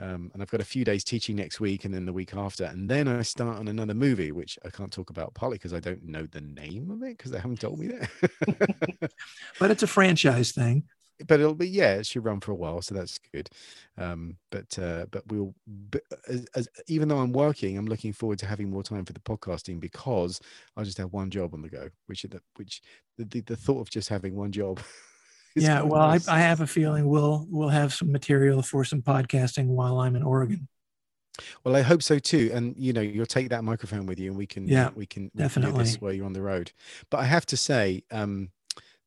Um, 0.00 0.32
and 0.34 0.42
I've 0.42 0.50
got 0.50 0.60
a 0.60 0.64
few 0.64 0.84
days 0.84 1.04
teaching 1.04 1.36
next 1.36 1.60
week 1.60 1.84
and 1.84 1.94
then 1.94 2.04
the 2.04 2.12
week 2.12 2.34
after. 2.34 2.64
And 2.64 2.90
then 2.90 3.06
I 3.06 3.22
start 3.22 3.58
on 3.58 3.68
another 3.68 3.94
movie, 3.94 4.32
which 4.32 4.58
I 4.64 4.70
can't 4.70 4.92
talk 4.92 5.10
about 5.10 5.34
partly 5.34 5.56
because 5.56 5.72
I 5.72 5.78
don't 5.78 6.02
know 6.02 6.26
the 6.26 6.40
name 6.40 6.90
of 6.90 7.00
it 7.04 7.16
because 7.16 7.30
they 7.30 7.38
haven't 7.38 7.60
told 7.60 7.78
me 7.78 7.88
that. 7.88 9.10
But 9.60 9.70
it's 9.70 9.84
a 9.84 9.86
franchise 9.86 10.50
thing. 10.52 10.84
But 11.26 11.40
it'll 11.40 11.54
be, 11.54 11.68
yeah, 11.68 11.94
it 11.94 12.06
should 12.06 12.24
run 12.24 12.40
for 12.40 12.52
a 12.52 12.56
while. 12.56 12.82
So 12.82 12.94
that's 12.94 13.18
good. 13.32 13.48
Um, 13.96 14.36
but, 14.50 14.78
uh, 14.78 15.06
but 15.10 15.26
we'll, 15.28 15.54
but 15.66 16.02
as, 16.28 16.46
as, 16.54 16.68
even 16.88 17.08
though 17.08 17.18
I'm 17.18 17.32
working, 17.32 17.78
I'm 17.78 17.86
looking 17.86 18.12
forward 18.12 18.38
to 18.40 18.46
having 18.46 18.70
more 18.70 18.82
time 18.82 19.04
for 19.04 19.12
the 19.12 19.20
podcasting 19.20 19.80
because 19.80 20.40
I 20.76 20.82
just 20.82 20.98
have 20.98 21.12
one 21.12 21.30
job 21.30 21.54
on 21.54 21.62
the 21.62 21.68
go, 21.68 21.88
which, 22.06 22.22
the, 22.22 22.40
which 22.56 22.82
the, 23.18 23.24
the, 23.24 23.40
the 23.40 23.56
thought 23.56 23.80
of 23.80 23.90
just 23.90 24.08
having 24.08 24.34
one 24.36 24.52
job. 24.52 24.80
Yeah, 25.56 25.82
well, 25.82 26.02
I, 26.02 26.14
nice. 26.14 26.26
I 26.26 26.38
have 26.38 26.62
a 26.62 26.66
feeling 26.66 27.06
we'll 27.06 27.46
we'll 27.48 27.68
have 27.68 27.94
some 27.94 28.10
material 28.10 28.60
for 28.60 28.84
some 28.84 29.02
podcasting 29.02 29.66
while 29.66 30.00
I'm 30.00 30.16
in 30.16 30.24
Oregon. 30.24 30.66
Well, 31.62 31.76
I 31.76 31.82
hope 31.82 32.02
so 32.02 32.18
too. 32.18 32.50
And 32.52 32.74
you 32.76 32.92
know, 32.92 33.00
you'll 33.00 33.24
take 33.24 33.50
that 33.50 33.62
microphone 33.62 34.06
with 34.06 34.18
you, 34.18 34.30
and 34.30 34.36
we 34.36 34.46
can, 34.46 34.66
Yeah, 34.66 34.90
we 34.96 35.06
can, 35.06 35.30
we 35.32 35.48
can 35.48 35.62
do 35.62 35.68
this 35.68 35.92
definitely. 35.92 35.92
while 36.00 36.12
you're 36.12 36.26
on 36.26 36.32
the 36.32 36.42
road. 36.42 36.72
But 37.08 37.18
I 37.18 37.24
have 37.26 37.46
to 37.46 37.56
say 37.56 38.02
um, 38.10 38.50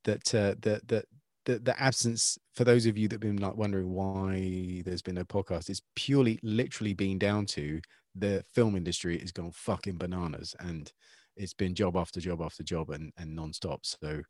that 0.06 0.34
uh, 0.34 0.56
the 0.62 0.82
the 0.88 1.04
the 1.48 1.58
the 1.60 1.82
absence 1.82 2.38
for 2.54 2.64
those 2.66 2.86
of 2.86 2.98
you 2.98 3.08
that've 3.08 3.20
been 3.20 3.38
like 3.38 3.56
wondering 3.56 3.90
why 3.90 4.84
there's 4.86 5.02
been 5.02 5.16
no 5.16 5.24
podcast, 5.24 5.70
it's 5.70 5.82
purely 5.96 6.38
literally 6.44 6.94
been 6.94 7.18
down 7.18 7.46
to 7.48 7.82
the 8.14 8.44
film 8.54 8.76
industry 8.76 9.18
has 9.20 9.32
gone 9.32 9.52
fucking 9.52 9.98
bananas, 9.98 10.56
and 10.60 10.92
it's 11.36 11.54
been 11.54 11.74
job 11.74 11.96
after 11.96 12.20
job 12.20 12.42
after 12.42 12.64
job 12.64 12.90
and 12.92 13.12
and 13.18 13.36
nonstop. 13.38 13.80
So 13.84 14.22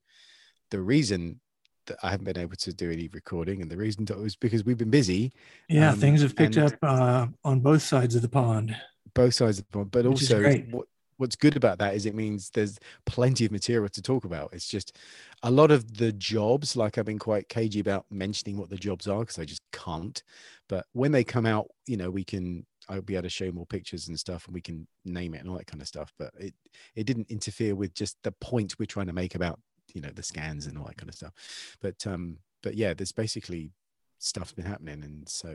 the 0.71 0.81
reason 0.81 1.41
that 1.87 1.97
I 2.03 2.11
haven't 2.11 2.25
been 2.25 2.37
able 2.37 2.57
to 2.57 2.73
do 2.73 2.91
any 2.91 3.07
recording, 3.13 3.61
and 3.61 3.71
the 3.71 3.77
reason 3.77 4.05
that 4.05 4.17
was 4.17 4.35
because 4.35 4.63
we've 4.65 4.77
been 4.77 4.89
busy 4.91 5.31
Yeah, 5.69 5.91
Um, 5.91 5.99
things 5.99 6.21
have 6.21 6.35
picked 6.35 6.57
up 6.57 6.73
uh, 6.83 7.27
on 7.43 7.61
both 7.61 7.81
sides 7.81 8.15
of 8.15 8.21
the 8.21 8.29
pond. 8.29 8.75
both 9.15 9.33
sides 9.33 9.57
of 9.59 9.65
the 9.65 9.71
pond. 9.71 9.91
But 9.91 10.05
also, 10.05 10.41
what 10.69 10.87
what's 11.17 11.35
good 11.35 11.55
about 11.55 11.79
that 11.79 11.95
is 11.95 12.05
it 12.05 12.15
means 12.15 12.49
there's 12.51 12.79
plenty 13.05 13.45
of 13.45 13.51
material 13.51 13.89
to 13.89 14.01
talk 14.01 14.23
about. 14.23 14.49
It's 14.53 14.67
just 14.67 14.97
a 15.43 15.51
lot 15.51 15.71
of 15.71 15.97
the 15.97 16.11
jobs. 16.11 16.75
Like 16.75 16.97
I've 16.97 17.05
been 17.05 17.19
quite 17.19 17.49
cagey 17.49 17.79
about 17.79 18.05
mentioning 18.09 18.57
what 18.57 18.69
the 18.69 18.77
jobs 18.77 19.07
are 19.07 19.19
because 19.19 19.39
I 19.39 19.45
just 19.45 19.63
can't. 19.71 20.21
But 20.69 20.85
when 20.93 21.11
they 21.11 21.23
come 21.23 21.45
out, 21.45 21.67
you 21.85 21.97
know, 21.97 22.09
we 22.09 22.23
can. 22.23 22.65
I'll 22.89 23.01
be 23.01 23.15
able 23.15 23.23
to 23.23 23.29
show 23.29 23.51
more 23.51 23.65
pictures 23.65 24.07
and 24.07 24.17
stuff, 24.17 24.45
and 24.45 24.53
we 24.53 24.61
can 24.61 24.87
name 25.03 25.33
it 25.33 25.39
and 25.41 25.49
all 25.49 25.57
that 25.57 25.67
kind 25.67 25.81
of 25.81 25.89
stuff. 25.89 26.13
But 26.17 26.31
it 26.39 26.53
it 26.95 27.03
didn't 27.05 27.29
interfere 27.29 27.75
with 27.75 27.93
just 27.93 28.15
the 28.23 28.31
point 28.31 28.75
we're 28.79 28.85
trying 28.85 29.07
to 29.07 29.13
make 29.13 29.35
about 29.35 29.59
you 29.93 29.99
know 29.99 30.09
the 30.13 30.23
scans 30.23 30.67
and 30.67 30.77
all 30.77 30.85
that 30.85 30.97
kind 30.97 31.09
of 31.09 31.15
stuff. 31.15 31.33
But 31.81 32.07
um, 32.07 32.37
but 32.63 32.75
yeah, 32.75 32.93
there's 32.93 33.11
basically 33.11 33.71
stuff's 34.19 34.51
been 34.51 34.65
happening 34.65 35.03
and 35.03 35.27
so 35.29 35.49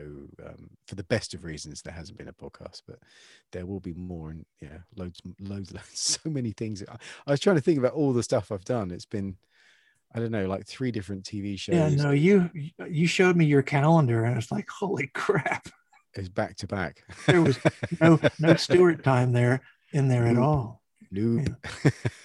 um, 0.45 0.69
for 0.87 0.95
the 0.95 1.03
best 1.03 1.33
of 1.33 1.43
reasons 1.43 1.81
there 1.81 1.93
hasn't 1.93 2.17
been 2.17 2.29
a 2.29 2.33
podcast 2.33 2.81
but 2.87 2.97
there 3.51 3.65
will 3.65 3.79
be 3.81 3.93
more 3.93 4.29
and 4.31 4.45
yeah 4.61 4.77
loads 4.95 5.19
loads, 5.39 5.71
loads 5.73 5.89
so 5.93 6.29
many 6.29 6.51
things. 6.51 6.83
I, 6.89 6.95
I 7.27 7.31
was 7.31 7.39
trying 7.39 7.57
to 7.57 7.61
think 7.61 7.77
about 7.79 7.93
all 7.93 8.13
the 8.13 8.23
stuff 8.23 8.51
i've 8.51 8.65
done. 8.65 8.91
It's 8.91 9.05
been 9.05 9.35
i 10.15 10.19
don't 10.19 10.31
know 10.31 10.45
like 10.47 10.65
three 10.65 10.91
different 10.91 11.23
tv 11.23 11.57
shows 11.59 11.75
Yeah, 11.75 11.89
no, 11.89 12.11
you 12.11 12.49
you 12.87 13.07
showed 13.07 13.35
me 13.35 13.45
your 13.45 13.63
calendar, 13.63 14.23
and 14.25 14.37
it's 14.37 14.51
like, 14.51 14.69
holy 14.69 15.07
crap! 15.13 15.67
it's 16.13 16.29
back 16.29 16.55
to 16.57 16.67
back. 16.67 17.03
There 17.25 17.41
was 17.41 17.57
no 17.99 18.19
no 18.39 18.55
Stuart 18.65 19.03
time 19.03 19.31
there 19.33 19.61
in 19.91 20.07
there 20.07 20.25
at 20.27 20.37
all. 20.37 20.81
nope. 21.11 21.47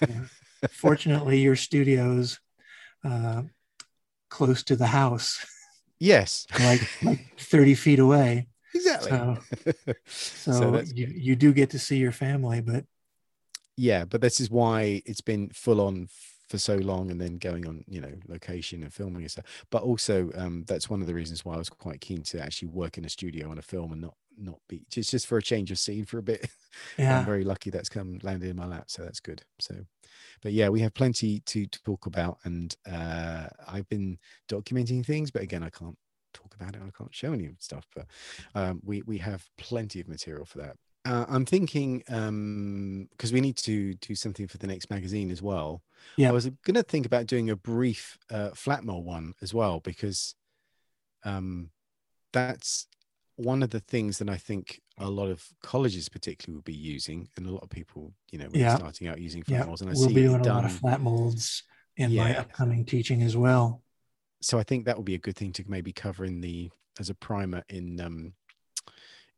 Yeah. 0.07 0.21
Fortunately, 0.69 1.39
your 1.39 1.55
studio's 1.55 2.39
uh, 3.03 3.43
close 4.29 4.63
to 4.63 4.75
the 4.75 4.87
house, 4.87 5.45
yes. 5.99 6.47
Like 6.59 6.81
like 7.03 7.25
thirty 7.37 7.75
feet 7.75 7.99
away. 7.99 8.47
exactly. 8.73 9.09
So 9.09 9.37
so, 10.05 10.51
so, 10.51 10.83
you 10.93 11.07
you 11.07 11.35
do 11.35 11.53
get 11.53 11.71
to 11.71 11.79
see 11.79 11.97
your 11.97 12.11
family, 12.11 12.61
but 12.61 12.85
yeah 13.79 14.03
but 14.03 14.19
this 14.19 14.41
is 14.41 14.51
why 14.51 15.01
it's 15.05 15.21
been 15.21 15.49
full 15.51 15.79
on 15.79 16.09
for 16.49 16.57
so 16.57 16.75
long 16.75 17.09
and 17.11 17.21
then 17.21 17.37
going 17.37 17.65
on 17.65 17.83
you 17.87 18.01
know 18.01 18.11
location 18.27 18.83
and 18.83 18.93
filming 18.93 19.21
and 19.21 19.31
stuff. 19.31 19.45
But 19.69 19.83
also 19.83 20.31
um 20.35 20.65
that's 20.67 20.89
one 20.89 20.99
of 20.99 21.07
the 21.07 21.13
reasons 21.13 21.45
why 21.45 21.53
i 21.55 21.57
was 21.57 21.69
quite 21.69 22.01
keen 22.01 22.23
to 22.23 22.41
actually 22.41 22.67
work 22.69 22.97
in 22.97 23.05
a 23.05 23.09
studio 23.09 23.49
on 23.49 23.57
a 23.57 23.61
film 23.61 23.93
and 23.93 24.01
not 24.01 24.15
not 24.37 24.59
be 24.67 24.81
just 24.89 25.11
just 25.11 25.27
for 25.27 25.37
a 25.37 25.41
change 25.41 25.71
of 25.71 25.79
scene 25.79 26.05
for 26.05 26.17
a 26.17 26.23
bit. 26.23 26.49
Yeah. 26.97 27.19
i'm 27.19 27.25
very 27.25 27.43
lucky 27.43 27.71
that's 27.71 27.89
come 27.89 28.19
landed 28.21 28.49
in 28.49 28.55
my 28.55 28.65
lap 28.65 28.85
so 28.87 29.03
that's 29.03 29.19
good. 29.19 29.43
So 29.59 29.75
but 30.41 30.51
yeah 30.53 30.69
we 30.69 30.79
have 30.79 30.93
plenty 30.93 31.39
to, 31.41 31.65
to 31.67 31.81
talk 31.83 32.05
about 32.05 32.37
and 32.43 32.75
uh 32.91 33.47
i've 33.67 33.87
been 33.89 34.17
documenting 34.47 35.05
things 35.05 35.31
but 35.31 35.41
again 35.41 35.63
i 35.63 35.69
can't 35.69 35.97
talk 36.33 36.53
about 36.55 36.75
it 36.75 36.81
i 36.85 36.91
can't 36.97 37.13
show 37.13 37.33
any 37.33 37.45
of 37.45 37.53
stuff 37.59 37.85
but 37.95 38.05
um 38.55 38.79
we 38.83 39.01
we 39.03 39.17
have 39.17 39.47
plenty 39.57 39.99
of 39.99 40.07
material 40.07 40.45
for 40.45 40.59
that 40.59 40.75
uh, 41.05 41.25
i'm 41.27 41.45
thinking 41.45 42.03
um 42.09 43.07
because 43.11 43.33
we 43.33 43.41
need 43.41 43.55
to 43.57 43.93
do 43.95 44.13
something 44.15 44.47
for 44.47 44.57
the 44.57 44.67
next 44.67 44.89
magazine 44.89 45.31
as 45.31 45.41
well 45.41 45.81
Yeah. 46.17 46.29
i 46.29 46.31
was 46.31 46.49
gonna 46.65 46.83
think 46.83 47.05
about 47.05 47.25
doing 47.25 47.49
a 47.49 47.55
brief 47.55 48.17
uh 48.31 48.49
flat 48.51 48.83
mold 48.83 49.05
one 49.05 49.33
as 49.41 49.53
well 49.53 49.79
because 49.79 50.35
um 51.23 51.71
that's 52.31 52.87
one 53.39 53.63
of 53.63 53.69
the 53.69 53.79
things 53.79 54.17
that 54.17 54.29
I 54.29 54.35
think 54.35 54.81
a 54.97 55.09
lot 55.09 55.29
of 55.29 55.47
colleges 55.63 56.09
particularly 56.09 56.55
will 56.57 56.63
be 56.63 56.73
using, 56.73 57.29
and 57.37 57.47
a 57.47 57.51
lot 57.51 57.63
of 57.63 57.69
people, 57.69 58.13
you 58.31 58.37
know, 58.39 58.49
Yeah. 58.53 58.75
starting 58.75 59.07
out 59.07 59.19
using 59.19 59.43
flat 59.43 59.59
yeah. 59.59 59.65
molds, 59.65 59.81
and 59.81 59.89
I 59.89 59.93
We'll 59.93 60.09
see 60.09 60.15
be 60.15 60.23
doing 60.23 60.41
a 60.41 60.53
lot 60.53 60.65
of 60.65 60.73
flat 60.73 60.99
molds 61.01 61.63
in 61.95 62.15
my 62.15 62.35
upcoming 62.35 62.85
teaching 62.85 63.21
as 63.23 63.37
well. 63.37 63.81
So 64.41 64.59
I 64.59 64.63
think 64.63 64.85
that 64.85 64.97
would 64.97 65.05
be 65.05 65.15
a 65.15 65.19
good 65.19 65.35
thing 65.37 65.53
to 65.53 65.63
maybe 65.67 65.93
cover 65.93 66.25
in 66.25 66.41
the 66.41 66.69
as 66.99 67.09
a 67.09 67.15
primer 67.15 67.63
in 67.69 67.99
um 68.01 68.33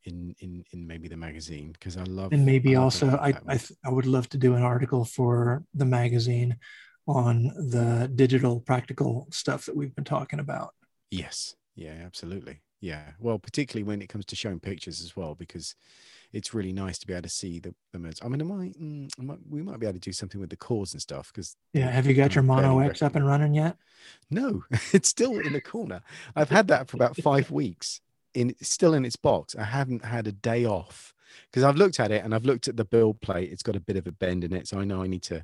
in 0.04 0.36
in 0.39 0.64
in 0.72 0.88
maybe 0.88 1.08
the 1.08 1.18
magazine 1.18 1.72
because 1.72 1.95
I 1.95 2.04
love 2.04 2.34
and 2.34 2.45
maybe 2.45 2.76
I 2.76 2.80
love 2.80 2.84
also 2.86 3.10
I, 3.18 3.34
I 3.47 3.58
th- 3.58 3.78
I 3.86 3.89
would 3.89 4.08
love 4.08 4.30
to 4.30 4.38
do 4.38 4.56
an 4.56 4.64
article 4.64 5.06
for 5.06 5.64
the 5.76 5.86
magazine 5.86 6.58
on 7.08 7.43
the 7.70 8.12
digital 8.16 8.60
practical 8.62 9.28
stuff 9.32 9.66
that 9.66 9.76
we've 9.76 9.95
been 9.95 10.04
talking 10.06 10.39
about. 10.39 10.74
Yes. 11.12 11.56
Yeah, 11.76 11.93
absolutely. 12.06 12.62
Yeah. 12.82 13.11
Well, 13.19 13.38
particularly 13.38 13.84
when 13.84 14.01
it 14.01 14.09
comes 14.09 14.25
to 14.25 14.36
showing 14.36 14.59
pictures 14.59 15.01
as 15.01 15.15
well, 15.15 15.36
because 15.36 15.75
it's 16.34 16.53
really 16.53 16.73
nice 16.73 16.97
to 16.99 17.07
be 17.07 17.13
able 17.13 17.23
to 17.23 17.29
see 17.29 17.59
the, 17.59 17.75
the 17.93 17.99
modes. 17.99 18.19
I 18.23 18.27
mean, 18.27 18.41
I 18.41 18.43
might, 18.43 18.79
mm, 18.79 19.09
I 19.19 19.23
might, 19.23 19.38
we 19.47 19.61
might 19.61 19.79
be 19.79 19.86
able 19.86 19.99
to 19.99 19.99
do 19.99 20.11
something 20.11 20.41
with 20.41 20.49
the 20.49 20.57
cores 20.57 20.93
and 20.93 21.01
stuff 21.01 21.32
because 21.32 21.55
Yeah, 21.73 21.91
have 21.91 22.07
you 22.07 22.15
got 22.15 22.34
your 22.34 22.43
I'm 22.43 22.47
fairly 22.47 22.75
Mono 22.75 22.79
X 22.79 23.01
up 23.03 23.15
and 23.15 23.25
running 23.25 23.53
yet? 23.53 23.77
No, 24.32 24.63
it's 24.93 25.09
still 25.09 25.38
in 25.39 25.53
the 25.53 25.61
corner. 25.61 26.01
I've 26.36 26.49
had 26.49 26.67
that 26.69 26.89
for 26.89 26.97
about 26.97 27.17
five 27.17 27.51
weeks. 27.51 28.01
In 28.34 28.51
it's 28.51 28.69
still 28.69 28.93
in 28.93 29.03
its 29.05 29.17
box. 29.17 29.55
I 29.55 29.65
haven't 29.65 30.05
had 30.05 30.25
a 30.25 30.32
day 30.32 30.65
off 30.65 31.13
because 31.49 31.63
I've 31.63 31.75
looked 31.75 31.99
at 31.99 32.11
it 32.11 32.23
and 32.23 32.34
I've 32.34 32.45
looked 32.45 32.69
at 32.69 32.77
the 32.77 32.86
build 32.86 33.19
plate. 33.19 33.51
It's 33.51 33.63
got 33.63 33.75
a 33.75 33.82
bit 33.82 33.97
of 33.97 34.07
a 34.07 34.11
bend 34.11 34.45
in 34.45 34.53
it, 34.53 34.69
so 34.69 34.79
I 34.79 34.86
know 34.86 35.03
I 35.03 35.07
need 35.07 35.23
to 35.23 35.43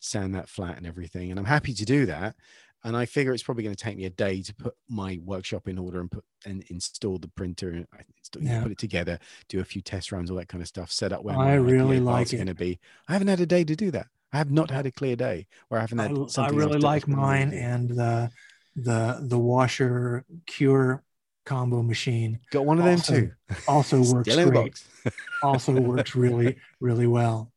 sand 0.00 0.34
that 0.34 0.48
flat 0.48 0.76
and 0.76 0.86
everything. 0.86 1.30
And 1.30 1.40
I'm 1.40 1.46
happy 1.46 1.72
to 1.72 1.84
do 1.86 2.04
that. 2.06 2.36
And 2.84 2.96
I 2.96 3.06
figure 3.06 3.32
it's 3.34 3.42
probably 3.42 3.64
going 3.64 3.74
to 3.74 3.82
take 3.84 3.96
me 3.96 4.04
a 4.04 4.10
day 4.10 4.40
to 4.42 4.54
put 4.54 4.74
my 4.88 5.18
workshop 5.24 5.66
in 5.68 5.78
order 5.78 6.00
and 6.00 6.10
put 6.10 6.24
and 6.46 6.62
install 6.70 7.18
the 7.18 7.28
printer 7.28 7.70
and 7.70 7.86
uh, 7.92 8.02
install, 8.16 8.42
Yeah. 8.42 8.62
put 8.62 8.70
it 8.72 8.78
together, 8.78 9.18
do 9.48 9.58
a 9.60 9.64
few 9.64 9.82
test 9.82 10.12
runs, 10.12 10.30
all 10.30 10.36
that 10.36 10.48
kind 10.48 10.62
of 10.62 10.68
stuff. 10.68 10.90
Set 10.92 11.12
up 11.12 11.24
where 11.24 11.36
I 11.36 11.54
really 11.54 11.98
like 11.98 12.32
it. 12.32 12.36
going 12.36 12.46
to 12.46 12.54
be. 12.54 12.78
I 13.08 13.12
haven't 13.14 13.28
had 13.28 13.40
a 13.40 13.46
day 13.46 13.64
to 13.64 13.74
do 13.74 13.90
that. 13.90 14.06
I 14.32 14.38
have 14.38 14.50
not 14.52 14.70
had 14.70 14.86
a 14.86 14.92
clear 14.92 15.16
day 15.16 15.46
where 15.68 15.78
I 15.78 15.82
haven't 15.82 15.98
I, 16.00 16.02
had 16.08 16.12
I 16.18 16.26
something. 16.28 16.56
really 16.56 16.78
like 16.78 17.02
put 17.06 17.12
on 17.14 17.16
the 17.16 17.22
mine 17.22 17.52
and 17.52 17.88
the 17.90 18.30
the 18.76 19.18
the 19.22 19.38
washer 19.38 20.24
cure 20.46 21.02
combo 21.44 21.82
machine 21.82 22.38
Got 22.50 22.66
one 22.66 22.78
of 22.78 22.84
them 22.84 22.92
Also 22.94 23.14
too. 23.20 23.32
also 23.66 23.96
works 24.12 24.30
Still 24.30 24.38
in 24.40 24.44
the 24.44 24.50
great. 24.52 24.82
also 25.42 25.72
works 25.72 26.14
really 26.14 26.56
really 26.78 27.06
well. 27.06 27.50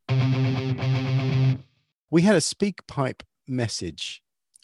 We 2.10 2.22
had 2.24 2.36
a 2.36 2.40
SpeakPipe 2.40 3.22
message. 3.48 4.22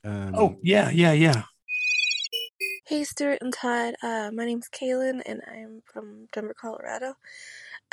Um, 0.08 0.34
Oh 0.36 0.58
yeah 0.64 0.92
yeah 0.92 1.14
yeah. 1.14 1.44
Hey, 2.86 3.04
Stuart 3.06 3.40
and 3.42 3.54
Todd. 3.54 3.96
Uh, 4.04 4.32
my 4.34 4.46
name's 4.46 4.70
Kaylin, 4.70 5.22
and 5.26 5.42
I'm 5.48 5.82
from 5.86 6.28
Denver, 6.34 6.56
Colorado. 6.60 7.16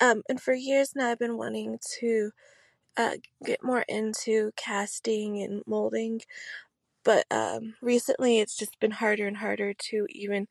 Um, 0.01 0.23
and 0.29 0.41
for 0.41 0.55
years 0.55 0.93
now, 0.97 1.11
I've 1.11 1.19
been 1.21 1.39
wanting 1.39 1.79
to 2.01 2.31
uh, 2.97 3.17
get 3.45 3.65
more 3.65 3.85
into 3.89 4.53
casting 4.57 5.43
and 5.43 5.63
molding, 5.67 6.23
but 7.05 7.27
um, 7.31 7.75
recently 7.83 8.41
it's 8.41 8.57
just 8.57 8.81
been 8.81 8.93
harder 8.93 9.27
and 9.29 9.39
harder 9.39 9.75
to 9.75 10.07
even 10.11 10.49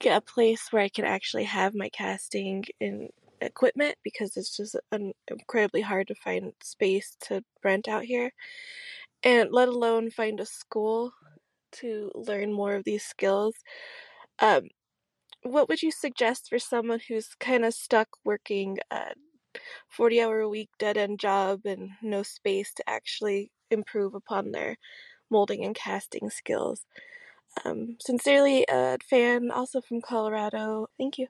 get 0.00 0.16
a 0.16 0.20
place 0.22 0.68
where 0.72 0.82
I 0.82 0.88
can 0.90 1.04
actually 1.06 1.44
have 1.44 1.74
my 1.74 1.88
casting 1.90 2.64
and 2.80 3.10
equipment 3.40 3.96
because 4.04 4.36
it's 4.36 4.56
just 4.56 4.76
un- 4.92 5.12
incredibly 5.28 5.82
hard 5.82 6.08
to 6.08 6.14
find 6.16 6.52
space 6.62 7.16
to 7.22 7.44
rent 7.64 7.88
out 7.88 8.04
here, 8.04 8.32
and 9.24 9.50
let 9.52 9.68
alone 9.68 10.10
find 10.10 10.40
a 10.40 10.46
school 10.46 11.12
to 11.72 12.10
learn 12.14 12.52
more 12.52 12.74
of 12.74 12.84
these 12.84 13.04
skills. 13.04 13.54
Um, 14.38 14.68
what 15.42 15.68
would 15.68 15.82
you 15.82 15.90
suggest 15.90 16.48
for 16.48 16.58
someone 16.58 17.00
who's 17.08 17.34
kind 17.40 17.64
of 17.64 17.74
stuck 17.74 18.08
working 18.24 18.78
a 18.90 19.12
40 19.88 20.20
hour 20.20 20.40
a 20.40 20.48
week 20.48 20.70
dead 20.78 20.96
end 20.96 21.18
job 21.18 21.60
and 21.64 21.90
no 22.02 22.22
space 22.22 22.72
to 22.74 22.84
actually 22.88 23.50
improve 23.70 24.14
upon 24.14 24.52
their 24.52 24.76
molding 25.30 25.64
and 25.64 25.74
casting 25.74 26.30
skills? 26.30 26.84
Um, 27.64 27.96
sincerely, 28.00 28.64
a 28.68 28.98
fan 29.08 29.50
also 29.50 29.80
from 29.80 30.00
Colorado. 30.00 30.88
Thank 30.98 31.18
you. 31.18 31.26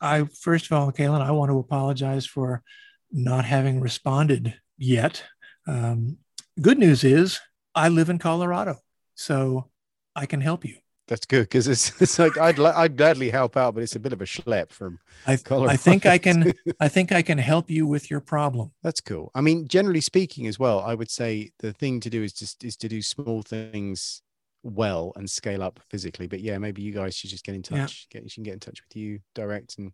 I 0.00 0.24
first 0.24 0.66
of 0.66 0.72
all, 0.72 0.92
Kaylin, 0.92 1.22
I 1.22 1.30
want 1.30 1.50
to 1.50 1.58
apologize 1.58 2.26
for 2.26 2.62
not 3.10 3.44
having 3.44 3.80
responded 3.80 4.54
yet. 4.76 5.22
Um, 5.66 6.18
good 6.60 6.78
news 6.78 7.04
is 7.04 7.40
I 7.74 7.88
live 7.88 8.10
in 8.10 8.18
Colorado, 8.18 8.78
so 9.14 9.70
I 10.14 10.26
can 10.26 10.40
help 10.40 10.64
you. 10.64 10.76
That's 11.06 11.26
good 11.26 11.42
because 11.42 11.68
it's, 11.68 11.92
it's 12.00 12.18
like 12.18 12.38
I'd 12.38 12.58
I'd 12.58 12.96
gladly 12.96 13.30
help 13.30 13.56
out, 13.56 13.74
but 13.74 13.82
it's 13.82 13.96
a 13.96 14.00
bit 14.00 14.12
of 14.12 14.22
a 14.22 14.24
schlep 14.24 14.70
from 14.70 14.98
I, 15.26 15.36
Colorado. 15.36 15.72
I 15.72 15.76
think 15.76 16.06
I 16.06 16.18
can 16.18 16.52
I 16.80 16.88
think 16.88 17.12
I 17.12 17.22
can 17.22 17.38
help 17.38 17.70
you 17.70 17.86
with 17.86 18.10
your 18.10 18.20
problem. 18.20 18.72
That's 18.82 19.00
cool. 19.00 19.30
I 19.34 19.40
mean, 19.40 19.68
generally 19.68 20.00
speaking, 20.00 20.46
as 20.46 20.58
well, 20.58 20.80
I 20.80 20.94
would 20.94 21.10
say 21.10 21.50
the 21.58 21.72
thing 21.72 22.00
to 22.00 22.10
do 22.10 22.22
is 22.22 22.32
just 22.32 22.64
is 22.64 22.76
to 22.78 22.88
do 22.88 23.02
small 23.02 23.42
things 23.42 24.22
well 24.62 25.12
and 25.16 25.28
scale 25.28 25.62
up 25.62 25.78
physically. 25.90 26.26
But 26.26 26.40
yeah, 26.40 26.56
maybe 26.58 26.80
you 26.80 26.92
guys 26.92 27.14
should 27.14 27.30
just 27.30 27.44
get 27.44 27.54
in 27.54 27.62
touch. 27.62 28.08
Yeah. 28.10 28.20
Get 28.20 28.24
you 28.24 28.30
can 28.32 28.44
get 28.44 28.54
in 28.54 28.60
touch 28.60 28.82
with 28.82 28.96
you 28.96 29.20
direct 29.34 29.78
and 29.78 29.92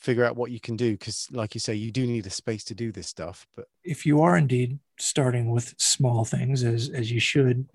figure 0.00 0.24
out 0.24 0.34
what 0.34 0.50
you 0.50 0.58
can 0.58 0.76
do 0.76 0.92
because 0.92 1.28
like 1.30 1.54
you 1.54 1.60
say 1.60 1.74
you 1.74 1.92
do 1.92 2.06
need 2.06 2.26
a 2.26 2.30
space 2.30 2.64
to 2.64 2.74
do 2.74 2.90
this 2.90 3.06
stuff 3.06 3.46
but 3.54 3.66
if 3.84 4.06
you 4.06 4.22
are 4.22 4.34
indeed 4.34 4.78
starting 5.00 5.50
with 5.50 5.74
small 5.78 6.24
things 6.24 6.62
as 6.62 6.88
as 6.90 7.10
you 7.10 7.20
should 7.20 7.68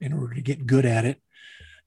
in 0.00 0.12
order 0.12 0.34
to 0.34 0.42
get 0.42 0.66
good 0.66 0.84
at 0.84 1.04
it. 1.04 1.20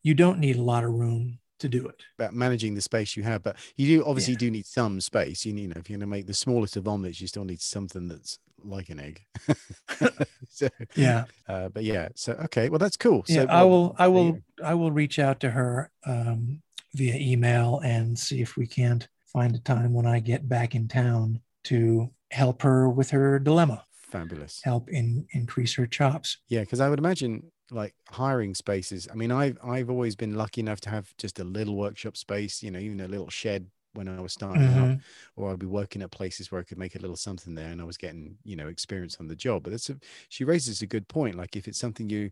You 0.02 0.14
don't 0.14 0.40
need 0.40 0.56
a 0.56 0.62
lot 0.62 0.84
of 0.84 0.92
room 0.92 1.40
to 1.60 1.70
do 1.70 1.88
it. 1.88 2.04
About 2.20 2.34
managing 2.34 2.76
the 2.76 2.82
space 2.82 3.16
you 3.16 3.24
have 3.24 3.44
but 3.44 3.56
you 3.76 3.88
do 3.88 4.06
obviously 4.06 4.34
yeah. 4.34 4.40
do 4.40 4.52
need 4.52 4.66
some 4.66 5.02
space. 5.02 5.46
You, 5.46 5.56
you 5.56 5.68
know 5.68 5.76
if 5.78 5.90
you're 5.90 5.98
going 5.98 6.08
to 6.08 6.16
make 6.16 6.28
the 6.28 6.34
smallest 6.34 6.78
of 6.78 6.88
omelets 6.88 7.22
you 7.22 7.28
still 7.28 7.46
need 7.46 7.62
something 7.62 8.08
that's 8.08 8.40
like 8.64 8.90
an 8.90 9.00
egg. 9.00 9.22
So, 10.48 10.70
yeah. 10.96 11.26
uh, 11.50 11.68
but 11.68 11.84
yeah 11.84 12.08
so 12.16 12.32
okay 12.46 12.70
well 12.70 12.80
that's 12.80 12.96
cool. 12.96 13.26
Yeah, 13.28 13.42
so 13.42 13.48
i 13.50 13.64
will 13.64 13.94
i 14.00 14.08
will 14.08 14.40
i 14.64 14.74
will 14.74 14.92
reach 14.92 15.20
out 15.20 15.42
to 15.42 15.50
her 15.50 15.92
um, 16.06 16.62
via 16.94 17.16
email 17.16 17.82
and 17.84 18.18
see 18.18 18.42
if 18.42 18.56
we 18.56 18.66
can't 18.66 19.06
find 19.36 19.54
a 19.54 19.60
time 19.60 19.94
when 19.94 20.06
I 20.06 20.20
get 20.22 20.48
back 20.48 20.76
in 20.76 20.88
town 20.88 21.42
to 21.66 22.10
help 22.32 22.62
her 22.62 22.90
with 22.90 23.10
her 23.10 23.38
dilemma. 23.38 23.84
Fabulous. 24.20 24.62
Help 24.64 24.90
in 24.90 25.26
increase 25.32 25.76
her 25.76 25.86
chops. 25.86 26.38
Yeah, 26.48 26.62
because 26.62 26.80
I 26.80 26.90
would 26.90 27.00
imagine 27.00 27.52
like 27.72 27.96
hiring 28.10 28.56
spaces. 28.56 29.08
I 29.12 29.16
mean, 29.16 29.32
I've 29.32 29.58
I've 29.64 29.90
always 29.90 30.16
been 30.16 30.36
lucky 30.36 30.62
enough 30.62 30.82
to 30.82 30.90
have 30.90 31.14
just 31.18 31.40
a 31.40 31.44
little 31.44 31.76
workshop 31.76 32.18
space, 32.18 32.62
you 32.64 32.72
know, 32.72 32.80
even 32.80 33.02
a 33.02 33.08
little 33.08 33.30
shed 33.30 33.68
when 33.94 34.08
I 34.08 34.20
was 34.20 34.34
starting 34.34 34.62
mm-hmm. 34.62 34.84
out, 34.84 34.98
or 35.36 35.52
I'd 35.52 35.60
be 35.60 35.66
working 35.66 36.02
at 36.02 36.12
places 36.12 36.52
where 36.52 36.60
I 36.60 36.66
could 36.66 36.78
make 36.78 36.96
a 36.96 37.00
little 37.00 37.16
something 37.16 37.56
there, 37.56 37.70
and 37.70 37.82
I 37.82 37.86
was 37.86 37.98
getting 37.98 38.38
you 38.44 38.56
know 38.56 38.68
experience 38.68 39.18
on 39.20 39.28
the 39.28 39.36
job. 39.36 39.64
But 39.64 39.72
that's 39.72 39.90
a 39.90 39.98
she 40.30 40.44
raises 40.44 40.82
a 40.82 40.88
good 40.88 41.08
point. 41.08 41.36
Like 41.36 41.56
if 41.56 41.68
it's 41.68 41.80
something 41.80 42.10
you 42.10 42.32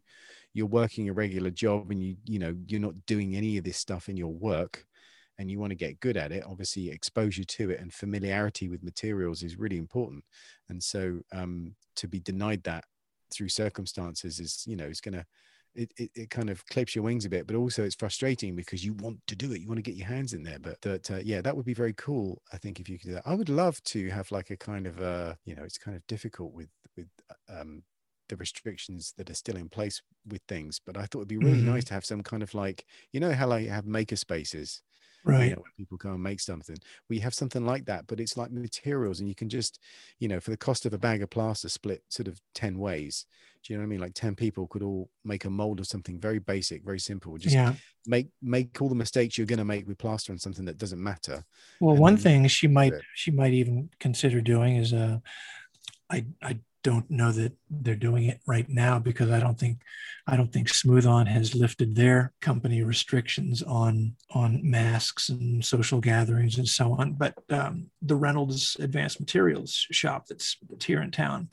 you're 0.53 0.67
working 0.67 1.09
a 1.09 1.13
regular 1.13 1.49
job 1.49 1.89
and 1.91 2.01
you 2.01 2.15
you 2.25 2.39
know 2.39 2.55
you're 2.67 2.79
not 2.79 3.05
doing 3.05 3.35
any 3.35 3.57
of 3.57 3.63
this 3.63 3.77
stuff 3.77 4.09
in 4.09 4.17
your 4.17 4.33
work, 4.33 4.85
and 5.37 5.49
you 5.49 5.59
want 5.59 5.71
to 5.71 5.75
get 5.75 5.99
good 5.99 6.17
at 6.17 6.31
it, 6.31 6.43
obviously 6.47 6.89
exposure 6.89 7.43
to 7.43 7.71
it 7.71 7.79
and 7.79 7.93
familiarity 7.93 8.69
with 8.69 8.83
materials 8.83 9.43
is 9.43 9.57
really 9.57 9.77
important. 9.77 10.23
And 10.69 10.81
so 10.81 11.19
um, 11.31 11.75
to 11.95 12.07
be 12.07 12.19
denied 12.19 12.63
that 12.63 12.85
through 13.31 13.49
circumstances 13.49 14.39
is, 14.39 14.63
you 14.67 14.75
know, 14.75 14.85
is 14.85 15.01
going 15.01 15.15
to, 15.15 15.25
it, 15.75 15.91
it, 15.97 16.11
it, 16.13 16.29
kind 16.29 16.51
of 16.51 16.63
clips 16.67 16.95
your 16.95 17.03
wings 17.03 17.25
a 17.25 17.29
bit, 17.29 17.47
but 17.47 17.55
also 17.55 17.83
it's 17.83 17.95
frustrating 17.95 18.55
because 18.55 18.85
you 18.85 18.93
want 18.93 19.19
to 19.25 19.35
do 19.35 19.51
it. 19.53 19.61
You 19.61 19.67
want 19.67 19.79
to 19.79 19.81
get 19.91 19.95
your 19.95 20.07
hands 20.07 20.33
in 20.33 20.43
there. 20.43 20.59
But 20.59 20.79
that, 20.81 21.09
uh, 21.09 21.19
yeah, 21.23 21.41
that 21.41 21.55
would 21.55 21.65
be 21.65 21.73
very 21.73 21.93
cool. 21.93 22.41
I 22.51 22.57
think 22.57 22.79
if 22.79 22.87
you 22.87 22.99
could 22.99 23.07
do 23.07 23.13
that, 23.15 23.23
I 23.25 23.33
would 23.33 23.49
love 23.49 23.83
to 23.85 24.09
have 24.09 24.31
like 24.31 24.51
a 24.51 24.57
kind 24.57 24.85
of, 24.85 25.01
uh, 25.01 25.33
you 25.45 25.55
know, 25.55 25.63
it's 25.63 25.79
kind 25.79 25.97
of 25.97 26.05
difficult 26.05 26.53
with, 26.53 26.69
with, 26.95 27.07
um, 27.49 27.81
the 28.29 28.37
restrictions 28.37 29.13
that 29.17 29.29
are 29.29 29.35
still 29.35 29.57
in 29.57 29.67
place 29.67 30.01
with 30.25 30.41
things 30.47 30.79
but 30.83 30.97
i 30.97 31.01
thought 31.01 31.19
it'd 31.19 31.27
be 31.27 31.37
really 31.37 31.57
mm-hmm. 31.57 31.73
nice 31.73 31.83
to 31.83 31.93
have 31.93 32.05
some 32.05 32.23
kind 32.23 32.41
of 32.41 32.53
like 32.53 32.85
you 33.11 33.19
know 33.19 33.33
how 33.33 33.45
like 33.45 33.67
have 33.67 33.85
maker 33.85 34.15
spaces 34.15 34.81
right. 35.23 35.49
you 35.49 35.55
know, 35.55 35.63
people 35.77 35.97
go 35.97 36.11
and 36.11 36.23
make 36.23 36.39
something 36.39 36.75
we 37.09 37.19
have 37.19 37.33
something 37.33 37.65
like 37.65 37.85
that 37.85 38.05
but 38.07 38.19
it's 38.19 38.37
like 38.37 38.51
materials 38.51 39.19
and 39.19 39.29
you 39.29 39.35
can 39.35 39.49
just 39.49 39.79
you 40.19 40.27
know 40.27 40.39
for 40.39 40.51
the 40.51 40.57
cost 40.57 40.85
of 40.85 40.93
a 40.93 40.97
bag 40.97 41.21
of 41.21 41.29
plaster 41.29 41.69
split 41.69 42.03
sort 42.09 42.27
of 42.27 42.39
10 42.55 42.77
ways 42.77 43.25
do 43.63 43.71
you 43.71 43.77
know 43.77 43.83
what 43.83 43.87
i 43.87 43.89
mean? 43.89 44.01
Like 44.01 44.13
10 44.13 44.35
people 44.35 44.67
could 44.67 44.83
all 44.83 45.09
make 45.23 45.45
a 45.45 45.49
mold 45.49 45.79
of 45.79 45.87
something 45.87 46.19
very 46.19 46.39
basic 46.39 46.83
very 46.83 46.99
simple 46.99 47.37
just 47.37 47.55
yeah. 47.55 47.73
make 48.05 48.27
make 48.41 48.81
all 48.81 48.89
the 48.89 48.95
mistakes 48.95 49.37
you're 49.37 49.47
going 49.47 49.59
to 49.59 49.65
make 49.65 49.87
with 49.87 49.97
plaster 49.97 50.31
on 50.31 50.39
something 50.39 50.65
that 50.65 50.77
doesn't 50.77 51.01
matter 51.01 51.43
well 51.79 51.95
one 51.95 52.17
thing 52.17 52.47
she 52.47 52.67
might 52.67 52.93
she 53.15 53.31
might 53.31 53.53
even 53.53 53.89
consider 53.99 54.41
doing 54.41 54.75
is 54.75 54.93
uh 54.93 55.17
i 56.09 56.25
i 56.41 56.59
don't 56.83 57.09
know 57.09 57.31
that 57.31 57.53
they're 57.69 57.95
doing 57.95 58.25
it 58.25 58.41
right 58.45 58.67
now 58.69 58.99
because 58.99 59.31
I 59.31 59.39
don't 59.39 59.57
think 59.57 59.79
I 60.27 60.37
don't 60.37 60.51
think 60.51 60.69
Smooth 60.69 61.05
On 61.05 61.25
has 61.25 61.55
lifted 61.55 61.95
their 61.95 62.33
company 62.41 62.83
restrictions 62.83 63.63
on 63.63 64.15
on 64.31 64.59
masks 64.63 65.29
and 65.29 65.63
social 65.63 65.99
gatherings 65.99 66.57
and 66.57 66.67
so 66.67 66.93
on. 66.93 67.13
But 67.13 67.35
um, 67.49 67.89
the 68.01 68.15
Reynolds 68.15 68.77
Advanced 68.79 69.19
Materials 69.19 69.87
shop 69.91 70.27
that's, 70.27 70.57
that's 70.69 70.85
here 70.85 71.01
in 71.01 71.11
town, 71.11 71.49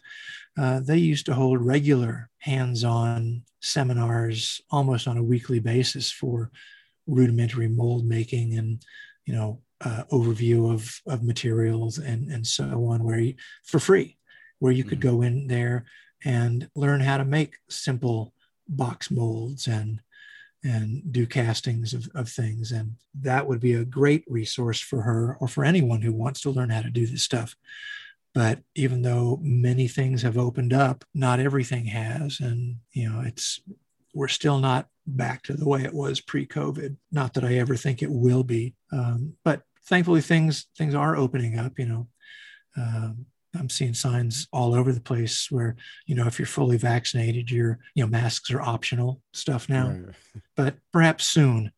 uh, 0.59 0.81
they 0.81 0.99
used 0.99 1.27
to 1.27 1.35
hold 1.35 1.65
regular 1.65 2.29
hands-on 2.39 3.43
seminars 3.61 4.61
almost 4.71 5.07
on 5.07 5.17
a 5.17 5.23
weekly 5.23 5.61
basis 5.61 6.11
for 6.11 6.51
rudimentary 7.07 7.69
mold 7.69 8.05
making 8.05 8.57
and 8.57 8.83
you 9.27 9.35
know 9.35 9.61
uh, 9.81 10.03
overview 10.13 10.73
of 10.73 11.01
of 11.07 11.23
materials 11.23 11.99
and 11.99 12.31
and 12.31 12.47
so 12.47 12.65
on, 12.87 13.05
where 13.05 13.21
you, 13.21 13.35
for 13.65 13.79
free 13.79 14.17
where 14.61 14.73
you 14.73 14.85
could 14.85 15.01
mm-hmm. 15.01 15.17
go 15.17 15.23
in 15.23 15.49
there 15.49 15.85
and 16.25 16.69
learn 16.75 17.01
how 17.01 17.17
to 17.17 17.25
make 17.25 17.57
simple 17.69 18.33
box 18.69 19.11
molds 19.11 19.67
and 19.67 20.01
and 20.63 21.11
do 21.11 21.27
castings 21.27 21.95
of, 21.95 22.07
of 22.15 22.29
things. 22.29 22.71
And 22.71 22.97
that 23.23 23.47
would 23.47 23.61
be 23.61 23.75
a 23.75 23.85
great 23.85 24.25
resource 24.29 24.79
for 24.79 25.03
her 25.03 25.37
or 25.41 25.49
for 25.49 25.65
anyone 25.65 26.03
who 26.03 26.13
wants 26.13 26.43
to 26.43 26.51
learn 26.51 26.69
how 26.69 26.83
to 26.83 26.91
do 26.91 27.07
this 27.07 27.23
stuff. 27.23 27.57
But 28.35 28.61
even 28.75 29.01
though 29.01 29.39
many 29.43 29.89
things 29.89 30.23
have 30.23 30.37
opened 30.37 30.75
up 30.75 31.05
not 31.15 31.41
everything 31.41 31.87
has. 31.87 32.41
And 32.41 32.77
you 32.93 33.09
know 33.09 33.23
it's 33.23 33.61
we're 34.15 34.29
still 34.29 34.59
not 34.59 34.89
back 35.07 35.43
to 35.45 35.55
the 35.55 35.67
way 35.69 35.83
it 35.83 35.95
was 35.95 36.21
pre-covid. 36.21 36.97
Not 37.11 37.35
that 37.35 37.45
i 37.45 37.55
ever 37.55 37.77
think 37.77 38.03
it 38.03 38.11
will 38.11 38.45
be. 38.45 38.75
Um, 38.93 39.35
but 39.45 39.63
thankfully 39.85 40.21
things 40.21 40.67
things 40.77 40.95
are 40.95 41.17
opening 41.17 41.59
up 41.59 41.79
you 41.79 41.87
know. 41.87 42.09
Um, 42.77 43.27
I'm 43.59 43.69
seeing 43.69 43.95
signs 43.95 44.47
all 44.53 44.75
over 44.75 44.93
the 44.93 45.01
place 45.01 45.51
where, 45.51 45.77
you 46.07 46.15
know, 46.15 46.27
if 46.27 46.39
you're 46.39 46.47
fully 46.47 46.77
vaccinated, 46.77 47.51
your, 47.51 47.79
you 47.95 48.05
know, 48.05 48.11
masks 48.11 48.51
are 48.51 48.61
optional 48.61 49.21
stuff 49.33 49.69
now. 49.69 49.89
Right. 49.89 50.15
But 50.57 50.77
perhaps 50.93 51.27
soon 51.27 51.73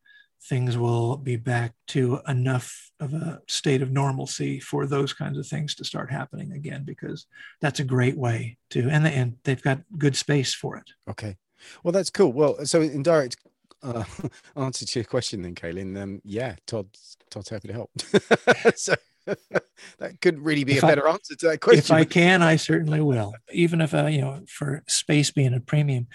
things 0.49 0.77
will 0.77 1.17
be 1.17 1.37
back 1.37 1.75
to 1.87 2.21
enough 2.27 2.91
of 2.99 3.15
a 3.15 3.41
state 3.49 3.81
of 3.81 3.93
normalcy 3.93 4.59
for 4.59 4.87
those 4.87 5.13
kinds 5.13 5.39
of 5.39 5.47
things 5.47 5.75
to 5.77 5.85
start 5.85 6.11
happening 6.11 6.53
again, 6.53 6.85
because 6.85 7.27
that's 7.61 7.81
a 7.81 7.85
great 7.85 8.17
way 8.17 8.59
to, 8.71 8.89
and, 8.89 9.07
they, 9.07 9.15
and 9.15 9.37
they've 9.45 9.63
got 9.63 9.81
good 9.99 10.17
space 10.17 10.53
for 10.53 10.77
it. 10.77 10.91
Okay. 11.09 11.37
Well, 11.85 11.93
that's 11.93 12.11
cool. 12.11 12.33
Well, 12.33 12.65
so 12.67 12.81
in 12.81 13.05
direct 13.05 13.37
uh, 13.83 14.05
answer 14.57 14.85
to 14.85 14.99
your 14.99 15.05
question 15.05 15.43
then, 15.43 15.55
Kaylin, 15.55 16.01
um, 16.01 16.21
yeah, 16.25 16.57
Todd's, 16.67 17.17
Todd's 17.31 17.49
happy 17.49 17.69
to 17.69 17.75
help. 17.75 17.91
so 18.77 18.95
that 19.99 20.21
couldn't 20.21 20.43
really 20.43 20.65
be 20.65 20.77
if 20.77 20.83
a 20.83 20.87
better 20.87 21.09
I, 21.09 21.13
answer 21.13 21.35
to 21.37 21.47
that 21.49 21.61
question. 21.61 21.79
If 21.79 21.91
I 21.91 22.05
can, 22.05 22.43
I 22.43 22.57
certainly 22.57 23.01
will. 23.01 23.35
Even 23.53 23.81
if 23.81 23.95
uh, 23.95 24.07
you 24.07 24.21
know, 24.21 24.43
for 24.49 24.83
space 24.87 25.31
being 25.31 25.55
a 25.55 25.61
premium, 25.61 26.07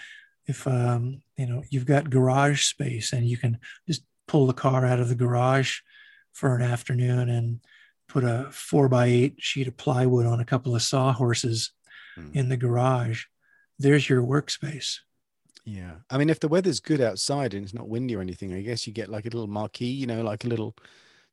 if 0.46 0.66
um, 0.66 1.22
you 1.36 1.46
know 1.46 1.62
you've 1.70 1.86
got 1.86 2.10
garage 2.10 2.64
space 2.64 3.12
and 3.12 3.26
you 3.28 3.36
can 3.36 3.58
just 3.86 4.02
pull 4.26 4.46
the 4.46 4.52
car 4.52 4.84
out 4.84 5.00
of 5.00 5.08
the 5.08 5.14
garage 5.14 5.80
for 6.32 6.54
an 6.54 6.62
afternoon 6.62 7.28
and 7.28 7.60
put 8.08 8.24
a 8.24 8.48
four 8.50 8.88
by 8.88 9.06
eight 9.06 9.34
sheet 9.38 9.68
of 9.68 9.76
plywood 9.76 10.26
on 10.26 10.40
a 10.40 10.44
couple 10.44 10.74
of 10.74 10.82
sawhorses 10.82 11.72
hmm. 12.16 12.30
in 12.32 12.48
the 12.48 12.56
garage, 12.56 13.24
there's 13.78 14.08
your 14.08 14.22
workspace. 14.22 14.98
Yeah. 15.64 15.96
I 16.08 16.16
mean, 16.16 16.30
if 16.30 16.40
the 16.40 16.48
weather's 16.48 16.80
good 16.80 17.00
outside 17.00 17.52
and 17.52 17.62
it's 17.62 17.74
not 17.74 17.88
windy 17.88 18.16
or 18.16 18.22
anything, 18.22 18.54
I 18.54 18.62
guess 18.62 18.86
you 18.86 18.92
get 18.92 19.10
like 19.10 19.26
a 19.26 19.30
little 19.30 19.46
marquee, 19.46 19.86
you 19.86 20.06
know, 20.06 20.22
like 20.22 20.44
a 20.44 20.48
little 20.48 20.74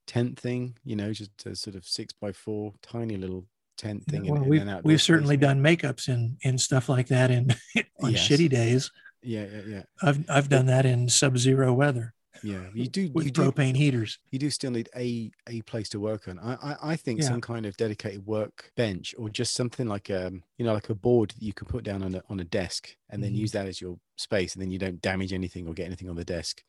tent 0.08 0.40
thing, 0.40 0.78
you 0.84 0.96
know, 0.96 1.12
just 1.14 1.46
a 1.46 1.56
sort 1.56 1.76
of 1.76 1.86
six 1.86 2.14
by 2.14 2.32
four 2.32 2.74
tiny 2.82 3.18
little 3.18 3.46
tent 3.78 4.06
thing. 4.06 4.28
Well, 4.28 4.44
in, 4.44 4.50
we've, 4.50 4.62
in 4.62 4.82
we've 4.84 5.02
certainly 5.02 5.38
done 5.38 5.62
makeups 5.62 6.08
and 6.08 6.38
and 6.44 6.60
stuff 6.60 6.90
like 6.90 7.08
that 7.08 7.32
in 7.32 7.56
on 8.02 8.12
yes. 8.12 8.28
shitty 8.28 8.50
days. 8.50 8.92
Yeah, 9.22 9.46
yeah, 9.52 9.62
yeah. 9.68 9.84
I've 10.02 10.30
I've 10.30 10.50
done 10.50 10.68
that 10.68 10.86
in 10.86 11.10
sub-zero 11.10 11.74
weather. 11.74 12.14
Yeah, 12.44 12.60
you 12.74 12.88
do 12.88 13.10
with 13.14 13.26
you 13.26 13.32
propane 13.32 13.74
do, 13.74 13.80
heaters. 13.80 14.20
You 14.30 14.40
do 14.40 14.50
still 14.50 14.72
need 14.72 14.90
a 14.96 15.32
a 15.48 15.62
place 15.62 15.90
to 15.90 16.00
work 16.00 16.28
on. 16.28 16.38
I 16.40 16.54
I, 16.54 16.78
I 16.92 16.96
think 16.96 17.22
yeah. 17.22 17.28
some 17.28 17.42
kind 17.42 17.66
of 17.66 17.76
dedicated 17.78 18.26
work 18.26 18.72
bench 18.76 19.16
or 19.18 19.30
just 19.30 19.54
something 19.56 19.88
like 19.88 20.10
um 20.12 20.44
you 20.58 20.66
know 20.66 20.74
like 20.74 20.90
a 20.90 20.96
board 20.96 21.32
that 21.32 21.42
you 21.42 21.54
can 21.54 21.68
put 21.68 21.84
down 21.84 22.04
on 22.04 22.16
a 22.16 22.24
on 22.30 22.40
a 22.40 22.44
desk 22.44 22.96
and 23.10 23.24
then 23.24 23.32
mm-hmm. 23.32 23.40
use 23.40 23.52
that 23.54 23.68
as 23.68 23.82
your 23.82 23.98
space 24.18 24.54
and 24.54 24.62
then 24.62 24.70
you 24.70 24.78
don't 24.78 25.02
damage 25.02 25.34
anything 25.34 25.68
or 25.68 25.74
get 25.74 25.86
anything 25.86 26.10
on 26.10 26.16
the 26.16 26.26
desk. 26.26 26.64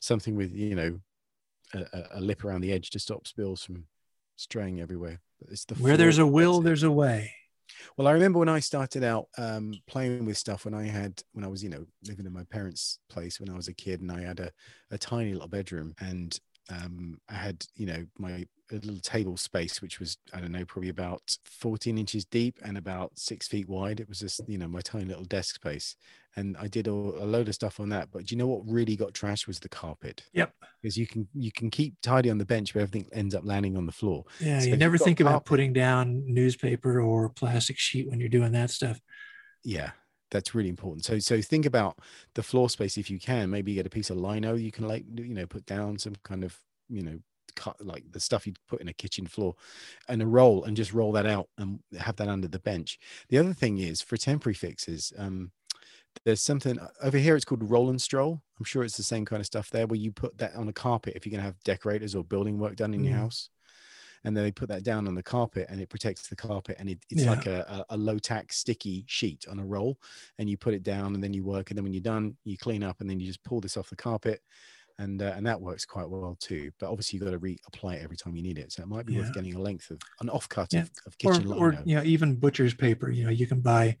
Something 0.00 0.36
with 0.36 0.52
you 0.52 0.74
know 0.74 1.00
a, 1.74 2.18
a, 2.18 2.20
lip 2.20 2.44
around 2.44 2.60
the 2.60 2.72
edge 2.72 2.90
to 2.90 2.98
stop 2.98 3.26
spills 3.26 3.64
from 3.64 3.84
straying 4.36 4.80
everywhere. 4.80 5.20
But 5.40 5.50
it's 5.50 5.64
the 5.64 5.74
Where 5.74 5.96
there's 5.96 6.18
a 6.18 6.26
will, 6.26 6.60
there's 6.60 6.82
a 6.82 6.90
way. 6.90 7.32
Well, 7.96 8.08
I 8.08 8.12
remember 8.12 8.38
when 8.38 8.48
I 8.48 8.60
started 8.60 9.04
out 9.04 9.28
um, 9.38 9.74
playing 9.86 10.24
with 10.24 10.38
stuff 10.38 10.64
when 10.64 10.74
I 10.74 10.84
had 10.84 11.22
when 11.32 11.44
I 11.44 11.48
was 11.48 11.62
you 11.62 11.70
know 11.70 11.84
living 12.06 12.26
in 12.26 12.32
my 12.32 12.44
parents' 12.44 12.98
place 13.08 13.40
when 13.40 13.50
I 13.50 13.54
was 13.54 13.68
a 13.68 13.74
kid, 13.74 14.00
and 14.00 14.12
I 14.12 14.22
had 14.22 14.40
a, 14.40 14.50
a 14.90 14.98
tiny 14.98 15.32
little 15.32 15.48
bedroom, 15.48 15.94
and 16.00 16.38
um, 16.70 17.20
I 17.28 17.34
had 17.34 17.64
you 17.74 17.86
know 17.86 18.04
my 18.18 18.46
a 18.72 18.76
little 18.76 18.98
table 19.00 19.36
space 19.36 19.82
which 19.82 20.00
was 20.00 20.16
I 20.32 20.40
don't 20.40 20.52
know 20.52 20.64
probably 20.64 20.88
about 20.88 21.36
14 21.44 21.98
inches 21.98 22.24
deep 22.24 22.58
and 22.64 22.78
about 22.78 23.12
six 23.18 23.46
feet 23.46 23.68
wide. 23.68 24.00
It 24.00 24.08
was 24.08 24.20
just 24.20 24.40
you 24.48 24.56
know 24.58 24.68
my 24.68 24.80
tiny 24.80 25.04
little 25.04 25.24
desk 25.24 25.56
space, 25.56 25.96
and 26.36 26.56
I 26.56 26.66
did 26.68 26.86
a, 26.88 26.90
a 26.92 27.26
load 27.26 27.48
of 27.48 27.54
stuff 27.54 27.78
on 27.78 27.90
that. 27.90 28.08
But 28.10 28.26
do 28.26 28.34
you 28.34 28.38
know 28.38 28.46
what 28.46 28.62
really 28.66 28.96
got 28.96 29.12
trashed 29.12 29.46
was 29.46 29.60
the 29.60 29.68
carpet. 29.68 30.22
Yep. 30.32 30.54
Because 30.80 30.96
you 30.96 31.06
can 31.06 31.28
you 31.34 31.52
can 31.52 31.70
keep 31.70 31.94
tidy 32.02 32.30
on 32.30 32.38
the 32.38 32.44
bench, 32.46 32.72
but 32.72 32.80
everything 32.80 33.06
ends 33.12 33.34
up 33.34 33.44
landing 33.44 33.76
on 33.76 33.86
the 33.86 33.92
floor. 33.92 34.24
Yeah, 34.40 34.60
So 34.60 34.66
you 34.68 34.76
never 34.76 34.96
think 34.98 35.20
about 35.20 35.30
carpet- 35.30 35.46
putting 35.48 35.72
down 35.74 36.22
newspaper 36.26 37.00
or 37.00 37.28
plastic 37.28 37.78
sheet 37.78 38.08
when 38.08 38.18
you're 38.20 38.28
doing 38.30 38.52
that 38.52 38.70
stuff. 38.70 38.98
yeah 39.64 39.90
that's 40.30 40.54
really 40.54 40.68
important 40.70 41.04
so 41.04 41.18
so 41.20 41.40
think 41.40 41.64
about 41.64 41.98
the 42.34 42.42
floor 42.42 42.68
space 42.68 42.96
if 42.98 43.08
you 43.08 43.20
can 43.20 43.48
maybe 43.50 43.72
get 43.74 43.86
a 43.86 43.90
piece 43.90 44.10
of 44.10 44.16
lino 44.16 44.54
you 44.56 44.72
can 44.72 44.88
like 44.88 45.04
you 45.16 45.34
know 45.34 45.46
put 45.46 45.64
down 45.64 45.96
some 45.96 46.14
kind 46.24 46.42
of 46.42 46.58
you 46.88 47.02
know 47.02 47.16
cut 47.56 47.84
like 47.84 48.04
the 48.10 48.20
stuff 48.20 48.46
you'd 48.46 48.58
put 48.68 48.80
in 48.80 48.88
a 48.88 48.92
kitchen 48.92 49.26
floor 49.26 49.54
and 50.08 50.22
a 50.22 50.26
roll 50.26 50.64
and 50.64 50.76
just 50.76 50.92
roll 50.92 51.12
that 51.12 51.26
out 51.26 51.48
and 51.58 51.80
have 51.98 52.16
that 52.16 52.28
under 52.28 52.48
the 52.48 52.58
bench 52.58 52.98
the 53.28 53.38
other 53.38 53.54
thing 53.54 53.78
is 53.78 54.00
for 54.02 54.16
temporary 54.16 54.54
fixes 54.54 55.12
um 55.18 55.52
there's 56.24 56.42
something 56.42 56.78
uh, 56.78 56.88
over 57.02 57.18
here 57.18 57.36
it's 57.36 57.44
called 57.44 57.68
roll 57.68 57.90
and 57.90 58.00
stroll 58.00 58.42
i'm 58.58 58.64
sure 58.64 58.84
it's 58.84 58.96
the 58.96 59.02
same 59.02 59.24
kind 59.24 59.40
of 59.40 59.46
stuff 59.46 59.70
there 59.70 59.86
where 59.86 59.98
you 59.98 60.12
put 60.12 60.38
that 60.38 60.54
on 60.54 60.68
a 60.68 60.72
carpet 60.72 61.14
if 61.16 61.26
you're 61.26 61.30
going 61.30 61.40
to 61.40 61.44
have 61.46 61.62
decorators 61.64 62.14
or 62.14 62.24
building 62.24 62.58
work 62.58 62.76
done 62.76 62.94
in 62.94 63.04
your 63.04 63.14
Mm. 63.14 63.16
house 63.16 63.50
and 64.24 64.36
then 64.36 64.44
they 64.44 64.52
put 64.52 64.68
that 64.68 64.82
down 64.84 65.06
on 65.06 65.14
the 65.14 65.22
carpet 65.22 65.66
and 65.68 65.80
it 65.80 65.88
protects 65.88 66.28
the 66.28 66.36
carpet 66.36 66.76
and 66.78 66.88
it, 66.88 66.98
it's 67.10 67.22
Yeah. 67.22 67.30
like 67.30 67.46
a, 67.46 67.84
a, 67.90 67.94
a 67.94 67.96
low 67.96 68.18
tack 68.18 68.52
sticky 68.52 69.04
sheet 69.06 69.46
on 69.48 69.58
a 69.58 69.64
roll 69.64 69.98
and 70.38 70.48
you 70.48 70.56
put 70.56 70.74
it 70.74 70.82
down 70.82 71.14
and 71.14 71.22
then 71.22 71.34
you 71.34 71.44
work 71.44 71.70
and 71.70 71.76
then 71.76 71.84
when 71.84 71.92
you're 71.92 72.00
done 72.02 72.36
you 72.44 72.56
clean 72.56 72.82
up 72.82 73.00
and 73.00 73.08
then 73.10 73.20
you 73.20 73.26
just 73.26 73.42
pull 73.44 73.60
this 73.60 73.76
off 73.76 73.90
the 73.90 73.96
carpet 73.96 74.40
and 74.98 75.20
uh, 75.22 75.32
and 75.36 75.44
that 75.46 75.60
works 75.60 75.84
quite 75.84 76.08
well 76.08 76.36
too 76.40 76.70
but 76.78 76.88
obviously 76.90 77.16
you've 77.18 77.24
got 77.24 77.32
to 77.32 77.38
reapply 77.40 77.94
it 77.96 78.02
every 78.02 78.16
time 78.16 78.36
you 78.36 78.42
need 78.42 78.58
it 78.58 78.70
so 78.72 78.82
it 78.82 78.88
might 78.88 79.06
be 79.06 79.12
Yeah. 79.14 79.20
worth 79.20 79.32
getting 79.32 79.54
a 79.54 79.60
length 79.60 79.90
of 79.90 79.98
an 80.20 80.28
offcut 80.28 80.68
Yeah. 80.72 80.82
of, 80.82 80.90
of 81.06 81.18
kitchen 81.18 81.46
or 81.52 81.70
lino. 81.70 81.82
you 81.84 81.96
know, 81.96 82.02
even 82.04 82.36
butcher's 82.36 82.74
paper. 82.74 83.10
You 83.10 83.24
know, 83.24 83.30
you 83.30 83.46
can 83.46 83.60
buy 83.60 83.96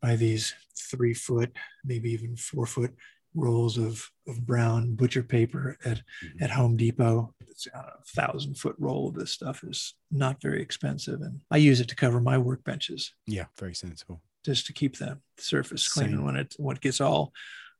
buy 0.00 0.14
these 0.16 0.54
three 0.78 1.14
foot, 1.14 1.50
maybe 1.84 2.10
even 2.12 2.36
four 2.36 2.66
foot 2.66 2.94
rolls 3.34 3.76
of 3.76 4.10
of 4.28 4.46
brown 4.46 4.94
butcher 4.94 5.22
paper 5.22 5.76
at 5.84 5.98
Mhm. 6.22 6.42
at 6.42 6.50
Home 6.50 6.76
Depot. 6.76 7.34
It's 7.48 7.66
know, 7.66 7.80
a 7.80 8.02
thousand 8.04 8.56
foot 8.56 8.76
roll 8.78 9.08
of 9.08 9.14
this 9.14 9.32
stuff 9.32 9.64
is 9.64 9.94
not 10.10 10.40
very 10.40 10.62
expensive, 10.62 11.20
and 11.22 11.40
I 11.50 11.56
use 11.56 11.80
it 11.80 11.88
to 11.88 11.96
cover 11.96 12.20
my 12.20 12.36
workbenches 12.36 13.10
yeah 13.26 13.46
very 13.58 13.74
sensible 13.74 14.22
just 14.44 14.66
to 14.66 14.72
keep 14.72 14.96
the 14.96 15.18
surface 15.38 15.88
clean. 15.88 16.06
Same. 16.10 16.14
And 16.18 16.24
when 16.24 16.36
it 16.36 16.54
when 16.58 16.76
it 16.76 16.82
gets 16.82 17.00
all 17.00 17.32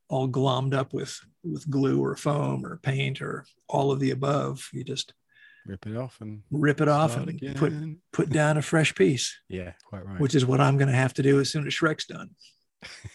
all 0.08 0.28
glommed 0.28 0.74
up 0.74 0.92
with 0.92 1.18
with 1.42 1.68
glue 1.70 2.02
or 2.02 2.16
foam 2.16 2.64
or 2.64 2.78
paint 2.78 3.20
or 3.22 3.44
all 3.68 3.90
of 3.92 4.00
the 4.00 4.10
above, 4.10 4.68
you 4.72 4.84
just 4.84 5.14
rip 5.66 5.86
it 5.86 5.96
off 5.96 6.20
and 6.20 6.42
rip 6.50 6.80
it 6.80 6.88
off 6.88 7.16
and 7.16 7.40
put 7.56 7.72
put 8.12 8.30
down 8.30 8.56
a 8.56 8.62
fresh 8.62 8.94
piece, 8.94 9.36
yeah 9.48 9.72
quite 9.84 10.06
right 10.06 10.20
which 10.20 10.34
is 10.34 10.46
what 10.46 10.60
I'm 10.60 10.76
going 10.78 10.88
to 10.88 10.94
have 10.94 11.14
to 11.14 11.22
do 11.22 11.40
as 11.40 11.50
soon 11.50 11.66
as 11.66 11.74
Shrek's 11.74 12.06
done. 12.06 12.30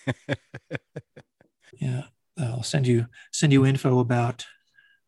Yeah, 1.80 2.04
I'll 2.38 2.64
send 2.64 2.86
you 2.86 3.08
send 3.32 3.52
you 3.52 3.66
info 3.66 4.00
about 4.00 4.46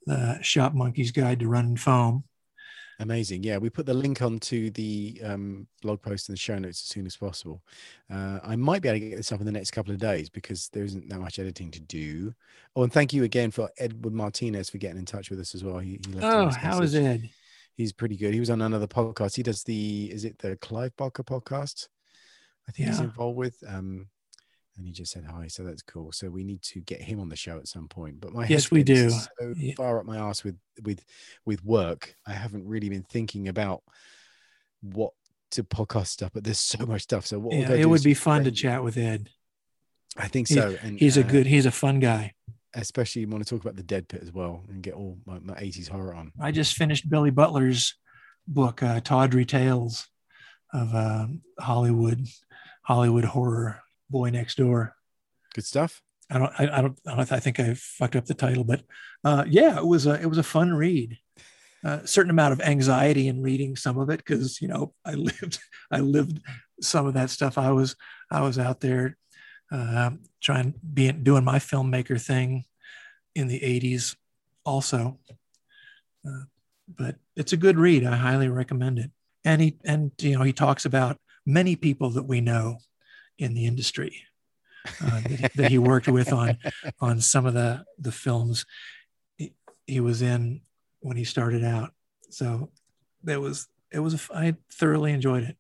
the 0.06 0.40
Shop 0.42 0.74
Monkey's 0.74 1.12
Guide 1.12 1.40
to 1.42 1.48
Running 1.48 1.78
Foam. 1.78 2.24
Amazing. 3.00 3.44
Yeah, 3.44 3.58
we 3.58 3.70
put 3.70 3.86
the 3.86 3.94
link 3.94 4.22
onto 4.22 4.70
the 4.72 5.20
um, 5.24 5.68
blog 5.82 6.02
post 6.02 6.30
in 6.30 6.34
the 6.34 6.40
show 6.40 6.58
notes 6.58 6.84
as 6.84 6.90
soon 6.90 7.06
as 7.06 7.18
possible. 7.18 7.62
Uh, 8.12 8.40
I 8.44 8.56
might 8.56 8.82
be 8.82 8.90
able 8.90 9.00
to 9.00 9.10
get 9.10 9.18
this 9.18 9.32
up 9.32 9.40
in 9.40 9.46
the 9.46 9.52
next 9.52 9.72
couple 9.72 9.94
of 9.94 10.00
days 10.00 10.30
because 10.30 10.70
there 10.70 10.84
isn't 10.84 11.10
that 11.10 11.20
much 11.20 11.40
editing 11.40 11.72
to 11.72 11.80
do. 11.80 12.34
Oh, 12.76 12.84
and 12.84 12.94
thank 12.94 13.12
you 13.14 13.24
again 13.24 13.52
for 13.52 13.70
Edward 13.78 14.14
Martinez 14.14 14.70
for 14.70 14.78
getting 14.78 14.98
in 15.00 15.06
touch 15.06 15.30
with 15.30 15.40
us 15.40 15.56
as 15.56 15.64
well. 15.64 15.80
He, 15.80 16.00
he 16.06 16.14
left 16.14 16.26
Oh, 16.26 16.50
how 16.50 16.82
is. 16.82 16.96
Ed? 16.96 17.30
He's 17.76 17.92
pretty 17.92 18.16
good. 18.16 18.34
He 18.34 18.40
was 18.40 18.52
on 18.52 18.62
another 18.62 18.88
podcast. 18.88 19.36
He 19.36 19.44
does 19.44 19.64
the, 19.64 20.10
is 20.12 20.26
it 20.26 20.38
the 20.38 20.56
Clive 20.58 20.96
Barker 20.96 21.24
podcast? 21.24 21.88
I 22.68 22.72
think 22.72 22.90
he's 22.90 23.00
involved 23.00 23.38
with. 23.38 23.64
Um, 23.68 24.08
and 24.78 24.86
he 24.86 24.92
just 24.92 25.12
said 25.12 25.26
hi, 25.26 25.48
so 25.48 25.64
that's 25.64 25.82
cool. 25.84 26.12
So 26.12 26.30
we 26.30 26.44
need 26.44 26.62
to 26.64 26.80
get 26.82 27.02
him 27.02 27.20
on 27.20 27.30
the 27.30 27.36
show 27.36 27.58
at 27.58 27.68
some 27.68 27.88
point. 27.88 28.20
But 28.20 28.34
my 28.34 28.42
Yes, 28.42 28.50
head's 28.64 28.72
we 28.72 28.84
do. 28.84 29.10
So 29.10 29.28
Yeah. 29.58 29.74
far 29.76 30.00
up 30.00 30.06
my 30.06 30.18
ass 30.18 30.44
with 30.44 30.58
with 30.84 31.04
with 31.46 31.64
work, 31.64 32.16
I 32.26 32.34
haven't 32.34 32.68
really 32.68 32.90
been 32.90 33.04
thinking 33.04 33.48
about 33.48 33.84
what 34.82 35.14
to 35.52 35.64
podcast 35.64 36.08
stuff. 36.08 36.32
But 36.34 36.44
there's 36.44 36.60
so 36.60 36.86
much 36.86 37.04
stuff. 37.04 37.26
So 37.26 37.40
what 37.40 37.56
Yeah, 37.56 37.72
it 37.74 37.86
would 37.90 38.04
be 38.04 38.14
fun 38.16 38.44
to 38.46 38.52
chat 38.52 38.84
with 38.84 38.98
Ed. 38.98 39.30
I 40.18 40.28
think 40.28 40.48
He's- 40.48 40.60
so. 40.64 40.78
And 40.82 41.00
He's 41.00 41.18
a 41.18 41.24
uh, 41.26 41.28
good, 41.28 41.46
he's 41.48 41.66
a 41.66 41.72
fun 41.72 42.00
guy. 42.00 42.34
especially 42.76 43.24
want 43.28 43.44
to 43.44 43.50
talk 43.50 43.62
about 43.62 43.76
the 43.76 43.84
Dead 43.84 44.08
Pit 44.08 44.22
as 44.24 44.32
well 44.32 44.64
and 44.68 44.82
get 44.82 44.96
all 44.96 45.20
my, 45.28 45.38
my 45.40 45.54
80s 45.56 45.88
horror 45.90 46.16
on. 46.16 46.32
I 46.40 46.52
just 46.52 46.74
finished 46.76 47.08
Billy 47.08 47.30
Butler's 47.30 47.96
book, 48.48 48.82
uh, 48.82 49.00
Tawdry 49.02 49.46
Tales 49.46 50.08
of 50.74 50.94
uh, 50.96 51.28
Hollywood, 51.60 52.26
Hollywood 52.82 53.26
horror, 53.26 53.80
Boy 54.14 54.30
Next 54.30 54.58
Door. 54.58 54.96
Good 55.56 55.66
stuff. 55.66 56.02
I 56.30 56.38
don't, 56.38 56.54
I, 56.58 56.78
I 56.78 56.82
don't, 56.82 57.00
I, 57.06 57.16
don't, 57.16 57.32
I 57.32 57.40
think 57.40 57.60
I 57.60 57.74
fucked 57.74 58.16
up 58.16 58.26
the 58.26 58.36
title, 58.36 58.64
but 58.64 58.84
uh, 59.24 59.44
yeah, 59.48 59.78
it 59.78 59.86
was 59.86 60.06
a, 60.06 60.22
it 60.22 60.28
was 60.28 60.38
a 60.38 60.44
fun 60.44 60.72
read. 60.72 61.18
A 61.84 62.08
certain 62.08 62.30
amount 62.30 62.54
of 62.54 62.62
anxiety 62.62 63.28
in 63.28 63.42
reading 63.42 63.76
some 63.76 63.98
of 63.98 64.10
it 64.10 64.18
because 64.18 64.62
you 64.62 64.70
know 64.70 64.94
I 65.04 65.16
lived, 65.16 65.60
I 65.92 66.00
lived 66.00 66.40
some 66.80 67.08
of 67.08 67.16
that 67.16 67.30
stuff. 67.30 67.58
I 67.58 67.72
was, 67.72 67.98
I 68.32 68.42
was 68.42 68.58
out 68.58 68.80
there 68.80 69.18
uh, 69.70 70.12
trying, 70.40 70.76
being 70.94 71.24
doing 71.24 71.44
my 71.44 71.60
filmmaker 71.60 72.22
thing 72.22 72.64
in 73.36 73.48
the 73.48 73.60
'80s, 73.60 74.16
also. 74.64 75.20
Uh, 76.26 76.44
but 76.88 77.16
it's 77.36 77.52
a 77.52 77.58
good 77.58 77.78
read. 77.78 78.06
I 78.06 78.16
highly 78.16 78.48
recommend 78.48 79.00
it. 79.00 79.12
And 79.44 79.62
he, 79.62 79.76
and 79.84 80.12
you 80.20 80.38
know, 80.38 80.44
he 80.44 80.54
talks 80.54 80.86
about 80.86 81.18
many 81.46 81.76
people 81.76 82.12
that 82.12 82.24
we 82.24 82.40
know 82.40 82.78
in 83.38 83.54
the 83.54 83.66
industry 83.66 84.22
uh, 85.02 85.22
that, 85.22 85.40
he- 85.40 85.48
that 85.56 85.72
he 85.72 85.78
worked 85.78 86.08
with 86.08 86.32
on 86.34 86.58
on 87.00 87.20
some 87.22 87.46
of 87.46 87.54
the 87.54 87.84
the 87.98 88.12
films 88.12 88.66
he, 89.38 89.54
he 89.88 90.00
was 90.00 90.22
in 90.22 90.62
when 91.00 91.18
he 91.18 91.24
started 91.24 91.64
out. 91.64 91.92
So 92.30 92.70
that 93.24 93.40
was 93.42 93.68
it 93.92 94.00
was 94.00 94.14
a 94.14 94.36
I 94.36 94.56
thoroughly 94.72 95.12
enjoyed 95.14 95.44
it. 95.44 95.58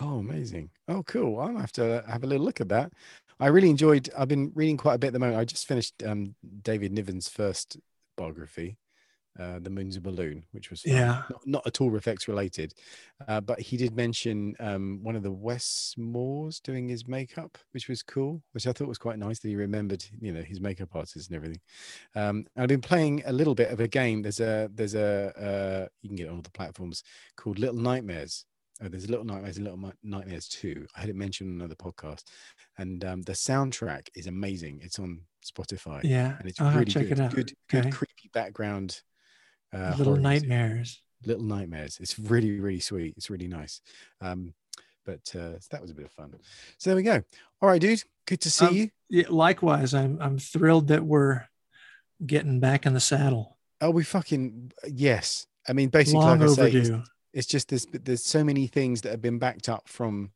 Oh, 0.00 0.18
amazing. 0.18 0.70
Oh, 0.88 1.02
cool. 1.04 1.40
I'll 1.40 1.56
have 1.56 1.72
to 1.72 2.04
have 2.06 2.22
a 2.22 2.26
little 2.26 2.44
look 2.44 2.60
at 2.60 2.68
that. 2.68 2.92
I 3.40 3.46
really 3.48 3.70
enjoyed, 3.70 4.10
I've 4.16 4.28
been 4.28 4.52
reading 4.54 4.76
quite 4.76 4.94
a 4.94 4.98
bit 4.98 5.08
at 5.08 5.12
the 5.14 5.18
moment. 5.18 5.38
I 5.38 5.44
just 5.44 5.66
finished 5.66 5.94
um, 6.04 6.34
David 6.62 6.92
Niven's 6.92 7.28
first 7.28 7.78
biography, 8.16 8.76
uh, 9.38 9.58
The 9.60 9.70
Moon's 9.70 9.96
a 9.96 10.00
Balloon, 10.00 10.44
which 10.52 10.70
was 10.70 10.82
fun. 10.82 10.92
Yeah. 10.92 11.22
not, 11.30 11.46
not 11.46 11.66
at 11.66 11.80
all 11.80 11.94
effects 11.96 12.28
related. 12.28 12.74
Uh, 13.28 13.40
but 13.40 13.60
he 13.60 13.76
did 13.76 13.94
mention 13.96 14.54
um, 14.60 15.00
one 15.02 15.16
of 15.16 15.22
the 15.22 15.32
Westmores 15.32 16.60
doing 16.62 16.88
his 16.88 17.06
makeup, 17.06 17.58
which 17.72 17.88
was 17.88 18.02
cool, 18.02 18.42
which 18.52 18.66
I 18.66 18.72
thought 18.72 18.88
was 18.88 18.98
quite 18.98 19.18
nice 19.18 19.38
that 19.40 19.48
he 19.48 19.56
remembered, 19.56 20.04
you 20.20 20.32
know, 20.32 20.42
his 20.42 20.60
makeup 20.60 20.94
artist 20.94 21.28
and 21.28 21.36
everything. 21.36 21.60
Um, 22.14 22.46
I've 22.56 22.68
been 22.68 22.80
playing 22.80 23.22
a 23.26 23.32
little 23.32 23.54
bit 23.54 23.70
of 23.70 23.80
a 23.80 23.88
game. 23.88 24.22
There's 24.22 24.40
a, 24.40 24.70
there's 24.74 24.94
a, 24.94 25.32
uh, 25.38 25.88
you 26.02 26.08
can 26.08 26.16
get 26.16 26.26
it 26.26 26.30
on 26.30 26.36
all 26.36 26.42
the 26.42 26.50
platforms 26.50 27.02
called 27.36 27.58
Little 27.58 27.80
Nightmares. 27.80 28.44
Oh, 28.82 28.88
there's 28.88 29.08
Little 29.08 29.24
Nightmares 29.24 29.56
and 29.56 29.64
Little 29.64 29.92
Nightmares 30.02 30.48
2. 30.48 30.86
I 30.94 31.00
had 31.00 31.08
it 31.08 31.16
mentioned 31.16 31.48
on 31.50 31.60
another 31.60 31.74
podcast. 31.76 32.24
And 32.76 33.02
um, 33.06 33.22
the 33.22 33.32
soundtrack 33.32 34.08
is 34.14 34.26
amazing. 34.26 34.80
It's 34.82 34.98
on 34.98 35.22
Spotify. 35.42 36.00
Yeah, 36.04 36.36
And 36.38 36.46
it's 36.46 36.60
I'll 36.60 36.72
really 36.76 36.84
good. 36.92 37.12
it. 37.18 37.30
Good, 37.34 37.52
Okay. 37.74 37.88
good 37.88 37.92
creepy 37.92 38.28
background. 38.34 39.00
Uh, 39.72 39.94
Little 39.98 40.14
horror 40.14 40.16
music. 40.20 40.48
nightmares. 40.48 41.02
Little 41.24 41.44
Nightmares. 41.44 41.98
It's 42.00 42.18
really, 42.18 42.60
really 42.60 42.78
sweet. 42.80 43.14
It's 43.16 43.30
really 43.30 43.48
nice. 43.48 43.80
Um, 44.20 44.54
but 45.04 45.20
uh, 45.34 45.58
so 45.58 45.66
that 45.70 45.80
was 45.82 45.90
a 45.90 45.94
bit 45.94 46.04
of 46.06 46.12
fun. 46.12 46.34
So 46.78 46.90
there 46.90 46.96
we 46.96 47.02
go. 47.02 47.22
All 47.60 47.68
right, 47.68 47.80
dude. 47.80 48.02
Good 48.26 48.40
to 48.42 48.50
see 48.50 48.66
Um, 48.66 48.74
you. 48.76 48.90
Yeah, 49.08 49.24
likewise, 49.30 49.94
I'm 49.94 50.18
I'm 50.20 50.38
thrilled 50.38 50.88
that 50.88 51.04
we're 51.04 51.46
getting 52.24 52.60
back 52.60 52.86
in 52.86 52.92
the 52.94 53.00
saddle. 53.00 53.56
Oh, 53.80 53.90
we 53.90 54.04
fucking 54.04 54.72
yes. 54.86 55.46
I 55.68 55.72
mean, 55.72 55.88
basically, 55.88 56.20
Long 56.20 56.38
like 56.40 56.50
I 56.50 56.52
say, 56.54 56.70
it's, 56.72 56.90
it's 57.32 57.46
just 57.46 57.68
there's 57.68 57.86
there's 57.92 58.24
so 58.24 58.44
many 58.44 58.66
things 58.66 59.00
that 59.02 59.10
have 59.10 59.22
been 59.22 59.38
backed 59.38 59.68
up 59.68 59.88
from 59.88 60.30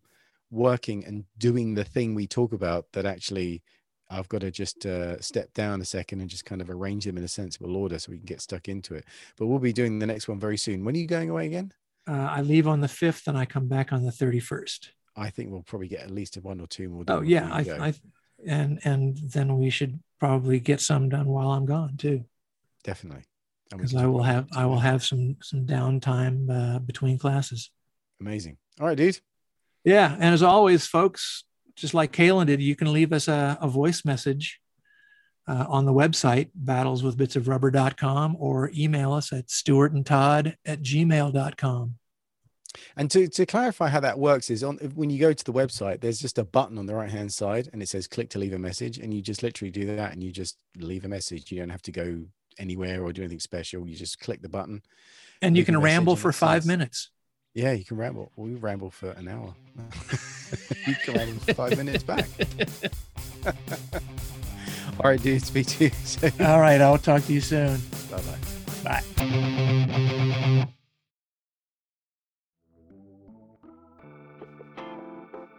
working 0.50 1.04
and 1.04 1.24
doing 1.38 1.74
the 1.74 1.84
thing 1.84 2.14
we 2.14 2.26
talk 2.26 2.52
about 2.52 2.86
that 2.92 3.06
actually 3.06 3.62
I've 4.10 4.28
got 4.28 4.40
to 4.40 4.50
just 4.50 4.84
uh, 4.86 5.20
step 5.20 5.54
down 5.54 5.80
a 5.80 5.84
second 5.84 6.20
and 6.20 6.28
just 6.28 6.44
kind 6.44 6.60
of 6.60 6.68
arrange 6.68 7.04
them 7.04 7.16
in 7.16 7.24
a 7.24 7.28
sensible 7.28 7.76
order 7.76 7.98
so 7.98 8.10
we 8.10 8.18
can 8.18 8.26
get 8.26 8.40
stuck 8.40 8.68
into 8.68 8.94
it. 8.94 9.04
But 9.38 9.46
we'll 9.46 9.60
be 9.60 9.72
doing 9.72 9.98
the 9.98 10.06
next 10.06 10.28
one 10.28 10.40
very 10.40 10.56
soon. 10.56 10.84
When 10.84 10.94
are 10.96 10.98
you 10.98 11.06
going 11.06 11.30
away 11.30 11.46
again? 11.46 11.72
Uh, 12.08 12.28
I 12.30 12.40
leave 12.42 12.66
on 12.66 12.80
the 12.80 12.88
fifth 12.88 13.28
and 13.28 13.38
I 13.38 13.44
come 13.44 13.68
back 13.68 13.92
on 13.92 14.04
the 14.04 14.10
thirty 14.12 14.40
first. 14.40 14.90
I 15.16 15.30
think 15.30 15.50
we'll 15.50 15.62
probably 15.62 15.88
get 15.88 16.02
at 16.02 16.10
least 16.10 16.36
one 16.38 16.60
or 16.60 16.66
two 16.66 16.88
more. 16.88 17.04
Oh 17.08 17.20
yeah, 17.20 17.48
I. 17.52 17.60
I 17.60 17.94
and 18.46 18.80
and 18.84 19.16
then 19.18 19.58
we 19.58 19.70
should 19.70 20.00
probably 20.18 20.60
get 20.60 20.80
some 20.80 21.08
done 21.08 21.26
while 21.26 21.50
I'm 21.50 21.66
gone 21.66 21.96
too. 21.96 22.24
definitely. 22.82 23.24
Because 23.70 23.94
I 23.94 24.06
will 24.06 24.22
have. 24.24 24.48
I 24.52 24.66
will 24.66 24.80
have 24.80 25.04
some 25.04 25.36
some 25.42 25.64
downtime 25.66 26.48
uh, 26.50 26.78
between 26.80 27.18
classes. 27.18 27.70
Amazing. 28.20 28.56
All 28.80 28.86
right, 28.86 28.96
dude. 28.96 29.20
Yeah, 29.84 30.12
and 30.14 30.34
as 30.34 30.42
always, 30.42 30.86
folks, 30.86 31.44
just 31.80 31.94
like 31.94 32.12
Kaylin 32.12 32.46
did, 32.46 32.60
you 32.60 32.76
can 32.76 32.92
leave 32.92 33.12
us 33.12 33.26
a, 33.26 33.58
a 33.60 33.68
voice 33.68 34.04
message 34.04 34.60
uh, 35.48 35.64
on 35.68 35.86
the 35.86 35.92
website 35.92 36.50
battleswithbitsofrubber.com 36.64 38.36
or 38.38 38.70
email 38.76 39.12
us 39.12 39.32
at 39.32 39.46
stuartandtodd 39.46 40.54
at 40.66 40.82
gmail.com. 40.82 41.94
And 42.96 43.10
to, 43.10 43.26
to 43.26 43.46
clarify 43.46 43.88
how 43.88 44.00
that 44.00 44.18
works 44.18 44.48
is 44.48 44.62
on 44.62 44.76
when 44.94 45.10
you 45.10 45.18
go 45.18 45.32
to 45.32 45.44
the 45.44 45.52
website, 45.52 46.00
there's 46.00 46.20
just 46.20 46.38
a 46.38 46.44
button 46.44 46.78
on 46.78 46.86
the 46.86 46.94
right 46.94 47.10
hand 47.10 47.32
side 47.32 47.68
and 47.72 47.82
it 47.82 47.88
says 47.88 48.06
click 48.06 48.30
to 48.30 48.38
leave 48.38 48.52
a 48.52 48.58
message. 48.58 48.98
And 48.98 49.12
you 49.12 49.22
just 49.22 49.42
literally 49.42 49.72
do 49.72 49.96
that 49.96 50.12
and 50.12 50.22
you 50.22 50.30
just 50.30 50.58
leave 50.76 51.04
a 51.04 51.08
message. 51.08 51.50
You 51.50 51.58
don't 51.58 51.70
have 51.70 51.82
to 51.82 51.92
go 51.92 52.24
anywhere 52.58 53.02
or 53.02 53.12
do 53.12 53.22
anything 53.22 53.40
special. 53.40 53.88
You 53.88 53.96
just 53.96 54.20
click 54.20 54.42
the 54.42 54.48
button. 54.48 54.82
And 55.42 55.56
you 55.56 55.64
can 55.64 55.80
ramble 55.80 56.14
for 56.14 56.32
five 56.32 56.62
says- 56.62 56.68
minutes. 56.68 57.10
Yeah, 57.54 57.72
you 57.72 57.84
can 57.84 57.96
ramble. 57.96 58.30
We 58.36 58.54
ramble 58.54 58.90
for 58.90 59.10
an 59.10 59.26
hour. 59.28 59.54
you 60.86 60.94
can 61.04 61.14
ramble 61.14 61.40
for 61.40 61.54
five 61.54 61.76
minutes 61.76 62.04
back. 62.04 62.28
All 65.02 65.10
right, 65.10 65.20
dude. 65.20 65.42
Speak 65.42 65.66
to 65.68 65.84
you 65.84 65.90
soon. 66.04 66.32
All 66.40 66.60
right, 66.60 66.80
I'll 66.80 66.98
talk 66.98 67.24
to 67.24 67.32
you 67.32 67.40
soon. 67.40 67.80
Bye 68.10 68.22
bye. 68.84 69.02
Bye. 69.02 70.66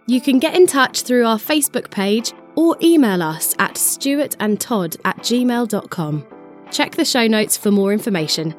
You 0.07 0.19
can 0.19 0.39
get 0.39 0.55
in 0.55 0.68
touch 0.68 1.03
through 1.03 1.26
our 1.26 1.38
Facebook 1.38 1.89
page 1.91 2.34
or 2.55 2.77
email 2.81 3.22
us 3.22 3.55
at 3.59 3.76
stuartandtodd 3.76 4.97
at 5.05 5.18
gmail.com. 5.19 6.26
Check 6.72 6.95
the 6.95 7.05
show 7.05 7.27
notes 7.27 7.57
for 7.57 7.72
more 7.72 7.93
information. 7.93 8.55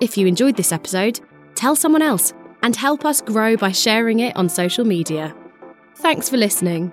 If 0.00 0.16
you 0.16 0.26
enjoyed 0.26 0.56
this 0.56 0.72
episode, 0.72 1.20
tell 1.54 1.76
someone 1.76 2.02
else 2.02 2.32
and 2.62 2.76
help 2.76 3.04
us 3.04 3.20
grow 3.20 3.56
by 3.56 3.72
sharing 3.72 4.20
it 4.20 4.36
on 4.36 4.48
social 4.48 4.84
media. 4.84 5.34
Thanks 5.96 6.28
for 6.28 6.36
listening. 6.36 6.92